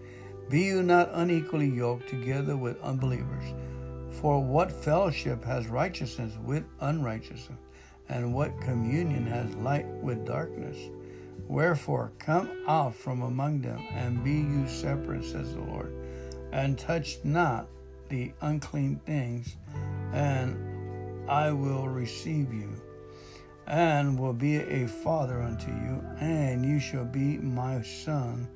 Be 0.49 0.63
you 0.63 0.83
not 0.83 1.11
unequally 1.13 1.69
yoked 1.69 2.09
together 2.09 2.57
with 2.57 2.81
unbelievers. 2.81 3.45
For 4.11 4.43
what 4.43 4.73
fellowship 4.73 5.45
has 5.45 5.67
righteousness 5.67 6.33
with 6.43 6.65
unrighteousness? 6.81 7.59
And 8.09 8.33
what 8.33 8.59
communion 8.63 9.27
has 9.27 9.55
light 9.57 9.87
with 9.87 10.25
darkness? 10.25 10.79
Wherefore, 11.47 12.13
come 12.19 12.51
out 12.67 12.95
from 12.95 13.21
among 13.21 13.61
them, 13.61 13.87
and 13.93 14.25
be 14.25 14.33
you 14.33 14.67
separate, 14.67 15.25
says 15.25 15.53
the 15.53 15.61
Lord, 15.61 15.93
and 16.53 16.79
touch 16.79 17.19
not 17.23 17.67
the 18.09 18.33
unclean 18.41 19.01
things, 19.05 19.57
and 20.15 20.57
I 21.29 21.53
will 21.53 21.89
receive 21.89 22.53
you, 22.53 22.71
and 23.67 24.19
will 24.19 24.33
be 24.33 24.57
a 24.57 24.89
father 24.89 25.43
unto 25.43 25.71
you, 25.71 26.03
and 26.21 26.65
you 26.65 26.81
shall 26.81 27.05
be 27.05 27.37
my 27.39 27.83
son 27.83 28.49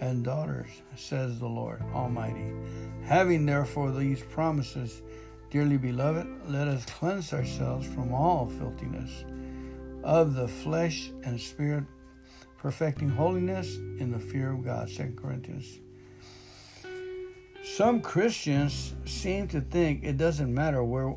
and 0.00 0.24
daughters, 0.24 0.68
says 0.96 1.38
the 1.38 1.46
Lord 1.46 1.82
Almighty. 1.94 2.52
Having 3.04 3.46
therefore 3.46 3.92
these 3.92 4.22
promises, 4.22 5.02
dearly 5.50 5.76
beloved, 5.76 6.26
let 6.48 6.68
us 6.68 6.84
cleanse 6.86 7.32
ourselves 7.32 7.86
from 7.86 8.12
all 8.12 8.48
filthiness 8.48 9.24
of 10.02 10.34
the 10.34 10.48
flesh 10.48 11.10
and 11.24 11.40
spirit, 11.40 11.84
perfecting 12.56 13.08
holiness 13.08 13.76
in 13.76 14.10
the 14.10 14.18
fear 14.18 14.52
of 14.52 14.64
God. 14.64 14.88
2 14.88 15.14
Corinthians. 15.16 15.80
Some 17.62 18.00
Christians 18.00 18.94
seem 19.04 19.46
to 19.48 19.60
think 19.60 20.02
it 20.02 20.16
doesn't 20.16 20.52
matter 20.52 20.82
where, 20.82 21.14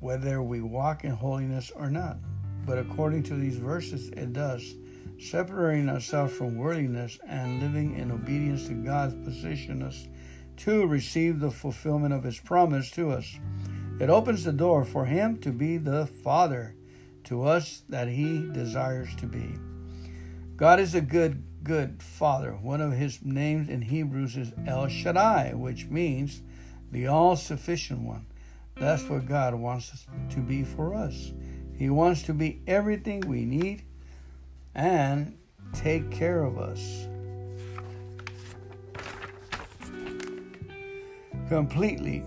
whether 0.00 0.42
we 0.42 0.60
walk 0.60 1.04
in 1.04 1.10
holiness 1.10 1.70
or 1.74 1.90
not. 1.90 2.16
But 2.66 2.78
according 2.78 3.22
to 3.24 3.34
these 3.34 3.56
verses, 3.56 4.08
it 4.10 4.32
does. 4.32 4.74
Separating 5.18 5.88
ourselves 5.88 6.34
from 6.34 6.56
worldliness 6.56 7.18
and 7.26 7.60
living 7.60 7.98
in 7.98 8.10
obedience 8.10 8.66
to 8.68 8.74
God's 8.74 9.14
position 9.14 9.82
us 9.82 10.08
to 10.58 10.86
receive 10.86 11.40
the 11.40 11.50
fulfillment 11.50 12.12
of 12.12 12.24
His 12.24 12.38
promise 12.38 12.90
to 12.92 13.10
us. 13.10 13.38
It 13.98 14.10
opens 14.10 14.44
the 14.44 14.52
door 14.52 14.84
for 14.84 15.06
Him 15.06 15.38
to 15.38 15.52
be 15.52 15.76
the 15.76 16.06
Father 16.06 16.74
to 17.24 17.44
us 17.44 17.82
that 17.88 18.08
He 18.08 18.48
desires 18.52 19.14
to 19.16 19.26
be. 19.26 19.54
God 20.56 20.80
is 20.80 20.94
a 20.94 21.00
good, 21.00 21.42
good 21.62 22.02
Father. 22.02 22.52
One 22.52 22.80
of 22.80 22.92
His 22.92 23.22
names 23.22 23.68
in 23.68 23.82
Hebrews 23.82 24.36
is 24.36 24.52
El 24.66 24.88
Shaddai, 24.88 25.54
which 25.54 25.86
means 25.86 26.42
the 26.90 27.06
all 27.06 27.36
sufficient 27.36 28.00
one. 28.00 28.26
That's 28.80 29.02
what 29.10 29.26
God 29.26 29.54
wants 29.54 29.92
us 29.92 30.06
to 30.30 30.40
be 30.40 30.64
for 30.64 30.94
us. 30.94 31.32
He 31.76 31.90
wants 31.90 32.22
to 32.22 32.32
be 32.32 32.62
everything 32.66 33.20
we 33.20 33.44
need 33.44 33.84
and 34.74 35.36
take 35.74 36.10
care 36.10 36.42
of 36.42 36.58
us. 36.58 37.06
Completely, 41.48 42.24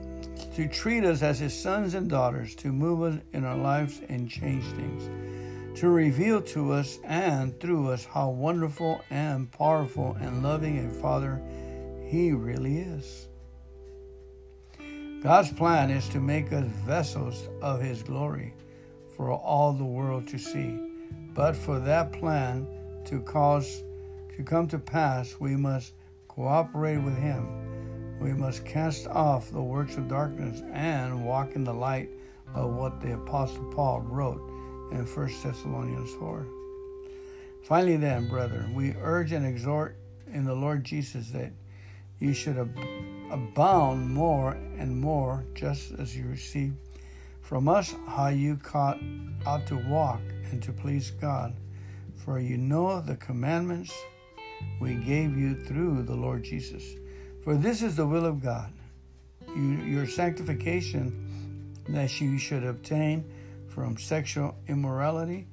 to 0.56 0.68
treat 0.68 1.04
us 1.04 1.24
as 1.24 1.40
His 1.40 1.60
sons 1.60 1.96
and 1.96 2.08
daughters, 2.08 2.54
to 2.56 2.72
move 2.72 3.02
us 3.02 3.20
in 3.34 3.44
our 3.46 3.58
lives 3.58 4.02
and 4.08 4.30
change 4.30 4.66
things, 4.76 5.80
to 5.80 5.90
reveal 5.90 6.40
to 6.40 6.72
us 6.72 7.00
and 7.04 7.60
through 7.60 7.90
us 7.90 8.06
how 8.06 8.30
wonderful 8.30 9.02
and 9.10 9.52
powerful 9.52 10.16
and 10.20 10.44
loving 10.44 10.86
a 10.86 10.90
Father 11.02 11.42
He 12.08 12.32
really 12.32 12.78
is. 12.78 13.28
God's 15.24 15.54
plan 15.54 15.90
is 15.90 16.10
to 16.10 16.20
make 16.20 16.52
us 16.52 16.66
vessels 16.86 17.48
of 17.62 17.80
His 17.80 18.04
glory 18.04 18.54
for 19.16 19.32
all 19.32 19.72
the 19.72 19.86
world 19.86 20.28
to 20.28 20.38
see. 20.38 20.78
But 21.34 21.56
for 21.56 21.80
that 21.80 22.12
plan 22.12 22.68
to 23.06 23.22
cause 23.22 23.84
to 24.36 24.44
come 24.44 24.68
to 24.68 24.78
pass, 24.78 25.40
we 25.40 25.56
must 25.56 25.94
cooperate 26.28 26.98
with 26.98 27.16
him. 27.18 28.20
We 28.20 28.34
must 28.34 28.66
cast 28.66 29.08
off 29.08 29.50
the 29.50 29.62
works 29.62 29.96
of 29.96 30.10
darkness 30.10 30.62
and 30.74 31.26
walk 31.26 31.56
in 31.56 31.64
the 31.64 31.74
light 31.74 32.10
of 32.54 32.74
what 32.74 33.00
the 33.00 33.14
apostle 33.14 33.72
Paul 33.74 34.02
wrote 34.02 34.42
in 34.92 35.06
1 35.06 35.28
Thessalonians 35.42 36.12
4. 36.16 36.46
Finally 37.64 37.96
then, 37.96 38.28
brethren, 38.28 38.74
we 38.74 38.94
urge 39.02 39.32
and 39.32 39.46
exhort 39.46 39.96
in 40.34 40.44
the 40.44 40.56
Lord 40.56 40.84
Jesus 40.84 41.30
that 41.30 41.54
you 42.20 42.34
should 42.34 42.58
ab- 42.58 42.78
abound 43.34 44.08
more 44.08 44.52
and 44.78 44.96
more 44.96 45.44
just 45.56 45.92
as 45.94 46.16
you 46.16 46.28
receive 46.28 46.74
from 47.42 47.68
us 47.68 47.96
how 48.08 48.28
you 48.28 48.56
caught, 48.58 49.00
ought 49.46 49.66
to 49.68 49.78
walk 49.90 50.22
and 50.52 50.62
to 50.62 50.72
please 50.72 51.10
God. 51.10 51.56
For 52.16 52.40
you 52.40 52.58
know 52.58 53.02
the 53.02 53.16
commandments 53.16 53.92
we 54.80 54.94
gave 54.94 55.36
you 55.36 55.56
through 55.56 56.04
the 56.04 56.16
Lord 56.16 56.44
Jesus. 56.44 56.84
For 57.44 57.56
this 57.56 57.82
is 57.82 57.96
the 57.96 58.06
will 58.06 58.26
of 58.26 58.42
God, 58.42 58.72
you, 59.48 59.82
your 59.84 60.08
sanctification, 60.08 61.74
that 61.90 62.22
you 62.22 62.38
should 62.38 62.64
obtain 62.64 63.26
from 63.68 63.98
sexual 63.98 64.56
immorality, 64.68 65.48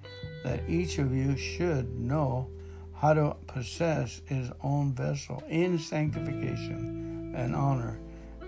that 0.44 0.60
each 0.68 0.98
of 0.98 1.12
you 1.14 1.36
should 1.36 1.98
know 1.98 2.48
how 2.94 3.14
to 3.14 3.36
possess 3.46 4.20
his 4.26 4.50
own 4.62 4.92
vessel 4.92 5.42
in 5.48 5.78
sanctification 5.78 6.99
and 7.40 7.54
honor, 7.54 7.98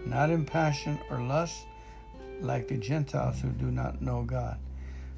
not 0.06 0.31
in 0.31 0.44
passion 0.44 0.98
or 1.10 1.20
lust, 1.20 1.66
like 2.40 2.69
the 2.69 2.77
Gentiles 2.77 3.40
who 3.40 3.51
do 3.51 3.70
not 3.70 4.02
know 4.02 4.23
God. 4.23 4.59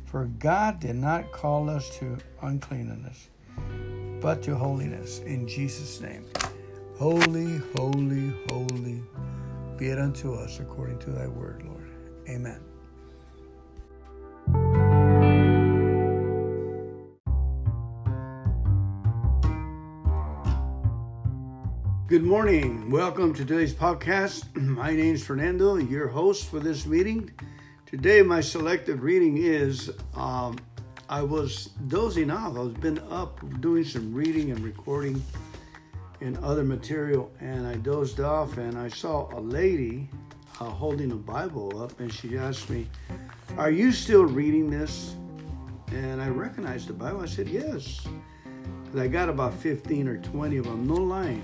For 0.04 0.26
God 0.26 0.80
did 0.80 0.96
not 0.96 1.32
call 1.32 1.68
us 1.68 1.90
to 1.98 2.18
uncleanness, 2.42 3.28
but 4.20 4.42
to 4.42 4.54
holiness 4.54 5.18
in 5.20 5.48
Jesus' 5.48 6.00
name. 6.00 6.26
Holy, 6.98 7.58
holy, 7.74 8.32
holy 8.48 9.02
be 9.76 9.88
it 9.88 9.98
unto 9.98 10.34
us 10.34 10.60
according 10.60 10.98
to 11.00 11.10
thy 11.10 11.26
word, 11.26 11.64
Lord. 11.64 11.90
Amen. 12.28 12.60
Good 22.06 22.22
morning. 22.22 22.90
Welcome 22.90 23.32
to 23.32 23.46
today's 23.46 23.72
podcast. 23.72 24.54
My 24.60 24.94
name 24.94 25.14
is 25.14 25.24
Fernando, 25.24 25.76
your 25.76 26.06
host 26.06 26.50
for 26.50 26.60
this 26.60 26.84
meeting. 26.84 27.30
Today, 27.86 28.20
my 28.20 28.42
selected 28.42 29.00
reading 29.00 29.38
is 29.38 29.90
um, 30.14 30.58
I 31.08 31.22
was 31.22 31.70
dozing 31.88 32.30
off. 32.30 32.58
I've 32.58 32.78
been 32.78 32.98
up 33.10 33.40
doing 33.62 33.84
some 33.84 34.12
reading 34.12 34.50
and 34.50 34.60
recording 34.60 35.24
and 36.20 36.36
other 36.44 36.62
material, 36.62 37.32
and 37.40 37.66
I 37.66 37.76
dozed 37.76 38.20
off 38.20 38.58
and 38.58 38.76
I 38.76 38.88
saw 38.88 39.34
a 39.34 39.40
lady 39.40 40.10
uh, 40.60 40.64
holding 40.64 41.10
a 41.10 41.16
Bible 41.16 41.82
up, 41.82 41.98
and 42.00 42.12
she 42.12 42.36
asked 42.36 42.68
me, 42.68 42.86
Are 43.56 43.70
you 43.70 43.92
still 43.92 44.26
reading 44.26 44.68
this? 44.68 45.14
And 45.90 46.20
I 46.20 46.28
recognized 46.28 46.88
the 46.88 46.92
Bible. 46.92 47.22
I 47.22 47.26
said, 47.26 47.48
Yes. 47.48 48.06
And 48.44 49.00
I 49.00 49.08
got 49.08 49.30
about 49.30 49.54
15 49.54 50.06
or 50.06 50.18
20 50.18 50.58
of 50.58 50.64
them, 50.66 50.86
no 50.86 50.96
lying. 50.96 51.42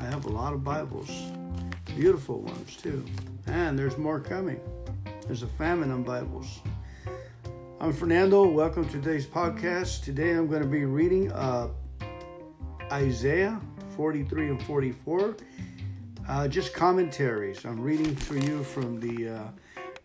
I 0.00 0.04
have 0.04 0.24
a 0.24 0.30
lot 0.30 0.54
of 0.54 0.64
Bibles, 0.64 1.10
beautiful 1.94 2.40
ones 2.40 2.74
too. 2.74 3.04
And 3.46 3.78
there's 3.78 3.98
more 3.98 4.18
coming. 4.18 4.58
There's 5.26 5.42
a 5.42 5.46
famine 5.46 5.90
on 5.90 6.04
Bibles. 6.04 6.60
I'm 7.80 7.92
Fernando. 7.92 8.48
Welcome 8.48 8.86
to 8.86 8.92
today's 8.92 9.26
podcast. 9.26 10.02
Today 10.02 10.30
I'm 10.30 10.46
going 10.46 10.62
to 10.62 10.68
be 10.68 10.86
reading 10.86 11.30
uh, 11.32 11.68
Isaiah 12.90 13.60
43 13.94 14.48
and 14.48 14.62
44. 14.62 15.36
Uh, 16.26 16.48
just 16.48 16.72
commentaries. 16.72 17.66
I'm 17.66 17.78
reading 17.78 18.16
for 18.16 18.38
you 18.38 18.64
from 18.64 19.00
the 19.00 19.28
uh, 19.28 19.42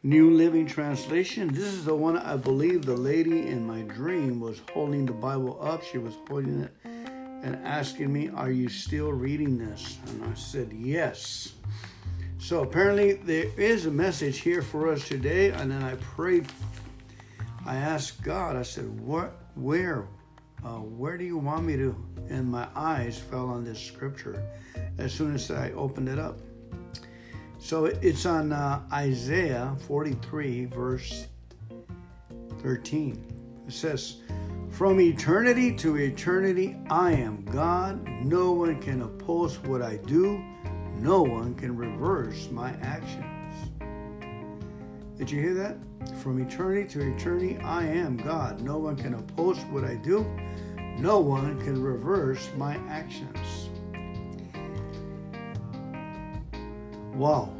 New 0.04 0.32
Living 0.32 0.68
Translation. 0.68 1.48
This 1.54 1.68
is 1.68 1.86
the 1.86 1.96
one 1.96 2.18
I 2.18 2.36
believe 2.36 2.86
the 2.86 2.98
lady 2.98 3.48
in 3.48 3.66
my 3.66 3.84
dream 3.84 4.42
was 4.42 4.62
holding 4.74 5.06
the 5.06 5.14
Bible 5.14 5.58
up. 5.62 5.84
She 5.86 6.00
was 6.00 6.16
holding 6.28 6.64
it 6.64 6.95
and 7.46 7.56
asking 7.64 8.12
me, 8.12 8.30
Are 8.30 8.52
you 8.52 8.68
still 8.68 9.14
reading 9.14 9.58
this? 9.58 10.00
And 10.08 10.26
I 10.26 10.34
said, 10.34 10.74
Yes. 10.74 11.54
So 12.40 12.64
apparently 12.64 13.14
there 13.14 13.48
is 13.58 13.86
a 13.86 13.92
message 13.92 14.40
here 14.40 14.62
for 14.62 14.92
us 14.92 15.08
today, 15.08 15.52
and 15.52 15.72
then 15.72 15.82
I 15.82 15.96
prayed. 15.96 16.48
I 17.66 17.76
asked 17.76 18.22
God. 18.22 18.56
I 18.56 18.62
said, 18.62 19.00
"What? 19.00 19.36
Where? 19.56 20.08
Uh, 20.64 20.78
where 20.78 21.18
do 21.18 21.24
you 21.24 21.40
want 21.40 21.66
me 21.66 21.76
to?" 21.78 21.96
And 22.30 22.48
my 22.48 22.68
eyes 22.76 23.18
fell 23.18 23.50
on 23.50 23.64
this 23.64 23.80
scripture 23.80 24.44
as 25.00 25.12
soon 25.12 25.34
as 25.34 25.50
I 25.50 25.72
opened 25.72 26.08
it 26.08 26.20
up. 26.20 26.38
So 27.58 27.86
it's 27.86 28.28
on 28.28 28.52
uh, 28.52 28.84
Isaiah 28.94 29.76
43, 29.88 30.66
verse 30.66 31.26
13. 32.62 33.64
It 33.68 33.74
says, 33.74 34.18
From 34.76 35.00
eternity 35.00 35.74
to 35.78 35.98
eternity, 35.98 36.78
I 36.90 37.14
am 37.14 37.46
God. 37.46 38.06
No 38.08 38.52
one 38.52 38.82
can 38.82 39.02
oppose 39.02 39.58
what 39.60 39.82
I 39.82 39.98
do 39.98 40.44
no 40.98 41.22
one 41.22 41.56
can 41.56 41.76
reverse 41.76 42.50
my 42.50 42.72
actions. 42.82 43.72
Did 45.18 45.30
you 45.30 45.42
hear 45.42 45.54
that? 45.56 45.78
From 46.22 46.42
eternity 46.42 46.88
to 46.94 47.12
eternity, 47.12 47.58
I 47.58 47.84
am 47.84 48.18
God. 48.18 48.62
No 48.62 48.78
one 48.78 48.96
can 48.96 49.14
oppose 49.14 49.58
what 49.66 49.84
I 49.84 49.96
do. 49.96 50.26
No 50.98 51.20
one 51.20 51.60
can 51.62 51.82
reverse 51.82 52.50
my 52.58 52.78
actions. 52.90 53.70
Wow. 57.14 57.54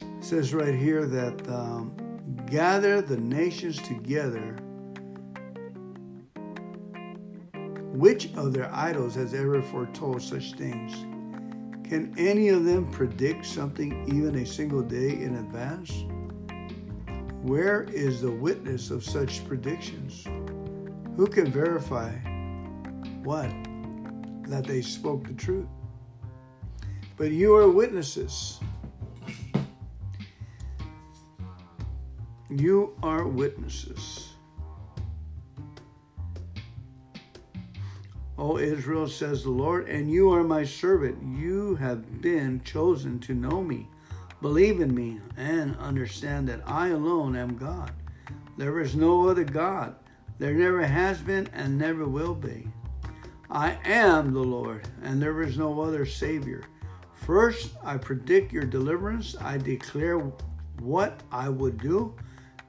It 0.00 0.24
says 0.24 0.54
right 0.54 0.74
here 0.74 1.06
that 1.06 1.48
um, 1.48 1.94
gather 2.46 3.00
the 3.02 3.16
nations 3.16 3.80
together. 3.82 4.56
Which 7.94 8.34
of 8.34 8.52
their 8.52 8.74
idols 8.74 9.14
has 9.14 9.34
ever 9.34 9.62
foretold 9.62 10.20
such 10.20 10.54
things? 10.54 10.92
Can 11.86 12.12
any 12.18 12.48
of 12.48 12.64
them 12.64 12.90
predict 12.90 13.46
something 13.46 14.04
even 14.08 14.34
a 14.42 14.44
single 14.44 14.82
day 14.82 15.10
in 15.10 15.36
advance? 15.36 15.92
Where 17.42 17.84
is 17.84 18.20
the 18.20 18.32
witness 18.32 18.90
of 18.90 19.04
such 19.04 19.46
predictions? 19.46 20.24
Who 21.16 21.28
can 21.28 21.52
verify 21.52 22.10
what? 23.22 23.48
That 24.48 24.64
they 24.66 24.82
spoke 24.82 25.28
the 25.28 25.34
truth. 25.34 25.68
But 27.16 27.30
you 27.30 27.54
are 27.54 27.70
witnesses. 27.70 28.58
You 32.50 32.96
are 33.04 33.28
witnesses. 33.28 34.33
O 38.36 38.58
Israel, 38.58 39.08
says 39.08 39.44
the 39.44 39.50
Lord, 39.50 39.88
and 39.88 40.10
you 40.10 40.32
are 40.32 40.42
my 40.42 40.64
servant. 40.64 41.22
You 41.22 41.76
have 41.76 42.20
been 42.20 42.60
chosen 42.62 43.20
to 43.20 43.34
know 43.34 43.62
me. 43.62 43.88
Believe 44.42 44.80
in 44.80 44.94
me 44.94 45.20
and 45.36 45.76
understand 45.76 46.48
that 46.48 46.60
I 46.66 46.88
alone 46.88 47.36
am 47.36 47.56
God. 47.56 47.92
There 48.56 48.80
is 48.80 48.96
no 48.96 49.28
other 49.28 49.44
God. 49.44 49.94
There 50.38 50.52
never 50.52 50.84
has 50.84 51.20
been 51.20 51.48
and 51.52 51.78
never 51.78 52.06
will 52.06 52.34
be. 52.34 52.66
I 53.50 53.78
am 53.84 54.32
the 54.32 54.40
Lord, 54.40 54.88
and 55.02 55.22
there 55.22 55.42
is 55.42 55.56
no 55.56 55.80
other 55.80 56.04
Savior. 56.04 56.64
First, 57.14 57.70
I 57.84 57.96
predict 57.96 58.52
your 58.52 58.64
deliverance. 58.64 59.36
I 59.40 59.58
declare 59.58 60.18
what 60.80 61.22
I 61.30 61.48
would 61.48 61.78
do, 61.78 62.14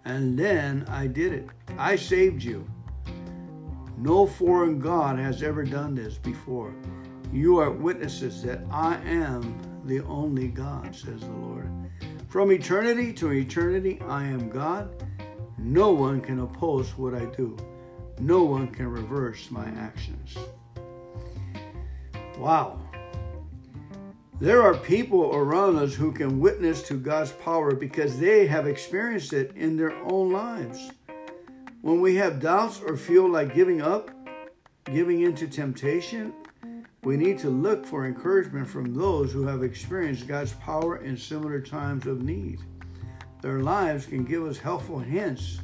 and 0.05 0.37
then 0.37 0.85
I 0.87 1.07
did 1.07 1.33
it. 1.33 1.49
I 1.77 1.95
saved 1.95 2.43
you. 2.43 2.67
No 3.97 4.27
foreign 4.27 4.79
God 4.79 5.17
has 5.17 5.41
ever 5.41 5.63
done 5.63 5.95
this 5.95 6.17
before. 6.17 6.73
You 7.31 7.59
are 7.59 7.71
witnesses 7.71 8.43
that 8.43 8.61
I 8.71 8.95
am 9.05 9.57
the 9.85 10.01
only 10.01 10.47
God, 10.47 10.95
says 10.95 11.21
the 11.21 11.31
Lord. 11.31 11.69
From 12.27 12.51
eternity 12.51 13.13
to 13.13 13.31
eternity, 13.31 14.01
I 14.07 14.25
am 14.25 14.49
God. 14.49 15.03
No 15.57 15.91
one 15.91 16.19
can 16.19 16.41
oppose 16.41 16.97
what 16.97 17.13
I 17.13 17.25
do, 17.25 17.55
no 18.19 18.43
one 18.43 18.67
can 18.67 18.87
reverse 18.87 19.49
my 19.49 19.65
actions. 19.77 20.37
Wow. 22.37 22.79
There 24.41 24.61
are 24.61 24.75
people 24.75 25.33
around 25.33 25.77
us 25.77 25.93
who 25.93 26.11
can 26.11 26.41
witness 26.41 26.83
to 26.83 26.95
God's 26.95 27.31
power 27.31 27.73
because 27.73 28.19
they 28.19 28.45
have 28.47 28.67
experienced 28.67 29.31
it 29.31 29.55
in 29.55 29.77
their 29.77 29.93
own 30.03 30.33
lives. 30.33 30.91
When 31.85 32.01
we 32.01 32.15
have 32.15 32.39
doubts 32.39 32.81
or 32.81 32.97
feel 32.97 33.29
like 33.29 33.53
giving 33.53 33.79
up, 33.79 34.09
giving 34.85 35.21
into 35.21 35.47
temptation, 35.47 36.33
we 37.03 37.15
need 37.15 37.37
to 37.37 37.51
look 37.51 37.85
for 37.85 38.07
encouragement 38.07 38.67
from 38.67 38.95
those 38.95 39.31
who 39.31 39.45
have 39.45 39.61
experienced 39.61 40.27
God's 40.27 40.53
power 40.53 40.97
in 40.97 41.15
similar 41.15 41.61
times 41.61 42.07
of 42.07 42.23
need. 42.23 42.57
Their 43.43 43.59
lives 43.59 44.07
can 44.07 44.25
give 44.25 44.43
us 44.47 44.57
helpful 44.57 44.97
hints 44.97 45.59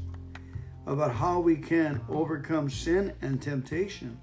about 0.85 1.11
how 1.11 1.39
we 1.39 1.55
can 1.55 1.99
overcome 2.07 2.69
sin 2.69 3.15
and 3.23 3.41
temptation. 3.41 4.15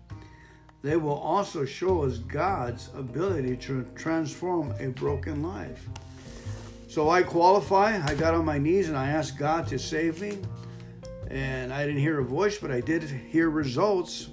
They 0.83 0.97
will 0.97 1.19
also 1.19 1.65
show 1.65 2.05
us 2.05 2.19
God's 2.19 2.91
ability 2.95 3.57
to 3.66 3.85
transform 3.97 4.73
a 4.79 4.91
broken 4.91 5.43
life. 5.43 5.89
So 6.87 7.11
I 7.11 7.25
qualify. 7.25 8.01
I 8.01 8.15
got 8.15 8.35
on 8.35 8.45
my 8.45 8.57
knees 8.59 8.87
and 8.87 8.97
I 8.97 9.09
asked 9.09 9.37
God 9.37 9.66
to 9.66 9.81
save 9.81 10.20
me. 10.20 10.39
And 11.30 11.72
I 11.72 11.84
didn't 11.84 12.00
hear 12.00 12.20
a 12.20 12.24
voice, 12.24 12.59
but 12.59 12.70
I 12.70 12.80
did 12.80 13.02
hear 13.02 13.50
results. 13.50 14.30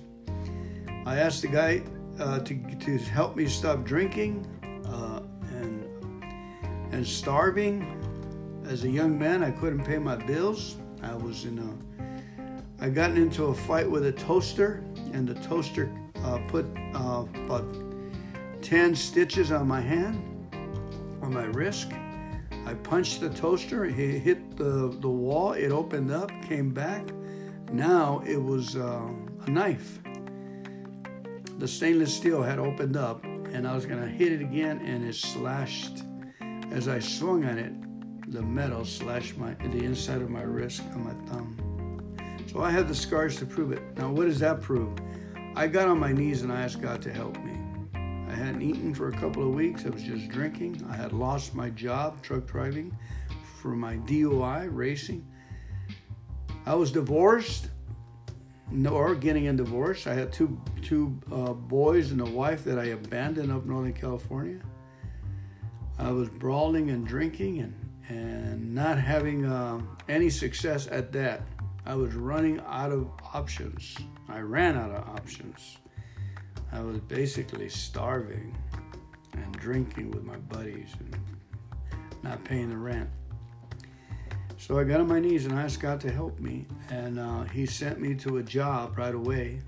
I 1.05 1.17
asked 1.17 1.41
the 1.41 1.49
guy 1.49 1.83
uh, 2.19 2.39
to, 2.39 2.55
to 2.55 2.97
help 2.97 3.35
me 3.35 3.47
stop 3.47 3.83
drinking 3.83 4.47
uh, 4.87 5.21
and, 5.57 6.23
and 6.93 7.05
starving. 7.05 8.01
As 8.65 8.85
a 8.85 8.89
young 8.89 9.19
man, 9.19 9.43
I 9.43 9.51
couldn't 9.51 9.83
pay 9.83 9.97
my 9.97 10.15
bills. 10.15 10.77
I 11.03 11.13
was 11.13 11.43
in 11.43 11.59
a, 11.59 12.83
I 12.83 12.89
got 12.89 13.11
into 13.11 13.45
a 13.45 13.53
fight 13.53 13.89
with 13.89 14.05
a 14.05 14.11
toaster, 14.13 14.83
and 15.11 15.27
the 15.27 15.35
toaster 15.35 15.91
uh, 16.23 16.39
put 16.47 16.65
uh, 16.95 17.25
about 17.45 17.65
10 18.61 18.95
stitches 18.95 19.51
on 19.51 19.67
my 19.67 19.81
hand, 19.81 20.17
on 21.21 21.33
my 21.33 21.45
wrist. 21.45 21.91
I 22.65 22.73
punched 22.73 23.21
the 23.21 23.29
toaster, 23.29 23.85
it 23.85 23.93
hit 23.93 24.57
the, 24.57 24.95
the 24.99 25.09
wall, 25.09 25.53
it 25.53 25.71
opened 25.71 26.11
up, 26.11 26.31
came 26.41 26.71
back. 26.71 27.05
Now 27.71 28.23
it 28.25 28.41
was 28.41 28.75
uh, 28.75 29.07
a 29.45 29.49
knife. 29.49 29.99
The 31.59 31.67
stainless 31.67 32.13
steel 32.13 32.41
had 32.41 32.57
opened 32.57 32.97
up, 32.97 33.23
and 33.23 33.67
I 33.67 33.75
was 33.75 33.85
going 33.85 34.01
to 34.01 34.07
hit 34.07 34.31
it 34.31 34.41
again, 34.41 34.81
and 34.83 35.05
it 35.05 35.15
slashed. 35.15 36.03
As 36.71 36.87
I 36.87 36.99
swung 36.99 37.45
on 37.45 37.57
it, 37.57 38.31
the 38.31 38.41
metal 38.41 38.83
slashed 38.83 39.37
my 39.37 39.53
the 39.53 39.83
inside 39.83 40.21
of 40.21 40.29
my 40.29 40.41
wrist 40.41 40.81
and 40.91 41.05
my 41.05 41.13
thumb. 41.31 42.15
So 42.51 42.61
I 42.61 42.71
had 42.71 42.87
the 42.87 42.95
scars 42.95 43.37
to 43.37 43.45
prove 43.45 43.71
it. 43.71 43.81
Now, 43.95 44.11
what 44.11 44.25
does 44.25 44.39
that 44.39 44.61
prove? 44.61 44.97
I 45.55 45.67
got 45.67 45.87
on 45.87 45.99
my 45.99 46.11
knees 46.11 46.41
and 46.41 46.51
I 46.51 46.61
asked 46.61 46.81
God 46.81 47.01
to 47.03 47.13
help 47.13 47.37
me. 47.43 47.57
I 48.27 48.33
hadn't 48.33 48.61
eaten 48.61 48.93
for 48.93 49.09
a 49.09 49.11
couple 49.13 49.47
of 49.47 49.53
weeks. 49.53 49.85
I 49.85 49.89
was 49.89 50.03
just 50.03 50.27
drinking. 50.29 50.85
I 50.89 50.95
had 50.95 51.13
lost 51.13 51.53
my 51.53 51.69
job, 51.69 52.21
truck 52.21 52.45
driving, 52.47 52.95
for 53.61 53.75
my 53.75 53.97
DUI, 53.97 54.67
racing. 54.71 55.25
I 56.65 56.73
was 56.75 56.91
divorced, 56.91 57.69
or 58.89 59.15
getting 59.15 59.47
a 59.47 59.53
divorce. 59.53 60.07
I 60.07 60.13
had 60.13 60.33
two 60.33 60.59
two 60.81 61.19
uh, 61.31 61.53
boys 61.53 62.11
and 62.11 62.21
a 62.21 62.25
wife 62.25 62.63
that 62.65 62.79
I 62.79 62.85
abandoned 62.85 63.51
up 63.51 63.65
Northern 63.65 63.93
California. 63.93 64.59
I 65.97 66.11
was 66.11 66.29
brawling 66.29 66.89
and 66.89 67.07
drinking 67.07 67.59
and 67.59 67.73
and 68.09 68.73
not 68.73 68.99
having 68.99 69.45
uh, 69.45 69.81
any 70.09 70.29
success 70.29 70.87
at 70.91 71.11
that. 71.13 71.41
I 71.85 71.95
was 71.95 72.13
running 72.13 72.59
out 72.67 72.91
of 72.91 73.09
options. 73.33 73.95
I 74.27 74.39
ran 74.39 74.75
out 74.75 74.91
of 74.91 75.07
options. 75.09 75.77
I 76.75 76.81
was 76.81 76.99
basically 76.99 77.69
starving 77.69 78.53
and 79.31 79.51
drinking 79.53 80.11
with 80.11 80.25
my 80.25 80.35
buddies 80.35 80.89
and 80.99 81.15
not 82.21 82.43
paying 82.43 82.69
the 82.69 82.75
rent. 82.77 83.09
So 84.57 84.77
I 84.77 84.83
got 84.83 84.99
on 84.99 85.07
my 85.07 85.21
knees 85.21 85.45
and 85.45 85.57
I 85.57 85.61
asked 85.63 85.79
God 85.79 86.01
to 86.01 86.11
help 86.11 86.37
me, 86.37 86.65
and 86.89 87.17
uh, 87.17 87.43
He 87.45 87.65
sent 87.65 88.01
me 88.01 88.13
to 88.15 88.37
a 88.37 88.43
job 88.43 88.97
right 88.97 89.15
away. 89.15 89.61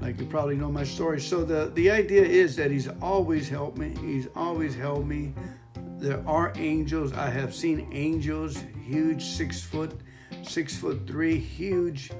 Like 0.00 0.18
you 0.18 0.24
probably 0.24 0.56
know 0.56 0.72
my 0.72 0.84
story. 0.84 1.20
So 1.20 1.44
the, 1.44 1.72
the 1.74 1.90
idea 1.90 2.22
is 2.22 2.56
that 2.56 2.70
He's 2.70 2.88
always 3.02 3.46
helped 3.46 3.76
me, 3.76 3.94
He's 4.00 4.28
always 4.34 4.74
held 4.74 5.06
me. 5.06 5.34
There 5.98 6.22
are 6.26 6.54
angels. 6.56 7.12
I 7.12 7.28
have 7.28 7.54
seen 7.54 7.86
angels, 7.92 8.64
huge 8.82 9.22
six 9.22 9.62
foot 9.62 9.92
six 10.42 10.74
foot 10.74 11.06
three, 11.06 11.36
huge, 11.38 12.10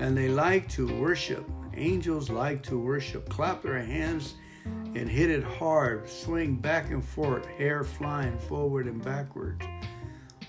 and 0.00 0.16
they 0.16 0.28
like 0.28 0.68
to 0.70 0.88
worship. 1.00 1.48
Angels 1.76 2.30
like 2.30 2.62
to 2.64 2.78
worship, 2.78 3.28
clap 3.28 3.62
their 3.62 3.80
hands 3.82 4.34
and 4.64 5.08
hit 5.08 5.30
it 5.30 5.44
hard, 5.44 6.08
swing 6.08 6.56
back 6.56 6.90
and 6.90 7.04
forth, 7.04 7.46
hair 7.46 7.84
flying 7.84 8.38
forward 8.38 8.86
and 8.86 9.02
backwards. 9.04 9.64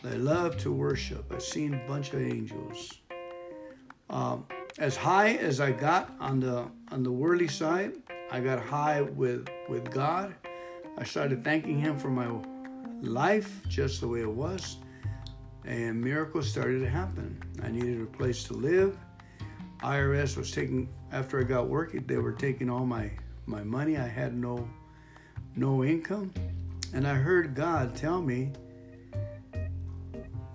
They 0.03 0.17
love 0.17 0.57
to 0.59 0.71
worship. 0.71 1.31
I've 1.31 1.43
seen 1.43 1.73
a 1.73 1.87
bunch 1.87 2.13
of 2.13 2.21
angels. 2.21 2.99
Um, 4.09 4.45
as 4.79 4.95
high 4.95 5.35
as 5.35 5.59
I 5.59 5.71
got 5.71 6.15
on 6.19 6.39
the 6.39 6.67
on 6.91 7.03
the 7.03 7.11
worldly 7.11 7.47
side, 7.47 7.93
I 8.31 8.39
got 8.39 8.59
high 8.63 9.01
with 9.01 9.47
with 9.67 9.91
God. 9.91 10.35
I 10.97 11.03
started 11.03 11.43
thanking 11.43 11.77
Him 11.79 11.99
for 11.99 12.09
my 12.09 12.29
life 13.01 13.61
just 13.67 14.01
the 14.01 14.07
way 14.07 14.21
it 14.21 14.31
was 14.31 14.77
and 15.67 16.01
miracles 16.01 16.49
started 16.49 16.79
to 16.79 16.89
happen. 16.89 17.37
I 17.61 17.69
needed 17.69 18.01
a 18.01 18.05
place 18.05 18.43
to 18.45 18.53
live. 18.53 18.97
IRS 19.81 20.37
was 20.37 20.51
taking 20.51 20.89
after 21.11 21.39
I 21.39 21.43
got 21.43 21.67
working, 21.67 22.03
they 22.05 22.17
were 22.17 22.33
taking 22.33 22.69
all 22.69 22.85
my 22.85 23.11
my 23.45 23.63
money. 23.63 23.97
I 23.97 24.07
had 24.07 24.35
no 24.35 24.67
no 25.55 25.83
income, 25.83 26.33
and 26.93 27.07
I 27.07 27.13
heard 27.13 27.55
God 27.55 27.95
tell 27.95 28.21
me 28.21 28.51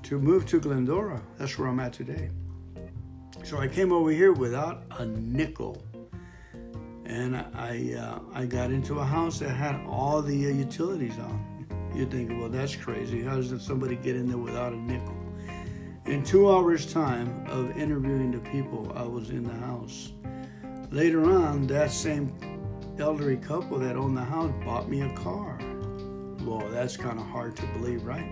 to 0.04 0.18
move 0.18 0.46
to 0.46 0.60
Glendora. 0.60 1.22
That's 1.38 1.58
where 1.58 1.68
I'm 1.68 1.80
at 1.80 1.92
today. 1.92 2.30
So 3.44 3.58
I 3.58 3.66
came 3.66 3.92
over 3.92 4.10
here 4.10 4.32
without 4.32 4.84
a 4.98 5.06
nickel, 5.06 5.82
and 7.06 7.36
I 7.36 7.94
uh, 7.98 8.20
I 8.32 8.46
got 8.46 8.70
into 8.70 8.98
a 9.00 9.04
house 9.04 9.38
that 9.40 9.50
had 9.50 9.80
all 9.86 10.22
the 10.22 10.46
uh, 10.46 10.50
utilities 10.50 11.18
on. 11.18 11.48
You're 11.94 12.06
thinking, 12.06 12.40
well, 12.40 12.48
that's 12.48 12.74
crazy. 12.74 13.22
How 13.22 13.36
does 13.36 13.62
somebody 13.62 13.96
get 13.96 14.16
in 14.16 14.28
there 14.28 14.38
without 14.38 14.72
a 14.72 14.76
nickel? 14.76 15.16
In 16.06 16.24
two 16.24 16.50
hours' 16.50 16.90
time 16.90 17.44
of 17.48 17.76
interviewing 17.76 18.32
the 18.32 18.38
people, 18.50 18.92
I 18.96 19.02
was 19.02 19.30
in 19.30 19.44
the 19.44 19.54
house. 19.54 20.12
Later 20.92 21.24
on, 21.24 21.66
that 21.68 21.90
same 21.90 22.30
elderly 22.98 23.38
couple 23.38 23.78
that 23.78 23.96
owned 23.96 24.14
the 24.14 24.22
house 24.22 24.52
bought 24.62 24.90
me 24.90 25.00
a 25.00 25.12
car. 25.14 25.58
Well, 26.44 26.68
that's 26.68 26.98
kind 26.98 27.18
of 27.18 27.24
hard 27.24 27.56
to 27.56 27.66
believe, 27.68 28.04
right? 28.04 28.26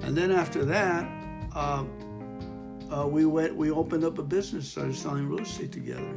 And 0.00 0.16
then 0.16 0.30
after 0.30 0.64
that, 0.64 1.06
uh, 1.54 1.84
uh, 2.90 3.06
we 3.06 3.26
went. 3.26 3.54
We 3.54 3.70
opened 3.70 4.04
up 4.04 4.16
a 4.18 4.22
business, 4.22 4.70
started 4.70 4.96
selling 4.96 5.28
real 5.28 5.40
estate 5.40 5.70
together, 5.70 6.14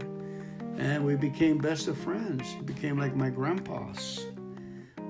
and 0.77 1.05
we 1.05 1.17
became 1.17 1.57
best 1.57 1.89
of 1.89 1.97
friends. 1.97 2.47
He 2.53 2.61
became 2.61 2.97
like 2.97 3.13
my 3.13 3.29
grandpas. 3.29 4.27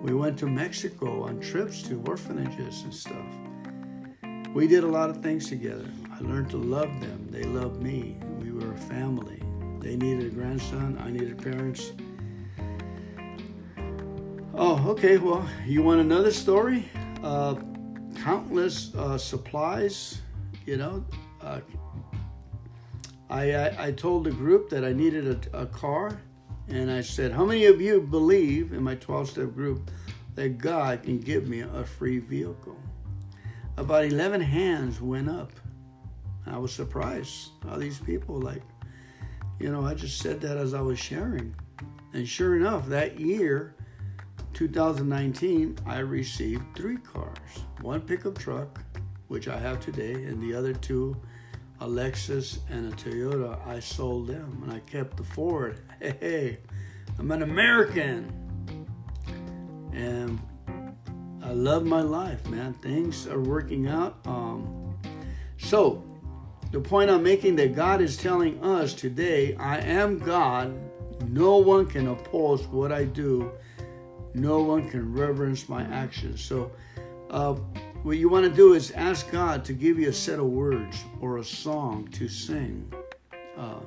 We 0.01 0.15
went 0.15 0.39
to 0.39 0.47
Mexico 0.47 1.25
on 1.25 1.39
trips 1.41 1.83
to 1.83 2.01
orphanages 2.07 2.81
and 2.83 2.93
stuff. 2.93 3.27
We 4.55 4.65
did 4.65 4.83
a 4.83 4.87
lot 4.87 5.11
of 5.11 5.21
things 5.21 5.47
together. 5.47 5.91
I 6.11 6.21
learned 6.21 6.49
to 6.51 6.57
love 6.57 6.99
them. 7.01 7.27
They 7.29 7.43
loved 7.43 7.83
me. 7.83 8.17
We 8.39 8.51
were 8.51 8.73
a 8.73 8.77
family. 8.77 9.43
They 9.79 9.95
needed 9.95 10.27
a 10.27 10.35
grandson. 10.35 11.01
I 11.03 11.09
needed 11.09 11.41
parents. 11.41 11.93
Oh, 14.53 14.83
okay. 14.89 15.17
Well, 15.17 15.47
you 15.65 15.81
want 15.81 16.01
another 16.01 16.31
story? 16.31 16.89
Uh, 17.23 17.55
countless 18.21 18.93
uh, 18.95 19.17
supplies. 19.17 20.21
You 20.65 20.77
know, 20.77 21.05
uh, 21.41 21.61
I, 23.29 23.53
I, 23.53 23.85
I 23.87 23.91
told 23.91 24.25
the 24.25 24.31
group 24.31 24.69
that 24.69 24.83
I 24.83 24.91
needed 24.91 25.49
a, 25.53 25.61
a 25.61 25.65
car 25.65 26.19
and 26.67 26.91
I 26.91 27.01
said, 27.01 27.31
How 27.31 27.45
many 27.45 27.65
of 27.65 27.81
you 27.81 28.01
believe 28.01 28.73
in 28.73 28.83
my 28.83 28.95
12 28.95 29.29
step 29.29 29.53
group 29.53 29.89
that 30.35 30.57
God 30.57 31.03
can 31.03 31.19
give 31.19 31.47
me 31.47 31.61
a 31.61 31.83
free 31.83 32.19
vehicle? 32.19 32.77
About 33.77 34.05
11 34.05 34.41
hands 34.41 35.01
went 35.01 35.29
up. 35.29 35.51
I 36.45 36.57
was 36.57 36.73
surprised. 36.73 37.51
All 37.69 37.77
these 37.77 37.99
people, 37.99 38.39
like, 38.39 38.61
you 39.59 39.71
know, 39.71 39.85
I 39.85 39.93
just 39.93 40.19
said 40.19 40.39
that 40.41 40.57
as 40.57 40.73
I 40.73 40.81
was 40.81 40.97
sharing. 40.99 41.53
And 42.13 42.27
sure 42.27 42.55
enough, 42.55 42.87
that 42.87 43.19
year, 43.19 43.75
2019, 44.53 45.77
I 45.85 45.99
received 45.99 46.63
three 46.75 46.97
cars 46.97 47.37
one 47.81 48.01
pickup 48.01 48.37
truck, 48.37 48.83
which 49.27 49.47
I 49.47 49.57
have 49.57 49.79
today, 49.79 50.13
and 50.13 50.41
the 50.41 50.53
other 50.53 50.73
two, 50.73 51.15
a 51.79 51.87
Lexus 51.87 52.59
and 52.69 52.91
a 52.91 52.95
Toyota, 52.95 53.65
I 53.65 53.79
sold 53.79 54.27
them 54.27 54.61
and 54.63 54.73
I 54.73 54.79
kept 54.79 55.17
the 55.17 55.23
Ford. 55.23 55.81
Hey, 55.99 56.59
I'm 57.17 57.29
an 57.31 57.41
American. 57.41 58.33
And 59.91 60.39
I 61.43 61.51
love 61.51 61.85
my 61.85 62.01
life, 62.01 62.47
man. 62.47 62.73
Things 62.75 63.27
are 63.27 63.41
working 63.41 63.87
out. 63.87 64.19
Um, 64.25 64.97
so, 65.57 66.08
the 66.71 66.79
point 66.79 67.09
I'm 67.09 67.23
making 67.23 67.55
that 67.57 67.75
God 67.75 68.01
is 68.01 68.15
telling 68.15 68.63
us 68.63 68.93
today, 68.93 69.55
I 69.55 69.79
am 69.79 70.19
God. 70.19 70.77
No 71.27 71.57
one 71.57 71.85
can 71.85 72.07
oppose 72.07 72.67
what 72.67 72.91
I 72.91 73.05
do. 73.05 73.51
No 74.33 74.61
one 74.61 74.89
can 74.89 75.11
reverence 75.13 75.67
my 75.67 75.83
actions. 75.83 76.41
So, 76.41 76.71
uh, 77.31 77.55
what 78.03 78.17
you 78.17 78.29
want 78.29 78.45
to 78.45 78.51
do 78.51 78.73
is 78.73 78.91
ask 78.91 79.29
God 79.29 79.65
to 79.65 79.73
give 79.73 79.99
you 79.99 80.09
a 80.09 80.13
set 80.13 80.39
of 80.39 80.45
words 80.45 81.03
or 81.19 81.39
a 81.39 81.43
song 81.43 82.07
to 82.13 82.27
sing. 82.27 82.91
Uh, 83.57 83.79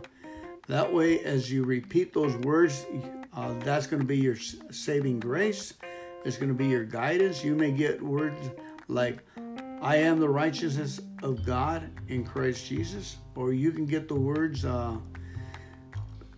that 0.68 0.92
way, 0.92 1.20
as 1.24 1.50
you 1.50 1.64
repeat 1.64 2.12
those 2.12 2.36
words, 2.38 2.84
uh, 3.34 3.54
that's 3.60 3.86
going 3.86 4.00
to 4.00 4.06
be 4.06 4.18
your 4.18 4.36
saving 4.70 5.18
grace. 5.18 5.74
It's 6.24 6.36
going 6.36 6.50
to 6.50 6.54
be 6.54 6.66
your 6.66 6.84
guidance. 6.84 7.42
You 7.42 7.54
may 7.54 7.72
get 7.72 8.02
words 8.02 8.50
like, 8.88 9.24
I 9.82 9.96
am 9.96 10.20
the 10.20 10.28
righteousness 10.28 11.00
of 11.24 11.44
God 11.44 11.90
in 12.06 12.24
Christ 12.24 12.66
Jesus. 12.66 13.16
Or 13.34 13.52
you 13.52 13.72
can 13.72 13.84
get 13.84 14.06
the 14.06 14.14
words 14.14 14.64
uh, 14.64 14.96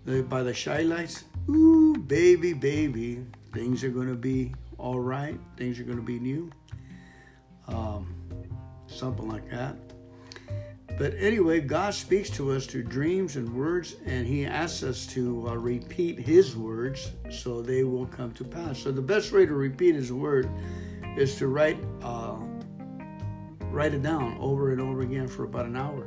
by 0.06 0.42
the 0.42 0.54
Chi-Lites. 0.54 1.24
Ooh, 1.50 1.94
baby, 1.94 2.54
baby, 2.54 3.22
things 3.52 3.84
are 3.84 3.90
going 3.90 4.08
to 4.08 4.14
be 4.14 4.54
all 4.78 4.98
right. 4.98 5.38
Things 5.58 5.78
are 5.78 5.82
going 5.82 5.98
to 5.98 6.02
be 6.02 6.18
new. 6.18 6.50
Um, 7.68 8.14
something 8.86 9.28
like 9.28 9.50
that. 9.50 9.76
But 10.96 11.12
anyway, 11.18 11.60
God 11.60 11.92
speaks 11.92 12.30
to 12.30 12.50
us 12.52 12.64
through 12.64 12.84
dreams 12.84 13.36
and 13.36 13.54
words, 13.54 13.96
and 14.06 14.26
He 14.26 14.46
asks 14.46 14.82
us 14.82 15.06
to 15.08 15.48
uh, 15.48 15.54
repeat 15.56 16.18
His 16.18 16.56
words 16.56 17.10
so 17.30 17.60
they 17.60 17.84
will 17.84 18.06
come 18.06 18.32
to 18.32 18.44
pass. 18.44 18.78
So 18.78 18.90
the 18.90 19.02
best 19.02 19.32
way 19.32 19.44
to 19.44 19.52
repeat 19.52 19.96
His 19.96 20.12
word 20.14 20.48
is 21.18 21.36
to 21.36 21.48
write. 21.48 21.76
Uh, 22.00 22.36
write 23.74 23.92
it 23.92 24.02
down 24.02 24.38
over 24.38 24.70
and 24.70 24.80
over 24.80 25.01
again 25.01 25.26
for 25.26 25.44
about 25.44 25.66
an 25.66 25.76
hour. 25.76 26.06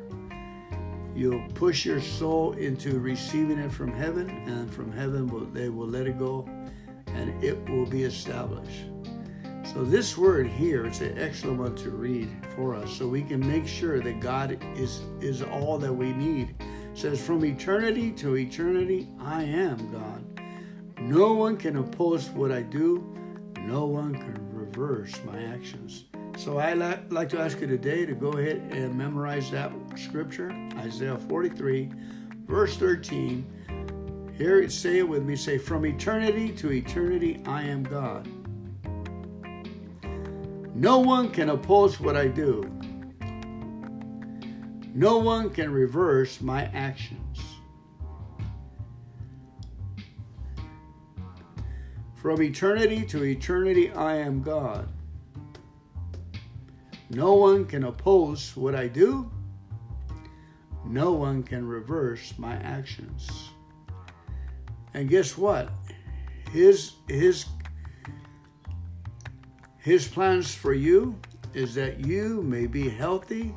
You'll 1.14 1.46
push 1.50 1.86
your 1.86 2.00
soul 2.00 2.54
into 2.54 3.00
receiving 3.00 3.60
it 3.60 3.72
from 3.72 3.92
heaven, 3.92 4.30
and 4.30 4.74
from 4.74 4.92
heaven 4.92 5.28
will, 5.28 5.46
they 5.46 5.68
will 5.68 5.88
let 5.88 6.08
it 6.08 6.18
go, 6.18 6.48
and 7.08 7.44
it 7.44 7.58
will 7.70 7.86
be 7.86 8.04
established. 8.04 8.86
So 9.74 9.84
this 9.84 10.18
word 10.18 10.48
here 10.48 10.86
is 10.86 11.02
an 11.02 11.18
excellent 11.18 11.60
one 11.60 11.76
to 11.76 11.90
read 11.90 12.30
for 12.56 12.74
us, 12.74 12.90
so 12.94 13.06
we 13.06 13.22
can 13.22 13.46
make 13.46 13.68
sure 13.68 14.00
that 14.00 14.22
God 14.22 14.64
is 14.78 15.02
is 15.20 15.44
all 15.44 15.78
that 15.80 15.94
we 15.94 16.14
need. 16.14 16.56
It 16.62 16.98
says, 16.98 17.20
"From 17.20 17.44
eternity 17.44 18.12
to 18.12 18.38
eternity, 18.38 19.10
I 19.20 19.44
am 19.44 19.92
God. 19.92 20.24
No 21.02 21.34
one 21.34 21.58
can 21.58 21.76
oppose 21.76 22.30
what 22.30 22.52
I 22.52 22.62
do. 22.62 23.04
No 23.60 23.86
one 23.88 24.14
can 24.14 24.40
reverse 24.54 25.20
my 25.26 25.38
actions." 25.44 26.06
So 26.38 26.60
I 26.60 26.74
like 26.74 27.30
to 27.30 27.40
ask 27.40 27.60
you 27.62 27.66
today 27.66 28.06
to 28.06 28.14
go 28.14 28.34
ahead 28.34 28.58
and 28.70 28.96
memorize 28.96 29.50
that 29.50 29.72
scripture, 29.96 30.52
Isaiah 30.78 31.18
43, 31.18 31.90
verse 32.46 32.78
13. 32.78 34.34
Here, 34.38 34.62
it 34.62 34.72
say 34.72 35.00
it 35.00 35.10
with 35.10 35.24
me. 35.24 35.36
Say, 35.36 35.58
From 35.58 35.84
eternity 35.84 36.52
to 36.52 36.72
eternity, 36.72 37.42
I 37.48 37.64
am 37.64 37.82
God. 37.82 38.30
No 40.76 41.00
one 41.00 41.32
can 41.32 41.50
oppose 41.50 42.00
what 42.00 42.16
I 42.16 42.28
do. 42.28 42.72
No 44.94 45.18
one 45.18 45.50
can 45.50 45.72
reverse 45.72 46.40
my 46.40 46.66
actions. 46.66 47.40
From 52.14 52.44
eternity 52.44 53.04
to 53.06 53.24
eternity, 53.24 53.92
I 53.92 54.18
am 54.18 54.44
God. 54.44 54.88
No 57.10 57.34
one 57.36 57.66
can 57.66 57.86
oppose 57.86 58.56
what 58.56 58.76
I 58.76 58.88
do. 58.88 59.32
No 60.86 61.14
one 61.14 61.44
can 61.44 61.68
reverse 61.68 62.34
my 62.38 62.56
actions. 62.56 63.50
And 64.94 65.10
guess 65.10 65.38
what? 65.38 65.72
His 66.52 66.94
his 67.08 67.46
his 69.78 70.08
plans 70.08 70.54
for 70.54 70.74
you 70.74 71.18
is 71.54 71.74
that 71.76 72.06
you 72.06 72.42
may 72.42 72.68
be 72.68 72.90
healthy, 72.90 73.54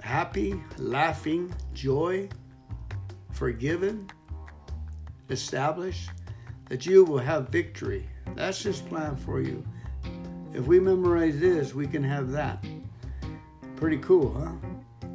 happy, 0.00 0.60
laughing, 0.76 1.52
joy, 1.72 2.28
forgiven, 3.32 4.08
established, 5.30 6.10
that 6.68 6.86
you 6.86 7.04
will 7.04 7.18
have 7.18 7.48
victory. 7.48 8.08
That's 8.34 8.62
his 8.62 8.80
plan 8.80 9.16
for 9.16 9.40
you. 9.40 9.64
If 10.54 10.66
we 10.66 10.80
memorize 10.80 11.38
this, 11.38 11.74
we 11.74 11.86
can 11.86 12.02
have 12.02 12.30
that. 12.30 12.64
Pretty 13.76 13.98
cool, 13.98 14.32
huh? 14.32 15.08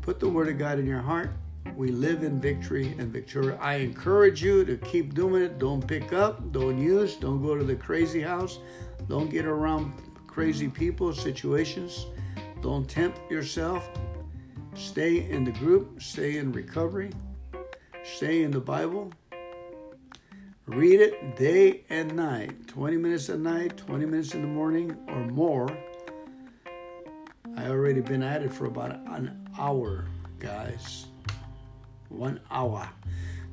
Put 0.00 0.18
the 0.18 0.28
Word 0.28 0.48
of 0.48 0.58
God 0.58 0.78
in 0.78 0.86
your 0.86 1.00
heart. 1.00 1.30
We 1.76 1.90
live 1.90 2.22
in 2.22 2.40
victory 2.40 2.94
and 2.98 3.12
victory. 3.12 3.54
I 3.56 3.76
encourage 3.76 4.42
you 4.42 4.64
to 4.64 4.76
keep 4.76 5.14
doing 5.14 5.42
it. 5.42 5.58
Don't 5.58 5.86
pick 5.86 6.12
up, 6.12 6.52
don't 6.52 6.78
use, 6.78 7.16
don't 7.16 7.42
go 7.42 7.56
to 7.56 7.64
the 7.64 7.76
crazy 7.76 8.20
house, 8.20 8.58
don't 9.08 9.30
get 9.30 9.46
around 9.46 9.92
crazy 10.26 10.68
people, 10.68 11.12
situations. 11.12 12.06
Don't 12.62 12.88
tempt 12.88 13.30
yourself. 13.30 13.88
Stay 14.74 15.28
in 15.28 15.44
the 15.44 15.50
group, 15.52 16.00
stay 16.00 16.38
in 16.38 16.52
recovery, 16.52 17.10
stay 18.02 18.42
in 18.42 18.50
the 18.50 18.60
Bible, 18.60 19.12
Read 20.66 21.00
it 21.00 21.36
day 21.36 21.82
and 21.90 22.14
night 22.14 22.68
20 22.68 22.96
minutes 22.96 23.28
at 23.28 23.40
night, 23.40 23.76
20 23.76 24.06
minutes 24.06 24.32
in 24.32 24.42
the 24.42 24.48
morning, 24.48 24.96
or 25.08 25.26
more. 25.26 25.68
I 27.56 27.66
already 27.66 28.00
been 28.00 28.22
at 28.22 28.42
it 28.42 28.52
for 28.52 28.66
about 28.66 28.92
an 29.08 29.44
hour, 29.58 30.06
guys. 30.38 31.06
One 32.10 32.38
hour. 32.48 32.88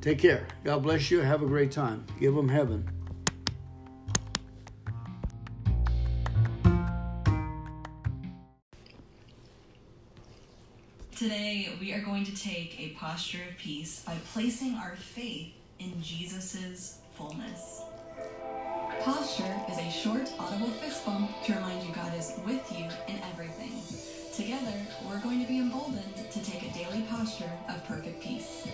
Take 0.01 0.19
care. 0.19 0.47
God 0.63 0.83
bless 0.83 1.09
you. 1.09 1.21
Have 1.21 1.41
a 1.41 1.47
great 1.47 1.71
time. 1.71 2.05
Give 2.19 2.35
them 2.35 2.47
heaven. 2.47 2.87
Today, 11.17 11.69
we 11.81 11.91
are 11.91 12.01
going 12.01 12.23
to 12.25 12.35
take 12.35 12.79
a 12.79 12.89
posture 12.89 13.41
of 13.49 13.57
peace 13.57 14.03
by 14.05 14.15
placing 14.31 14.75
our 14.75 14.95
faith 14.95 15.53
in 15.79 16.01
Jesus' 16.01 16.99
fullness. 17.13 17.81
Posture 19.01 19.55
is 19.71 19.77
a 19.77 19.89
short, 19.89 20.31
audible 20.37 20.69
fist 20.71 21.05
bump 21.05 21.31
to 21.45 21.53
remind 21.53 21.87
you 21.87 21.93
God 21.93 22.13
is 22.17 22.33
with 22.45 22.69
you 22.71 22.85
in 23.07 23.19
everything. 23.31 23.81
Together, 24.33 24.73
we're 25.07 25.19
going 25.21 25.41
to 25.41 25.47
be 25.47 25.59
emboldened 25.59 26.15
to 26.31 26.43
take 26.43 26.63
a 26.63 26.73
daily 26.73 27.03
posture 27.03 27.51
of 27.69 27.83
perfect 27.85 28.21
peace. 28.21 28.67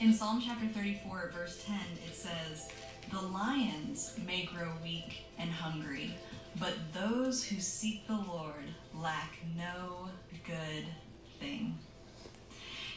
In 0.00 0.12
Psalm 0.12 0.42
chapter 0.44 0.66
34, 0.66 1.32
verse 1.34 1.64
10, 1.66 1.76
it 2.06 2.14
says, 2.14 2.68
The 3.10 3.20
lions 3.20 4.14
may 4.26 4.44
grow 4.44 4.68
weak 4.82 5.24
and 5.38 5.50
hungry, 5.50 6.14
but 6.58 6.74
those 6.94 7.44
who 7.44 7.60
seek 7.60 8.06
the 8.06 8.24
Lord 8.28 8.64
lack 8.94 9.36
no 9.56 10.08
good 10.46 10.84
thing. 11.40 11.78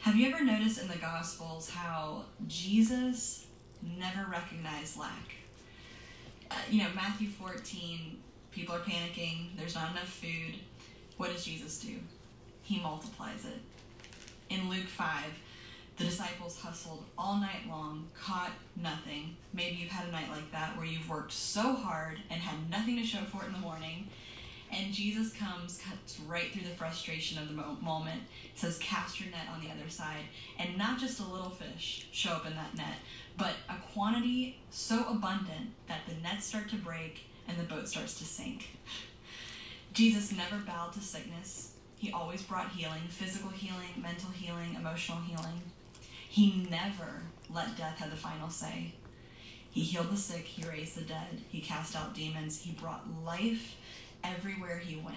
Have 0.02 0.16
you 0.16 0.28
ever 0.28 0.42
noticed 0.42 0.80
in 0.80 0.88
the 0.88 0.96
Gospels 0.96 1.68
how 1.68 2.24
Jesus 2.46 3.44
never 3.82 4.30
recognized 4.30 4.98
lack? 4.98 5.34
Uh, 6.50 6.54
you 6.70 6.82
know, 6.82 6.88
Matthew 6.94 7.28
14, 7.28 8.16
people 8.50 8.74
are 8.74 8.80
panicking, 8.80 9.48
there's 9.58 9.74
not 9.74 9.90
enough 9.90 10.08
food. 10.08 10.54
What 11.18 11.30
does 11.30 11.44
Jesus 11.44 11.78
do? 11.80 11.96
He 12.62 12.80
multiplies 12.80 13.44
it. 13.44 13.60
In 14.48 14.70
Luke 14.70 14.88
5, 14.88 15.22
the 15.98 16.04
disciples 16.04 16.58
hustled 16.58 17.04
all 17.18 17.36
night 17.36 17.68
long, 17.68 18.08
caught 18.18 18.52
nothing. 18.76 19.36
Maybe 19.52 19.76
you've 19.76 19.90
had 19.90 20.08
a 20.08 20.12
night 20.12 20.30
like 20.30 20.50
that 20.52 20.78
where 20.78 20.86
you've 20.86 21.10
worked 21.10 21.32
so 21.32 21.74
hard 21.74 22.20
and 22.30 22.40
had 22.40 22.70
nothing 22.70 22.96
to 22.96 23.04
show 23.04 23.20
for 23.30 23.42
it 23.42 23.48
in 23.48 23.52
the 23.52 23.58
morning. 23.58 24.08
And 24.72 24.92
Jesus 24.92 25.32
comes, 25.32 25.78
cuts 25.78 26.20
right 26.20 26.52
through 26.52 26.62
the 26.62 26.76
frustration 26.76 27.38
of 27.38 27.48
the 27.48 27.54
moment. 27.54 28.22
says, 28.54 28.78
Cast 28.78 29.20
your 29.20 29.30
net 29.30 29.48
on 29.52 29.60
the 29.60 29.70
other 29.70 29.90
side. 29.90 30.24
And 30.58 30.78
not 30.78 31.00
just 31.00 31.20
a 31.20 31.24
little 31.24 31.50
fish 31.50 32.06
show 32.12 32.30
up 32.30 32.46
in 32.46 32.54
that 32.54 32.76
net, 32.76 32.98
but 33.36 33.54
a 33.68 33.76
quantity 33.92 34.60
so 34.70 35.06
abundant 35.08 35.70
that 35.88 36.00
the 36.06 36.14
nets 36.22 36.46
start 36.46 36.68
to 36.70 36.76
break 36.76 37.22
and 37.48 37.58
the 37.58 37.64
boat 37.64 37.88
starts 37.88 38.18
to 38.18 38.24
sink. 38.24 38.70
Jesus 39.92 40.30
never 40.32 40.56
bowed 40.58 40.92
to 40.92 41.00
sickness. 41.00 41.72
He 41.96 42.12
always 42.12 42.42
brought 42.42 42.70
healing 42.70 43.02
physical 43.08 43.50
healing, 43.50 44.00
mental 44.00 44.30
healing, 44.30 44.76
emotional 44.76 45.18
healing. 45.18 45.62
He 46.28 46.66
never 46.70 47.22
let 47.52 47.76
death 47.76 47.98
have 47.98 48.10
the 48.10 48.16
final 48.16 48.50
say. 48.50 48.94
He 49.70 49.82
healed 49.82 50.10
the 50.10 50.16
sick, 50.16 50.44
he 50.44 50.66
raised 50.68 50.96
the 50.96 51.02
dead, 51.02 51.42
he 51.48 51.60
cast 51.60 51.94
out 51.94 52.14
demons, 52.14 52.60
he 52.60 52.72
brought 52.72 53.04
life 53.24 53.76
everywhere 54.24 54.78
he 54.78 54.96
went. 54.96 55.16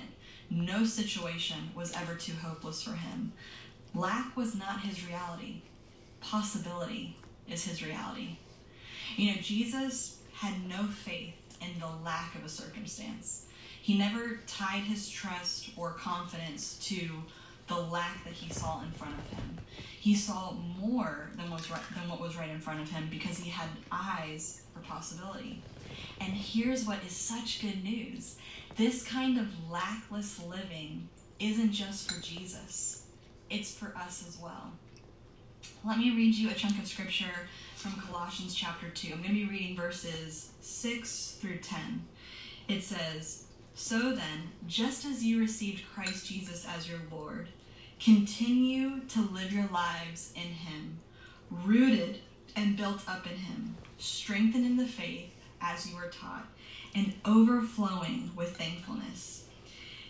No 0.49 0.85
situation 0.85 1.71
was 1.75 1.95
ever 1.95 2.15
too 2.15 2.33
hopeless 2.33 2.83
for 2.83 2.93
him. 2.93 3.33
Lack 3.95 4.35
was 4.35 4.55
not 4.55 4.81
his 4.81 5.05
reality, 5.05 5.61
possibility 6.21 7.15
is 7.49 7.65
his 7.65 7.83
reality. 7.83 8.37
You 9.15 9.31
know, 9.31 9.41
Jesus 9.41 10.17
had 10.33 10.67
no 10.67 10.83
faith 10.83 11.35
in 11.61 11.79
the 11.79 11.89
lack 12.03 12.35
of 12.35 12.43
a 12.43 12.49
circumstance. 12.49 13.45
He 13.81 13.97
never 13.97 14.39
tied 14.47 14.83
his 14.83 15.09
trust 15.09 15.69
or 15.75 15.91
confidence 15.91 16.77
to 16.83 17.09
the 17.67 17.75
lack 17.75 18.23
that 18.23 18.33
he 18.33 18.51
saw 18.51 18.81
in 18.81 18.91
front 18.91 19.15
of 19.17 19.29
him. 19.37 19.57
He 19.99 20.15
saw 20.15 20.53
more 20.79 21.29
than 21.35 21.49
was 21.49 21.69
right, 21.69 21.81
than 21.93 22.09
what 22.09 22.19
was 22.19 22.35
right 22.35 22.49
in 22.49 22.59
front 22.59 22.81
of 22.81 22.89
him 22.89 23.07
because 23.09 23.37
he 23.37 23.49
had 23.49 23.69
eyes 23.91 24.63
for 24.73 24.79
possibility. 24.81 25.61
And 26.19 26.33
here's 26.33 26.85
what 26.85 26.99
is 27.05 27.11
such 27.11 27.61
good 27.61 27.83
news. 27.83 28.35
This 28.75 29.03
kind 29.03 29.37
of 29.37 29.69
lackless 29.69 30.41
living 30.43 31.07
isn't 31.39 31.73
just 31.73 32.11
for 32.11 32.19
Jesus. 32.21 33.05
It's 33.47 33.71
for 33.71 33.93
us 33.95 34.25
as 34.27 34.39
well. 34.41 34.71
Let 35.85 35.99
me 35.99 36.15
read 36.15 36.33
you 36.33 36.49
a 36.49 36.55
chunk 36.55 36.79
of 36.79 36.87
scripture 36.87 37.47
from 37.75 37.91
Colossians 37.91 38.55
chapter 38.55 38.89
2. 38.89 39.09
I'm 39.13 39.21
going 39.21 39.29
to 39.29 39.33
be 39.35 39.45
reading 39.45 39.75
verses 39.75 40.49
6 40.61 41.37
through 41.39 41.57
10. 41.57 42.03
It 42.67 42.81
says, 42.81 43.43
So 43.75 44.11
then, 44.11 44.49
just 44.65 45.05
as 45.05 45.23
you 45.23 45.39
received 45.39 45.83
Christ 45.93 46.25
Jesus 46.25 46.65
as 46.65 46.89
your 46.89 47.01
Lord, 47.11 47.49
continue 47.99 49.01
to 49.01 49.21
live 49.21 49.53
your 49.53 49.69
lives 49.71 50.33
in 50.35 50.49
Him, 50.49 50.99
rooted 51.51 52.21
and 52.55 52.75
built 52.75 53.07
up 53.07 53.27
in 53.27 53.37
Him, 53.37 53.77
strengthened 53.99 54.65
in 54.65 54.77
the 54.77 54.87
faith 54.87 55.35
as 55.61 55.87
you 55.87 55.95
were 55.95 56.09
taught, 56.09 56.47
and 56.95 57.13
overflowing 57.25 58.31
with 58.35 58.57
thankfulness. 58.57 59.45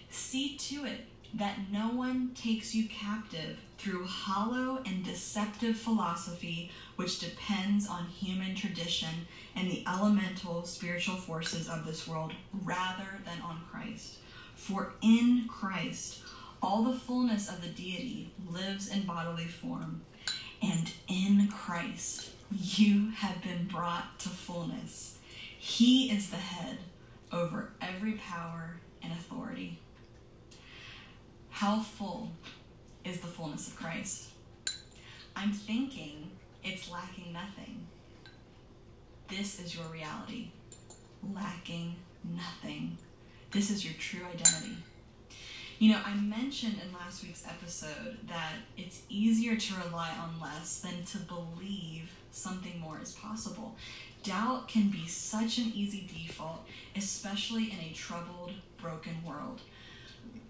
See 0.09 0.55
to 0.57 0.85
it 0.85 1.05
that 1.33 1.71
no 1.71 1.89
one 1.89 2.31
takes 2.35 2.75
you 2.75 2.87
captive 2.87 3.57
through 3.77 4.05
hollow 4.05 4.81
and 4.85 5.03
deceptive 5.03 5.75
philosophy 5.75 6.71
which 6.95 7.19
depends 7.19 7.87
on 7.87 8.05
human 8.05 8.55
tradition 8.55 9.27
and 9.55 9.69
the 9.69 9.83
elemental 9.87 10.63
spiritual 10.63 11.15
forces 11.15 11.67
of 11.67 11.85
this 11.85 12.07
world 12.07 12.33
rather 12.63 13.19
than 13.25 13.41
on 13.41 13.61
Christ. 13.71 14.17
For 14.55 14.93
in 15.01 15.45
Christ, 15.47 16.19
all 16.61 16.83
the 16.83 16.97
fullness 16.97 17.49
of 17.49 17.61
the 17.61 17.67
deity 17.67 18.31
lives 18.49 18.87
in 18.87 19.05
bodily 19.05 19.45
form, 19.47 20.01
and 20.61 20.91
in 21.09 21.49
Christ, 21.49 22.29
you 22.51 23.09
have 23.11 23.41
been 23.43 23.65
brought 23.65 24.17
to 24.19 24.29
fullness. 24.29 25.12
He 25.63 26.11
is 26.11 26.29
the 26.29 26.35
head 26.35 26.77
over 27.31 27.69
every 27.81 28.15
power 28.15 28.81
and 29.01 29.13
authority. 29.13 29.79
How 31.51 31.79
full 31.79 32.31
is 33.05 33.21
the 33.21 33.27
fullness 33.27 33.69
of 33.69 33.77
Christ? 33.77 34.31
I'm 35.37 35.53
thinking 35.53 36.31
it's 36.65 36.91
lacking 36.91 37.31
nothing. 37.31 37.87
This 39.29 39.57
is 39.61 39.73
your 39.73 39.85
reality. 39.85 40.49
Lacking 41.33 41.95
nothing. 42.25 42.97
This 43.51 43.71
is 43.71 43.85
your 43.85 43.93
true 43.93 44.25
identity. 44.33 44.75
You 45.79 45.93
know, 45.93 46.01
I 46.05 46.13
mentioned 46.13 46.75
in 46.85 46.93
last 46.93 47.23
week's 47.23 47.47
episode 47.47 48.17
that 48.27 48.51
it's 48.75 49.03
easier 49.07 49.55
to 49.55 49.73
rely 49.85 50.11
on 50.21 50.41
less 50.41 50.81
than 50.81 51.05
to 51.05 51.19
believe 51.19 52.11
something 52.31 52.79
more 52.81 52.99
is 53.01 53.13
possible. 53.13 53.77
Doubt 54.23 54.69
can 54.69 54.87
be 54.89 55.05
such 55.05 55.57
an 55.57 55.71
easy 55.75 56.07
default, 56.07 56.65
especially 56.95 57.71
in 57.71 57.79
a 57.79 57.93
troubled, 57.93 58.53
broken 58.81 59.21
world. 59.25 59.59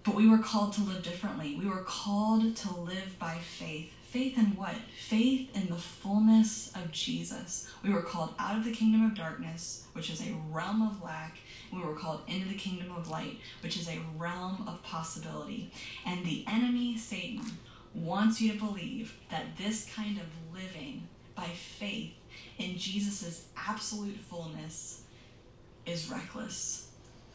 But 0.04 0.14
we 0.14 0.30
were 0.30 0.38
called 0.38 0.74
to 0.74 0.82
live 0.82 1.02
differently. 1.02 1.56
We 1.56 1.68
were 1.68 1.84
called 1.84 2.56
to 2.58 2.76
live 2.76 3.18
by 3.18 3.38
faith. 3.38 3.92
Faith 4.04 4.38
in 4.38 4.56
what? 4.56 4.76
Faith 5.00 5.50
in 5.56 5.70
the 5.70 5.76
fullness 5.76 6.72
of 6.76 6.92
Jesus. 6.92 7.68
We 7.82 7.92
were 7.92 8.04
called 8.04 8.36
out 8.38 8.58
of 8.58 8.64
the 8.64 8.72
kingdom 8.72 9.06
of 9.06 9.16
darkness, 9.16 9.88
which 9.94 10.12
is 10.12 10.22
a 10.22 10.36
realm 10.52 10.84
of 10.84 11.02
lack. 11.02 11.40
We 11.72 11.82
were 11.82 11.96
called 11.96 12.22
into 12.28 12.48
the 12.48 12.54
kingdom 12.54 12.96
of 12.96 13.10
light, 13.10 13.40
which 13.62 13.76
is 13.76 13.90
a 13.90 14.02
realm 14.18 14.66
of 14.68 14.84
possibility. 14.84 15.72
And 16.06 16.24
the 16.24 16.46
enemy, 16.48 16.96
Satan, 16.96 17.58
wants 17.96 18.40
you 18.40 18.52
to 18.52 18.60
believe 18.60 19.18
that 19.32 19.58
this 19.58 19.90
kind 19.96 20.20
of 20.20 20.26
living 20.54 21.08
by 21.34 21.48
faith 21.80 22.12
in 22.58 22.78
Jesus' 22.78 23.48
absolute 23.58 24.18
fullness 24.18 25.04
is 25.86 26.10
reckless, 26.10 26.92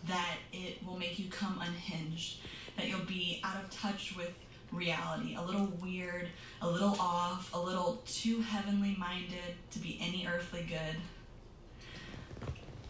that 0.07 0.36
it 0.53 0.85
will 0.86 0.99
make 0.99 1.19
you 1.19 1.28
come 1.31 1.61
unhinged, 1.61 2.39
that 2.77 2.89
you'll 2.89 3.01
be 3.01 3.40
out 3.45 3.62
of 3.62 3.70
touch 3.70 4.15
with 4.16 4.32
reality, 4.73 5.35
a 5.35 5.43
little 5.43 5.66
weird, 5.82 6.28
a 6.62 6.69
little 6.69 6.97
off, 7.01 7.53
a 7.55 7.59
little 7.59 8.03
too 8.07 8.40
heavenly 8.43 8.97
minded 8.99 9.55
to 9.70 9.78
be 9.78 9.99
any 10.01 10.27
earthly 10.27 10.66
good. 10.69 11.01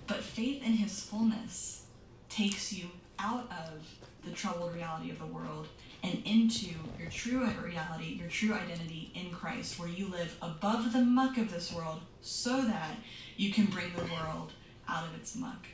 But 0.07 0.23
faith 0.23 0.63
in 0.65 0.73
his 0.73 1.03
fullness 1.03 1.85
takes 2.29 2.73
you 2.73 2.87
out 3.19 3.51
of 3.51 3.87
the 4.25 4.31
troubled 4.31 4.75
reality 4.75 5.11
of 5.11 5.19
the 5.19 5.27
world 5.27 5.69
and 6.03 6.23
into 6.25 6.66
your 6.99 7.11
true 7.11 7.49
reality, 7.62 8.19
your 8.19 8.29
true 8.29 8.55
identity 8.55 9.11
in 9.15 9.31
Christ, 9.31 9.79
where 9.79 9.89
you 9.89 10.09
live 10.09 10.37
above 10.41 10.93
the 10.93 11.01
muck 11.01 11.37
of 11.39 11.51
this 11.51 11.73
world 11.73 12.01
so 12.20 12.62
that 12.62 12.97
you 13.37 13.53
can 13.53 13.66
bring 13.66 13.93
the 13.95 14.12
world 14.12 14.53
out 14.89 15.05
of 15.07 15.15
its 15.15 15.35
muck. 15.35 15.66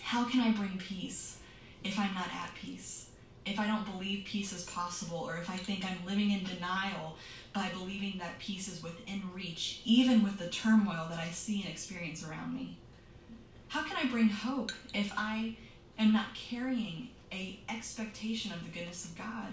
How 0.00 0.24
can 0.24 0.40
I 0.40 0.50
bring 0.50 0.78
peace 0.78 1.38
if 1.82 1.98
I'm 1.98 2.14
not 2.14 2.28
at 2.32 2.50
peace? 2.60 3.10
If 3.46 3.60
I 3.60 3.66
don't 3.66 3.90
believe 3.90 4.24
peace 4.24 4.52
is 4.52 4.64
possible, 4.64 5.18
or 5.18 5.36
if 5.36 5.50
I 5.50 5.56
think 5.56 5.84
I'm 5.84 6.06
living 6.06 6.30
in 6.30 6.44
denial 6.44 7.16
by 7.52 7.68
believing 7.70 8.18
that 8.18 8.38
peace 8.38 8.68
is 8.68 8.82
within 8.82 9.22
reach, 9.34 9.80
even 9.84 10.22
with 10.22 10.38
the 10.38 10.48
turmoil 10.48 11.06
that 11.10 11.18
I 11.18 11.28
see 11.28 11.60
and 11.60 11.70
experience 11.70 12.26
around 12.26 12.54
me? 12.54 12.78
How 13.68 13.82
can 13.82 13.96
I 13.96 14.10
bring 14.10 14.28
hope 14.28 14.72
if 14.94 15.12
I 15.16 15.56
am 15.98 16.12
not 16.12 16.34
carrying 16.34 17.10
a 17.34 17.58
expectation 17.68 18.52
of 18.52 18.64
the 18.64 18.70
goodness 18.70 19.04
of 19.04 19.18
God? 19.18 19.52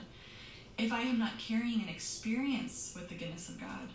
If 0.78 0.94
I 0.94 1.02
am 1.02 1.20
not 1.20 1.38
carrying 1.38 1.82
an 1.82 1.90
experience 1.90 2.94
with 2.96 3.10
the 3.10 3.16
goodness 3.16 3.50
of 3.50 3.60
God? 3.60 3.90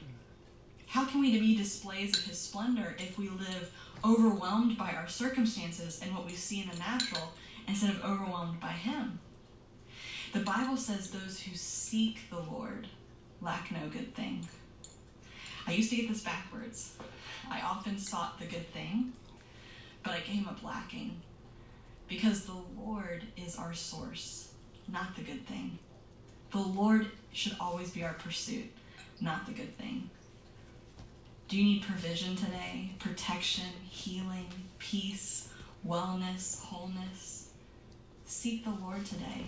How 0.88 1.04
can 1.04 1.20
we 1.20 1.38
be 1.38 1.56
displays 1.56 2.16
of 2.16 2.24
his 2.24 2.40
splendor 2.40 2.96
if 2.98 3.18
we 3.18 3.28
live 3.28 3.72
overwhelmed 4.04 4.76
by 4.78 4.92
our 4.92 5.08
circumstances 5.08 6.00
and 6.02 6.14
what 6.14 6.26
we 6.26 6.32
see 6.32 6.62
in 6.62 6.68
the 6.68 6.76
natural 6.78 7.32
instead 7.66 7.90
of 7.90 8.04
overwhelmed 8.04 8.60
by 8.60 8.68
him? 8.72 9.18
The 10.32 10.40
Bible 10.40 10.76
says 10.76 11.10
those 11.10 11.40
who 11.40 11.56
seek 11.56 12.28
the 12.30 12.38
Lord 12.38 12.86
lack 13.40 13.70
no 13.70 13.88
good 13.88 14.14
thing. 14.14 14.46
I 15.66 15.72
used 15.72 15.90
to 15.90 15.96
get 15.96 16.08
this 16.08 16.22
backwards. 16.22 16.96
I 17.50 17.60
often 17.60 17.98
sought 17.98 18.38
the 18.38 18.46
good 18.46 18.72
thing, 18.72 19.12
but 20.02 20.12
I 20.12 20.20
came 20.20 20.46
up 20.46 20.62
lacking 20.62 21.20
because 22.08 22.44
the 22.44 22.62
Lord 22.78 23.24
is 23.36 23.56
our 23.56 23.74
source, 23.74 24.52
not 24.88 25.16
the 25.16 25.22
good 25.22 25.46
thing. 25.46 25.78
The 26.52 26.58
Lord 26.58 27.06
should 27.32 27.56
always 27.60 27.90
be 27.90 28.04
our 28.04 28.14
pursuit, 28.14 28.70
not 29.20 29.46
the 29.46 29.52
good 29.52 29.76
thing. 29.76 30.10
Do 31.48 31.56
you 31.56 31.64
need 31.64 31.82
provision 31.82 32.34
today? 32.34 32.92
Protection, 32.98 33.66
healing, 33.88 34.48
peace, 34.78 35.48
wellness, 35.86 36.60
wholeness? 36.60 37.50
Seek 38.24 38.64
the 38.64 38.70
Lord 38.70 39.04
today. 39.04 39.44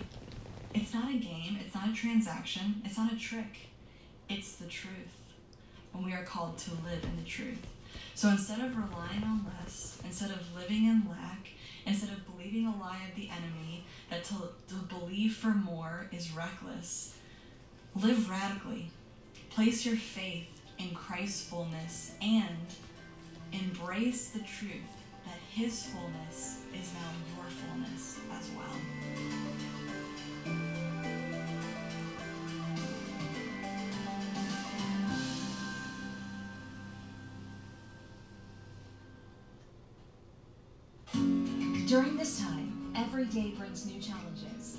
It's 0.73 0.93
not 0.93 1.09
a 1.09 1.17
game, 1.17 1.57
it's 1.59 1.75
not 1.75 1.89
a 1.89 1.93
transaction, 1.93 2.81
it's 2.85 2.97
not 2.97 3.11
a 3.11 3.17
trick. 3.17 3.69
It's 4.29 4.55
the 4.57 4.67
truth. 4.67 5.17
And 5.93 6.05
we 6.05 6.13
are 6.13 6.23
called 6.23 6.57
to 6.59 6.71
live 6.71 7.03
in 7.03 7.17
the 7.17 7.27
truth. 7.27 7.65
So 8.13 8.29
instead 8.29 8.59
of 8.59 8.77
relying 8.77 9.23
on 9.23 9.45
less, 9.59 9.97
instead 10.05 10.29
of 10.29 10.55
living 10.55 10.85
in 10.85 11.03
lack, 11.09 11.49
instead 11.85 12.09
of 12.09 12.25
believing 12.25 12.65
a 12.65 12.77
lie 12.77 12.99
of 13.09 13.15
the 13.15 13.29
enemy 13.29 13.85
that 14.09 14.23
to, 14.25 14.35
to 14.67 14.75
believe 14.87 15.35
for 15.35 15.49
more 15.49 16.07
is 16.11 16.31
reckless, 16.31 17.15
live 17.95 18.29
radically. 18.29 18.91
Place 19.49 19.85
your 19.85 19.95
faith 19.95 20.47
in 20.77 20.93
Christ's 20.93 21.49
fullness 21.49 22.13
and 22.21 22.67
embrace 23.51 24.29
the 24.29 24.39
truth 24.39 24.73
that 25.25 25.37
his 25.51 25.83
fullness 25.87 26.59
is 26.73 26.93
now 26.93 27.35
your 27.35 27.49
fullness 27.49 28.19
as 28.31 28.49
well. 28.55 29.58
Every 43.19 43.41
day 43.41 43.49
brings 43.49 43.85
new 43.85 43.99
challenges. 43.99 44.77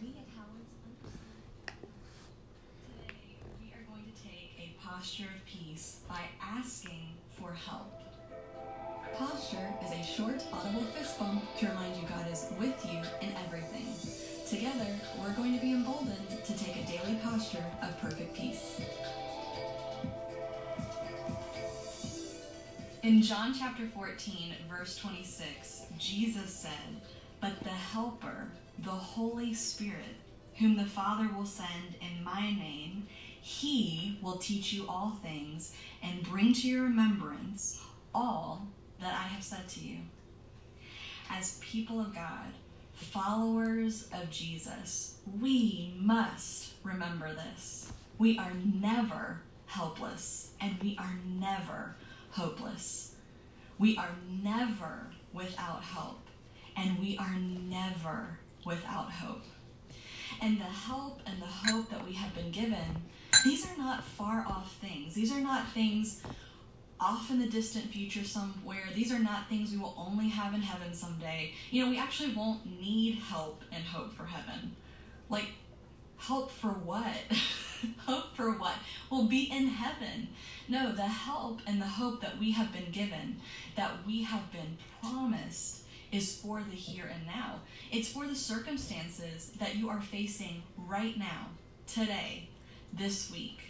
We 0.00 0.08
at 0.08 0.24
Howard's 0.34 0.72
Today, 2.96 3.36
we 3.60 3.70
are 3.74 3.84
going 3.90 4.04
to 4.04 4.22
take 4.22 4.52
a 4.58 4.82
posture 4.82 5.24
of 5.24 5.44
peace 5.44 6.00
by 6.08 6.20
asking 6.40 7.08
for 7.38 7.52
help. 7.52 8.00
Posture 9.18 9.74
is 9.84 9.92
a 9.92 10.02
short, 10.02 10.42
audible 10.54 10.84
fist 10.96 11.18
bump 11.18 11.42
to 11.58 11.66
remind 11.68 11.94
you 11.96 12.08
God 12.08 12.26
is 12.32 12.46
with 12.58 12.82
you 12.90 12.98
in 13.20 13.34
everything. 13.44 13.86
Together, 14.48 14.90
we're 15.20 15.34
going 15.34 15.54
to 15.54 15.60
be 15.60 15.72
emboldened 15.72 16.30
to 16.30 16.56
take 16.56 16.76
a 16.76 16.86
daily 16.86 17.18
posture 17.22 17.64
of 17.82 18.00
perfect 18.00 18.34
peace. 18.34 18.80
In 23.02 23.20
John 23.20 23.52
chapter 23.52 23.86
14, 23.86 24.54
verse 24.70 24.96
26, 24.96 25.82
Jesus 25.98 26.50
said, 26.50 26.72
But 27.40 27.62
the 27.62 27.70
Helper, 27.70 28.48
the 28.78 28.90
Holy 28.90 29.52
Spirit, 29.54 30.16
whom 30.54 30.76
the 30.76 30.84
Father 30.84 31.28
will 31.34 31.46
send 31.46 31.96
in 32.00 32.24
my 32.24 32.50
name, 32.50 33.06
he 33.40 34.18
will 34.22 34.38
teach 34.38 34.72
you 34.72 34.86
all 34.88 35.18
things 35.22 35.74
and 36.02 36.22
bring 36.22 36.52
to 36.54 36.68
your 36.68 36.84
remembrance 36.84 37.80
all 38.14 38.66
that 39.00 39.14
I 39.14 39.28
have 39.28 39.44
said 39.44 39.68
to 39.68 39.80
you. 39.80 39.98
As 41.30 41.58
people 41.60 42.00
of 42.00 42.14
God, 42.14 42.54
followers 42.94 44.08
of 44.12 44.30
Jesus, 44.30 45.18
we 45.40 45.94
must 45.98 46.72
remember 46.82 47.34
this. 47.34 47.92
We 48.18 48.38
are 48.38 48.52
never 48.64 49.42
helpless 49.66 50.52
and 50.60 50.80
we 50.82 50.96
are 50.98 51.18
never 51.26 51.96
hopeless. 52.30 53.14
We 53.78 53.96
are 53.98 54.16
never 54.42 55.10
without 55.32 55.82
help 55.82 56.25
and 56.76 56.98
we 56.98 57.16
are 57.18 57.36
never 57.36 58.38
without 58.64 59.10
hope. 59.10 59.44
And 60.42 60.60
the 60.60 60.64
help 60.64 61.20
and 61.26 61.40
the 61.40 61.46
hope 61.46 61.90
that 61.90 62.04
we 62.06 62.12
have 62.14 62.34
been 62.34 62.50
given, 62.50 63.02
these 63.44 63.66
are 63.66 63.76
not 63.78 64.04
far 64.04 64.44
off 64.46 64.76
things. 64.80 65.14
These 65.14 65.32
are 65.32 65.40
not 65.40 65.68
things 65.68 66.22
off 67.00 67.30
in 67.30 67.38
the 67.38 67.48
distant 67.48 67.86
future 67.86 68.24
somewhere. 68.24 68.84
These 68.94 69.12
are 69.12 69.18
not 69.18 69.48
things 69.48 69.70
we 69.70 69.78
will 69.78 69.94
only 69.96 70.28
have 70.28 70.54
in 70.54 70.62
heaven 70.62 70.92
someday. 70.94 71.52
You 71.70 71.84
know, 71.84 71.90
we 71.90 71.98
actually 71.98 72.34
won't 72.34 72.66
need 72.80 73.16
help 73.16 73.62
and 73.72 73.84
hope 73.84 74.14
for 74.14 74.24
heaven. 74.24 74.76
Like, 75.28 75.48
help 76.18 76.50
for 76.50 76.68
what? 76.68 77.14
hope 78.06 78.34
for 78.34 78.52
what? 78.52 78.74
We'll 79.10 79.26
be 79.26 79.44
in 79.50 79.68
heaven. 79.68 80.28
No, 80.68 80.92
the 80.92 81.02
help 81.02 81.60
and 81.66 81.80
the 81.80 81.86
hope 81.86 82.20
that 82.22 82.38
we 82.38 82.52
have 82.52 82.72
been 82.72 82.90
given, 82.90 83.40
that 83.76 84.06
we 84.06 84.22
have 84.22 84.50
been 84.52 84.78
promised, 85.02 85.82
is 86.16 86.34
for 86.34 86.60
the 86.60 86.76
here 86.76 87.10
and 87.12 87.26
now. 87.26 87.60
It's 87.92 88.08
for 88.08 88.26
the 88.26 88.34
circumstances 88.34 89.52
that 89.58 89.76
you 89.76 89.88
are 89.90 90.00
facing 90.00 90.62
right 90.76 91.16
now, 91.18 91.48
today, 91.86 92.48
this 92.92 93.30
week. 93.30 93.60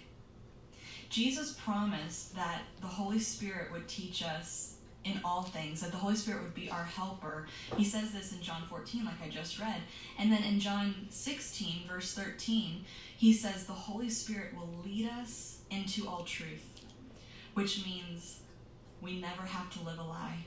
Jesus 1.10 1.52
promised 1.52 2.34
that 2.36 2.62
the 2.80 2.86
Holy 2.86 3.18
Spirit 3.18 3.72
would 3.72 3.88
teach 3.88 4.22
us 4.22 4.76
in 5.04 5.20
all 5.24 5.42
things, 5.42 5.80
that 5.80 5.92
the 5.92 5.96
Holy 5.96 6.16
Spirit 6.16 6.42
would 6.42 6.54
be 6.54 6.70
our 6.70 6.84
helper. 6.84 7.46
He 7.76 7.84
says 7.84 8.12
this 8.12 8.32
in 8.32 8.42
John 8.42 8.62
14, 8.68 9.04
like 9.04 9.22
I 9.24 9.28
just 9.28 9.58
read. 9.60 9.82
And 10.18 10.32
then 10.32 10.42
in 10.42 10.58
John 10.58 11.06
16, 11.10 11.88
verse 11.88 12.12
13, 12.14 12.84
he 13.16 13.32
says, 13.32 13.66
The 13.66 13.72
Holy 13.72 14.10
Spirit 14.10 14.54
will 14.56 14.70
lead 14.84 15.08
us 15.08 15.58
into 15.70 16.08
all 16.08 16.24
truth, 16.24 16.80
which 17.54 17.84
means 17.84 18.40
we 19.00 19.20
never 19.20 19.42
have 19.42 19.70
to 19.70 19.84
live 19.84 19.98
a 19.98 20.02
lie. 20.02 20.44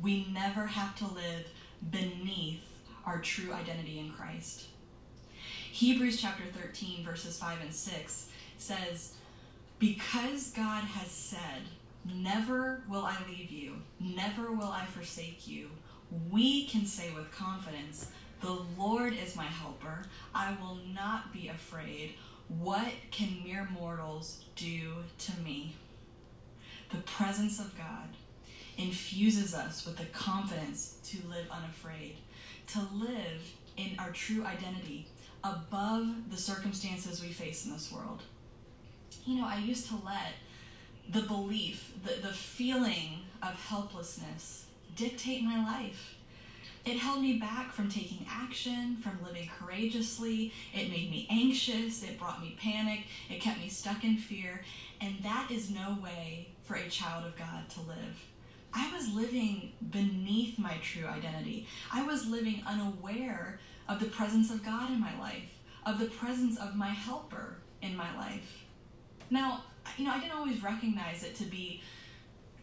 We 0.00 0.26
never 0.32 0.66
have 0.66 0.96
to 0.98 1.06
live 1.06 1.46
beneath 1.90 2.62
our 3.04 3.18
true 3.18 3.52
identity 3.52 3.98
in 3.98 4.10
Christ. 4.10 4.66
Hebrews 5.72 6.20
chapter 6.20 6.44
13, 6.44 7.04
verses 7.04 7.38
5 7.38 7.60
and 7.62 7.74
6 7.74 8.28
says, 8.58 9.14
Because 9.78 10.50
God 10.50 10.84
has 10.84 11.08
said, 11.08 11.62
Never 12.04 12.82
will 12.88 13.04
I 13.04 13.16
leave 13.28 13.50
you, 13.50 13.74
never 14.00 14.52
will 14.52 14.68
I 14.68 14.84
forsake 14.86 15.46
you, 15.46 15.70
we 16.30 16.66
can 16.66 16.86
say 16.86 17.12
with 17.12 17.30
confidence, 17.32 18.10
The 18.40 18.58
Lord 18.78 19.14
is 19.14 19.36
my 19.36 19.44
helper, 19.44 20.04
I 20.34 20.56
will 20.60 20.78
not 20.94 21.32
be 21.32 21.48
afraid. 21.48 22.14
What 22.48 22.92
can 23.10 23.42
mere 23.44 23.68
mortals 23.78 24.44
do 24.56 24.94
to 25.18 25.40
me? 25.40 25.74
The 26.90 26.98
presence 26.98 27.58
of 27.60 27.76
God 27.76 28.08
infuses 28.78 29.54
us 29.54 29.84
with 29.84 29.96
the 29.96 30.04
confidence 30.06 30.96
to 31.04 31.18
live 31.28 31.46
unafraid, 31.50 32.16
to 32.68 32.80
live 32.94 33.42
in 33.76 33.98
our 33.98 34.10
true 34.10 34.44
identity 34.44 35.08
above 35.44 36.30
the 36.30 36.36
circumstances 36.36 37.20
we 37.20 37.28
face 37.28 37.66
in 37.66 37.72
this 37.72 37.92
world. 37.92 38.22
You 39.26 39.40
know, 39.40 39.46
I 39.46 39.58
used 39.58 39.88
to 39.88 39.94
let 40.04 40.34
the 41.10 41.22
belief, 41.22 41.92
the, 42.04 42.20
the 42.20 42.32
feeling 42.32 43.20
of 43.42 43.54
helplessness 43.54 44.66
dictate 44.96 45.42
my 45.42 45.62
life. 45.64 46.14
It 46.84 46.98
held 46.98 47.20
me 47.20 47.34
back 47.34 47.72
from 47.72 47.90
taking 47.90 48.24
action, 48.30 48.96
from 48.96 49.18
living 49.22 49.50
courageously. 49.58 50.52
It 50.72 50.88
made 50.88 51.10
me 51.10 51.26
anxious. 51.30 52.02
It 52.02 52.18
brought 52.18 52.40
me 52.40 52.56
panic. 52.58 53.00
It 53.28 53.40
kept 53.40 53.60
me 53.60 53.68
stuck 53.68 54.04
in 54.04 54.16
fear. 54.16 54.62
And 55.00 55.16
that 55.22 55.50
is 55.50 55.70
no 55.70 55.98
way 56.02 56.48
for 56.64 56.76
a 56.76 56.88
child 56.88 57.26
of 57.26 57.36
God 57.36 57.68
to 57.70 57.80
live. 57.80 58.24
I 58.78 58.96
was 58.96 59.12
living 59.12 59.72
beneath 59.90 60.56
my 60.56 60.74
true 60.80 61.04
identity. 61.04 61.66
I 61.92 62.04
was 62.04 62.28
living 62.28 62.62
unaware 62.64 63.58
of 63.88 63.98
the 63.98 64.06
presence 64.06 64.52
of 64.52 64.64
God 64.64 64.92
in 64.92 65.00
my 65.00 65.18
life, 65.18 65.58
of 65.84 65.98
the 65.98 66.04
presence 66.04 66.56
of 66.58 66.76
my 66.76 66.90
helper 66.90 67.56
in 67.82 67.96
my 67.96 68.16
life. 68.16 68.66
Now, 69.30 69.64
you 69.96 70.04
know, 70.04 70.12
I 70.12 70.20
didn't 70.20 70.36
always 70.36 70.62
recognize 70.62 71.24
it 71.24 71.34
to 71.36 71.44
be, 71.44 71.82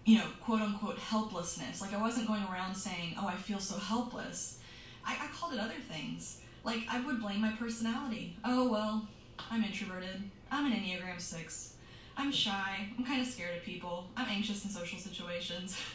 you 0.06 0.20
know, 0.20 0.28
quote 0.42 0.62
unquote 0.62 1.00
helplessness. 1.00 1.82
Like 1.82 1.94
I 1.94 2.02
wasn't 2.02 2.28
going 2.28 2.44
around 2.44 2.76
saying, 2.76 3.16
oh, 3.20 3.28
I 3.28 3.36
feel 3.36 3.60
so 3.60 3.78
helpless. 3.78 4.60
I, 5.06 5.18
I 5.22 5.28
called 5.38 5.54
it 5.54 5.60
other 5.60 5.82
things. 5.90 6.40
Like 6.64 6.80
I 6.90 7.02
would 7.02 7.22
blame 7.22 7.42
my 7.42 7.52
personality. 7.52 8.38
Oh, 8.46 8.72
well, 8.72 9.06
I'm 9.52 9.66
introverted. 9.66 10.24
I'm 10.50 10.72
an 10.72 10.80
Enneagram 10.80 11.20
6. 11.20 11.74
I'm 12.16 12.32
shy. 12.32 12.88
I'm 12.98 13.04
kind 13.04 13.22
of 13.22 13.28
scared 13.28 13.58
of 13.58 13.64
people. 13.64 14.08
I'm 14.16 14.30
anxious 14.30 14.64
in 14.64 14.72
social 14.72 14.98
situations. 14.98 15.78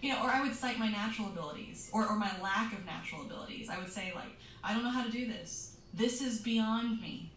you 0.00 0.10
know, 0.10 0.22
or 0.22 0.30
I 0.30 0.42
would 0.42 0.54
cite 0.54 0.78
my 0.78 0.88
natural 0.88 1.28
abilities 1.28 1.90
or, 1.92 2.06
or 2.06 2.16
my 2.16 2.30
lack 2.42 2.72
of 2.72 2.84
natural 2.84 3.22
abilities. 3.22 3.68
I 3.68 3.78
would 3.78 3.90
say, 3.90 4.12
like, 4.14 4.36
I 4.64 4.72
don't 4.72 4.82
know 4.82 4.90
how 4.90 5.04
to 5.04 5.10
do 5.10 5.26
this. 5.26 5.76
This 5.92 6.22
is 6.22 6.40
beyond 6.40 7.00
me. 7.00 7.30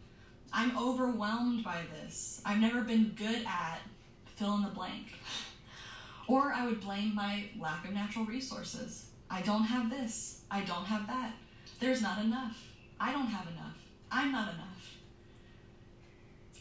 I'm 0.52 0.78
overwhelmed 0.78 1.64
by 1.64 1.82
this. 1.94 2.42
I've 2.46 2.60
never 2.60 2.82
been 2.82 3.14
good 3.18 3.44
at 3.46 3.80
fill 4.36 4.56
in 4.56 4.62
the 4.64 4.70
blank. 4.70 5.08
Or 6.28 6.54
I 6.54 6.66
would 6.66 6.80
blame 6.80 7.14
my 7.16 7.46
lack 7.60 7.86
of 7.86 7.94
natural 7.94 8.26
resources. 8.26 9.08
I 9.30 9.42
don't 9.42 9.64
have 9.64 9.90
this. 9.90 10.42
I 10.50 10.62
don't 10.62 10.86
have 10.86 11.08
that. 11.08 11.34
There's 11.80 12.02
not 12.02 12.24
enough. 12.24 12.58
I 13.00 13.12
don't 13.12 13.28
have 13.28 13.48
enough. 13.48 13.78
I'm 14.12 14.32
not 14.32 14.54
enough. 14.54 14.98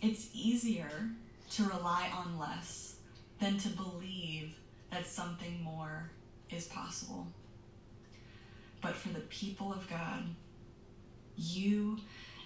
It's 0.01 0.31
easier 0.35 1.11
to 1.53 1.65
rely 1.65 2.11
on 2.13 2.39
less 2.39 2.97
than 3.39 3.59
to 3.59 3.69
believe 3.69 4.52
that 4.93 5.07
something 5.07 5.61
more 5.63 6.11
is 6.51 6.67
possible. 6.67 7.27
But 8.81 8.95
for 8.95 9.09
the 9.09 9.21
people 9.21 9.73
of 9.73 9.89
God, 9.89 10.23
you 11.37 11.99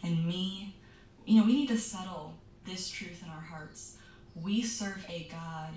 and 0.02 0.27
me, 0.27 0.77
you 1.24 1.40
know, 1.40 1.47
we 1.47 1.55
need 1.55 1.68
to 1.68 1.78
settle 1.78 2.35
this 2.64 2.89
truth 2.89 3.23
in 3.23 3.28
our 3.28 3.40
hearts. 3.40 3.97
We 4.35 4.62
serve 4.62 5.05
a 5.09 5.28
God 5.31 5.73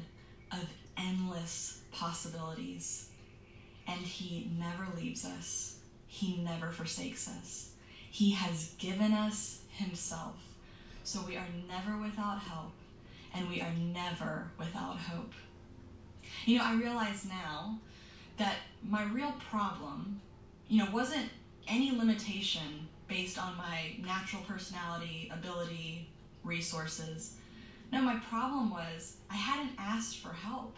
of 0.51 0.69
endless 0.97 1.81
possibilities, 1.91 3.09
and 3.87 3.99
He 3.99 4.51
never 4.59 4.87
leaves 4.95 5.25
us, 5.25 5.77
He 6.07 6.37
never 6.37 6.71
forsakes 6.71 7.27
us. 7.27 7.71
He 8.11 8.31
has 8.31 8.73
given 8.77 9.13
us 9.13 9.61
Himself, 9.71 10.35
so 11.03 11.21
we 11.25 11.35
are 11.35 11.47
never 11.67 11.97
without 11.97 12.39
help, 12.39 12.73
and 13.33 13.49
we 13.49 13.61
are 13.61 13.73
never 13.73 14.51
without 14.59 14.97
hope. 14.97 15.33
You 16.45 16.57
know, 16.57 16.63
I 16.65 16.75
realize 16.75 17.25
now 17.25 17.77
that 18.37 18.55
my 18.87 19.03
real 19.03 19.33
problem, 19.49 20.21
you 20.67 20.83
know, 20.83 20.91
wasn't 20.91 21.29
any 21.67 21.91
limitation 21.91 22.87
based 23.07 23.37
on 23.37 23.57
my 23.57 23.95
natural 24.05 24.43
personality, 24.43 25.31
ability, 25.33 26.07
resources. 26.43 27.35
No, 27.91 28.01
my 28.01 28.17
problem 28.17 28.69
was 28.69 29.17
I 29.29 29.35
hadn't 29.35 29.71
asked 29.77 30.19
for 30.19 30.29
help. 30.29 30.75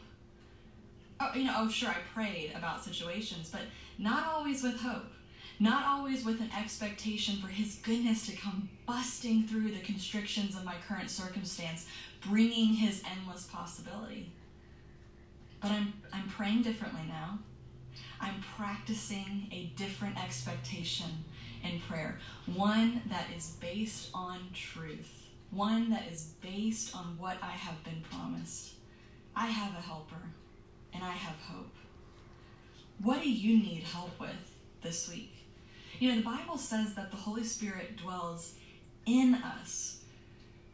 oh, 1.19 1.31
you 1.35 1.43
know, 1.43 1.53
oh, 1.57 1.69
sure, 1.69 1.89
I 1.89 1.97
prayed 2.13 2.53
about 2.55 2.83
situations, 2.83 3.49
but 3.51 3.61
not 3.97 4.27
always 4.27 4.63
with 4.63 4.79
hope. 4.79 5.11
Not 5.59 5.85
always 5.85 6.25
with 6.25 6.41
an 6.41 6.49
expectation 6.57 7.35
for 7.35 7.47
His 7.47 7.75
goodness 7.83 8.25
to 8.25 8.35
come 8.35 8.69
busting 8.88 9.43
through 9.43 9.71
the 9.71 9.81
constrictions 9.81 10.55
of 10.55 10.65
my 10.65 10.73
current 10.88 11.11
circumstance, 11.11 11.85
bringing 12.27 12.73
His 12.73 13.03
endless 13.05 13.43
possibility. 13.43 14.31
But 15.61 15.71
I'm, 15.71 15.93
I'm 16.11 16.27
praying 16.27 16.63
differently 16.63 17.03
now. 17.07 17.39
I'm 18.19 18.43
practicing 18.57 19.47
a 19.51 19.71
different 19.77 20.21
expectation 20.23 21.25
in 21.63 21.79
prayer, 21.81 22.19
one 22.45 23.01
that 23.09 23.27
is 23.35 23.57
based 23.59 24.09
on 24.13 24.39
truth, 24.53 25.27
one 25.51 25.89
that 25.91 26.05
is 26.11 26.33
based 26.41 26.95
on 26.95 27.15
what 27.19 27.38
I 27.41 27.51
have 27.51 27.83
been 27.83 28.03
promised. 28.11 28.73
I 29.35 29.47
have 29.47 29.73
a 29.77 29.81
helper, 29.81 30.21
and 30.93 31.03
I 31.03 31.11
have 31.11 31.39
hope. 31.41 31.75
What 33.01 33.21
do 33.21 33.31
you 33.31 33.57
need 33.57 33.83
help 33.83 34.19
with 34.19 34.55
this 34.81 35.09
week? 35.09 35.33
You 35.99 36.09
know, 36.09 36.17
the 36.17 36.23
Bible 36.23 36.57
says 36.57 36.95
that 36.95 37.11
the 37.11 37.17
Holy 37.17 37.43
Spirit 37.43 37.97
dwells 37.97 38.55
in 39.05 39.35
us. 39.35 40.00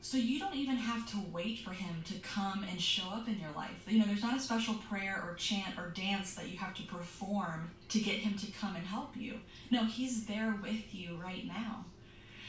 So 0.08 0.16
you 0.16 0.40
don't 0.40 0.56
even 0.56 0.78
have 0.78 1.06
to 1.12 1.18
wait 1.34 1.60
for 1.60 1.72
him 1.72 2.02
to 2.06 2.14
come 2.20 2.64
and 2.72 2.80
show 2.80 3.10
up 3.12 3.28
in 3.28 3.42
your 3.42 3.52
life. 3.52 3.84
You 3.86 4.00
know, 4.00 4.06
there's 4.06 4.24
not 4.24 4.38
a 4.38 4.40
special 4.40 4.76
prayer 4.76 5.22
or 5.22 5.36
chant 5.36 5.78
or 5.78 5.90
dance 5.90 6.34
that 6.36 6.48
you 6.48 6.58
have 6.60 6.74
to 6.76 6.84
perform 6.84 7.72
to 7.90 8.00
get 8.00 8.20
him 8.20 8.38
to 8.38 8.50
come 8.54 8.78
and 8.78 8.88
help 8.88 9.18
you. 9.18 9.42
No, 9.70 9.84
he's 9.84 10.26
there 10.26 10.58
with 10.62 10.96
you 10.96 11.20
right 11.22 11.46
now. 11.46 11.84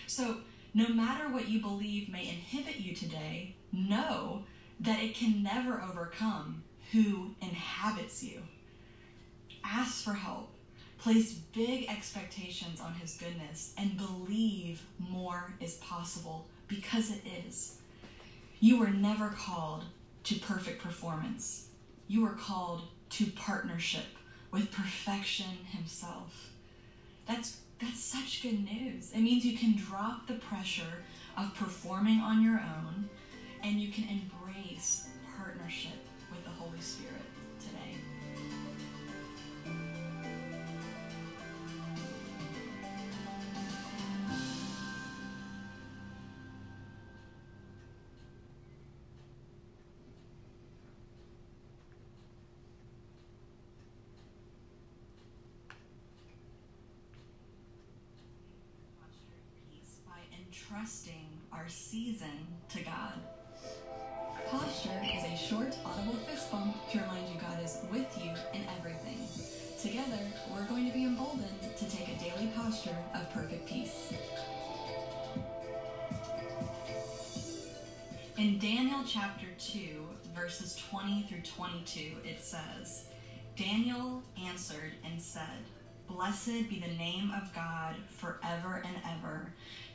So 0.06 0.36
no 0.72 0.86
matter 0.90 1.28
what 1.32 1.48
you 1.48 1.60
believe 1.60 2.08
may 2.08 2.28
inhibit 2.28 2.76
you 2.76 2.94
today, 2.94 3.56
know 3.72 4.44
that 4.78 5.02
it 5.02 5.16
can 5.16 5.42
never 5.42 5.82
overcome 5.82 6.62
who 6.92 7.34
inhabits 7.42 8.22
you. 8.22 8.42
Ask 9.64 10.04
for 10.04 10.14
help. 10.14 10.52
Place 10.96 11.32
big 11.32 11.88
expectations 11.88 12.80
on 12.80 12.94
His 12.94 13.16
goodness 13.16 13.74
and 13.76 13.96
believe 13.96 14.82
more 15.00 15.54
is 15.60 15.74
possible 15.78 16.46
because 16.68 17.10
it 17.10 17.22
is. 17.46 17.78
You 18.60 18.78
were 18.78 18.90
never 18.90 19.30
called 19.30 19.84
to 20.24 20.38
perfect 20.38 20.82
performance, 20.82 21.68
you 22.06 22.22
were 22.22 22.34
called 22.34 22.82
to 23.10 23.26
partnership 23.26 24.04
with 24.50 24.70
perfection 24.70 25.66
Himself. 25.70 26.50
That's, 27.26 27.58
that's 27.80 28.00
such 28.00 28.42
good 28.42 28.64
news. 28.64 29.12
It 29.12 29.20
means 29.20 29.44
you 29.44 29.56
can 29.56 29.76
drop 29.76 30.26
the 30.26 30.34
pressure 30.34 31.04
of 31.36 31.54
performing 31.54 32.20
on 32.20 32.42
your 32.42 32.60
own 32.60 33.08
and 33.62 33.80
you 33.80 33.92
can 33.92 34.04
embrace 34.08 35.08
partnership 35.36 35.97
entrusting 60.68 61.26
our 61.52 61.66
season 61.68 62.46
to 62.68 62.82
God. 62.82 63.14
Posture 64.50 65.00
is 65.16 65.24
a 65.24 65.36
short, 65.36 65.74
audible 65.84 66.14
fist 66.26 66.50
bump 66.50 66.76
to 66.90 66.98
remind 66.98 67.28
you 67.28 67.40
God 67.40 67.62
is 67.62 67.78
with 67.90 68.22
you 68.22 68.30
in 68.52 68.66
everything. 68.76 69.18
Together, 69.80 70.22
we're 70.52 70.66
going 70.66 70.86
to 70.86 70.92
be 70.92 71.04
emboldened 71.04 71.60
to 71.76 71.90
take 71.90 72.08
a 72.08 72.18
daily 72.18 72.50
posture 72.54 72.96
of 73.14 73.30
perfect 73.32 73.66
peace. 73.66 74.12
In 78.36 78.58
Daniel 78.58 79.00
chapter 79.06 79.46
2, 79.58 80.06
verses 80.34 80.76
20 80.90 81.22
through 81.28 81.42
22, 81.42 82.16
it 82.24 82.42
says, 82.42 83.06
Daniel 83.56 84.22
answered 84.46 84.92
and 85.04 85.20
said, 85.20 85.64
Blessed 86.08 86.68
be 86.70 86.82
the 86.86 86.96
name 86.96 87.30
of 87.30 87.54
God 87.54 87.96
forever 88.08 88.82
and 88.84 88.96
ever 89.18 89.52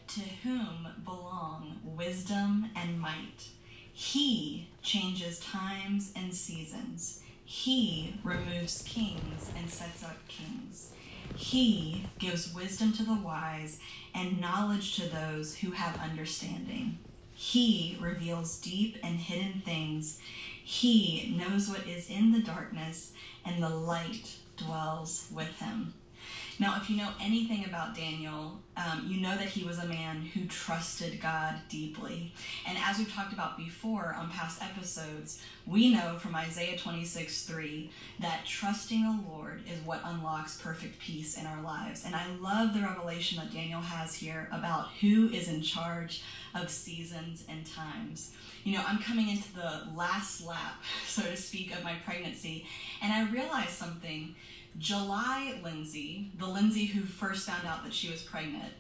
to 0.08 0.22
whom 0.44 0.88
belong 1.04 1.80
wisdom 1.84 2.70
and 2.76 3.00
might. 3.00 3.50
He 3.92 4.70
changes 4.82 5.40
times 5.40 6.12
and 6.16 6.34
seasons. 6.34 7.22
He 7.46 8.16
removes 8.24 8.82
kings 8.84 9.52
and 9.58 9.70
sets 9.70 10.04
up 10.04 10.28
kings. 10.28 10.92
He 11.36 12.06
gives 12.20 12.54
wisdom 12.54 12.94
to 12.94 13.04
the 13.04 13.16
wise 13.16 13.80
and 14.14 14.40
knowledge 14.40 14.96
to 14.96 15.08
those 15.08 15.56
who 15.58 15.72
have 15.72 16.00
understanding. 16.00 17.00
He 17.34 17.98
reveals 18.00 18.60
deep 18.60 18.98
and 19.04 19.18
hidden 19.18 19.62
things. 19.62 20.20
He 20.64 21.36
knows 21.38 21.68
what 21.68 21.88
is 21.88 22.10
in 22.10 22.32
the 22.32 22.42
darkness, 22.42 23.12
and 23.46 23.62
the 23.62 23.70
light 23.70 24.38
dwells 24.56 25.28
with 25.32 25.60
him. 25.60 25.94
Now, 26.60 26.78
if 26.80 26.90
you 26.90 26.98
know 26.98 27.10
anything 27.20 27.66
about 27.66 27.96
Daniel, 27.96 28.60
um, 28.78 29.06
you 29.08 29.22
know 29.22 29.36
that 29.36 29.50
he 29.50 29.64
was 29.64 29.80
a 29.80 29.86
man 29.86 30.22
who 30.22 30.46
trusted 30.46 31.20
God 31.22 31.56
deeply. 31.70 32.32
And 32.68 32.78
as 32.78 32.98
we've 32.98 33.12
talked 33.12 33.34
about 33.34 33.58
before 33.58 34.16
on 34.18 34.30
past 34.30 34.62
episodes, 34.62 35.42
we 35.66 35.94
know 35.94 36.18
from 36.20 36.36
Isaiah 36.36 36.78
26 36.78 37.44
3 37.44 37.90
that 38.20 38.46
trusting 38.46 39.02
the 39.04 39.30
Lord 39.30 39.62
is 39.72 39.80
what 39.86 40.02
unlocks 40.04 40.60
perfect 40.62 41.00
peace 41.00 41.38
in 41.38 41.46
our 41.46 41.62
lives. 41.62 42.04
And 42.06 42.16
I 42.16 42.26
love 42.40 42.74
the 42.74 42.82
revelation 42.82 43.40
that 43.40 43.54
Daniel 43.54 43.82
has 43.82 44.14
here 44.14 44.48
about 44.52 44.90
who 45.02 45.30
is 45.30 45.48
in 45.48 45.62
charge 45.62 46.24
of 46.56 46.70
seasons 46.70 47.46
and 47.50 47.66
times. 47.66 48.32
You 48.64 48.78
know, 48.78 48.84
I'm 48.88 49.00
coming 49.00 49.30
into 49.30 49.54
the 49.54 49.84
last 49.96 50.46
lap, 50.46 50.82
so 51.08 51.24
to 51.24 51.36
speak, 51.36 51.76
of 51.76 51.84
my 51.84 51.94
pregnancy, 52.06 52.66
and 53.02 53.12
I 53.12 53.32
realized 53.32 53.72
something 53.72 54.36
July 54.78 55.60
Lindsay, 55.64 56.32
the 56.38 56.48
Lindsay 56.48 56.86
who 56.86 57.02
first 57.02 57.48
found 57.48 57.68
out 57.68 57.84
that 57.84 57.94
she 57.94 58.10
was 58.10 58.22
pregnant, 58.22 58.74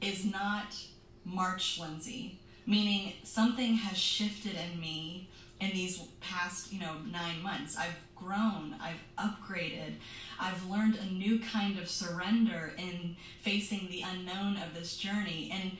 is 0.00 0.24
not 0.24 0.76
March 1.24 1.78
Lindsay, 1.78 2.38
meaning 2.66 3.12
something 3.22 3.74
has 3.74 3.98
shifted 3.98 4.54
in 4.54 4.80
me 4.80 5.28
in 5.60 5.70
these 5.70 5.98
past, 6.20 6.72
you 6.72 6.80
know, 6.80 6.94
nine 7.10 7.42
months. 7.42 7.76
I've 7.76 7.98
grown, 8.16 8.76
I've 8.80 9.00
upgraded, 9.18 9.94
I've 10.38 10.68
learned 10.70 10.96
a 10.96 11.12
new 11.12 11.38
kind 11.38 11.78
of 11.78 11.88
surrender 11.88 12.72
in 12.78 13.16
facing 13.42 13.88
the 13.90 14.02
unknown 14.02 14.56
of 14.56 14.74
this 14.74 14.96
journey. 14.96 15.50
And 15.52 15.72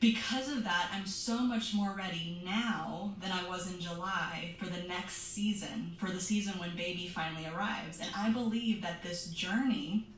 because 0.00 0.50
of 0.50 0.64
that, 0.64 0.88
I'm 0.92 1.06
so 1.06 1.38
much 1.38 1.74
more 1.74 1.94
ready 1.96 2.40
now 2.44 3.14
than 3.20 3.30
I 3.30 3.46
was 3.46 3.70
in 3.72 3.78
July 3.80 4.54
for 4.58 4.64
the 4.64 4.82
next 4.88 5.16
season, 5.16 5.94
for 5.98 6.10
the 6.10 6.20
season 6.20 6.58
when 6.58 6.74
baby 6.74 7.06
finally 7.06 7.46
arrives. 7.46 8.00
And 8.00 8.10
I 8.16 8.30
believe 8.30 8.80
that 8.80 9.02
this 9.02 9.26
journey 9.26 10.08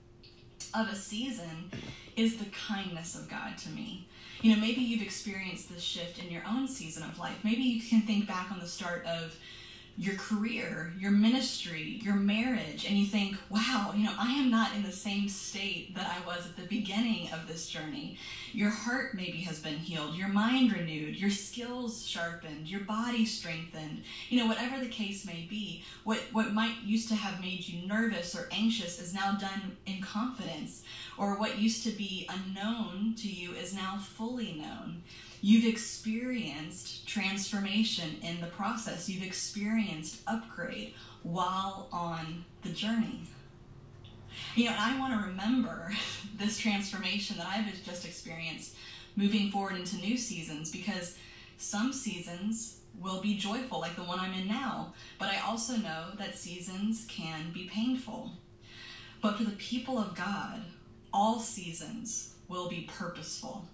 of 0.72 0.88
a 0.88 0.94
season 0.94 1.72
is 2.16 2.36
the 2.36 2.46
kindness 2.46 3.16
of 3.16 3.28
God 3.28 3.58
to 3.58 3.70
me. 3.70 4.06
You 4.40 4.54
know, 4.54 4.60
maybe 4.60 4.80
you've 4.80 5.02
experienced 5.02 5.72
this 5.72 5.82
shift 5.82 6.18
in 6.22 6.30
your 6.30 6.42
own 6.48 6.68
season 6.68 7.02
of 7.02 7.18
life. 7.18 7.38
Maybe 7.42 7.62
you 7.62 7.82
can 7.82 8.02
think 8.02 8.26
back 8.26 8.52
on 8.52 8.60
the 8.60 8.66
start 8.66 9.04
of 9.04 9.36
your 9.98 10.14
career, 10.16 10.92
your 10.98 11.10
ministry, 11.10 12.00
your 12.02 12.14
marriage, 12.14 12.86
and 12.88 12.96
you 12.98 13.06
think, 13.06 13.36
wow, 13.50 13.92
you 13.94 14.04
know, 14.04 14.14
I 14.18 14.32
am 14.32 14.50
not 14.50 14.74
in 14.74 14.82
the 14.82 14.92
same 14.92 15.28
state 15.28 15.94
that 15.94 16.06
I 16.06 16.26
was 16.26 16.46
at 16.46 16.56
the 16.56 16.66
beginning 16.66 17.30
of 17.30 17.46
this 17.46 17.68
journey. 17.68 18.16
Your 18.52 18.70
heart 18.70 19.14
maybe 19.14 19.38
has 19.42 19.58
been 19.58 19.76
healed, 19.76 20.14
your 20.14 20.28
mind 20.28 20.72
renewed, 20.72 21.16
your 21.16 21.30
skills 21.30 22.06
sharpened, 22.06 22.68
your 22.68 22.80
body 22.80 23.26
strengthened. 23.26 24.02
You 24.30 24.40
know, 24.40 24.46
whatever 24.46 24.80
the 24.80 24.88
case 24.88 25.26
may 25.26 25.46
be, 25.48 25.84
what, 26.04 26.20
what 26.32 26.52
might 26.52 26.82
used 26.84 27.08
to 27.08 27.14
have 27.14 27.40
made 27.40 27.68
you 27.68 27.86
nervous 27.86 28.34
or 28.34 28.48
anxious 28.50 28.98
is 28.98 29.12
now 29.12 29.32
done 29.32 29.76
in 29.84 30.00
confidence, 30.00 30.82
or 31.18 31.38
what 31.38 31.58
used 31.58 31.84
to 31.84 31.90
be 31.90 32.28
unknown 32.30 33.14
to 33.18 33.28
you 33.28 33.52
is 33.52 33.74
now 33.74 33.98
fully 33.98 34.54
known. 34.54 35.02
You've 35.44 35.66
experienced 35.66 37.08
transformation 37.08 38.18
in 38.22 38.40
the 38.40 38.46
process. 38.46 39.08
You've 39.08 39.24
experienced 39.24 40.20
upgrade 40.28 40.94
while 41.24 41.88
on 41.90 42.44
the 42.62 42.68
journey. 42.68 43.22
You 44.54 44.66
know, 44.66 44.70
and 44.70 44.80
I 44.80 44.98
want 45.00 45.20
to 45.20 45.28
remember 45.28 45.92
this 46.38 46.58
transformation 46.58 47.38
that 47.38 47.48
I've 47.48 47.84
just 47.84 48.04
experienced 48.04 48.76
moving 49.16 49.50
forward 49.50 49.74
into 49.74 49.96
new 49.96 50.16
seasons 50.16 50.70
because 50.70 51.18
some 51.58 51.92
seasons 51.92 52.78
will 53.00 53.20
be 53.20 53.36
joyful, 53.36 53.80
like 53.80 53.96
the 53.96 54.04
one 54.04 54.20
I'm 54.20 54.34
in 54.34 54.46
now, 54.46 54.94
but 55.18 55.28
I 55.28 55.40
also 55.40 55.76
know 55.76 56.10
that 56.18 56.36
seasons 56.36 57.04
can 57.08 57.52
be 57.52 57.64
painful. 57.64 58.30
But 59.20 59.38
for 59.38 59.44
the 59.44 59.56
people 59.56 59.98
of 59.98 60.14
God, 60.14 60.62
all 61.12 61.40
seasons 61.40 62.34
will 62.48 62.68
be 62.68 62.88
purposeful. 62.92 63.66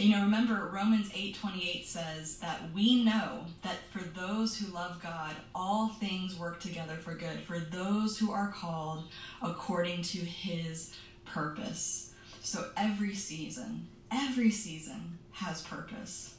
You 0.00 0.16
know, 0.16 0.22
remember 0.22 0.70
Romans 0.72 1.10
8:28 1.12 1.84
says 1.84 2.38
that 2.38 2.72
we 2.72 3.04
know 3.04 3.44
that 3.60 3.80
for 3.90 3.98
those 3.98 4.56
who 4.56 4.72
love 4.72 5.02
God, 5.02 5.36
all 5.54 5.88
things 5.88 6.38
work 6.38 6.58
together 6.58 6.96
for 6.96 7.12
good 7.14 7.40
for 7.40 7.58
those 7.58 8.18
who 8.18 8.32
are 8.32 8.50
called 8.50 9.08
according 9.42 10.00
to 10.04 10.20
his 10.20 10.94
purpose. 11.26 12.14
So 12.40 12.70
every 12.78 13.14
season, 13.14 13.88
every 14.10 14.50
season 14.50 15.18
has 15.32 15.60
purpose. 15.60 16.34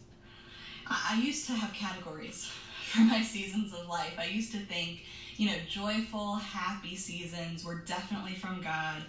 I, 0.88 1.22
used 1.24 1.46
to 1.46 1.54
have 1.54 1.72
categories 1.76 2.46
for 2.88 3.02
my 3.02 3.22
seasons 3.22 3.74
of 3.74 3.88
life. 3.88 4.16
I 4.18 4.26
used 4.26 4.54
to 4.54 4.60
think, 4.60 5.02
you 5.38 5.46
know, 5.46 5.58
joyful, 5.70 6.38
happy 6.38 6.96
seasons 6.96 7.64
were 7.64 7.76
definitely 7.76 8.34
from 8.34 8.64
God 8.64 9.04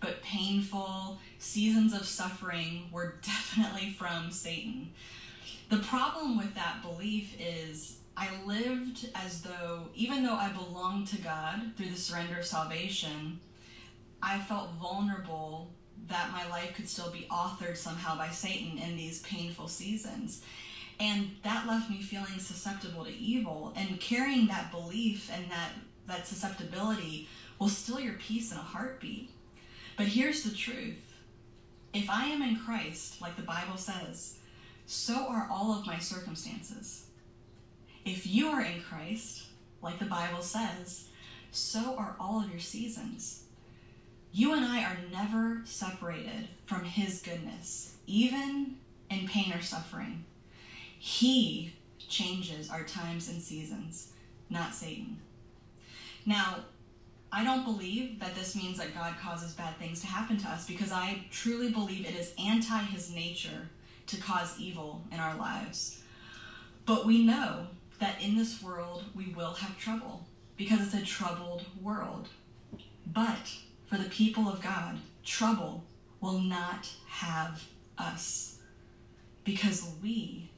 but 0.00 0.22
painful 0.22 1.18
seasons 1.38 1.92
of 1.92 2.06
suffering 2.06 2.88
were 2.92 3.16
definitely 3.22 3.90
from 3.90 4.30
Satan. 4.30 4.90
The 5.68 5.78
problem 5.78 6.38
with 6.38 6.54
that 6.54 6.82
belief 6.82 7.34
is 7.40 7.98
I 8.16 8.28
lived 8.44 9.08
as 9.14 9.42
though, 9.42 9.88
even 9.94 10.24
though 10.24 10.34
I 10.34 10.50
belonged 10.50 11.08
to 11.08 11.20
God 11.20 11.72
through 11.76 11.90
the 11.90 11.96
surrender 11.96 12.38
of 12.38 12.46
salvation, 12.46 13.40
I 14.22 14.38
felt 14.38 14.70
vulnerable 14.80 15.70
that 16.08 16.32
my 16.32 16.48
life 16.48 16.74
could 16.74 16.88
still 16.88 17.10
be 17.10 17.26
authored 17.30 17.76
somehow 17.76 18.16
by 18.16 18.28
Satan 18.28 18.78
in 18.78 18.96
these 18.96 19.22
painful 19.22 19.68
seasons. 19.68 20.42
And 20.98 21.30
that 21.42 21.66
left 21.66 21.90
me 21.90 22.00
feeling 22.00 22.38
susceptible 22.38 23.04
to 23.04 23.12
evil. 23.12 23.74
And 23.76 24.00
carrying 24.00 24.46
that 24.46 24.70
belief 24.70 25.30
and 25.32 25.50
that, 25.50 25.72
that 26.06 26.26
susceptibility 26.26 27.28
will 27.58 27.68
steal 27.68 28.00
your 28.00 28.14
peace 28.14 28.52
in 28.52 28.58
a 28.58 28.62
heartbeat. 28.62 29.30
But 29.96 30.08
here's 30.08 30.42
the 30.42 30.54
truth 30.54 31.02
if 31.92 32.10
I 32.10 32.26
am 32.26 32.42
in 32.42 32.56
Christ, 32.56 33.22
like 33.22 33.36
the 33.36 33.42
Bible 33.42 33.78
says, 33.78 34.38
so 34.84 35.26
are 35.28 35.48
all 35.50 35.72
of 35.72 35.86
my 35.86 35.98
circumstances. 35.98 37.06
If 38.04 38.26
you 38.26 38.48
are 38.48 38.62
in 38.62 38.82
Christ, 38.82 39.46
like 39.82 39.98
the 39.98 40.04
Bible 40.04 40.42
says, 40.42 41.08
so 41.50 41.96
are 41.96 42.14
all 42.20 42.42
of 42.42 42.50
your 42.50 42.60
seasons. 42.60 43.44
You 44.32 44.52
and 44.52 44.64
I 44.64 44.84
are 44.84 44.98
never 45.10 45.62
separated 45.64 46.48
from 46.66 46.84
His 46.84 47.22
goodness, 47.22 47.96
even 48.06 48.76
in 49.10 49.26
pain 49.26 49.52
or 49.52 49.62
suffering. 49.62 50.24
He 50.98 51.72
changes 52.08 52.68
our 52.68 52.84
times 52.84 53.28
and 53.28 53.40
seasons, 53.40 54.12
not 54.50 54.74
Satan. 54.74 55.18
Now, 56.26 56.56
I 57.36 57.44
don't 57.44 57.64
believe 57.64 58.18
that 58.20 58.34
this 58.34 58.56
means 58.56 58.78
that 58.78 58.94
God 58.94 59.14
causes 59.22 59.52
bad 59.52 59.76
things 59.76 60.00
to 60.00 60.06
happen 60.06 60.38
to 60.38 60.48
us 60.48 60.66
because 60.66 60.90
I 60.90 61.26
truly 61.30 61.70
believe 61.70 62.06
it 62.06 62.16
is 62.16 62.32
anti 62.42 62.78
his 62.78 63.14
nature 63.14 63.68
to 64.06 64.16
cause 64.16 64.58
evil 64.58 65.02
in 65.12 65.20
our 65.20 65.36
lives. 65.36 66.00
But 66.86 67.04
we 67.04 67.26
know 67.26 67.66
that 67.98 68.22
in 68.22 68.38
this 68.38 68.62
world 68.62 69.04
we 69.14 69.34
will 69.36 69.52
have 69.52 69.78
trouble 69.78 70.24
because 70.56 70.80
it's 70.80 70.94
a 70.94 71.04
troubled 71.04 71.66
world. 71.82 72.28
But 73.06 73.54
for 73.84 73.98
the 73.98 74.08
people 74.08 74.48
of 74.48 74.62
God, 74.62 74.96
trouble 75.22 75.84
will 76.22 76.38
not 76.38 76.88
have 77.06 77.62
us 77.98 78.60
because 79.44 79.90
we 80.02 80.48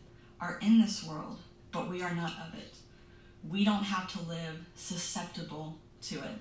are 0.41 0.61
in 0.63 0.81
this 0.81 1.05
world, 1.05 1.39
but 1.73 1.91
we 1.91 2.03
are 2.03 2.15
not 2.15 2.35
of 2.47 2.57
it. 2.57 2.77
We 3.49 3.65
don't 3.65 3.83
have 3.83 4.07
to 4.13 4.29
live 4.29 4.65
susceptible 4.77 5.77
to 6.03 6.21
it. 6.21 6.39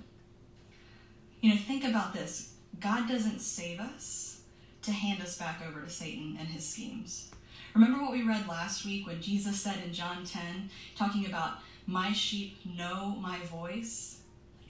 You 1.41 1.51
know, 1.51 1.59
think 1.59 1.83
about 1.83 2.13
this. 2.13 2.53
God 2.79 3.07
doesn't 3.07 3.39
save 3.39 3.79
us 3.79 4.41
to 4.81 4.91
hand 4.91 5.21
us 5.21 5.37
back 5.37 5.61
over 5.67 5.81
to 5.81 5.89
Satan 5.89 6.37
and 6.39 6.47
his 6.47 6.67
schemes. 6.67 7.29
Remember 7.73 8.01
what 8.01 8.11
we 8.11 8.23
read 8.23 8.47
last 8.47 8.85
week 8.85 9.05
when 9.05 9.21
Jesus 9.21 9.59
said 9.61 9.77
in 9.85 9.93
John 9.93 10.23
10, 10.25 10.69
talking 10.97 11.25
about, 11.25 11.57
My 11.85 12.11
sheep 12.11 12.57
know 12.65 13.15
my 13.21 13.39
voice, 13.39 14.21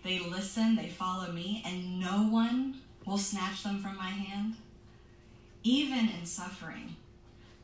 they 0.04 0.20
listen, 0.20 0.76
they 0.76 0.90
follow 0.90 1.32
me, 1.32 1.62
and 1.66 2.00
no 2.00 2.24
one 2.24 2.82
will 3.06 3.18
snatch 3.18 3.64
them 3.64 3.80
from 3.80 3.96
my 3.96 4.10
hand? 4.10 4.56
Even 5.64 6.10
in 6.10 6.26
suffering, 6.26 6.98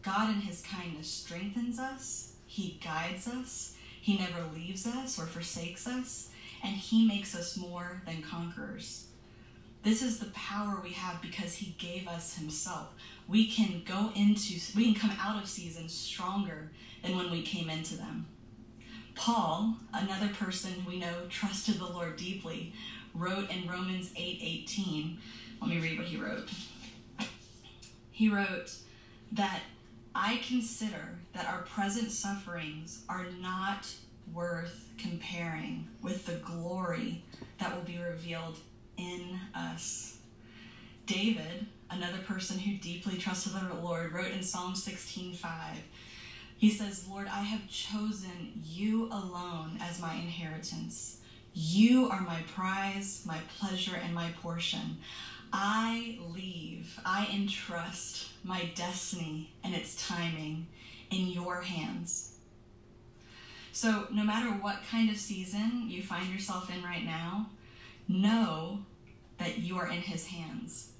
God 0.02 0.30
in 0.30 0.42
his 0.42 0.62
kindness 0.62 1.10
strengthens 1.10 1.80
us, 1.80 2.34
he 2.46 2.80
guides 2.84 3.28
us, 3.28 3.76
he 4.02 4.18
never 4.18 4.46
leaves 4.54 4.86
us 4.88 5.20
or 5.20 5.26
forsakes 5.26 5.88
us, 5.88 6.30
and 6.64 6.76
he 6.76 7.06
makes 7.06 7.36
us 7.36 7.58
more 7.58 8.02
than 8.06 8.22
conquerors. 8.22 9.08
This 9.84 10.02
is 10.02 10.20
the 10.20 10.32
power 10.32 10.80
we 10.82 10.92
have 10.92 11.22
because 11.22 11.56
he 11.56 11.76
gave 11.78 12.08
us 12.08 12.38
himself. 12.38 12.94
We 13.28 13.52
can 13.52 13.84
go 13.86 14.12
into, 14.16 14.60
we 14.76 14.86
can 14.86 14.96
come 14.96 15.18
out 15.20 15.42
of 15.44 15.50
seasons 15.50 15.94
stronger 15.94 16.72
than 17.04 17.18
when 17.18 17.30
we 17.30 17.42
came 17.42 17.70
into 17.70 17.98
them. 17.98 18.28
Paul, 19.14 19.76
another 19.94 20.30
person 20.30 20.86
we 20.88 21.00
know 21.00 21.28
trusted 21.30 21.80
the 21.80 21.86
Lord 21.86 22.16
deeply, 22.16 22.74
wrote 23.14 23.50
in 23.52 23.70
Romans 23.70 24.12
8 24.16 24.40
18. 24.42 25.18
Let 25.62 25.70
me 25.70 25.80
read 25.80 25.98
what 26.00 26.08
he 26.08 26.18
wrote. 26.18 26.50
He 28.12 28.30
wrote 28.30 28.72
that 29.34 29.62
I 30.16 30.40
consider 30.48 31.20
that 31.34 31.48
our 31.48 31.64
present 31.64 32.12
sufferings 32.12 33.04
are 33.10 33.26
not 33.42 33.88
worth 34.32 34.90
comparing 34.98 35.88
with 36.02 36.26
the 36.26 36.36
glory 36.36 37.24
that 37.60 37.76
will 37.76 37.84
be 37.84 37.98
revealed 37.98 38.58
in 38.98 39.40
us. 39.54 40.18
David, 41.06 41.66
another 41.90 42.20
person 42.20 42.60
who 42.60 42.78
deeply 42.78 43.18
trusted 43.18 43.54
the 43.54 43.74
Lord, 43.76 44.14
wrote 44.14 44.32
in 44.32 44.44
Psalm 44.44 44.76
16:5. 44.76 45.84
He 46.58 46.70
says, 46.70 47.08
"Lord, 47.08 47.28
I 47.28 47.42
have 47.42 47.70
chosen 47.70 48.62
you 48.64 49.08
alone 49.08 49.78
as 49.82 50.00
my 50.00 50.16
inheritance. 50.16 51.18
You 51.54 52.10
are 52.10 52.22
my 52.22 52.42
prize, 52.44 53.24
my 53.26 53.40
pleasure, 53.58 53.96
and 53.96 54.16
my 54.16 54.32
portion. 54.32 55.00
I 55.52 56.18
leave, 56.30 57.00
I 57.06 57.28
entrust 57.28 58.30
my 58.44 58.66
destiny 58.76 59.52
and 59.64 59.76
its 59.76 60.08
timing 60.08 60.68
in 61.10 61.28
your 61.28 61.62
hands." 61.62 62.33
So, 63.76 64.06
no 64.12 64.24
matter 64.24 64.50
what 64.50 64.84
kind 64.88 65.10
of 65.10 65.18
season 65.18 65.86
you 65.88 66.04
find 66.04 66.32
yourself 66.32 66.70
in 66.70 66.84
right 66.84 67.04
now, 67.04 67.50
know 68.08 68.84
that 69.40 69.58
you 69.58 69.78
are 69.78 69.88
in 69.88 70.04
His 70.04 70.28
hands. 70.28 70.92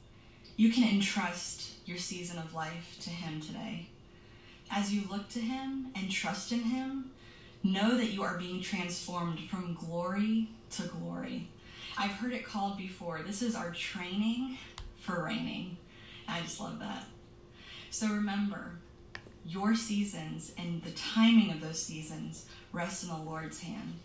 You 0.58 0.72
can 0.72 0.84
entrust 0.84 1.70
your 1.86 2.00
season 2.00 2.40
of 2.40 2.56
life 2.56 2.98
to 3.02 3.12
Him 3.12 3.40
today. 3.40 3.90
As 4.72 4.92
you 4.92 5.04
look 5.08 5.30
to 5.30 5.40
Him 5.40 5.90
and 5.96 6.10
trust 6.10 6.52
in 6.52 6.62
Him, 6.62 7.12
know 7.64 7.96
that 7.96 8.10
you 8.10 8.24
are 8.24 8.40
being 8.40 8.60
transformed 8.60 9.42
from 9.52 9.76
glory 9.76 10.50
to 10.72 10.82
glory. 10.88 11.50
I've 11.96 12.14
heard 12.14 12.34
it 12.34 12.44
called 12.44 12.80
before. 12.80 13.22
This 13.22 13.44
is 13.44 13.54
our 13.54 13.70
training 13.70 14.58
for 15.00 15.24
reigning. 15.24 15.78
I 16.28 16.42
just 16.42 16.60
love 16.60 16.80
that. 16.80 17.04
So 17.92 18.08
remember, 18.08 18.80
your 19.46 19.76
seasons 19.76 20.54
and 20.58 20.82
the 20.84 20.92
timing 20.92 21.52
of 21.52 21.62
those 21.62 21.82
seasons 21.82 22.46
rest 22.72 23.04
in 23.04 23.10
the 23.10 23.18
Lord's 23.18 23.62
hand. 23.62 24.00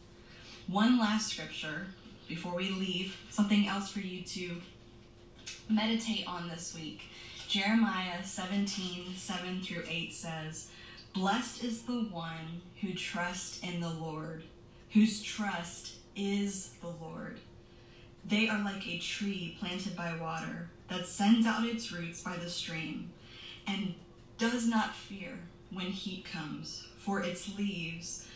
One 0.66 0.98
last 0.98 1.32
scripture 1.32 1.86
before 2.28 2.54
we 2.54 2.70
leave, 2.70 3.16
something 3.30 3.66
else 3.66 3.90
for 3.90 4.00
you 4.00 4.22
to 4.22 4.60
meditate 5.68 6.26
on 6.26 6.48
this 6.48 6.74
week. 6.74 7.02
Jeremiah 7.48 8.22
17, 8.22 9.14
7 9.16 9.62
through 9.62 9.84
8 9.88 10.12
says, 10.12 10.68
Blessed 11.14 11.64
is 11.64 11.82
the 11.82 12.02
one 12.12 12.60
who 12.82 12.92
trusts 12.92 13.60
in 13.60 13.80
the 13.80 13.88
Lord, 13.88 14.44
whose 14.92 15.22
trust 15.22 15.94
is 16.14 16.74
the 16.82 16.88
Lord. 16.88 17.40
They 18.24 18.48
are 18.48 18.62
like 18.62 18.86
a 18.86 18.98
tree 18.98 19.56
planted 19.58 19.96
by 19.96 20.14
water 20.20 20.68
that 20.90 21.06
sends 21.06 21.46
out 21.46 21.64
its 21.64 21.90
roots 21.90 22.22
by 22.22 22.36
the 22.36 22.50
stream 22.50 23.10
and 23.66 23.94
does 24.38 24.68
not 24.68 24.94
fear 24.94 25.38
when 25.72 25.86
heat 25.86 26.24
comes, 26.24 26.86
for 26.98 27.20
its 27.22 27.58
leaves 27.58 28.26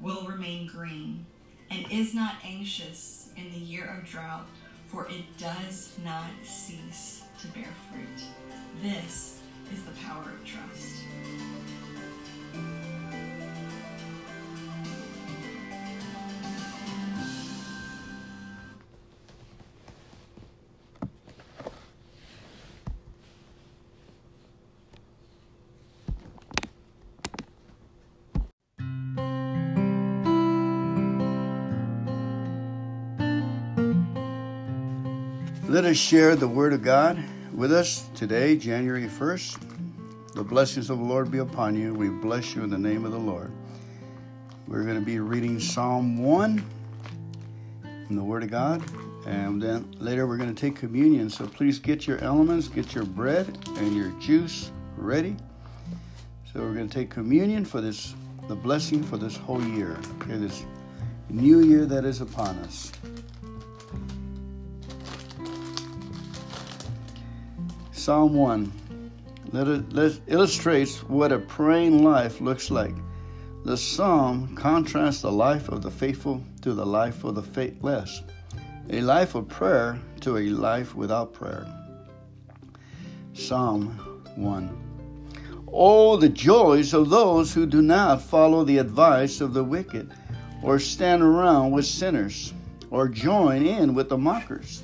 will 0.00 0.26
remain 0.26 0.66
green, 0.66 1.26
and 1.70 1.86
is 1.92 2.14
not 2.14 2.34
anxious 2.42 3.28
in 3.36 3.52
the 3.52 3.58
year 3.58 3.94
of 3.96 4.08
drought, 4.08 4.46
for 4.88 5.06
it 5.08 5.36
does 5.38 5.96
not 6.02 6.30
cease 6.42 7.22
to 7.40 7.46
bear 7.48 7.68
fruit. 7.90 8.24
This 8.82 9.40
is 9.72 9.82
the 9.84 9.92
power 10.02 10.24
of 10.24 10.44
trust. 10.44 11.04
Let 35.80 35.92
us 35.92 35.96
share 35.96 36.36
the 36.36 36.46
Word 36.46 36.74
of 36.74 36.82
God 36.82 37.18
with 37.54 37.72
us 37.72 38.06
today, 38.14 38.54
January 38.54 39.06
1st. 39.06 40.34
The 40.34 40.44
blessings 40.44 40.90
of 40.90 40.98
the 40.98 41.04
Lord 41.04 41.30
be 41.30 41.38
upon 41.38 41.74
you. 41.74 41.94
We 41.94 42.10
bless 42.10 42.54
you 42.54 42.62
in 42.62 42.68
the 42.68 42.76
name 42.76 43.06
of 43.06 43.12
the 43.12 43.18
Lord. 43.18 43.50
We're 44.68 44.82
going 44.82 45.00
to 45.00 45.04
be 45.04 45.20
reading 45.20 45.58
Psalm 45.58 46.22
1 46.22 46.62
in 48.10 48.14
the 48.14 48.22
Word 48.22 48.42
of 48.42 48.50
God. 48.50 48.82
And 49.24 49.62
then 49.62 49.90
later 49.98 50.26
we're 50.26 50.36
going 50.36 50.54
to 50.54 50.60
take 50.60 50.76
communion. 50.76 51.30
So 51.30 51.46
please 51.46 51.78
get 51.78 52.06
your 52.06 52.18
elements, 52.18 52.68
get 52.68 52.94
your 52.94 53.06
bread 53.06 53.46
and 53.78 53.96
your 53.96 54.10
juice 54.20 54.70
ready. 54.98 55.34
So 56.52 56.60
we're 56.60 56.74
going 56.74 56.90
to 56.90 56.94
take 56.94 57.08
communion 57.08 57.64
for 57.64 57.80
this, 57.80 58.14
the 58.48 58.54
blessing 58.54 59.02
for 59.02 59.16
this 59.16 59.38
whole 59.38 59.64
year. 59.64 59.98
Okay, 60.20 60.36
this 60.36 60.62
new 61.30 61.60
year 61.60 61.86
that 61.86 62.04
is 62.04 62.20
upon 62.20 62.58
us. 62.58 62.92
Psalm 68.10 68.34
1 68.34 68.72
let 69.52 69.68
it, 69.68 70.20
illustrates 70.26 71.00
what 71.04 71.30
a 71.30 71.38
praying 71.38 72.02
life 72.02 72.40
looks 72.40 72.68
like. 72.68 72.96
The 73.64 73.76
psalm 73.76 74.56
contrasts 74.56 75.22
the 75.22 75.30
life 75.30 75.68
of 75.68 75.82
the 75.82 75.92
faithful 75.92 76.42
to 76.62 76.74
the 76.74 76.84
life 76.84 77.22
of 77.22 77.36
the 77.36 77.42
faithless, 77.44 78.22
a 78.90 79.00
life 79.00 79.36
of 79.36 79.46
prayer 79.46 80.00
to 80.22 80.38
a 80.38 80.48
life 80.48 80.96
without 80.96 81.32
prayer. 81.32 81.64
Psalm 83.34 83.90
1. 84.34 85.64
Oh, 85.72 86.16
the 86.16 86.30
joys 86.30 86.92
of 86.92 87.10
those 87.10 87.54
who 87.54 87.64
do 87.64 87.80
not 87.80 88.20
follow 88.20 88.64
the 88.64 88.78
advice 88.78 89.40
of 89.40 89.54
the 89.54 89.62
wicked, 89.62 90.10
or 90.64 90.80
stand 90.80 91.22
around 91.22 91.70
with 91.70 91.86
sinners, 91.86 92.54
or 92.90 93.06
join 93.06 93.64
in 93.64 93.94
with 93.94 94.08
the 94.08 94.18
mockers. 94.18 94.82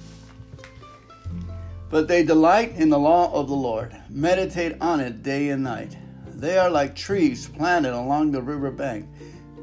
But 1.89 2.09
they 2.09 2.25
delight 2.25 2.73
in 2.73 2.89
the 2.89 2.99
law 2.99 3.33
of 3.33 3.49
the 3.49 3.55
Lord, 3.55 3.97
meditate 4.11 4.77
on 4.81 5.01
it 5.01 5.23
day 5.23 5.51
and 5.51 5.63
night. 5.63 5.97
They 6.27 6.59
are 6.59 6.69
like 6.69 6.95
trees 6.95 7.49
planted 7.49 7.95
along 7.95 8.33
the 8.33 8.43
river 8.43 8.71
bank, 8.71 9.09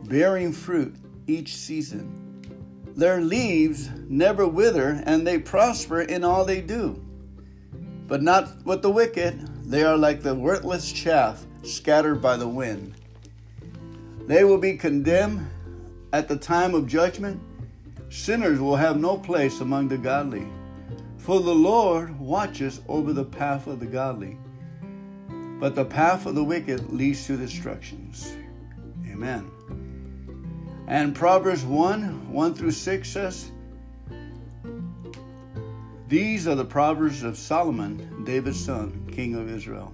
bearing 0.05 0.51
fruit 0.51 0.95
each 1.27 1.55
season. 1.55 2.19
Their 2.95 3.21
leaves 3.21 3.89
never 4.07 4.47
wither, 4.47 5.01
and 5.05 5.25
they 5.25 5.39
prosper 5.39 6.01
in 6.01 6.23
all 6.23 6.45
they 6.45 6.61
do. 6.61 7.03
But 8.07 8.21
not 8.21 8.63
with 8.65 8.81
the 8.81 8.91
wicked. 8.91 9.49
They 9.69 9.83
are 9.83 9.97
like 9.97 10.21
the 10.21 10.35
worthless 10.35 10.91
chaff 10.91 11.45
scattered 11.63 12.21
by 12.21 12.37
the 12.37 12.47
wind. 12.47 12.93
They 14.27 14.43
will 14.43 14.57
be 14.57 14.77
condemned 14.77 15.47
at 16.11 16.27
the 16.27 16.37
time 16.37 16.75
of 16.75 16.87
judgment. 16.87 17.41
Sinners 18.09 18.59
will 18.59 18.75
have 18.75 18.99
no 18.99 19.17
place 19.17 19.59
among 19.59 19.87
the 19.87 19.97
godly. 19.97 20.45
For 21.23 21.39
the 21.39 21.55
Lord 21.55 22.19
watches 22.19 22.81
over 22.89 23.13
the 23.13 23.23
path 23.23 23.67
of 23.67 23.79
the 23.79 23.85
godly, 23.85 24.37
but 25.57 25.73
the 25.73 25.85
path 25.85 26.25
of 26.25 26.35
the 26.35 26.43
wicked 26.43 26.91
leads 26.91 27.25
to 27.27 27.37
destructions. 27.37 28.35
Amen. 29.09 29.49
And 30.85 31.15
Proverbs 31.15 31.63
1 31.63 32.29
1 32.29 32.53
through 32.55 32.71
6 32.71 33.09
says, 33.09 33.51
These 36.09 36.45
are 36.45 36.55
the 36.55 36.65
Proverbs 36.65 37.23
of 37.23 37.37
Solomon, 37.37 38.25
David's 38.25 38.61
son, 38.61 39.09
king 39.09 39.35
of 39.35 39.49
Israel. 39.49 39.93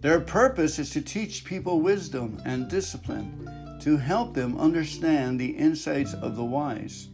Their 0.00 0.20
purpose 0.20 0.78
is 0.78 0.90
to 0.90 1.00
teach 1.00 1.44
people 1.44 1.80
wisdom 1.80 2.40
and 2.44 2.68
discipline, 2.68 3.80
to 3.82 3.96
help 3.96 4.32
them 4.32 4.60
understand 4.60 5.40
the 5.40 5.50
insights 5.50 6.14
of 6.14 6.36
the 6.36 6.44
wise 6.44 7.08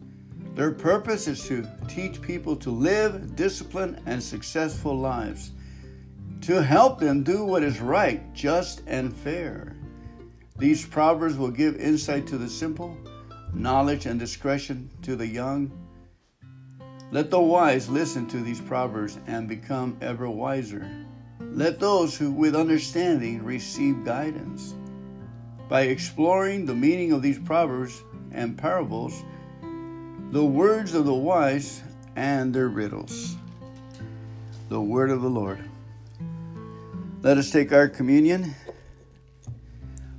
their 0.54 0.70
purpose 0.70 1.26
is 1.26 1.46
to 1.48 1.66
teach 1.88 2.22
people 2.22 2.54
to 2.56 2.70
live 2.70 3.34
disciplined 3.34 4.00
and 4.06 4.22
successful 4.22 4.96
lives, 4.96 5.50
to 6.42 6.62
help 6.62 7.00
them 7.00 7.24
do 7.24 7.44
what 7.44 7.64
is 7.64 7.80
right, 7.80 8.32
just, 8.34 8.82
and 8.86 9.12
fair. 9.12 9.76
These 10.56 10.86
proverbs 10.86 11.36
will 11.36 11.50
give 11.50 11.76
insight 11.76 12.28
to 12.28 12.38
the 12.38 12.48
simple, 12.48 12.96
knowledge 13.52 14.06
and 14.06 14.20
discretion 14.20 14.90
to 15.02 15.16
the 15.16 15.26
young. 15.26 15.72
Let 17.10 17.30
the 17.30 17.40
wise 17.40 17.88
listen 17.88 18.26
to 18.28 18.38
these 18.38 18.60
proverbs 18.60 19.18
and 19.26 19.48
become 19.48 19.96
ever 20.00 20.30
wiser. 20.30 20.88
Let 21.40 21.80
those 21.80 22.16
who 22.16 22.30
with 22.30 22.54
understanding 22.54 23.42
receive 23.42 24.04
guidance. 24.04 24.74
By 25.68 25.82
exploring 25.82 26.66
the 26.66 26.74
meaning 26.74 27.10
of 27.12 27.22
these 27.22 27.38
proverbs 27.38 28.02
and 28.32 28.56
parables, 28.56 29.24
the 30.34 30.44
words 30.44 30.94
of 30.94 31.04
the 31.04 31.14
wise 31.14 31.80
and 32.16 32.52
their 32.52 32.66
riddles. 32.66 33.36
The 34.68 34.80
word 34.80 35.10
of 35.12 35.22
the 35.22 35.30
Lord. 35.30 35.60
Let 37.22 37.38
us 37.38 37.52
take 37.52 37.72
our 37.72 37.88
communion. 37.88 38.52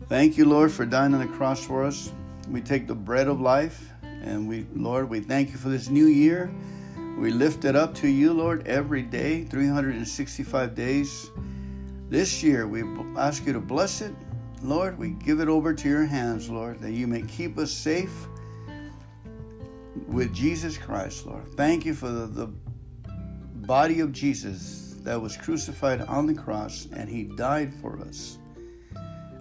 Thank 0.08 0.38
you, 0.38 0.46
Lord, 0.46 0.72
for 0.72 0.86
dying 0.86 1.14
on 1.14 1.20
the 1.20 1.28
cross 1.28 1.66
for 1.66 1.84
us. 1.84 2.14
We 2.50 2.62
take 2.62 2.88
the 2.88 2.96
bread 2.96 3.28
of 3.28 3.42
life, 3.42 3.90
and 4.24 4.48
we, 4.48 4.66
Lord, 4.74 5.10
we 5.10 5.20
thank 5.20 5.50
you 5.50 5.58
for 5.58 5.68
this 5.68 5.90
new 5.90 6.06
year. 6.06 6.50
We 7.18 7.32
lift 7.32 7.66
it 7.66 7.76
up 7.76 7.94
to 7.96 8.08
you, 8.08 8.32
Lord, 8.32 8.66
every 8.66 9.02
day, 9.02 9.44
365 9.44 10.76
days. 10.76 11.30
This 12.08 12.42
year, 12.42 12.66
we 12.70 12.86
ask 13.18 13.46
you 13.46 13.52
to 13.52 13.60
bless 13.60 14.00
it. 14.00 14.16
Lord, 14.64 14.98
we 14.98 15.10
give 15.10 15.42
it 15.42 15.50
over 15.50 15.74
to 15.74 15.90
your 15.90 16.06
hands, 16.06 16.50
Lord, 16.50 16.80
that 16.80 16.92
you 16.92 17.06
may 17.06 17.24
keep 17.24 17.58
us 17.58 17.74
safe 17.74 18.30
with 20.08 20.34
Jesus 20.34 20.78
Christ, 20.78 21.26
Lord. 21.26 21.48
Thank 21.56 21.86
you 21.86 21.94
for 21.94 22.10
the, 22.10 22.28
the 22.28 22.48
body 23.66 24.00
of 24.00 24.12
Jesus 24.12 24.96
that 25.04 25.22
was 25.22 25.38
crucified 25.38 26.02
on 26.02 26.26
the 26.28 26.34
cross 26.34 26.88
and 26.94 27.10
he 27.10 27.24
died 27.24 27.74
for 27.74 28.00
us. 28.00 28.38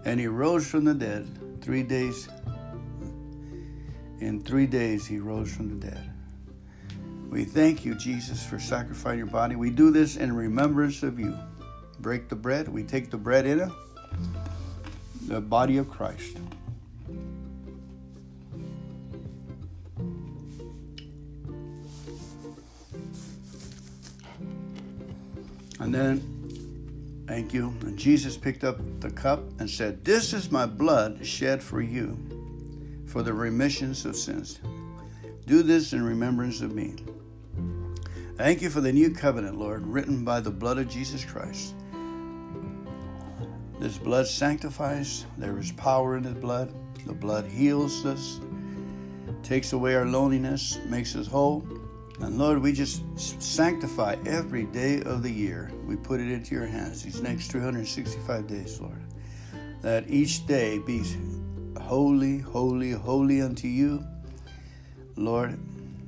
And 0.04 0.20
he 0.20 0.26
rose 0.26 0.66
from 0.66 0.84
the 0.84 0.94
dead 0.94 1.26
three 1.62 1.82
days. 1.82 2.28
In 4.20 4.42
three 4.42 4.66
days, 4.66 5.06
he 5.06 5.18
rose 5.18 5.54
from 5.54 5.68
the 5.68 5.86
dead. 5.86 6.10
We 7.28 7.44
thank 7.44 7.84
you, 7.84 7.94
Jesus, 7.94 8.44
for 8.46 8.58
sacrificing 8.58 9.18
your 9.18 9.26
body. 9.26 9.56
We 9.56 9.70
do 9.70 9.90
this 9.90 10.16
in 10.16 10.34
remembrance 10.34 11.02
of 11.02 11.18
you. 11.18 11.36
Break 11.98 12.28
the 12.28 12.36
bread. 12.36 12.68
We 12.68 12.84
take 12.84 13.10
the 13.10 13.16
bread 13.16 13.46
in 13.46 13.60
it, 13.60 13.70
the 15.26 15.40
body 15.40 15.78
of 15.78 15.90
Christ. 15.90 16.36
And 25.80 25.94
then, 25.94 27.24
thank 27.26 27.52
you. 27.52 27.74
And 27.80 27.98
Jesus 27.98 28.36
picked 28.36 28.64
up 28.64 28.78
the 29.00 29.10
cup 29.10 29.40
and 29.58 29.68
said, 29.68 30.04
This 30.04 30.32
is 30.32 30.50
my 30.50 30.66
blood 30.66 31.24
shed 31.26 31.62
for 31.62 31.80
you 31.80 32.16
for 33.06 33.22
the 33.22 33.32
remissions 33.32 34.04
of 34.04 34.16
sins. 34.16 34.60
Do 35.46 35.62
this 35.62 35.92
in 35.92 36.02
remembrance 36.02 36.60
of 36.60 36.74
me. 36.74 36.96
Thank 38.36 38.62
you 38.62 38.70
for 38.70 38.80
the 38.80 38.92
new 38.92 39.10
covenant, 39.10 39.58
Lord, 39.58 39.86
written 39.86 40.24
by 40.24 40.40
the 40.40 40.50
blood 40.50 40.78
of 40.78 40.88
Jesus 40.88 41.24
Christ. 41.24 41.74
This 43.78 43.98
blood 43.98 44.26
sanctifies, 44.26 45.26
there 45.36 45.58
is 45.58 45.70
power 45.72 46.16
in 46.16 46.22
the 46.22 46.30
blood. 46.30 46.72
The 47.06 47.12
blood 47.12 47.44
heals 47.44 48.06
us, 48.06 48.40
takes 49.42 49.72
away 49.72 49.94
our 49.94 50.06
loneliness, 50.06 50.78
makes 50.86 51.14
us 51.14 51.26
whole. 51.26 51.66
And 52.24 52.38
Lord, 52.38 52.62
we 52.62 52.72
just 52.72 53.02
sanctify 53.18 54.16
every 54.24 54.64
day 54.64 55.02
of 55.02 55.22
the 55.22 55.30
year. 55.30 55.70
We 55.86 55.94
put 55.94 56.20
it 56.20 56.30
into 56.30 56.54
your 56.54 56.64
hands, 56.64 57.02
these 57.02 57.20
next 57.20 57.52
365 57.52 58.46
days, 58.46 58.80
Lord. 58.80 59.02
That 59.82 60.08
each 60.08 60.46
day 60.46 60.78
be 60.78 61.04
holy, 61.78 62.38
holy, 62.38 62.92
holy 62.92 63.42
unto 63.42 63.68
you, 63.68 64.02
Lord. 65.16 65.58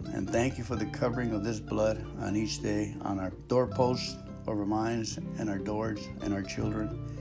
And 0.07 0.29
thank 0.29 0.57
you 0.57 0.65
for 0.65 0.75
the 0.75 0.87
covering 0.87 1.33
of 1.33 1.45
this 1.45 1.61
blood 1.61 2.03
on 2.21 2.35
each 2.35 2.63
day, 2.63 2.95
on 3.03 3.21
our 3.21 3.31
doorposts, 3.49 4.17
over 4.47 4.65
minds, 4.65 5.19
and 5.39 5.51
our 5.51 5.59
doors, 5.59 6.09
and 6.23 6.33
our 6.33 6.43
children. 6.43 7.13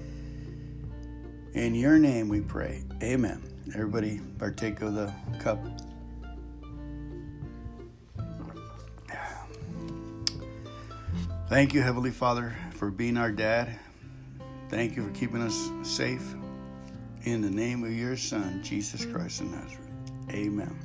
In 1.53 1.75
your 1.75 1.99
name 1.99 2.29
we 2.29 2.39
pray. 2.39 2.85
Amen. 3.03 3.43
Everybody 3.73 4.21
partake 4.39 4.81
of 4.81 4.93
the 4.93 5.13
cup. 5.39 5.59
Thank 11.47 11.75
you, 11.75 11.81
Heavenly 11.83 12.09
Father, 12.09 12.55
for 12.71 12.89
being 12.89 13.17
our 13.17 13.31
dad. 13.31 13.79
Thank 14.67 14.95
you 14.95 15.05
for 15.05 15.11
keeping 15.11 15.43
us 15.43 15.69
safe. 15.83 16.33
In 17.23 17.41
the 17.41 17.51
name 17.51 17.83
of 17.83 17.93
your 17.93 18.17
Son, 18.17 18.63
Jesus 18.63 19.05
Christ 19.05 19.41
of 19.41 19.51
Nazareth. 19.51 19.91
Amen. 20.31 20.75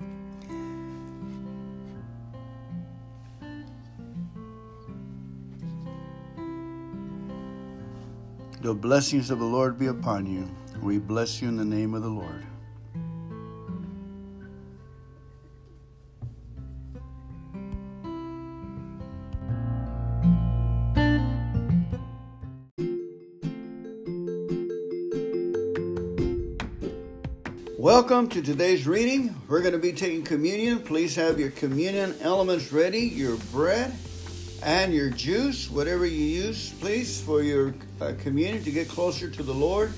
The 8.61 8.75
blessings 8.75 9.31
of 9.31 9.39
the 9.39 9.47
Lord 9.47 9.79
be 9.79 9.87
upon 9.87 10.27
you. 10.27 10.47
We 10.83 10.99
bless 10.99 11.41
you 11.41 11.49
in 11.49 11.57
the 11.57 11.65
name 11.65 11.95
of 11.95 12.03
the 12.03 12.11
Lord. 12.11 12.45
Welcome 28.01 28.31
to 28.31 28.41
today's 28.41 28.87
reading. 28.87 29.37
We're 29.47 29.61
going 29.61 29.75
to 29.75 29.79
be 29.79 29.93
taking 29.93 30.25
communion. 30.25 30.79
Please 30.79 31.15
have 31.17 31.39
your 31.39 31.51
communion 31.51 32.17
elements 32.23 32.73
ready 32.73 33.01
your 33.01 33.37
bread 33.53 33.95
and 34.63 34.95
your 34.95 35.11
juice, 35.11 35.69
whatever 35.69 36.07
you 36.07 36.25
use, 36.25 36.73
please, 36.81 37.21
for 37.21 37.43
your 37.43 37.75
uh, 38.01 38.15
communion 38.19 38.65
to 38.65 38.71
get 38.71 38.89
closer 38.89 39.29
to 39.29 39.43
the 39.43 39.53
Lord. 39.53 39.93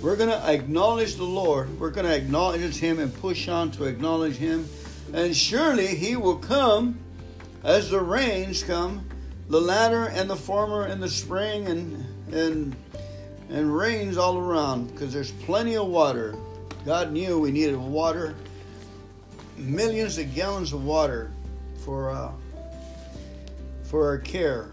We're 0.00 0.16
going 0.16 0.30
to 0.30 0.50
acknowledge 0.50 1.16
the 1.16 1.24
Lord. 1.24 1.78
We're 1.78 1.90
going 1.90 2.06
to 2.06 2.16
acknowledge 2.16 2.76
Him 2.76 2.98
and 2.98 3.14
push 3.20 3.48
on 3.48 3.70
to 3.72 3.84
acknowledge 3.84 4.36
Him. 4.36 4.66
And 5.12 5.36
surely 5.36 5.88
He 5.88 6.16
will 6.16 6.38
come 6.38 6.98
as 7.64 7.90
the 7.90 8.00
rains 8.00 8.62
come, 8.62 9.06
the 9.50 9.60
latter 9.60 10.06
and 10.06 10.30
the 10.30 10.36
former 10.36 10.86
in 10.86 11.00
the 11.00 11.10
spring 11.10 11.66
and 11.66 12.34
and 12.34 12.74
and 13.50 13.76
rains 13.76 14.16
all 14.16 14.38
around 14.38 14.90
because 14.90 15.12
there's 15.12 15.32
plenty 15.32 15.76
of 15.76 15.86
water. 15.86 16.34
God 16.84 17.12
knew 17.12 17.38
we 17.38 17.50
needed 17.50 17.76
water, 17.76 18.34
millions 19.56 20.18
of 20.18 20.34
gallons 20.34 20.72
of 20.72 20.84
water 20.84 21.30
for 21.84 22.10
uh, 22.10 22.32
for 23.84 24.06
our 24.06 24.18
care. 24.18 24.70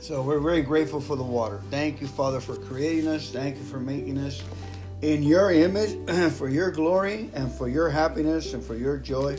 So 0.00 0.20
we're 0.20 0.40
very 0.40 0.60
grateful 0.60 1.00
for 1.00 1.16
the 1.16 1.22
water. 1.22 1.62
Thank 1.70 2.02
you, 2.02 2.06
Father, 2.06 2.40
for 2.40 2.56
creating 2.56 3.08
us. 3.08 3.30
Thank 3.30 3.56
you 3.56 3.64
for 3.64 3.80
making 3.80 4.18
us 4.18 4.42
in 5.00 5.22
your 5.22 5.50
image, 5.50 5.98
for 6.32 6.48
your 6.48 6.70
glory, 6.70 7.30
and 7.34 7.50
for 7.50 7.68
your 7.68 7.88
happiness 7.88 8.52
and 8.52 8.62
for 8.62 8.74
your 8.74 8.98
joy. 8.98 9.38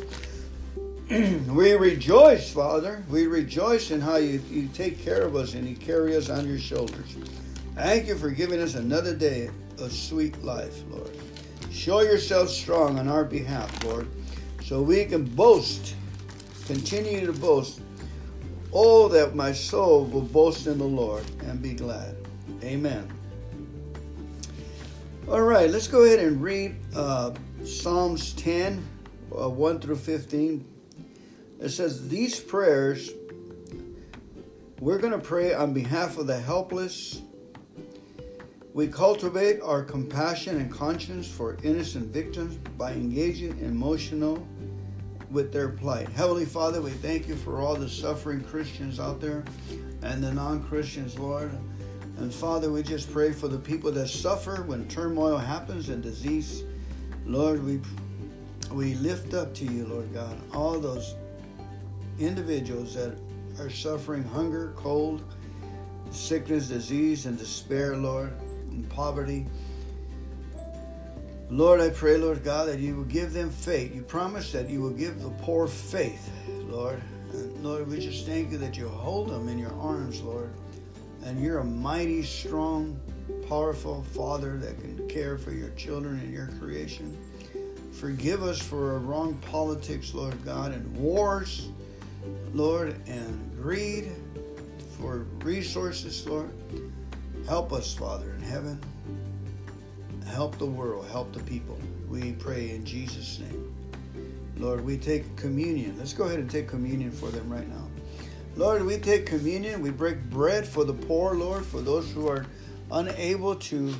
we 1.10 1.74
rejoice, 1.74 2.52
Father. 2.52 3.04
We 3.10 3.28
rejoice 3.28 3.92
in 3.92 4.02
how 4.02 4.16
you, 4.16 4.42
you 4.50 4.68
take 4.70 5.04
care 5.04 5.22
of 5.22 5.36
us 5.36 5.54
and 5.54 5.68
you 5.68 5.76
carry 5.76 6.16
us 6.16 6.30
on 6.30 6.48
your 6.48 6.58
shoulders. 6.58 7.16
Thank 7.76 8.08
you 8.08 8.16
for 8.16 8.30
giving 8.30 8.60
us 8.60 8.76
another 8.76 9.14
day 9.14 9.50
of 9.80 9.92
sweet 9.92 10.42
life, 10.44 10.82
Lord. 10.90 11.12
Show 11.76 12.02
yourself 12.02 12.50
strong 12.50 12.98
on 12.98 13.10
our 13.10 13.26
behalf, 13.26 13.84
Lord, 13.84 14.08
so 14.64 14.82
we 14.82 15.04
can 15.04 15.26
boast, 15.26 15.94
continue 16.68 17.26
to 17.26 17.34
boast. 17.34 17.82
Oh, 18.72 19.10
that 19.10 19.36
my 19.36 19.52
soul 19.52 20.06
will 20.06 20.22
boast 20.22 20.68
in 20.68 20.78
the 20.78 20.86
Lord 20.86 21.26
and 21.42 21.62
be 21.62 21.74
glad. 21.74 22.16
Amen. 22.64 23.08
All 25.28 25.42
right, 25.42 25.70
let's 25.70 25.88
go 25.88 26.06
ahead 26.06 26.20
and 26.20 26.42
read 26.42 26.78
uh, 26.96 27.34
Psalms 27.64 28.34
10, 28.34 28.84
uh, 29.38 29.50
1 29.50 29.80
through 29.82 29.98
15. 29.98 30.66
It 31.60 31.70
says, 31.70 32.08
These 32.08 32.40
prayers, 32.40 33.12
we're 34.80 35.00
going 35.00 35.14
to 35.14 35.20
pray 35.20 35.54
on 35.54 35.74
behalf 35.74 36.18
of 36.18 36.26
the 36.26 36.40
helpless, 36.40 37.22
we 38.76 38.90
cultivate 38.90 39.62
our 39.62 39.82
compassion 39.82 40.58
and 40.58 40.70
conscience 40.70 41.26
for 41.26 41.58
innocent 41.64 42.12
victims 42.12 42.58
by 42.78 42.92
engaging 42.92 43.58
emotional 43.60 44.46
with 45.32 45.54
their 45.54 45.70
plight. 45.70 46.10
Heavenly 46.10 46.44
Father, 46.44 46.82
we 46.82 46.90
thank 46.90 47.26
you 47.26 47.38
for 47.38 47.62
all 47.62 47.76
the 47.76 47.88
suffering 47.88 48.44
Christians 48.44 49.00
out 49.00 49.22
there 49.22 49.46
and 50.02 50.22
the 50.22 50.34
non-Christians, 50.34 51.18
Lord. 51.18 51.58
And 52.18 52.34
Father, 52.34 52.70
we 52.70 52.84
just 52.84 53.10
pray 53.14 53.32
for 53.32 53.48
the 53.48 53.58
people 53.58 53.94
that 53.94 54.10
suffer 54.10 54.64
when 54.64 54.90
turmoil 54.90 55.38
happens 55.38 55.88
and 55.88 56.04
disease. 56.04 56.66
Lord, 57.26 57.64
we 57.64 57.80
we 58.72 58.96
lift 58.96 59.34
up 59.34 59.54
to 59.56 59.64
you, 59.64 59.86
Lord 59.86 60.14
God, 60.14 60.38
all 60.54 60.80
those 60.80 61.16
individuals 62.20 62.94
that 62.96 63.18
are 63.58 63.70
suffering 63.70 64.24
hunger, 64.26 64.74
cold, 64.76 65.24
sickness, 66.12 66.68
disease, 66.68 67.26
and 67.26 67.38
despair, 67.38 67.96
Lord 67.96 68.34
and 68.76 68.90
poverty. 68.90 69.46
Lord, 71.50 71.80
I 71.80 71.90
pray, 71.90 72.18
Lord 72.18 72.44
God, 72.44 72.68
that 72.68 72.80
you 72.80 72.96
will 72.96 73.04
give 73.04 73.34
them 73.34 73.50
faith. 73.50 73.94
You 73.94 74.02
promise 74.02 74.52
that 74.52 74.70
you 74.70 74.82
will 74.82 74.92
give 74.92 75.22
the 75.22 75.30
poor 75.30 75.68
faith, 75.68 76.32
Lord. 76.48 77.02
And 77.32 77.64
Lord, 77.64 77.88
we 77.88 78.00
just 78.00 78.26
thank 78.26 78.52
you 78.52 78.58
that 78.58 78.78
you 78.78 78.88
hold 78.88 79.30
them 79.30 79.48
in 79.48 79.60
your 79.60 79.74
arms, 79.74 80.22
Lord. 80.22 80.50
And 81.24 81.42
you're 81.42 81.60
a 81.60 81.64
mighty, 81.64 82.24
strong, 82.24 83.00
powerful 83.48 84.04
Father 84.14 84.58
that 84.58 84.80
can 84.80 85.08
care 85.08 85.38
for 85.38 85.52
your 85.52 85.70
children 85.72 86.20
and 86.20 86.34
your 86.34 86.48
creation. 86.60 87.18
Forgive 87.94 88.44
us 88.44 88.60
for 88.60 88.94
our 88.94 89.00
wrong 89.00 89.36
politics, 89.50 90.14
Lord 90.14 90.44
God, 90.44 90.72
and 90.72 90.98
wars, 90.98 91.70
Lord, 92.54 92.96
and 93.08 93.52
greed 93.62 94.12
for 94.98 95.26
resources, 95.44 96.28
Lord. 96.28 96.50
Help 97.48 97.74
us, 97.74 97.94
Father 97.94 98.34
in 98.34 98.42
heaven. 98.42 98.80
Help 100.26 100.58
the 100.58 100.66
world, 100.66 101.06
help 101.08 101.32
the 101.32 101.42
people. 101.42 101.78
We 102.10 102.32
pray 102.34 102.72
in 102.72 102.84
Jesus' 102.84 103.40
name. 103.40 103.72
Lord, 104.58 104.84
we 104.84 104.98
take 104.98 105.36
communion. 105.36 105.96
Let's 106.00 106.14
go 106.14 106.24
ahead 106.24 106.40
and 106.40 106.50
take 106.50 106.68
communion 106.68 107.12
for 107.12 107.30
them 107.30 107.48
right 107.48 107.68
now. 107.70 107.88
Lord, 108.56 108.84
we 108.84 108.98
take 108.98 109.28
communion. 109.28 109.82
We 109.82 109.92
break 109.92 110.24
bread 110.24 110.66
for 110.66 110.86
the 110.86 110.94
poor, 110.94 111.36
Lord, 111.36 111.66
for 111.66 111.82
those 111.82 112.12
who 112.12 112.28
are 112.28 112.48
unable 112.92 113.56
to, 113.56 113.94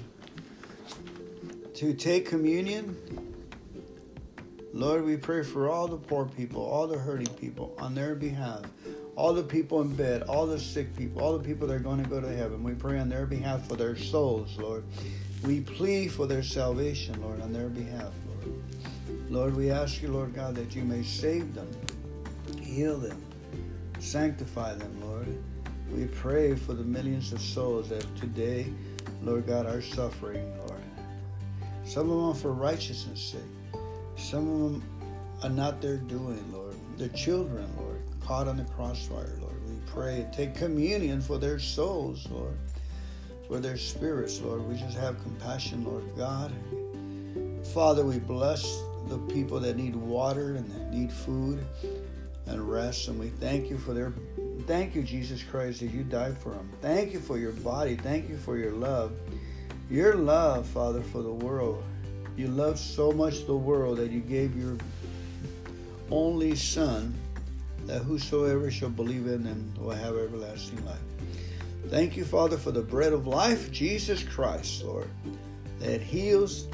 to 1.76 1.94
take 1.94 2.28
communion. 2.28 2.98
Lord, 4.74 5.06
we 5.06 5.18
pray 5.18 5.44
for 5.44 5.70
all 5.70 5.88
the 5.88 5.98
poor 5.98 6.26
people, 6.26 6.64
all 6.64 6.88
the 6.88 6.98
hurting 6.98 7.34
people 7.36 7.76
on 7.78 7.94
their 7.94 8.16
behalf 8.16 8.64
all 9.16 9.34
the 9.34 9.44
people 9.44 9.82
in 9.82 9.96
bed, 9.96 10.24
all 10.24 10.46
the 10.46 10.60
sick 10.60 10.96
people, 10.96 11.22
all 11.22 11.38
the 11.38 11.44
people 11.44 11.68
that 11.68 11.74
are 11.74 11.80
going 11.80 12.04
to 12.04 12.10
go 12.10 12.20
to 12.20 12.36
heaven. 12.36 12.64
We 12.64 12.74
pray 12.74 13.00
on 13.00 13.10
their 13.10 13.26
behalf 13.26 13.68
for 13.68 13.76
their 13.76 13.96
souls, 13.96 14.58
Lord. 14.58 14.84
We 15.44 15.62
plead 15.62 16.12
for 16.12 16.28
their 16.28 16.44
salvation, 16.44 17.22
Lord, 17.22 17.42
on 17.42 17.54
their 17.54 17.70
behalf, 17.70 18.12
Lord. 18.28 18.62
Lord, 19.30 19.56
we 19.56 19.72
ask 19.72 20.02
you, 20.02 20.10
Lord 20.10 20.34
God, 20.34 20.56
that 20.56 20.76
you 20.76 20.84
may 20.84 21.04
save 21.04 21.54
them, 21.54 21.70
heal 22.62 22.98
them, 22.98 23.22
sanctify 24.00 24.76
them, 24.76 25.02
Lord. 25.02 25.28
We 25.92 26.06
pray 26.08 26.56
for 26.56 26.74
the 26.74 26.84
millions 26.84 27.32
of 27.32 27.40
souls 27.40 27.90
that 27.90 28.04
today, 28.18 28.68
Lord 29.24 29.48
God, 29.48 29.66
are 29.66 29.82
suffering, 29.82 30.58
Lord. 30.58 30.82
Some 31.86 32.10
of 32.10 32.34
them 32.34 32.42
for 32.42 32.52
righteousness' 32.52 33.22
sake. 33.22 33.82
Some 34.18 34.50
of 34.50 34.72
them 34.72 34.84
are 35.44 35.50
not 35.50 35.82
their 35.82 35.98
doing, 35.98 36.44
Lord. 36.52 36.76
Their 36.98 37.10
children, 37.10 37.70
Lord 37.78 37.85
caught 38.26 38.48
on 38.48 38.58
the 38.58 38.64
crossfire, 38.64 39.38
Lord. 39.40 39.70
We 39.70 39.76
pray 39.86 40.22
and 40.22 40.34
take 40.34 40.56
communion 40.56 41.22
for 41.22 41.38
their 41.38 41.60
souls, 41.60 42.28
Lord, 42.32 42.58
for 43.48 43.60
their 43.60 43.78
spirits, 43.78 44.42
Lord. 44.42 44.68
We 44.68 44.76
just 44.76 44.98
have 44.98 45.22
compassion, 45.22 45.86
Lord 45.86 46.04
God. 46.18 46.52
Father, 47.74 48.04
we 48.04 48.18
bless 48.20 48.82
the 49.10 49.20
people 49.34 49.60
that 49.60 49.78
need 49.78 49.96
water 49.96 50.56
and 50.56 50.68
that 50.72 50.92
need 50.92 51.12
food 51.12 51.64
and 52.48 52.70
rest, 52.70 53.08
and 53.08 53.20
we 53.20 53.30
thank 53.30 53.70
you 53.70 53.78
for 53.78 53.94
their 53.94 54.14
thank 54.66 54.96
you, 54.96 55.04
Jesus 55.04 55.44
Christ, 55.44 55.82
that 55.82 55.92
you 55.92 56.04
died 56.04 56.38
for 56.38 56.50
them. 56.50 56.70
Thank 56.82 57.14
you 57.14 57.20
for 57.20 57.38
your 57.38 57.52
body. 57.52 57.96
Thank 57.96 58.30
you 58.30 58.38
for 58.38 58.58
your 58.58 58.72
love. 58.72 59.12
Your 59.90 60.16
love, 60.16 60.66
Father, 60.68 61.04
for 61.04 61.22
the 61.22 61.32
world. 61.32 61.84
You 62.36 62.48
loved 62.48 62.80
so 62.80 63.12
much 63.12 63.46
the 63.46 63.56
world 63.56 63.98
that 63.98 64.10
you 64.12 64.22
gave 64.22 64.58
your 64.58 64.78
only 66.10 66.56
Son 66.56 67.14
that 67.86 68.02
whosoever 68.04 68.72
shall 68.72 68.90
believe 68.90 69.28
in 69.28 69.44
them 69.44 69.74
will 69.80 69.92
have 69.92 70.16
everlasting 70.16 70.84
life. 70.86 71.00
Thank 71.90 72.18
you, 72.18 72.26
Father, 72.26 72.58
for 72.58 72.72
the 72.72 72.82
bread 72.82 73.14
of 73.14 73.28
life, 73.28 73.72
Jesus 73.72 74.24
Christ, 74.24 74.84
Lord, 74.84 75.10
that 75.80 76.02
heals 76.02 76.68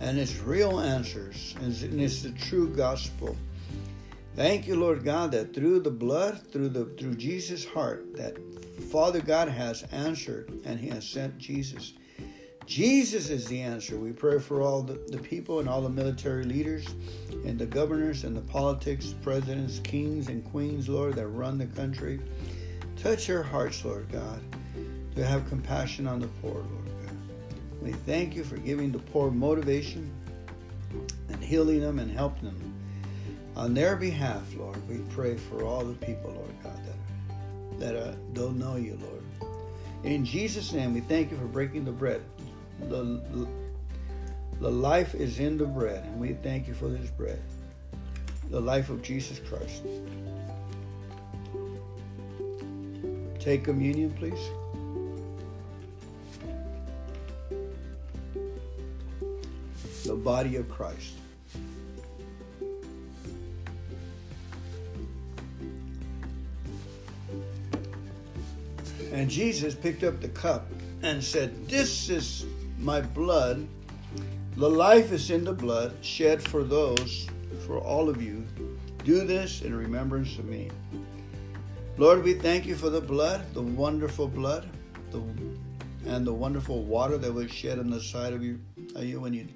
and 0.00 0.18
is 0.18 0.40
real 0.40 0.80
answers 0.80 1.54
and 1.60 2.00
is 2.00 2.22
the 2.22 2.30
true 2.30 2.68
gospel. 2.68 3.36
Thank 4.36 4.66
you, 4.66 4.76
Lord 4.76 5.04
God, 5.04 5.32
that 5.32 5.54
through 5.54 5.80
the 5.80 5.90
blood, 5.90 6.40
through 6.52 6.68
the 6.70 6.84
through 6.84 7.14
Jesus' 7.14 7.64
heart, 7.64 8.16
that 8.16 8.36
Father 8.90 9.20
God 9.20 9.48
has 9.48 9.84
answered 9.92 10.60
and 10.64 10.78
He 10.78 10.88
has 10.88 11.06
sent 11.06 11.38
Jesus. 11.38 11.94
Jesus 12.66 13.28
is 13.28 13.46
the 13.46 13.60
answer. 13.60 13.96
We 13.96 14.12
pray 14.12 14.38
for 14.38 14.62
all 14.62 14.82
the, 14.82 14.94
the 15.08 15.18
people 15.18 15.60
and 15.60 15.68
all 15.68 15.82
the 15.82 15.90
military 15.90 16.44
leaders 16.44 16.86
and 17.44 17.58
the 17.58 17.66
governors 17.66 18.24
and 18.24 18.34
the 18.34 18.40
politics, 18.40 19.14
presidents, 19.22 19.80
kings, 19.80 20.28
and 20.28 20.44
queens, 20.50 20.88
Lord, 20.88 21.14
that 21.16 21.26
run 21.28 21.58
the 21.58 21.66
country. 21.66 22.20
Touch 22.96 23.26
their 23.26 23.42
hearts, 23.42 23.84
Lord 23.84 24.10
God, 24.10 24.40
to 25.14 25.24
have 25.24 25.46
compassion 25.48 26.06
on 26.06 26.20
the 26.20 26.28
poor, 26.40 26.54
Lord 26.54 26.88
God. 27.02 27.16
We 27.82 27.92
thank 27.92 28.34
you 28.34 28.44
for 28.44 28.56
giving 28.56 28.92
the 28.92 28.98
poor 28.98 29.30
motivation 29.30 30.10
and 31.28 31.44
healing 31.44 31.80
them 31.80 31.98
and 31.98 32.10
helping 32.10 32.44
them. 32.44 32.74
On 33.56 33.74
their 33.74 33.94
behalf, 33.94 34.42
Lord, 34.56 34.88
we 34.88 34.98
pray 35.14 35.36
for 35.36 35.64
all 35.64 35.84
the 35.84 35.94
people, 36.06 36.32
Lord 36.32 36.54
God, 36.62 36.80
that, 36.86 37.78
that 37.78 37.96
uh, 37.96 38.14
don't 38.32 38.58
know 38.58 38.76
you, 38.76 38.98
Lord. 39.02 39.22
In 40.02 40.24
Jesus' 40.24 40.72
name, 40.72 40.92
we 40.92 41.00
thank 41.00 41.30
you 41.30 41.36
for 41.36 41.46
breaking 41.46 41.84
the 41.84 41.92
bread 41.92 42.22
the, 42.88 43.46
the 44.60 44.70
life 44.70 45.14
is 45.14 45.38
in 45.40 45.58
the 45.58 45.66
bread, 45.66 46.04
and 46.04 46.20
we 46.20 46.34
thank 46.34 46.68
you 46.68 46.74
for 46.74 46.88
this 46.88 47.10
bread, 47.10 47.40
the 48.50 48.60
life 48.60 48.90
of 48.90 49.02
Jesus 49.02 49.40
Christ. 49.48 49.82
Take 53.40 53.64
communion, 53.64 54.10
please. 54.12 54.50
the 60.04 60.14
body 60.14 60.56
of 60.56 60.68
Christ. 60.68 61.14
And 69.12 69.30
Jesus 69.30 69.74
picked 69.74 70.04
up 70.04 70.20
the 70.20 70.28
cup 70.28 70.66
and 71.02 71.22
said, 71.22 71.68
This 71.68 72.10
is 72.10 72.46
my 72.84 73.00
blood. 73.00 73.66
The 74.56 74.68
life 74.68 75.10
is 75.10 75.30
in 75.30 75.42
the 75.44 75.52
blood 75.52 75.96
shed 76.02 76.42
for 76.42 76.62
those, 76.62 77.26
for 77.66 77.78
all 77.78 78.08
of 78.08 78.22
you. 78.22 78.46
Do 79.04 79.24
this 79.24 79.62
in 79.62 79.74
remembrance 79.74 80.38
of 80.38 80.44
me. 80.44 80.70
Lord, 81.96 82.22
we 82.22 82.34
thank 82.34 82.66
you 82.66 82.74
for 82.74 82.90
the 82.90 83.00
blood, 83.00 83.52
the 83.54 83.62
wonderful 83.62 84.28
blood, 84.28 84.68
the, 85.10 85.22
and 86.06 86.26
the 86.26 86.32
wonderful 86.32 86.82
water 86.82 87.16
that 87.18 87.32
was 87.32 87.50
shed 87.50 87.78
on 87.78 87.88
the 87.88 88.00
side 88.00 88.32
of 88.32 88.42
you, 88.42 88.60
of 88.94 89.04
you 89.04 89.20
when 89.20 89.32
you 89.32 89.48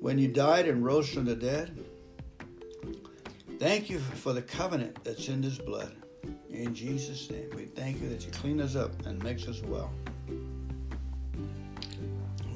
when 0.00 0.18
you 0.18 0.28
died 0.28 0.66
and 0.66 0.84
rose 0.84 1.08
from 1.10 1.26
the 1.26 1.34
dead. 1.34 1.84
Thank 3.58 3.90
you 3.90 3.98
for 3.98 4.32
the 4.32 4.40
covenant 4.40 5.04
that's 5.04 5.28
in 5.28 5.42
this 5.42 5.58
blood. 5.58 5.94
In 6.50 6.74
Jesus' 6.74 7.30
name, 7.30 7.50
we 7.54 7.66
thank 7.66 8.00
you 8.00 8.08
that 8.08 8.24
you 8.24 8.32
clean 8.32 8.60
us 8.62 8.76
up 8.76 8.90
and 9.06 9.22
makes 9.22 9.46
us 9.46 9.60
well. 9.62 9.90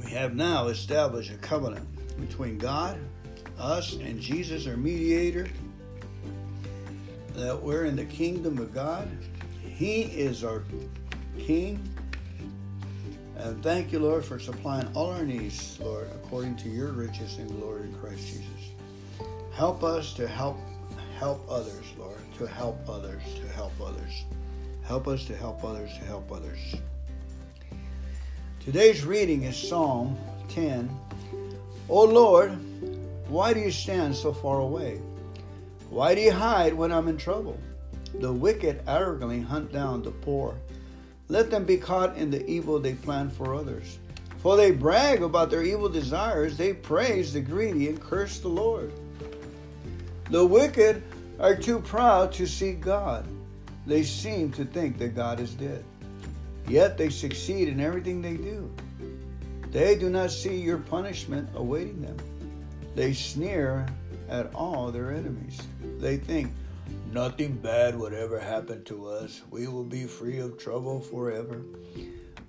We 0.05 0.10
have 0.10 0.35
now 0.35 0.68
established 0.68 1.32
a 1.32 1.39
covenant 1.39 1.89
between 2.20 2.59
God, 2.59 2.98
us, 3.59 3.94
and 3.94 4.20
Jesus, 4.20 4.66
our 4.66 4.76
mediator, 4.76 5.48
that 7.35 7.60
we're 7.60 7.86
in 7.86 7.97
the 7.97 8.05
kingdom 8.05 8.59
of 8.59 8.74
God. 8.74 9.09
He 9.62 10.02
is 10.02 10.44
our 10.44 10.62
King. 11.39 11.82
And 13.39 13.62
thank 13.62 13.93
you, 13.93 13.98
Lord, 13.98 14.24
for 14.24 14.39
supplying 14.39 14.86
all 14.94 15.10
our 15.10 15.24
needs, 15.24 15.78
Lord, 15.81 16.09
according 16.14 16.56
to 16.56 16.68
your 16.68 16.93
riches 16.93 17.39
and 17.39 17.48
glory 17.60 17.85
in 17.85 17.94
Christ 17.94 18.26
Jesus. 18.26 18.44
Help 19.52 19.82
us 19.82 20.12
to 20.14 20.28
help 20.28 20.59
help 21.18 21.44
others, 21.48 21.85
Lord, 21.98 22.18
to 22.39 22.47
help 22.47 22.89
others, 22.89 23.22
to 23.36 23.48
help 23.48 23.72
others. 23.81 24.24
Help 24.82 25.09
us 25.09 25.24
to 25.26 25.36
help 25.36 25.64
others, 25.64 25.90
to 25.98 26.05
help 26.05 26.31
others. 26.31 26.59
Today's 28.65 29.05
reading 29.05 29.43
is 29.43 29.59
Psalm 29.59 30.16
10. 30.49 30.89
O 31.91 32.03
Lord, 32.03 32.53
why 33.28 33.53
do 33.53 33.61
you 33.61 33.70
stand 33.70 34.16
so 34.16 34.32
far 34.32 34.61
away? 34.61 35.03
Why 35.91 36.15
do 36.15 36.23
you 36.23 36.32
hide 36.32 36.73
when 36.73 36.91
I'm 36.91 37.09
in 37.09 37.19
trouble? 37.19 37.61
The 38.20 38.32
wicked 38.32 38.81
arrogantly 38.89 39.43
hunt 39.43 39.70
down 39.70 40.03
the 40.03 40.12
poor. 40.12 40.55
Let 41.28 41.51
them 41.51 41.66
be 41.66 41.77
caught 41.77 42.16
in 42.16 42.31
the 42.31 42.43
evil 42.47 42.78
they 42.78 42.95
plan 42.95 43.28
for 43.28 43.55
others. 43.55 43.99
For 44.39 44.57
they 44.57 44.70
brag 44.70 45.23
about 45.23 45.51
their 45.51 45.62
evil 45.62 45.91
desires, 45.91 46.57
they 46.57 46.73
praise 46.73 47.35
the 47.35 47.43
greedy 47.43 47.91
and 47.91 48.01
curse 48.01 48.39
the 48.39 48.49
Lord. 48.49 48.95
The 50.31 50.47
wicked 50.47 51.03
are 51.39 51.55
too 51.55 51.81
proud 51.81 52.32
to 52.32 52.47
seek 52.47 52.81
God. 52.81 53.27
They 53.86 54.05
seem 54.05 54.53
to 54.53 54.65
think 54.65 54.97
that 55.01 55.15
God 55.15 55.39
is 55.39 55.53
dead. 55.53 55.85
Yet 56.69 56.97
they 56.97 57.11
succeed 57.11 57.69
in 57.69 57.81
everything 57.81 58.23
they 58.23 58.36
do. 58.36 58.73
They 59.70 59.97
do 59.97 60.09
not 60.09 60.31
see 60.31 60.57
your 60.57 60.78
punishment 60.78 61.49
awaiting 61.55 62.01
them. 62.01 62.16
They 62.95 63.12
sneer 63.12 63.86
at 64.28 64.55
all 64.55 64.91
their 64.91 65.12
enemies. 65.12 65.61
They 65.99 66.16
think, 66.16 66.53
nothing 67.12 67.55
bad 67.57 67.99
would 67.99 68.15
ever 68.15 68.39
happen 68.39 68.85
to 68.85 69.09
us. 69.09 69.43
We 69.51 69.66
will 69.66 69.85
be 69.85 70.05
free 70.05 70.39
of 70.39 70.59
trouble 70.59 71.01
forever. 71.01 71.62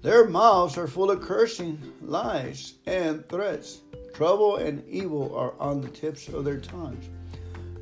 Their 0.01 0.27
mouths 0.27 0.77
are 0.77 0.87
full 0.87 1.09
of 1.09 1.21
cursing, 1.21 1.81
lies, 2.01 2.75
and 2.85 3.27
threats. 3.27 3.81
Trouble 4.13 4.57
and 4.57 4.87
evil 4.87 5.35
are 5.35 5.55
on 5.59 5.81
the 5.81 5.89
tips 5.89 6.27
of 6.29 6.45
their 6.45 6.59
tongues. 6.59 7.09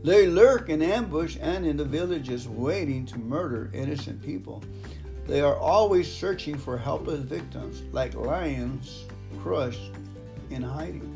They 0.04 0.28
lurk 0.28 0.70
in 0.70 0.82
ambush 0.82 1.38
and 1.40 1.66
in 1.66 1.78
the 1.78 1.86
villages, 1.86 2.48
waiting 2.48 3.06
to 3.08 3.20
murder 3.20 3.70
innocent 3.74 4.22
people. 4.22 4.64
They 5.28 5.42
are 5.42 5.56
always 5.56 6.12
searching 6.12 6.58
for 6.58 6.78
helpless 6.78 7.22
victims, 7.22 7.82
like 7.92 8.14
lions 8.14 9.06
crushed 9.40 9.92
in 10.50 10.62
hiding. 10.62 11.10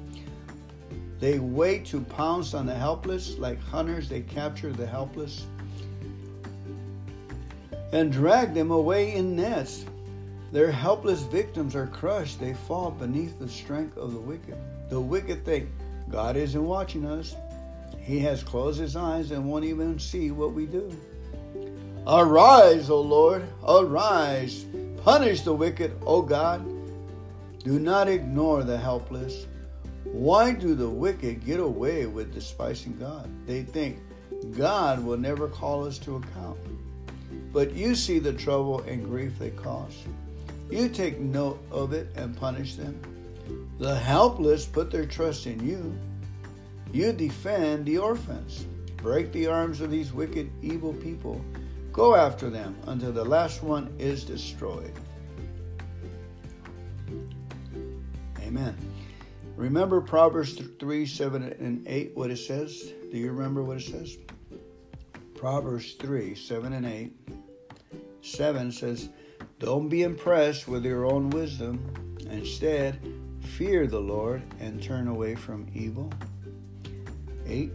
They 1.20 1.40
wait 1.40 1.86
to 1.88 2.02
pounce 2.02 2.54
on 2.54 2.66
the 2.66 2.76
helpless, 2.76 3.38
like 3.38 3.62
hunters, 3.62 4.08
they 4.08 4.22
capture 4.22 4.72
the 4.72 4.86
helpless 4.86 5.46
and 7.92 8.12
drag 8.12 8.54
them 8.54 8.72
away 8.72 9.16
in 9.16 9.36
nets. 9.36 9.86
Their 10.52 10.72
helpless 10.72 11.22
victims 11.24 11.76
are 11.76 11.88
crushed, 11.88 12.40
they 12.40 12.54
fall 12.54 12.92
beneath 12.92 13.38
the 13.40 13.50
strength 13.50 13.98
of 13.98 14.14
the 14.14 14.20
wicked. 14.20 14.58
The 14.90 15.00
wicked 15.00 15.44
think 15.44 15.70
God 16.10 16.38
isn't 16.38 16.66
watching 16.66 17.06
us. 17.06 17.36
He 18.00 18.20
has 18.20 18.44
closed 18.44 18.80
his 18.80 18.96
eyes 18.96 19.32
and 19.32 19.50
won't 19.50 19.66
even 19.66 20.00
see 20.00 20.32
what 20.32 20.54
we 20.54 20.66
do. 20.66 20.96
Arise, 22.10 22.90
O 22.90 23.02
Lord, 23.02 23.46
arise. 23.68 24.66
Punish 25.04 25.42
the 25.42 25.54
wicked, 25.54 25.92
O 26.06 26.22
God. 26.22 26.66
Do 27.66 27.80
not 27.80 28.08
ignore 28.08 28.64
the 28.64 28.78
helpless. 28.78 29.46
Why 30.06 30.54
do 30.54 30.74
the 30.74 30.90
wicked 30.90 31.46
get 31.46 31.60
away 31.60 32.06
with 32.06 32.34
despising 32.34 32.98
God? 32.98 33.30
They 33.46 33.64
think 33.64 34.00
God 34.58 35.04
will 35.04 35.18
never 35.18 35.50
call 35.50 35.86
us 35.86 35.98
to 36.00 36.16
account. 36.16 36.58
But 37.52 37.74
you 37.74 37.94
see 37.94 38.20
the 38.20 38.32
trouble 38.32 38.80
and 38.84 39.04
grief 39.04 39.38
they 39.38 39.50
cause. 39.50 40.06
You 40.72 40.88
take 40.88 41.20
note 41.20 41.62
of 41.72 41.92
it 41.92 42.08
and 42.16 42.38
punish 42.38 42.76
them. 42.76 43.02
The 43.80 43.96
helpless 43.96 44.66
put 44.66 44.92
their 44.92 45.06
trust 45.06 45.46
in 45.46 45.60
you. 45.68 45.94
You 46.94 47.12
defend 47.12 47.86
the 47.86 47.98
orphans. 47.98 48.66
Break 48.96 49.34
the 49.34 49.48
arms 49.48 49.82
of 49.82 49.92
these 49.92 50.14
wicked, 50.14 50.50
evil 50.62 50.94
people. 50.94 51.44
Go 51.98 52.14
after 52.14 52.52
them 52.52 52.78
until 52.86 53.12
the 53.12 53.26
last 53.26 53.64
one 53.64 53.92
is 53.98 54.24
destroyed. 54.24 54.94
Amen. 58.40 58.78
Remember 59.56 60.00
Proverbs 60.00 60.62
3 60.80 61.08
7 61.08 61.42
and 61.42 61.88
8, 61.88 62.12
what 62.14 62.30
it 62.30 62.38
says? 62.38 62.94
Do 63.12 63.18
you 63.18 63.32
remember 63.32 63.64
what 63.64 63.78
it 63.78 63.82
says? 63.82 64.16
Proverbs 65.34 65.94
3 65.94 66.36
7 66.36 66.74
and 66.74 66.86
8. 66.86 67.14
7 68.22 68.72
says, 68.72 69.10
Don't 69.58 69.90
be 69.90 70.04
impressed 70.04 70.68
with 70.68 70.86
your 70.86 71.08
own 71.08 71.32
wisdom. 71.32 71.84
Instead, 72.30 73.02
fear 73.42 73.88
the 73.88 74.00
Lord 74.00 74.44
and 74.60 74.84
turn 74.84 75.08
away 75.08 75.34
from 75.34 75.66
evil. 75.74 76.14
8. 77.48 77.72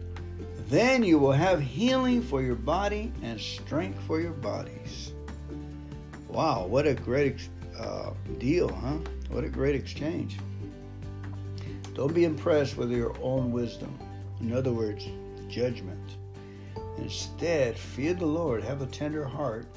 Then 0.73 1.03
you 1.03 1.19
will 1.19 1.33
have 1.33 1.61
healing 1.61 2.19
for 2.19 2.41
your 2.41 2.55
body 2.55 3.13
and 3.21 3.39
strength 3.39 4.01
for 4.07 4.19
your 4.19 4.31
bodies. 4.31 5.13
Wow, 6.29 6.65
what 6.65 6.87
a 6.87 6.95
great 6.95 7.47
uh, 7.77 8.13
deal, 8.39 8.73
huh? 8.73 8.97
What 9.29 9.43
a 9.43 9.49
great 9.49 9.75
exchange. 9.75 10.39
Don't 11.93 12.15
be 12.15 12.23
impressed 12.23 12.75
with 12.75 12.91
your 12.91 13.15
own 13.21 13.51
wisdom. 13.51 13.95
In 14.41 14.51
other 14.51 14.73
words, 14.73 15.05
judgment. 15.47 16.17
Instead, 16.97 17.77
fear 17.77 18.15
the 18.15 18.25
Lord, 18.25 18.63
have 18.63 18.81
a 18.81 18.87
tender 18.87 19.25
heart, 19.25 19.67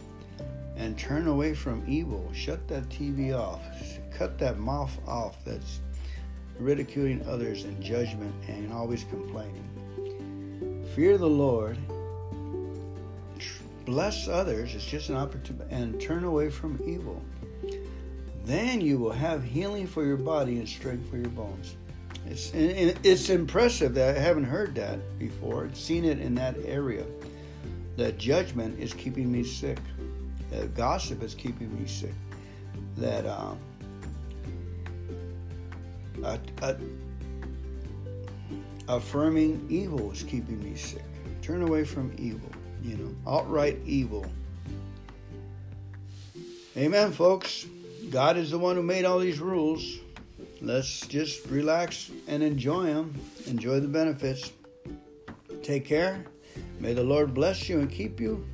and 0.79 0.99
turn 0.99 1.29
away 1.29 1.53
from 1.53 1.85
evil. 1.87 2.27
Shut 2.33 2.67
that 2.69 2.89
TV 2.89 3.39
off. 3.39 3.61
Cut 4.17 4.39
that 4.39 4.59
mouth 4.59 4.97
off 5.07 5.45
that's 5.45 5.81
ridiculing 6.59 7.23
others 7.27 7.65
and 7.65 7.83
judgment 7.83 8.35
and 8.49 8.73
always 8.73 9.05
complaining. 9.05 9.76
Fear 10.97 11.19
the 11.19 11.29
Lord. 11.29 11.77
Bless 13.85 14.29
others. 14.29 14.75
It's 14.75 14.87
just 14.87 15.11
an 15.11 15.17
opportunity. 15.17 15.67
And 15.71 16.01
turn 16.01 16.25
away 16.25 16.49
from 16.49 16.81
evil. 16.87 17.23
Then 18.47 18.81
you 18.81 18.97
will 18.97 19.13
have 19.13 19.45
healing 19.45 19.87
for 19.87 20.07
your 20.07 20.17
body 20.17 20.57
and 20.57 20.67
strength 20.67 21.11
for 21.11 21.19
your 21.19 21.29
bones. 21.29 21.77
It's, 22.25 22.51
it's 22.55 23.29
impressive 23.29 23.93
that 23.93 24.17
I 24.17 24.21
haven't 24.21 24.45
heard 24.45 24.75
that 24.77 25.19
before. 25.19 25.69
Seen 25.75 26.07
it 26.07 26.19
in 26.19 26.35
that 26.37 26.57
area. 26.65 27.05
That 27.99 28.17
judgment 28.17 28.81
is 28.81 28.95
keeping 28.95 29.31
me 29.31 29.45
sick. 29.45 29.79
That 30.51 30.75
gossip 30.75 31.23
is 31.23 31.35
keeping 31.35 31.79
me 31.79 31.87
sick. 31.87 32.15
That 32.97 33.27
um, 33.27 33.59
a, 36.25 36.41
a, 36.63 36.77
affirming 38.89 39.67
evil 39.69 40.11
is 40.13 40.23
keeping 40.23 40.63
me 40.63 40.77
sick. 40.77 41.03
Turn 41.43 41.63
away 41.63 41.85
from 41.85 42.13
evil, 42.19 42.51
you 42.83 42.97
know, 42.97 43.15
outright 43.31 43.79
evil. 43.85 44.27
Amen, 46.77 47.13
folks. 47.13 47.67
God 48.11 48.37
is 48.37 48.51
the 48.51 48.59
one 48.59 48.77
who 48.77 48.83
made 48.83 49.05
all 49.05 49.19
these 49.19 49.41
rules. 49.41 49.99
Let's 50.61 51.07
just 51.07 51.47
relax 51.47 52.11
and 52.29 52.43
enjoy 52.43 52.85
them. 52.85 53.15
Enjoy 53.47 53.81
the 53.81 53.89
benefits. 53.89 54.53
Take 55.63 55.85
care. 55.85 56.25
May 56.81 56.93
the 56.93 57.03
Lord 57.03 57.35
bless 57.35 57.69
you 57.69 57.81
and 57.81 57.91
keep 57.91 58.21
you. 58.21 58.47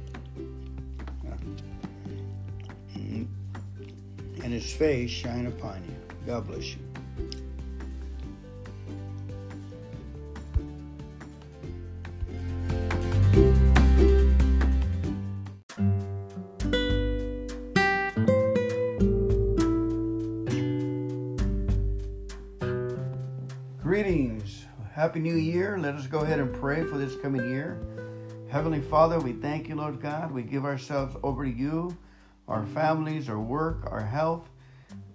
Mm. 2.96 3.26
And 4.42 4.52
his 4.52 4.72
face 4.72 5.10
shine 5.10 5.46
upon 5.46 5.82
you. 5.84 5.96
God 6.26 6.46
bless 6.46 6.74
you. 6.74 6.91
Greetings. 23.82 24.66
Happy 24.92 25.18
New 25.18 25.36
Year. 25.36 25.78
Let 25.78 25.94
us 25.94 26.06
go 26.06 26.18
ahead 26.18 26.40
and 26.40 26.52
pray 26.54 26.84
for 26.84 26.98
this 26.98 27.16
coming 27.16 27.48
year. 27.48 27.80
Heavenly 28.50 28.82
Father, 28.82 29.18
we 29.18 29.32
thank 29.32 29.66
you, 29.66 29.76
Lord 29.76 30.02
God. 30.02 30.30
We 30.30 30.42
give 30.42 30.66
ourselves 30.66 31.16
over 31.22 31.46
to 31.46 31.50
you, 31.50 31.96
our 32.48 32.66
families, 32.66 33.30
our 33.30 33.40
work, 33.40 33.90
our 33.90 34.04
health, 34.04 34.50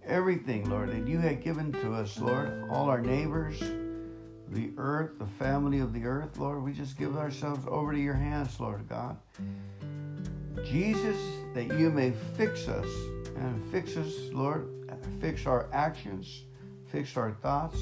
everything, 0.03 0.67
Lord, 0.71 0.89
that 0.89 1.07
you 1.07 1.19
have 1.19 1.43
given 1.43 1.71
to 1.73 1.93
us, 1.93 2.17
Lord, 2.17 2.67
all 2.71 2.89
our 2.89 2.99
neighbors, 2.99 3.61
the 4.51 4.71
earth, 4.77 5.19
the 5.19 5.25
family 5.25 5.79
of 5.79 5.93
the 5.93 6.05
earth, 6.05 6.37
Lord. 6.37 6.63
We 6.63 6.73
just 6.73 6.97
give 6.97 7.17
ourselves 7.17 7.65
over 7.67 7.93
to 7.93 7.99
your 7.99 8.13
hands, 8.13 8.59
Lord 8.59 8.87
God. 8.87 9.17
Jesus, 10.65 11.17
that 11.53 11.65
you 11.77 11.89
may 11.89 12.11
fix 12.35 12.67
us 12.67 12.87
and 13.35 13.63
fix 13.71 13.95
us, 13.95 14.13
Lord, 14.31 14.69
fix 15.21 15.45
our 15.45 15.67
actions, 15.71 16.43
fix 16.87 17.17
our 17.17 17.31
thoughts 17.31 17.79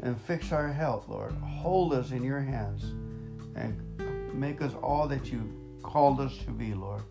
and 0.00 0.20
fix 0.20 0.52
our 0.52 0.72
health, 0.72 1.08
Lord. 1.08 1.32
Hold 1.32 1.94
us 1.94 2.10
in 2.10 2.22
your 2.22 2.40
hands 2.40 2.82
and 3.54 4.34
make 4.34 4.60
us 4.60 4.72
all 4.82 5.06
that 5.08 5.26
you 5.26 5.52
called 5.82 6.20
us 6.20 6.36
to 6.38 6.50
be, 6.50 6.74
Lord. 6.74 7.02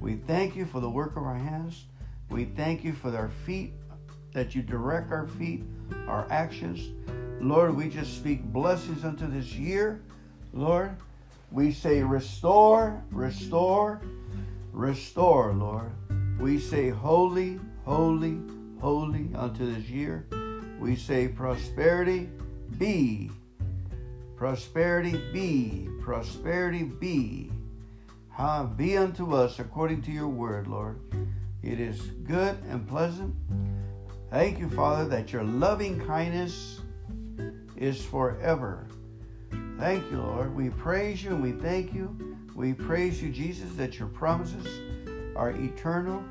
We 0.00 0.16
thank 0.16 0.56
you 0.56 0.64
for 0.64 0.80
the 0.80 0.90
work 0.90 1.16
of 1.16 1.24
our 1.24 1.36
hands. 1.36 1.84
We 2.30 2.46
thank 2.46 2.82
you 2.82 2.92
for 2.92 3.14
our 3.14 3.30
feet, 3.44 3.74
that 4.32 4.54
you 4.54 4.62
direct 4.62 5.12
our 5.12 5.26
feet, 5.26 5.64
our 6.06 6.26
actions. 6.30 6.90
Lord, 7.40 7.76
we 7.76 7.88
just 7.88 8.16
speak 8.16 8.42
blessings 8.44 9.04
unto 9.04 9.26
this 9.26 9.52
year. 9.52 10.00
Lord, 10.52 10.96
we 11.50 11.72
say, 11.72 12.02
restore, 12.02 13.02
restore, 13.10 14.00
restore, 14.72 15.52
Lord. 15.52 15.92
We 16.40 16.58
say, 16.58 16.88
holy, 16.88 17.60
holy, 17.84 18.38
holy 18.80 19.28
unto 19.34 19.72
this 19.72 19.88
year. 19.88 20.26
We 20.78 20.96
say, 20.96 21.28
prosperity 21.28 22.28
be. 22.78 23.30
Prosperity 24.36 25.20
be. 25.32 25.88
Prosperity 26.00 26.84
be. 26.84 27.52
Ha, 28.30 28.64
be 28.64 28.96
unto 28.96 29.34
us 29.34 29.58
according 29.58 30.02
to 30.02 30.10
your 30.10 30.28
word, 30.28 30.66
Lord. 30.66 30.98
It 31.62 31.78
is 31.78 32.00
good 32.00 32.56
and 32.68 32.88
pleasant. 32.88 33.34
Thank 34.32 34.58
you, 34.58 34.70
Father, 34.70 35.04
that 35.10 35.30
your 35.30 35.44
loving 35.44 36.00
kindness 36.06 36.80
is 37.76 38.02
forever. 38.02 38.86
Thank 39.78 40.10
you, 40.10 40.22
Lord. 40.22 40.56
We 40.56 40.70
praise 40.70 41.22
you 41.22 41.32
and 41.34 41.42
we 41.42 41.52
thank 41.52 41.92
you. 41.92 42.16
We 42.54 42.72
praise 42.72 43.22
you, 43.22 43.30
Jesus, 43.30 43.74
that 43.74 43.98
your 43.98 44.08
promises 44.08 44.66
are 45.36 45.50
eternal. 45.50 46.24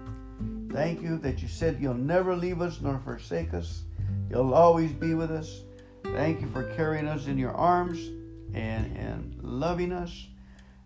Thank 0.72 1.04
you 1.04 1.20
that 1.20 1.44
you 1.44 1.48
said 1.48 1.78
you'll 1.80 1.94
never 1.94 2.36
leave 2.36 2.60
us 2.60 2.82
nor 2.82 3.00
forsake 3.06 3.54
us. 3.54 3.84
You'll 4.32 4.56
always 4.56 4.92
be 4.92 5.14
with 5.14 5.30
us. 5.30 5.62
Thank 6.04 6.42
you 6.42 6.50
for 6.50 6.64
carrying 6.76 7.08
us 7.08 7.28
in 7.28 7.38
your 7.38 7.54
arms 7.54 8.00
and, 8.56 8.98
and 8.98 9.38
loving 9.44 9.92
us. 9.92 10.28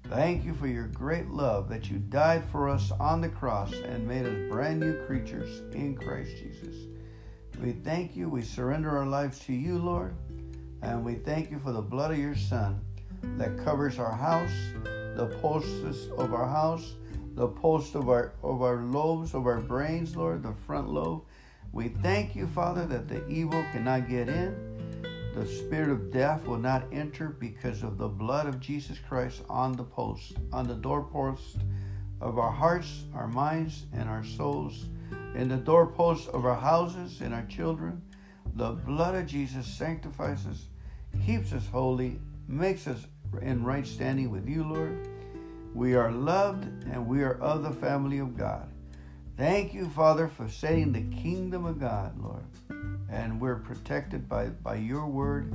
Thank 0.09 0.43
you 0.43 0.53
for 0.53 0.67
your 0.67 0.87
great 0.87 1.29
love 1.29 1.69
that 1.69 1.89
you 1.89 1.97
died 1.97 2.43
for 2.51 2.67
us 2.67 2.91
on 2.99 3.21
the 3.21 3.29
cross 3.29 3.71
and 3.71 4.05
made 4.05 4.25
us 4.25 4.51
brand 4.51 4.81
new 4.81 5.01
creatures 5.05 5.61
in 5.73 5.95
Christ 5.95 6.31
Jesus. 6.37 6.75
We 7.61 7.71
thank 7.71 8.15
you. 8.15 8.29
We 8.29 8.41
surrender 8.41 8.97
our 8.97 9.05
lives 9.05 9.39
to 9.45 9.53
you, 9.53 9.77
Lord. 9.77 10.13
And 10.81 11.03
we 11.03 11.15
thank 11.15 11.51
you 11.51 11.59
for 11.59 11.71
the 11.71 11.81
blood 11.81 12.11
of 12.11 12.19
your 12.19 12.35
Son 12.35 12.79
that 13.37 13.57
covers 13.63 13.97
our 13.97 14.11
house, 14.11 14.53
the 15.15 15.27
posts 15.41 16.07
of 16.17 16.33
our 16.33 16.47
house, 16.47 16.93
the 17.33 17.47
post 17.47 17.95
of 17.95 18.09
our 18.09 18.33
of 18.43 18.61
our 18.61 18.77
lobes 18.83 19.33
of 19.33 19.45
our 19.45 19.59
brains, 19.59 20.15
Lord, 20.15 20.43
the 20.43 20.53
front 20.65 20.89
lobe. 20.89 21.23
We 21.71 21.89
thank 21.89 22.35
you, 22.35 22.47
Father, 22.47 22.85
that 22.85 23.07
the 23.07 23.27
evil 23.27 23.63
cannot 23.71 24.09
get 24.09 24.29
in. 24.29 24.75
The 25.33 25.45
spirit 25.45 25.89
of 25.89 26.11
death 26.11 26.45
will 26.45 26.59
not 26.59 26.85
enter 26.93 27.27
because 27.27 27.83
of 27.83 27.97
the 27.97 28.07
blood 28.07 28.47
of 28.47 28.61
Jesus 28.61 28.97
Christ 28.99 29.41
on 29.49 29.73
the 29.73 29.83
post, 29.83 30.37
on 30.53 30.67
the 30.67 30.75
doorpost 30.75 31.57
of 32.21 32.39
our 32.39 32.51
hearts, 32.51 33.03
our 33.13 33.27
minds, 33.27 33.85
and 33.91 34.07
our 34.07 34.23
souls, 34.23 34.85
in 35.35 35.49
the 35.49 35.57
doorposts 35.57 36.27
of 36.29 36.45
our 36.45 36.55
houses 36.55 37.21
and 37.21 37.33
our 37.33 37.45
children. 37.45 38.01
The 38.55 38.71
blood 38.71 39.15
of 39.15 39.27
Jesus 39.27 39.67
sanctifies 39.67 40.45
us, 40.47 40.65
keeps 41.25 41.51
us 41.51 41.67
holy, 41.67 42.19
makes 42.47 42.87
us 42.87 43.05
in 43.41 43.63
right 43.63 43.85
standing 43.85 44.31
with 44.31 44.47
you, 44.47 44.63
Lord. 44.63 45.09
We 45.73 45.95
are 45.95 46.11
loved 46.11 46.63
and 46.85 47.05
we 47.05 47.21
are 47.23 47.37
of 47.41 47.63
the 47.63 47.71
family 47.71 48.19
of 48.19 48.37
God. 48.37 48.69
Thank 49.35 49.73
you, 49.73 49.89
Father, 49.89 50.29
for 50.29 50.47
setting 50.47 50.93
the 50.93 51.03
kingdom 51.21 51.65
of 51.65 51.79
God, 51.79 52.17
Lord. 52.17 52.45
And 53.09 53.41
we're 53.41 53.57
protected 53.57 54.29
by, 54.29 54.47
by 54.47 54.75
your 54.75 55.05
word 55.05 55.51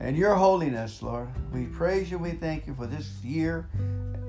and 0.00 0.16
your 0.16 0.34
holiness, 0.34 1.02
Lord. 1.02 1.28
We 1.52 1.64
praise 1.64 2.10
you. 2.10 2.18
We 2.18 2.32
thank 2.32 2.66
you 2.66 2.74
for 2.74 2.86
this 2.86 3.10
year, 3.24 3.70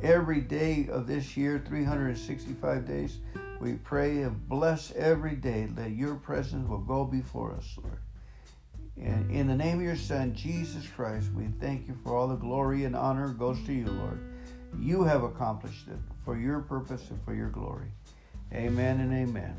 every 0.01 0.39
day 0.39 0.87
of 0.89 1.05
this 1.07 1.35
year, 1.35 1.61
365 1.67 2.87
days. 2.87 3.17
We 3.59 3.73
pray 3.73 4.21
and 4.21 4.47
bless 4.47 4.91
every 4.95 5.35
day 5.35 5.67
that 5.75 5.91
your 5.91 6.15
presence 6.15 6.69
will 6.69 6.77
go 6.77 7.03
before 7.05 7.53
us, 7.53 7.77
Lord. 7.81 7.99
And 8.99 9.31
in 9.31 9.47
the 9.47 9.55
name 9.55 9.77
of 9.77 9.83
your 9.83 9.95
Son, 9.95 10.33
Jesus 10.33 10.87
Christ, 10.87 11.29
we 11.35 11.47
thank 11.59 11.87
you 11.87 11.97
for 12.03 12.15
all 12.15 12.27
the 12.27 12.35
glory 12.35 12.85
and 12.85 12.95
honor 12.95 13.29
goes 13.29 13.61
to 13.65 13.73
you, 13.73 13.87
Lord. 13.87 14.19
You 14.79 15.03
have 15.03 15.23
accomplished 15.23 15.87
it 15.87 15.97
for 16.23 16.37
your 16.37 16.59
purpose 16.61 17.09
and 17.09 17.19
for 17.23 17.33
your 17.33 17.49
glory. 17.49 17.91
Amen 18.53 18.99
and 18.99 19.13
amen. 19.13 19.55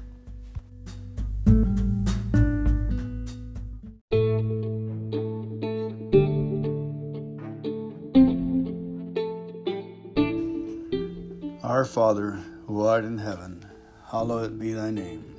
Our 11.63 11.85
Father, 11.85 12.43
who 12.67 12.85
art 12.85 13.05
in 13.05 13.19
heaven, 13.19 13.68
hallowed 14.11 14.59
be 14.59 14.73
thy 14.73 14.91
name. 14.91 15.35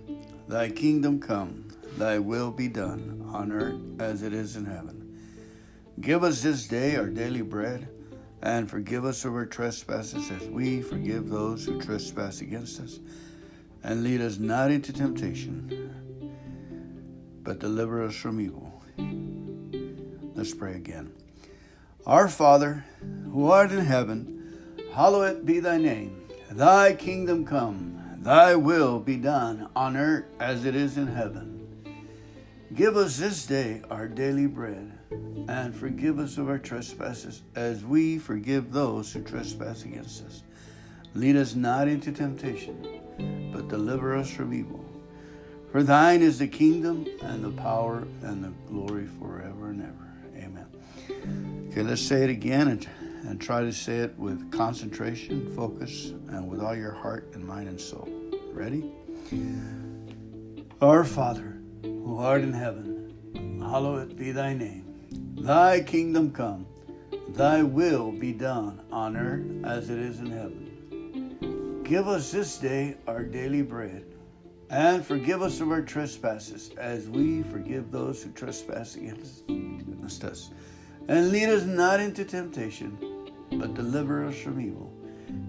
Thy 0.47 0.69
kingdom 0.69 1.19
come, 1.19 1.67
thy 1.97 2.19
will 2.19 2.51
be 2.51 2.67
done, 2.67 3.27
on 3.33 3.51
earth 3.51 3.81
as 3.99 4.21
it 4.21 4.33
is 4.33 4.55
in 4.55 4.65
heaven. 4.65 5.17
Give 5.99 6.23
us 6.23 6.41
this 6.41 6.67
day 6.67 6.95
our 6.95 7.07
daily 7.07 7.41
bread, 7.41 7.89
and 8.41 8.69
forgive 8.69 9.05
us 9.05 9.25
our 9.25 9.45
trespasses 9.45 10.29
as 10.29 10.47
we 10.47 10.81
forgive 10.81 11.29
those 11.29 11.65
who 11.65 11.81
trespass 11.81 12.41
against 12.41 12.79
us. 12.79 12.99
And 13.83 14.03
lead 14.03 14.21
us 14.21 14.37
not 14.37 14.71
into 14.71 14.93
temptation, 14.93 16.31
but 17.43 17.59
deliver 17.59 18.03
us 18.03 18.15
from 18.15 18.39
evil. 18.39 18.83
Let's 20.35 20.53
pray 20.53 20.75
again. 20.75 21.11
Our 22.05 22.27
Father, 22.27 22.85
who 23.31 23.49
art 23.49 23.71
in 23.71 23.83
heaven, 23.85 24.77
hallowed 24.93 25.45
be 25.45 25.59
thy 25.59 25.77
name. 25.77 26.27
Thy 26.51 26.93
kingdom 26.93 27.45
come, 27.45 27.98
thy 28.21 28.55
will 28.55 28.99
be 28.99 29.15
done 29.15 29.69
on 29.75 29.95
earth 29.95 30.25
as 30.39 30.65
it 30.65 30.75
is 30.75 30.97
in 30.97 31.07
heaven. 31.07 31.55
Give 32.75 32.97
us 32.97 33.17
this 33.17 33.45
day 33.45 33.81
our 33.89 34.07
daily 34.07 34.45
bread, 34.45 34.91
and 35.47 35.73
forgive 35.73 36.19
us 36.19 36.37
of 36.37 36.49
our 36.49 36.59
trespasses 36.59 37.41
as 37.55 37.83
we 37.83 38.19
forgive 38.19 38.71
those 38.71 39.11
who 39.11 39.23
trespass 39.23 39.83
against 39.83 40.23
us. 40.25 40.43
Lead 41.15 41.35
us 41.35 41.55
not 41.55 41.87
into 41.87 42.11
temptation, 42.11 43.01
but 43.51 43.67
deliver 43.69 44.15
us 44.15 44.29
from 44.29 44.53
evil. 44.53 44.85
For 45.71 45.81
thine 45.81 46.21
is 46.21 46.39
the 46.39 46.47
kingdom 46.47 47.07
and 47.21 47.43
the 47.43 47.51
power 47.51 48.07
and 48.21 48.43
the 48.43 48.53
glory 48.67 49.07
forever 49.19 49.69
and 49.69 49.81
ever. 49.81 50.45
Amen. 50.45 51.67
Okay, 51.71 51.81
let's 51.81 52.01
say 52.01 52.23
it 52.23 52.29
again 52.29 52.67
and, 53.27 53.39
try 53.39 53.61
to 53.61 53.71
say 53.71 53.97
it 53.97 54.17
with 54.17 54.51
concentration, 54.51 55.53
focus, 55.55 56.13
and 56.29 56.47
with 56.47 56.61
all 56.61 56.75
your 56.75 56.93
heart 56.93 57.29
and 57.33 57.43
mind 57.43 57.67
and 57.67 57.79
soul. 57.79 58.07
Ready? 58.53 58.91
Our 60.81 61.03
Father, 61.03 61.57
who 61.83 62.17
art 62.17 62.41
in 62.41 62.53
heaven, 62.53 63.59
hallowed 63.61 64.17
be 64.17 64.31
thy 64.31 64.53
name. 64.53 64.85
Thy 65.35 65.81
kingdom 65.81 66.31
come, 66.31 66.65
thy 67.29 67.63
will 67.63 68.11
be 68.11 68.33
done 68.33 68.81
on 68.91 69.15
earth 69.15 69.65
as 69.65 69.89
it 69.89 69.99
is 69.99 70.19
in 70.19 70.31
heaven. 70.31 71.83
Give 71.83 72.07
us 72.07 72.31
this 72.31 72.57
day 72.57 72.97
our 73.07 73.23
daily 73.23 73.61
bread, 73.61 74.05
and 74.69 75.05
forgive 75.05 75.41
us 75.41 75.59
of 75.59 75.71
our 75.71 75.81
trespasses 75.81 76.71
as 76.77 77.09
we 77.09 77.41
forgive 77.43 77.91
those 77.91 78.21
who 78.21 78.31
trespass 78.31 78.95
against 78.95 80.23
us. 80.23 80.51
And 81.09 81.31
lead 81.31 81.49
us 81.49 81.63
not 81.63 81.99
into 81.99 82.23
temptation, 82.23 83.31
but 83.53 83.73
deliver 83.73 84.25
us 84.25 84.37
from 84.37 84.61
evil. 84.61 84.93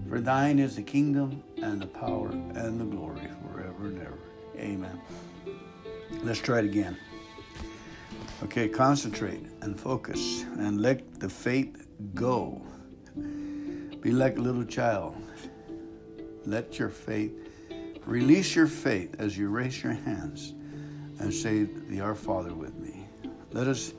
For 0.09 0.19
thine 0.19 0.57
is 0.57 0.75
the 0.75 0.81
kingdom 0.81 1.43
and 1.61 1.79
the 1.79 1.85
power 1.85 2.29
and 2.29 2.81
the 2.81 2.85
glory 2.85 3.29
forever 3.43 3.85
and 3.85 4.01
ever. 4.01 4.17
Amen. 4.57 4.99
Let's 6.23 6.39
try 6.39 6.59
it 6.59 6.65
again. 6.65 6.97
Okay, 8.41 8.67
concentrate 8.67 9.45
and 9.61 9.79
focus 9.79 10.45
and 10.57 10.81
let 10.81 11.19
the 11.19 11.29
faith 11.29 11.87
go. 12.15 12.59
Be 13.15 14.11
like 14.11 14.39
a 14.39 14.41
little 14.41 14.65
child. 14.65 15.15
Let 16.43 16.79
your 16.79 16.89
faith, 16.89 17.33
release 18.07 18.55
your 18.55 18.65
faith 18.65 19.15
as 19.19 19.37
you 19.37 19.49
raise 19.49 19.83
your 19.83 19.93
hands 19.93 20.55
and 21.19 21.31
say 21.31 21.65
the 21.87 22.01
Our 22.01 22.15
Father 22.15 22.55
with 22.55 22.73
me. 22.79 23.07
Let 23.51 23.67
us 23.67 23.93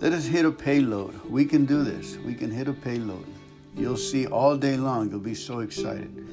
let 0.00 0.12
us 0.12 0.26
hit 0.26 0.44
a 0.44 0.50
payload. 0.52 1.14
We 1.24 1.44
can 1.44 1.66
do 1.66 1.82
this. 1.82 2.16
We 2.18 2.34
can 2.34 2.50
hit 2.50 2.68
a 2.68 2.72
payload. 2.72 3.26
You'll 3.74 3.96
see 3.96 4.26
all 4.26 4.56
day 4.56 4.76
long. 4.76 5.10
You'll 5.10 5.20
be 5.20 5.34
so 5.34 5.60
excited. 5.60 6.28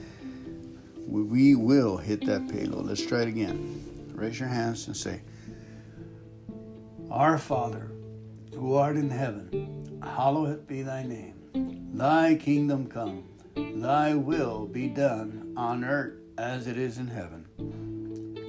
We 1.08 1.56
will 1.56 1.98
hit 1.98 2.26
that 2.26 2.50
payload. 2.50 2.86
Let's 2.86 3.06
try 3.06 3.22
it 3.22 3.28
again. 3.28 4.12
Raise 4.14 4.40
your 4.40 4.50
hands 4.50 4.88
and 4.88 4.96
say, 4.96 5.22
Our 7.12 7.38
Father, 7.38 7.92
who 8.54 8.76
art 8.76 8.96
in 8.98 9.10
heaven, 9.10 10.00
hallowed 10.02 10.68
be 10.68 10.82
thy 10.82 11.04
name. 11.04 11.92
Thy 11.94 12.36
kingdom 12.36 12.88
come, 12.88 13.24
thy 13.56 14.14
will 14.14 14.66
be 14.66 14.88
done 14.88 15.54
on 15.58 15.84
earth 15.84 16.20
as 16.38 16.68
it 16.68 16.78
is 16.78 16.98
in 16.98 17.08
heaven. 17.08 17.46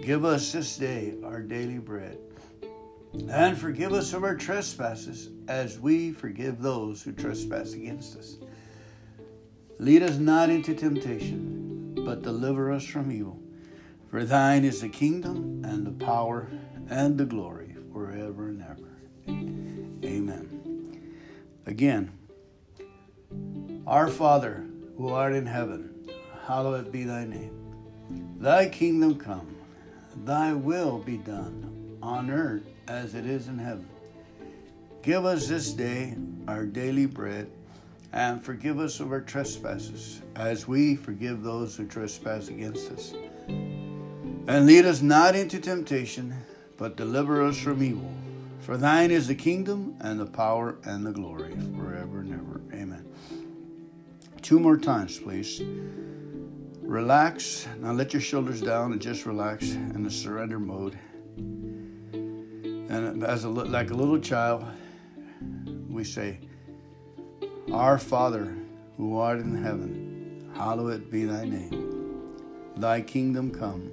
Give 0.02 0.24
us 0.24 0.52
this 0.52 0.76
day 0.76 1.14
our 1.24 1.40
daily 1.40 1.78
bread, 1.78 2.18
and 3.28 3.58
forgive 3.58 3.92
us 3.92 4.12
of 4.12 4.24
our 4.24 4.36
trespasses 4.36 5.30
as 5.48 5.78
we 5.78 6.12
forgive 6.12 6.60
those 6.60 7.02
who 7.02 7.12
trespass 7.12 7.72
against 7.72 8.16
us. 8.16 8.36
Lead 9.78 10.02
us 10.02 10.16
not 10.16 10.48
into 10.48 10.74
temptation, 10.74 11.94
but 12.04 12.22
deliver 12.22 12.72
us 12.72 12.84
from 12.84 13.12
evil. 13.12 13.40
For 14.10 14.24
thine 14.24 14.64
is 14.64 14.80
the 14.80 14.88
kingdom 14.88 15.62
and 15.64 15.86
the 15.86 16.04
power 16.04 16.48
and 16.88 17.18
the 17.18 17.24
glory 17.24 17.74
forever 17.92 18.48
and 18.48 18.62
ever. 18.62 18.96
Amen. 20.04 21.02
Again, 21.66 22.12
our 23.86 24.08
Father 24.08 24.64
who 24.96 25.08
art 25.08 25.34
in 25.34 25.46
heaven, 25.46 26.08
hallowed 26.46 26.90
be 26.92 27.04
thy 27.04 27.24
name. 27.24 27.52
Thy 28.38 28.68
kingdom 28.68 29.16
come, 29.18 29.56
thy 30.24 30.52
will 30.52 30.98
be 30.98 31.16
done 31.16 31.98
on 32.02 32.30
earth 32.30 32.66
as 32.88 33.14
it 33.14 33.26
is 33.26 33.48
in 33.48 33.58
heaven. 33.58 33.88
Give 35.02 35.24
us 35.24 35.48
this 35.48 35.72
day 35.72 36.16
our 36.48 36.64
daily 36.64 37.06
bread, 37.06 37.50
and 38.12 38.42
forgive 38.42 38.80
us 38.80 39.00
of 39.00 39.12
our 39.12 39.20
trespasses, 39.20 40.22
as 40.34 40.66
we 40.66 40.96
forgive 40.96 41.42
those 41.42 41.76
who 41.76 41.86
trespass 41.86 42.48
against 42.48 42.90
us 42.90 43.14
and 44.48 44.66
lead 44.66 44.84
us 44.84 45.02
not 45.02 45.34
into 45.34 45.58
temptation, 45.58 46.34
but 46.76 46.96
deliver 46.96 47.42
us 47.42 47.58
from 47.58 47.82
evil. 47.82 48.12
For 48.60 48.76
thine 48.76 49.10
is 49.10 49.26
the 49.26 49.34
kingdom 49.34 49.96
and 50.00 50.18
the 50.18 50.26
power 50.26 50.76
and 50.84 51.04
the 51.04 51.12
glory 51.12 51.56
forever 51.76 52.20
and 52.20 52.32
ever. 52.32 52.60
Amen. 52.72 53.04
Two 54.42 54.60
more 54.60 54.76
times, 54.76 55.18
please. 55.18 55.62
Relax. 56.80 57.66
Now 57.80 57.92
let 57.92 58.12
your 58.12 58.22
shoulders 58.22 58.60
down 58.60 58.92
and 58.92 59.00
just 59.00 59.26
relax 59.26 59.72
in 59.72 60.04
the 60.04 60.10
surrender 60.10 60.60
mode. 60.60 60.96
And 62.96 63.24
as 63.24 63.44
a, 63.44 63.48
like 63.48 63.90
a 63.90 63.94
little 63.94 64.18
child, 64.18 64.64
we 65.88 66.04
say, 66.04 66.40
Our 67.70 67.98
Father 67.98 68.56
who 68.96 69.18
art 69.18 69.40
in 69.40 69.62
heaven, 69.62 70.50
hallowed 70.54 71.10
be 71.10 71.24
thy 71.24 71.44
name. 71.44 72.32
Thy 72.76 73.00
kingdom 73.02 73.50
come 73.50 73.90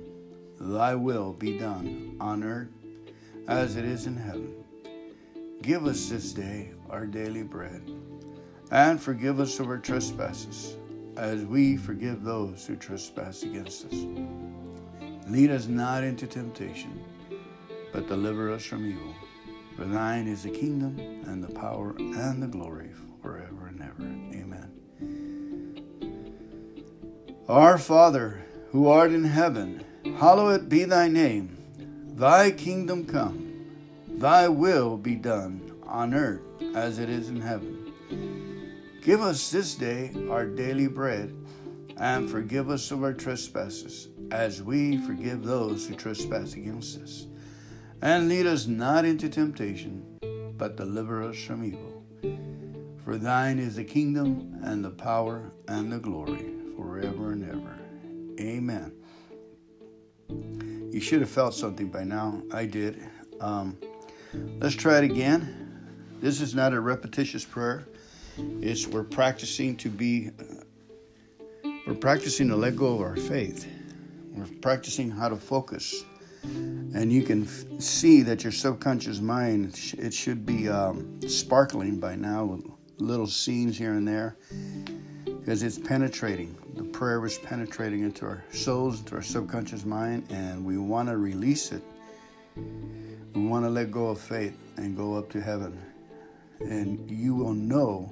Thy 0.59 0.95
will 0.95 1.33
be 1.33 1.57
done 1.57 2.15
on 2.21 2.41
earth 2.41 2.69
as 3.49 3.75
it 3.75 3.83
is 3.83 4.07
in 4.07 4.15
heaven. 4.15 4.63
Give 5.61 5.85
us 5.85 6.07
this 6.07 6.31
day 6.31 6.71
our 6.89 7.05
daily 7.05 7.43
bread, 7.43 7.91
and 8.71 9.01
forgive 9.01 9.41
us 9.41 9.59
our 9.59 9.77
trespasses, 9.77 10.77
as 11.17 11.43
we 11.43 11.75
forgive 11.75 12.23
those 12.23 12.65
who 12.65 12.77
trespass 12.77 13.43
against 13.43 13.87
us. 13.87 14.05
Lead 15.27 15.51
us 15.51 15.67
not 15.67 16.03
into 16.03 16.27
temptation, 16.27 17.03
but 17.93 18.07
deliver 18.07 18.51
us 18.51 18.65
from 18.65 18.85
evil. 18.85 19.15
For 19.77 19.85
thine 19.85 20.27
is 20.27 20.43
the 20.43 20.49
kingdom, 20.49 20.99
and 21.25 21.41
the 21.41 21.53
power, 21.53 21.95
and 21.97 22.43
the 22.43 22.47
glory 22.47 22.89
forever 23.21 23.67
and 23.67 23.81
ever. 23.81 24.03
Amen. 24.33 24.69
Our 27.47 27.77
Father, 27.77 28.43
who 28.71 28.89
art 28.89 29.11
in 29.11 29.23
heaven, 29.23 29.85
Hallowed 30.17 30.67
be 30.67 30.83
thy 30.83 31.07
name. 31.07 31.57
Thy 32.15 32.51
kingdom 32.51 33.05
come. 33.05 33.67
Thy 34.07 34.47
will 34.47 34.97
be 34.97 35.15
done 35.15 35.81
on 35.83 36.13
earth 36.13 36.41
as 36.75 36.99
it 36.99 37.09
is 37.09 37.29
in 37.29 37.39
heaven. 37.39 37.93
Give 39.01 39.21
us 39.21 39.49
this 39.49 39.75
day 39.75 40.11
our 40.29 40.45
daily 40.45 40.87
bread, 40.87 41.33
and 41.97 42.29
forgive 42.29 42.69
us 42.69 42.91
of 42.91 43.03
our 43.03 43.13
trespasses, 43.13 44.09
as 44.31 44.61
we 44.61 44.97
forgive 44.97 45.43
those 45.43 45.87
who 45.87 45.95
trespass 45.95 46.53
against 46.53 46.99
us. 46.99 47.27
And 48.03 48.27
lead 48.27 48.45
us 48.45 48.67
not 48.67 49.05
into 49.05 49.29
temptation, 49.29 50.03
but 50.57 50.75
deliver 50.75 51.23
us 51.23 51.41
from 51.41 51.63
evil. 51.63 52.03
For 53.05 53.15
thine 53.17 53.59
is 53.59 53.77
the 53.77 53.85
kingdom, 53.85 54.59
and 54.61 54.83
the 54.83 54.89
power, 54.89 55.53
and 55.69 55.89
the 55.89 55.99
glory, 55.99 56.51
forever 56.75 57.31
and 57.31 57.49
ever. 57.49 57.77
Amen. 58.41 58.91
You 60.91 60.99
should 60.99 61.21
have 61.21 61.29
felt 61.29 61.53
something 61.53 61.87
by 61.87 62.03
now. 62.03 62.41
I 62.51 62.65
did. 62.65 63.09
Um, 63.39 63.77
let's 64.59 64.75
try 64.75 64.97
it 64.97 65.05
again. 65.05 65.87
This 66.19 66.41
is 66.41 66.53
not 66.53 66.73
a 66.73 66.81
repetitious 66.81 67.45
prayer. 67.45 67.87
It's 68.37 68.85
we're 68.85 69.03
practicing 69.05 69.77
to 69.77 69.89
be. 69.89 70.31
We're 71.87 71.95
practicing 71.95 72.49
to 72.49 72.57
let 72.57 72.75
go 72.75 72.95
of 72.95 73.01
our 73.01 73.15
faith. 73.15 73.65
We're 74.33 74.45
practicing 74.59 75.09
how 75.09 75.29
to 75.29 75.37
focus, 75.37 76.03
and 76.43 77.11
you 77.11 77.23
can 77.23 77.43
f- 77.43 77.81
see 77.81 78.21
that 78.21 78.43
your 78.43 78.51
subconscious 78.51 79.19
mind 79.19 79.95
it 79.97 80.13
should 80.13 80.45
be 80.45 80.69
um, 80.69 81.19
sparkling 81.27 81.99
by 81.99 82.15
now 82.15 82.45
with 82.45 82.65
little 82.97 83.27
scenes 83.27 83.77
here 83.77 83.93
and 83.93 84.07
there 84.07 84.37
because 85.25 85.63
it's 85.63 85.79
penetrating 85.79 86.55
the 86.75 86.83
prayer 86.83 87.19
was 87.19 87.37
penetrating 87.37 88.01
into 88.01 88.25
our 88.25 88.43
souls, 88.51 88.99
into 88.99 89.15
our 89.15 89.21
subconscious 89.21 89.85
mind, 89.85 90.25
and 90.31 90.65
we 90.65 90.79
want 90.79 91.07
to 91.07 91.17
release 91.17 91.71
it. 91.71 91.83
We 92.55 93.45
want 93.45 93.63
to 93.65 93.69
let 93.69 93.91
go 93.91 94.07
of 94.07 94.19
faith 94.19 94.57
and 94.77 94.97
go 94.97 95.13
up 95.15 95.29
to 95.31 95.41
heaven. 95.41 95.79
And 96.59 97.09
you 97.11 97.35
will 97.35 97.53
know. 97.53 98.11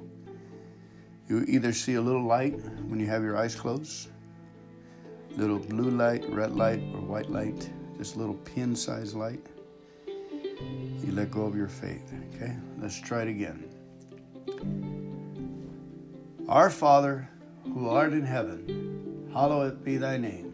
You 1.28 1.44
either 1.48 1.72
see 1.72 1.94
a 1.94 2.00
little 2.00 2.24
light 2.24 2.54
when 2.86 3.00
you 3.00 3.06
have 3.06 3.24
your 3.24 3.36
eyes 3.36 3.54
closed, 3.56 4.10
little 5.36 5.58
blue 5.58 5.90
light, 5.90 6.24
red 6.28 6.54
light, 6.54 6.82
or 6.94 7.00
white 7.00 7.30
light, 7.30 7.68
a 8.02 8.18
little 8.18 8.34
pin 8.34 8.74
sized 8.74 9.14
light. 9.14 9.46
You 10.06 11.12
let 11.12 11.30
go 11.30 11.44
of 11.44 11.56
your 11.56 11.68
faith. 11.68 12.12
Okay? 12.34 12.56
Let's 12.78 13.00
try 13.00 13.22
it 13.22 13.28
again. 13.28 13.68
Our 16.48 16.68
Father 16.68 17.28
who 17.64 17.88
art 17.88 18.12
in 18.12 18.24
heaven, 18.24 19.30
hallowed 19.32 19.84
be 19.84 19.96
thy 19.96 20.16
name. 20.16 20.52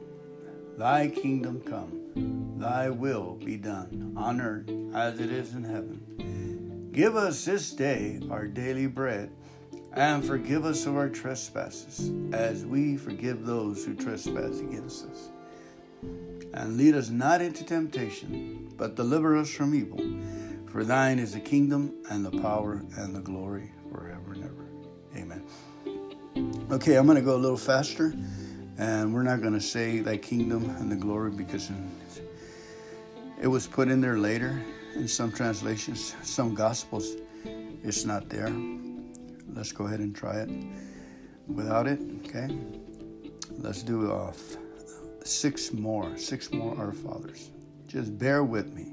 Thy 0.76 1.08
kingdom 1.08 1.60
come, 1.62 2.58
thy 2.58 2.90
will 2.90 3.34
be 3.34 3.56
done 3.56 4.14
on 4.16 4.40
earth 4.40 4.70
as 4.94 5.18
it 5.18 5.32
is 5.32 5.54
in 5.54 5.64
heaven. 5.64 6.90
Give 6.92 7.16
us 7.16 7.44
this 7.44 7.72
day 7.72 8.20
our 8.30 8.46
daily 8.46 8.86
bread, 8.86 9.30
and 9.94 10.24
forgive 10.24 10.64
us 10.64 10.86
of 10.86 10.96
our 10.96 11.08
trespasses, 11.08 12.12
as 12.32 12.64
we 12.64 12.96
forgive 12.96 13.44
those 13.44 13.84
who 13.84 13.94
trespass 13.94 14.60
against 14.60 15.06
us. 15.06 15.30
And 16.58 16.76
lead 16.76 16.96
us 16.96 17.08
not 17.08 17.40
into 17.40 17.64
temptation, 17.64 18.72
but 18.76 18.96
deliver 18.96 19.36
us 19.36 19.48
from 19.48 19.76
evil. 19.76 20.00
For 20.66 20.82
thine 20.82 21.20
is 21.20 21.32
the 21.32 21.40
kingdom, 21.40 21.94
and 22.10 22.26
the 22.26 22.32
power, 22.42 22.82
and 22.96 23.14
the 23.14 23.20
glory 23.20 23.70
forever 23.92 24.32
and 24.32 24.42
ever. 24.42 24.66
Amen. 25.16 25.44
Okay, 26.72 26.96
I'm 26.96 27.06
going 27.06 27.14
to 27.14 27.22
go 27.22 27.36
a 27.36 27.38
little 27.38 27.56
faster, 27.56 28.12
and 28.76 29.14
we're 29.14 29.22
not 29.22 29.40
going 29.40 29.52
to 29.52 29.60
say 29.60 30.00
thy 30.00 30.16
kingdom 30.16 30.68
and 30.80 30.90
the 30.90 30.96
glory 30.96 31.30
because 31.30 31.70
it 33.40 33.46
was 33.46 33.68
put 33.68 33.86
in 33.86 34.00
there 34.00 34.18
later 34.18 34.60
in 34.96 35.06
some 35.06 35.30
translations, 35.30 36.16
some 36.24 36.56
gospels, 36.56 37.14
it's 37.84 38.04
not 38.04 38.28
there. 38.28 38.52
Let's 39.54 39.70
go 39.70 39.86
ahead 39.86 40.00
and 40.00 40.12
try 40.12 40.40
it 40.40 40.50
without 41.46 41.86
it, 41.86 42.00
okay? 42.26 42.58
Let's 43.58 43.84
do 43.84 44.10
uh, 44.10 44.32
six 45.28 45.72
more, 45.72 46.16
six 46.16 46.52
more 46.52 46.76
Our 46.78 46.92
Fathers. 46.92 47.50
Just 47.86 48.18
bear 48.18 48.44
with 48.44 48.72
me. 48.74 48.92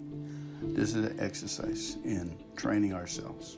This 0.61 0.95
is 0.95 1.05
an 1.05 1.19
exercise 1.19 1.97
in 2.03 2.37
training 2.55 2.93
ourselves. 2.93 3.57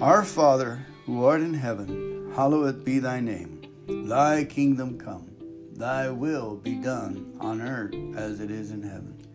Our 0.00 0.24
Father, 0.24 0.84
who 1.06 1.24
art 1.24 1.40
in 1.40 1.54
heaven, 1.54 2.32
hallowed 2.34 2.84
be 2.84 2.98
thy 2.98 3.20
name. 3.20 3.62
Thy 3.86 4.44
kingdom 4.44 4.98
come, 4.98 5.30
thy 5.74 6.08
will 6.10 6.56
be 6.56 6.74
done 6.74 7.36
on 7.40 7.60
earth 7.60 7.94
as 8.16 8.40
it 8.40 8.50
is 8.50 8.70
in 8.70 8.82
heaven. 8.82 9.26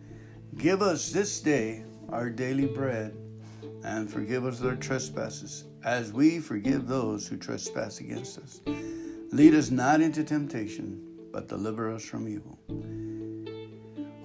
Give 0.56 0.82
us 0.82 1.10
this 1.10 1.40
day 1.40 1.84
our 2.10 2.28
daily 2.28 2.66
bread, 2.66 3.16
and 3.84 4.10
forgive 4.10 4.44
us 4.44 4.62
our 4.62 4.74
trespasses, 4.74 5.64
as 5.84 6.12
we 6.12 6.40
forgive 6.40 6.86
those 6.86 7.26
who 7.26 7.36
trespass 7.36 8.00
against 8.00 8.38
us. 8.38 8.60
Lead 9.32 9.54
us 9.54 9.70
not 9.70 10.00
into 10.00 10.24
temptation, 10.24 11.00
but 11.32 11.48
deliver 11.48 11.90
us 11.90 12.04
from 12.04 12.28
evil. 12.28 12.58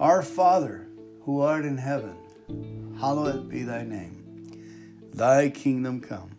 Our 0.00 0.22
Father, 0.22 0.88
who 1.22 1.40
art 1.40 1.64
in 1.64 1.78
heaven, 1.78 2.96
hallowed 2.98 3.48
be 3.48 3.62
thy 3.62 3.82
name. 3.82 4.22
Thy 5.12 5.48
kingdom 5.48 6.00
come, 6.00 6.36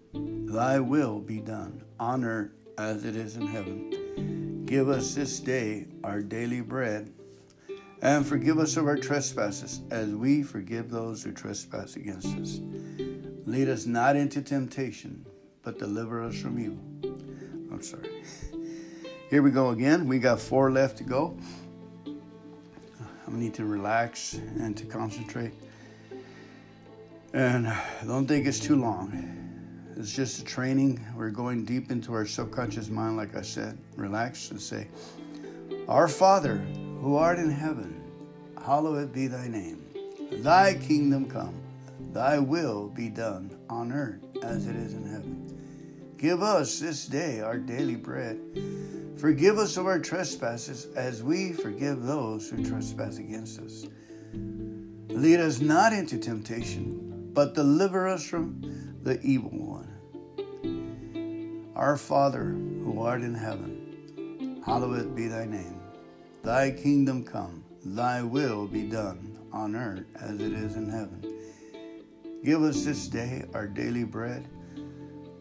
thy 0.47 0.79
will 0.79 1.19
be 1.19 1.39
done, 1.39 1.83
on 1.99 2.23
earth 2.23 2.51
as 2.77 3.05
it 3.05 3.15
is 3.15 3.35
in 3.35 3.47
heaven. 3.47 4.63
Give 4.65 4.89
us 4.89 5.15
this 5.15 5.39
day 5.39 5.87
our 6.03 6.21
daily 6.21 6.61
bread, 6.61 7.11
and 8.01 8.25
forgive 8.25 8.59
us 8.59 8.77
of 8.77 8.85
our 8.85 8.97
trespasses, 8.97 9.81
as 9.89 10.09
we 10.09 10.43
forgive 10.43 10.91
those 10.91 11.23
who 11.23 11.31
trespass 11.31 11.95
against 11.95 12.35
us. 12.37 12.59
Lead 13.45 13.69
us 13.69 13.85
not 13.85 14.15
into 14.15 14.41
temptation, 14.41 15.25
but 15.63 15.79
deliver 15.79 16.21
us 16.21 16.35
from 16.39 16.59
evil. 16.59 16.83
I'm 17.71 17.81
sorry. 17.81 18.23
Here 19.29 19.41
we 19.41 19.51
go 19.51 19.71
again. 19.71 20.07
We 20.07 20.19
got 20.19 20.39
four 20.39 20.71
left 20.71 20.99
to 20.99 21.03
go. 21.03 21.37
I 22.07 23.31
need 23.31 23.53
to 23.55 23.65
relax 23.65 24.35
and 24.35 24.75
to 24.77 24.85
concentrate. 24.85 25.51
And 27.33 27.69
don't 28.05 28.25
think 28.25 28.47
it's 28.47 28.59
too 28.59 28.77
long. 28.77 29.11
It's 29.97 30.15
just 30.15 30.39
a 30.39 30.45
training. 30.45 31.05
We're 31.13 31.29
going 31.31 31.65
deep 31.65 31.91
into 31.91 32.13
our 32.13 32.25
subconscious 32.25 32.87
mind, 32.87 33.17
like 33.17 33.35
I 33.35 33.41
said. 33.41 33.77
Relax 33.97 34.51
and 34.51 34.61
say, 34.61 34.87
Our 35.89 36.07
Father, 36.07 36.55
who 37.01 37.17
art 37.17 37.37
in 37.37 37.51
heaven, 37.51 38.01
hallowed 38.63 39.11
be 39.11 39.27
thy 39.27 39.49
name. 39.49 39.83
Thy 40.31 40.75
kingdom 40.75 41.29
come, 41.29 41.53
thy 42.13 42.39
will 42.39 42.87
be 42.87 43.09
done 43.09 43.59
on 43.69 43.91
earth 43.91 44.23
as 44.41 44.67
it 44.67 44.77
is 44.77 44.93
in 44.93 45.05
heaven. 45.05 46.13
Give 46.17 46.41
us 46.41 46.79
this 46.79 47.05
day 47.05 47.41
our 47.41 47.57
daily 47.57 47.97
bread. 47.97 48.39
Forgive 49.17 49.57
us 49.57 49.77
of 49.77 49.85
our 49.85 49.99
trespasses 49.99 50.87
as 50.95 51.23
we 51.23 51.51
forgive 51.51 52.03
those 52.03 52.49
who 52.49 52.63
trespass 52.63 53.17
against 53.17 53.59
us. 53.59 53.85
Lead 55.09 55.39
us 55.39 55.59
not 55.59 55.93
into 55.93 56.17
temptation 56.17 57.07
but 57.37 57.53
deliver 57.53 58.07
us 58.07 58.27
from 58.27 58.97
the 59.03 59.21
evil 59.21 59.51
one. 59.51 59.85
Our 61.75 61.95
Father, 61.95 62.45
who 62.45 62.99
art 63.03 63.21
in 63.21 63.35
heaven, 63.35 64.59
hallowed 64.65 65.15
be 65.15 65.27
thy 65.27 65.45
name. 65.45 65.79
Thy 66.41 66.71
kingdom 66.71 67.23
come, 67.23 67.63
thy 67.85 68.23
will 68.23 68.65
be 68.65 68.89
done 68.89 69.37
on 69.53 69.75
earth 69.75 70.07
as 70.19 70.41
it 70.41 70.51
is 70.51 70.77
in 70.77 70.89
heaven. 70.89 71.21
Give 72.43 72.63
us 72.63 72.83
this 72.83 73.07
day 73.07 73.45
our 73.53 73.67
daily 73.67 74.03
bread, 74.03 74.47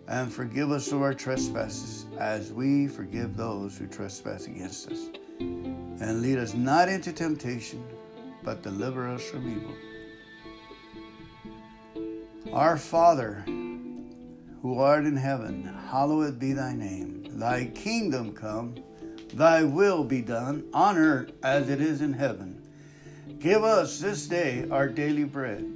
and 0.08 0.32
forgive 0.32 0.70
us 0.70 0.92
of 0.92 1.02
our 1.02 1.14
trespasses 1.14 2.06
as 2.18 2.52
we 2.52 2.86
forgive 2.86 3.36
those 3.36 3.76
who 3.76 3.86
trespass 3.86 4.46
against 4.46 4.90
us. 4.90 5.08
And 5.40 6.22
lead 6.22 6.38
us 6.38 6.54
not 6.54 6.88
into 6.88 7.12
temptation, 7.12 7.84
but 8.42 8.62
deliver 8.62 9.08
us 9.08 9.22
from 9.28 9.50
evil. 9.50 9.74
Our 12.52 12.76
Father, 12.76 13.42
who 14.62 14.78
art 14.78 15.04
in 15.04 15.16
heaven, 15.16 15.64
hallowed 15.90 16.38
be 16.38 16.52
thy 16.52 16.74
name. 16.74 17.38
Thy 17.38 17.66
kingdom 17.66 18.32
come, 18.32 18.76
thy 19.34 19.64
will 19.64 20.04
be 20.04 20.22
done 20.22 20.64
on 20.72 20.96
earth 20.96 21.32
as 21.42 21.68
it 21.68 21.80
is 21.80 22.00
in 22.00 22.12
heaven. 22.12 22.62
Give 23.38 23.62
us 23.64 23.98
this 23.98 24.26
day 24.26 24.66
our 24.70 24.88
daily 24.88 25.24
bread. 25.24 25.75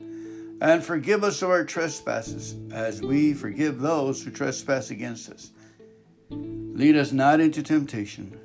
and 0.61 0.83
forgive 0.83 1.23
us 1.23 1.41
our 1.41 1.65
trespasses, 1.65 2.55
as 2.71 3.01
we 3.01 3.33
forgive 3.33 3.79
those 3.79 4.23
who 4.23 4.29
trespass 4.29 4.91
against 4.91 5.29
us. 5.31 5.51
Lead 6.29 6.95
us 6.95 7.11
not 7.11 7.39
into 7.39 7.63
temptation, 7.63 8.39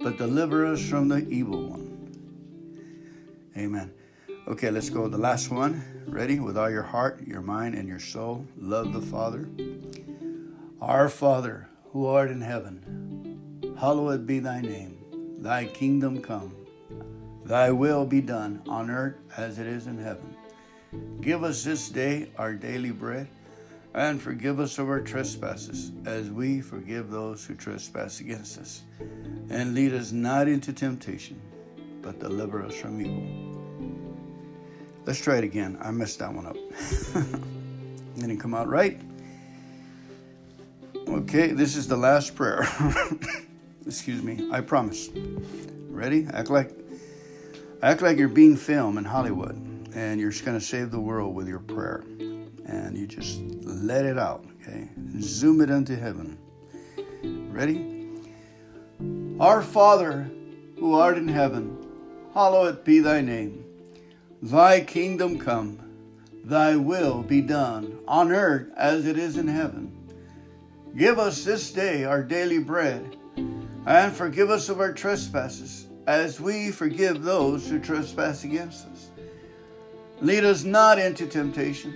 but 0.00 0.16
deliver 0.16 0.64
us 0.64 0.82
from 0.88 1.08
the 1.08 1.28
evil 1.28 1.68
one. 1.68 1.90
Amen. 3.56 3.92
Okay, 4.48 4.70
let's 4.70 4.90
go. 4.90 5.06
The 5.06 5.18
last 5.18 5.50
one. 5.50 5.84
Ready? 6.06 6.40
With 6.40 6.56
all 6.56 6.70
your 6.70 6.82
heart, 6.82 7.26
your 7.26 7.40
mind, 7.40 7.74
and 7.74 7.86
your 7.86 8.00
soul. 8.00 8.46
Love 8.58 8.92
the 8.92 9.00
Father. 9.00 9.48
Our 10.80 11.08
Father, 11.08 11.68
who 11.92 12.06
art 12.06 12.30
in 12.30 12.40
heaven, 12.40 13.74
hallowed 13.78 14.26
be 14.26 14.38
thy 14.38 14.60
name. 14.60 14.98
Thy 15.38 15.66
kingdom 15.66 16.20
come. 16.20 16.54
Thy 17.44 17.70
will 17.70 18.06
be 18.06 18.20
done 18.20 18.62
on 18.66 18.90
earth 18.90 19.16
as 19.36 19.58
it 19.58 19.66
is 19.66 19.86
in 19.86 19.98
heaven. 19.98 20.33
Give 21.20 21.42
us 21.42 21.64
this 21.64 21.88
day 21.88 22.28
our 22.36 22.52
daily 22.52 22.90
bread, 22.90 23.28
and 23.94 24.20
forgive 24.20 24.60
us 24.60 24.78
of 24.78 24.88
our 24.88 25.00
trespasses, 25.00 25.90
as 26.04 26.30
we 26.30 26.60
forgive 26.60 27.10
those 27.10 27.46
who 27.46 27.54
trespass 27.54 28.20
against 28.20 28.58
us. 28.58 28.82
And 29.48 29.74
lead 29.74 29.94
us 29.94 30.12
not 30.12 30.48
into 30.48 30.72
temptation, 30.72 31.40
but 32.02 32.18
deliver 32.20 32.62
us 32.62 32.74
from 32.74 33.00
evil. 33.00 33.54
Let's 35.06 35.18
try 35.18 35.38
it 35.38 35.44
again. 35.44 35.78
I 35.80 35.90
messed 35.90 36.18
that 36.18 36.32
one 36.32 36.46
up. 36.46 36.56
Didn't 38.16 38.38
come 38.38 38.52
out 38.54 38.68
right. 38.68 39.00
Okay, 41.08 41.48
this 41.48 41.74
is 41.74 41.88
the 41.88 41.96
last 41.96 42.34
prayer. 42.34 42.68
Excuse 43.86 44.22
me. 44.22 44.48
I 44.52 44.60
promise. 44.60 45.08
Ready? 45.88 46.26
Act 46.32 46.50
like 46.50 46.72
act 47.82 48.02
like 48.02 48.18
you're 48.18 48.28
being 48.28 48.56
filmed 48.56 48.98
in 48.98 49.04
Hollywood 49.04 49.63
and 49.94 50.20
you're 50.20 50.30
just 50.30 50.44
going 50.44 50.58
to 50.58 50.64
save 50.64 50.90
the 50.90 51.00
world 51.00 51.34
with 51.34 51.48
your 51.48 51.60
prayer. 51.60 52.04
And 52.66 52.96
you 52.96 53.06
just 53.06 53.40
let 53.62 54.04
it 54.04 54.18
out, 54.18 54.44
okay? 54.62 54.88
Zoom 55.20 55.60
it 55.60 55.70
into 55.70 55.96
heaven. 55.96 56.38
Ready? 57.52 58.08
Our 59.38 59.62
Father, 59.62 60.30
who 60.78 60.94
art 60.94 61.18
in 61.18 61.28
heaven, 61.28 61.78
hallowed 62.32 62.84
be 62.84 63.00
thy 63.00 63.20
name. 63.20 63.64
Thy 64.42 64.80
kingdom 64.80 65.38
come, 65.38 65.78
thy 66.44 66.76
will 66.76 67.22
be 67.22 67.40
done, 67.40 67.98
on 68.06 68.32
earth 68.32 68.68
as 68.76 69.06
it 69.06 69.18
is 69.18 69.36
in 69.36 69.48
heaven. 69.48 69.90
Give 70.96 71.18
us 71.18 71.44
this 71.44 71.72
day 71.72 72.04
our 72.04 72.22
daily 72.22 72.58
bread, 72.58 73.16
and 73.86 74.12
forgive 74.12 74.50
us 74.50 74.68
of 74.68 74.80
our 74.80 74.92
trespasses, 74.92 75.86
as 76.06 76.40
we 76.40 76.70
forgive 76.70 77.22
those 77.22 77.68
who 77.68 77.78
trespass 77.80 78.44
against 78.44 78.86
us. 78.86 78.93
Lead 80.20 80.44
us 80.44 80.64
not 80.64 80.98
into 80.98 81.26
temptation, 81.26 81.94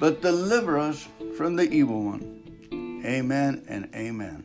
but 0.00 0.22
deliver 0.22 0.78
us 0.78 1.08
from 1.36 1.56
the 1.56 1.70
evil 1.70 2.02
one. 2.02 3.02
Amen 3.04 3.64
and 3.68 3.88
amen. 3.94 4.44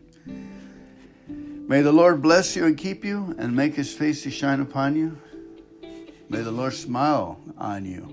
May 1.68 1.82
the 1.82 1.92
Lord 1.92 2.22
bless 2.22 2.56
you 2.56 2.66
and 2.66 2.78
keep 2.78 3.04
you, 3.04 3.36
and 3.38 3.56
make 3.56 3.76
his 3.76 3.94
face 3.94 4.24
to 4.24 4.32
shine 4.32 4.60
upon 4.60 4.96
you 4.96 5.18
May 6.34 6.42
the 6.42 6.52
Lord 6.52 6.74
smile 6.74 7.40
on 7.60 7.86
you 7.86 8.08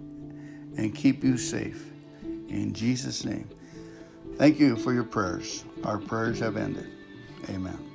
and 0.77 0.94
keep 0.94 1.24
you 1.24 1.39
safe. 1.39 1.90
In 2.23 2.74
Jesus' 2.74 3.24
name. 3.24 3.48
Thank 4.36 4.61
you 4.61 4.77
for 4.77 4.93
your 4.93 5.05
prayers. 5.05 5.65
Our 5.85 5.97
prayers 5.97 6.39
have 6.40 6.59
ended. 6.59 6.86
Amen. 7.48 7.90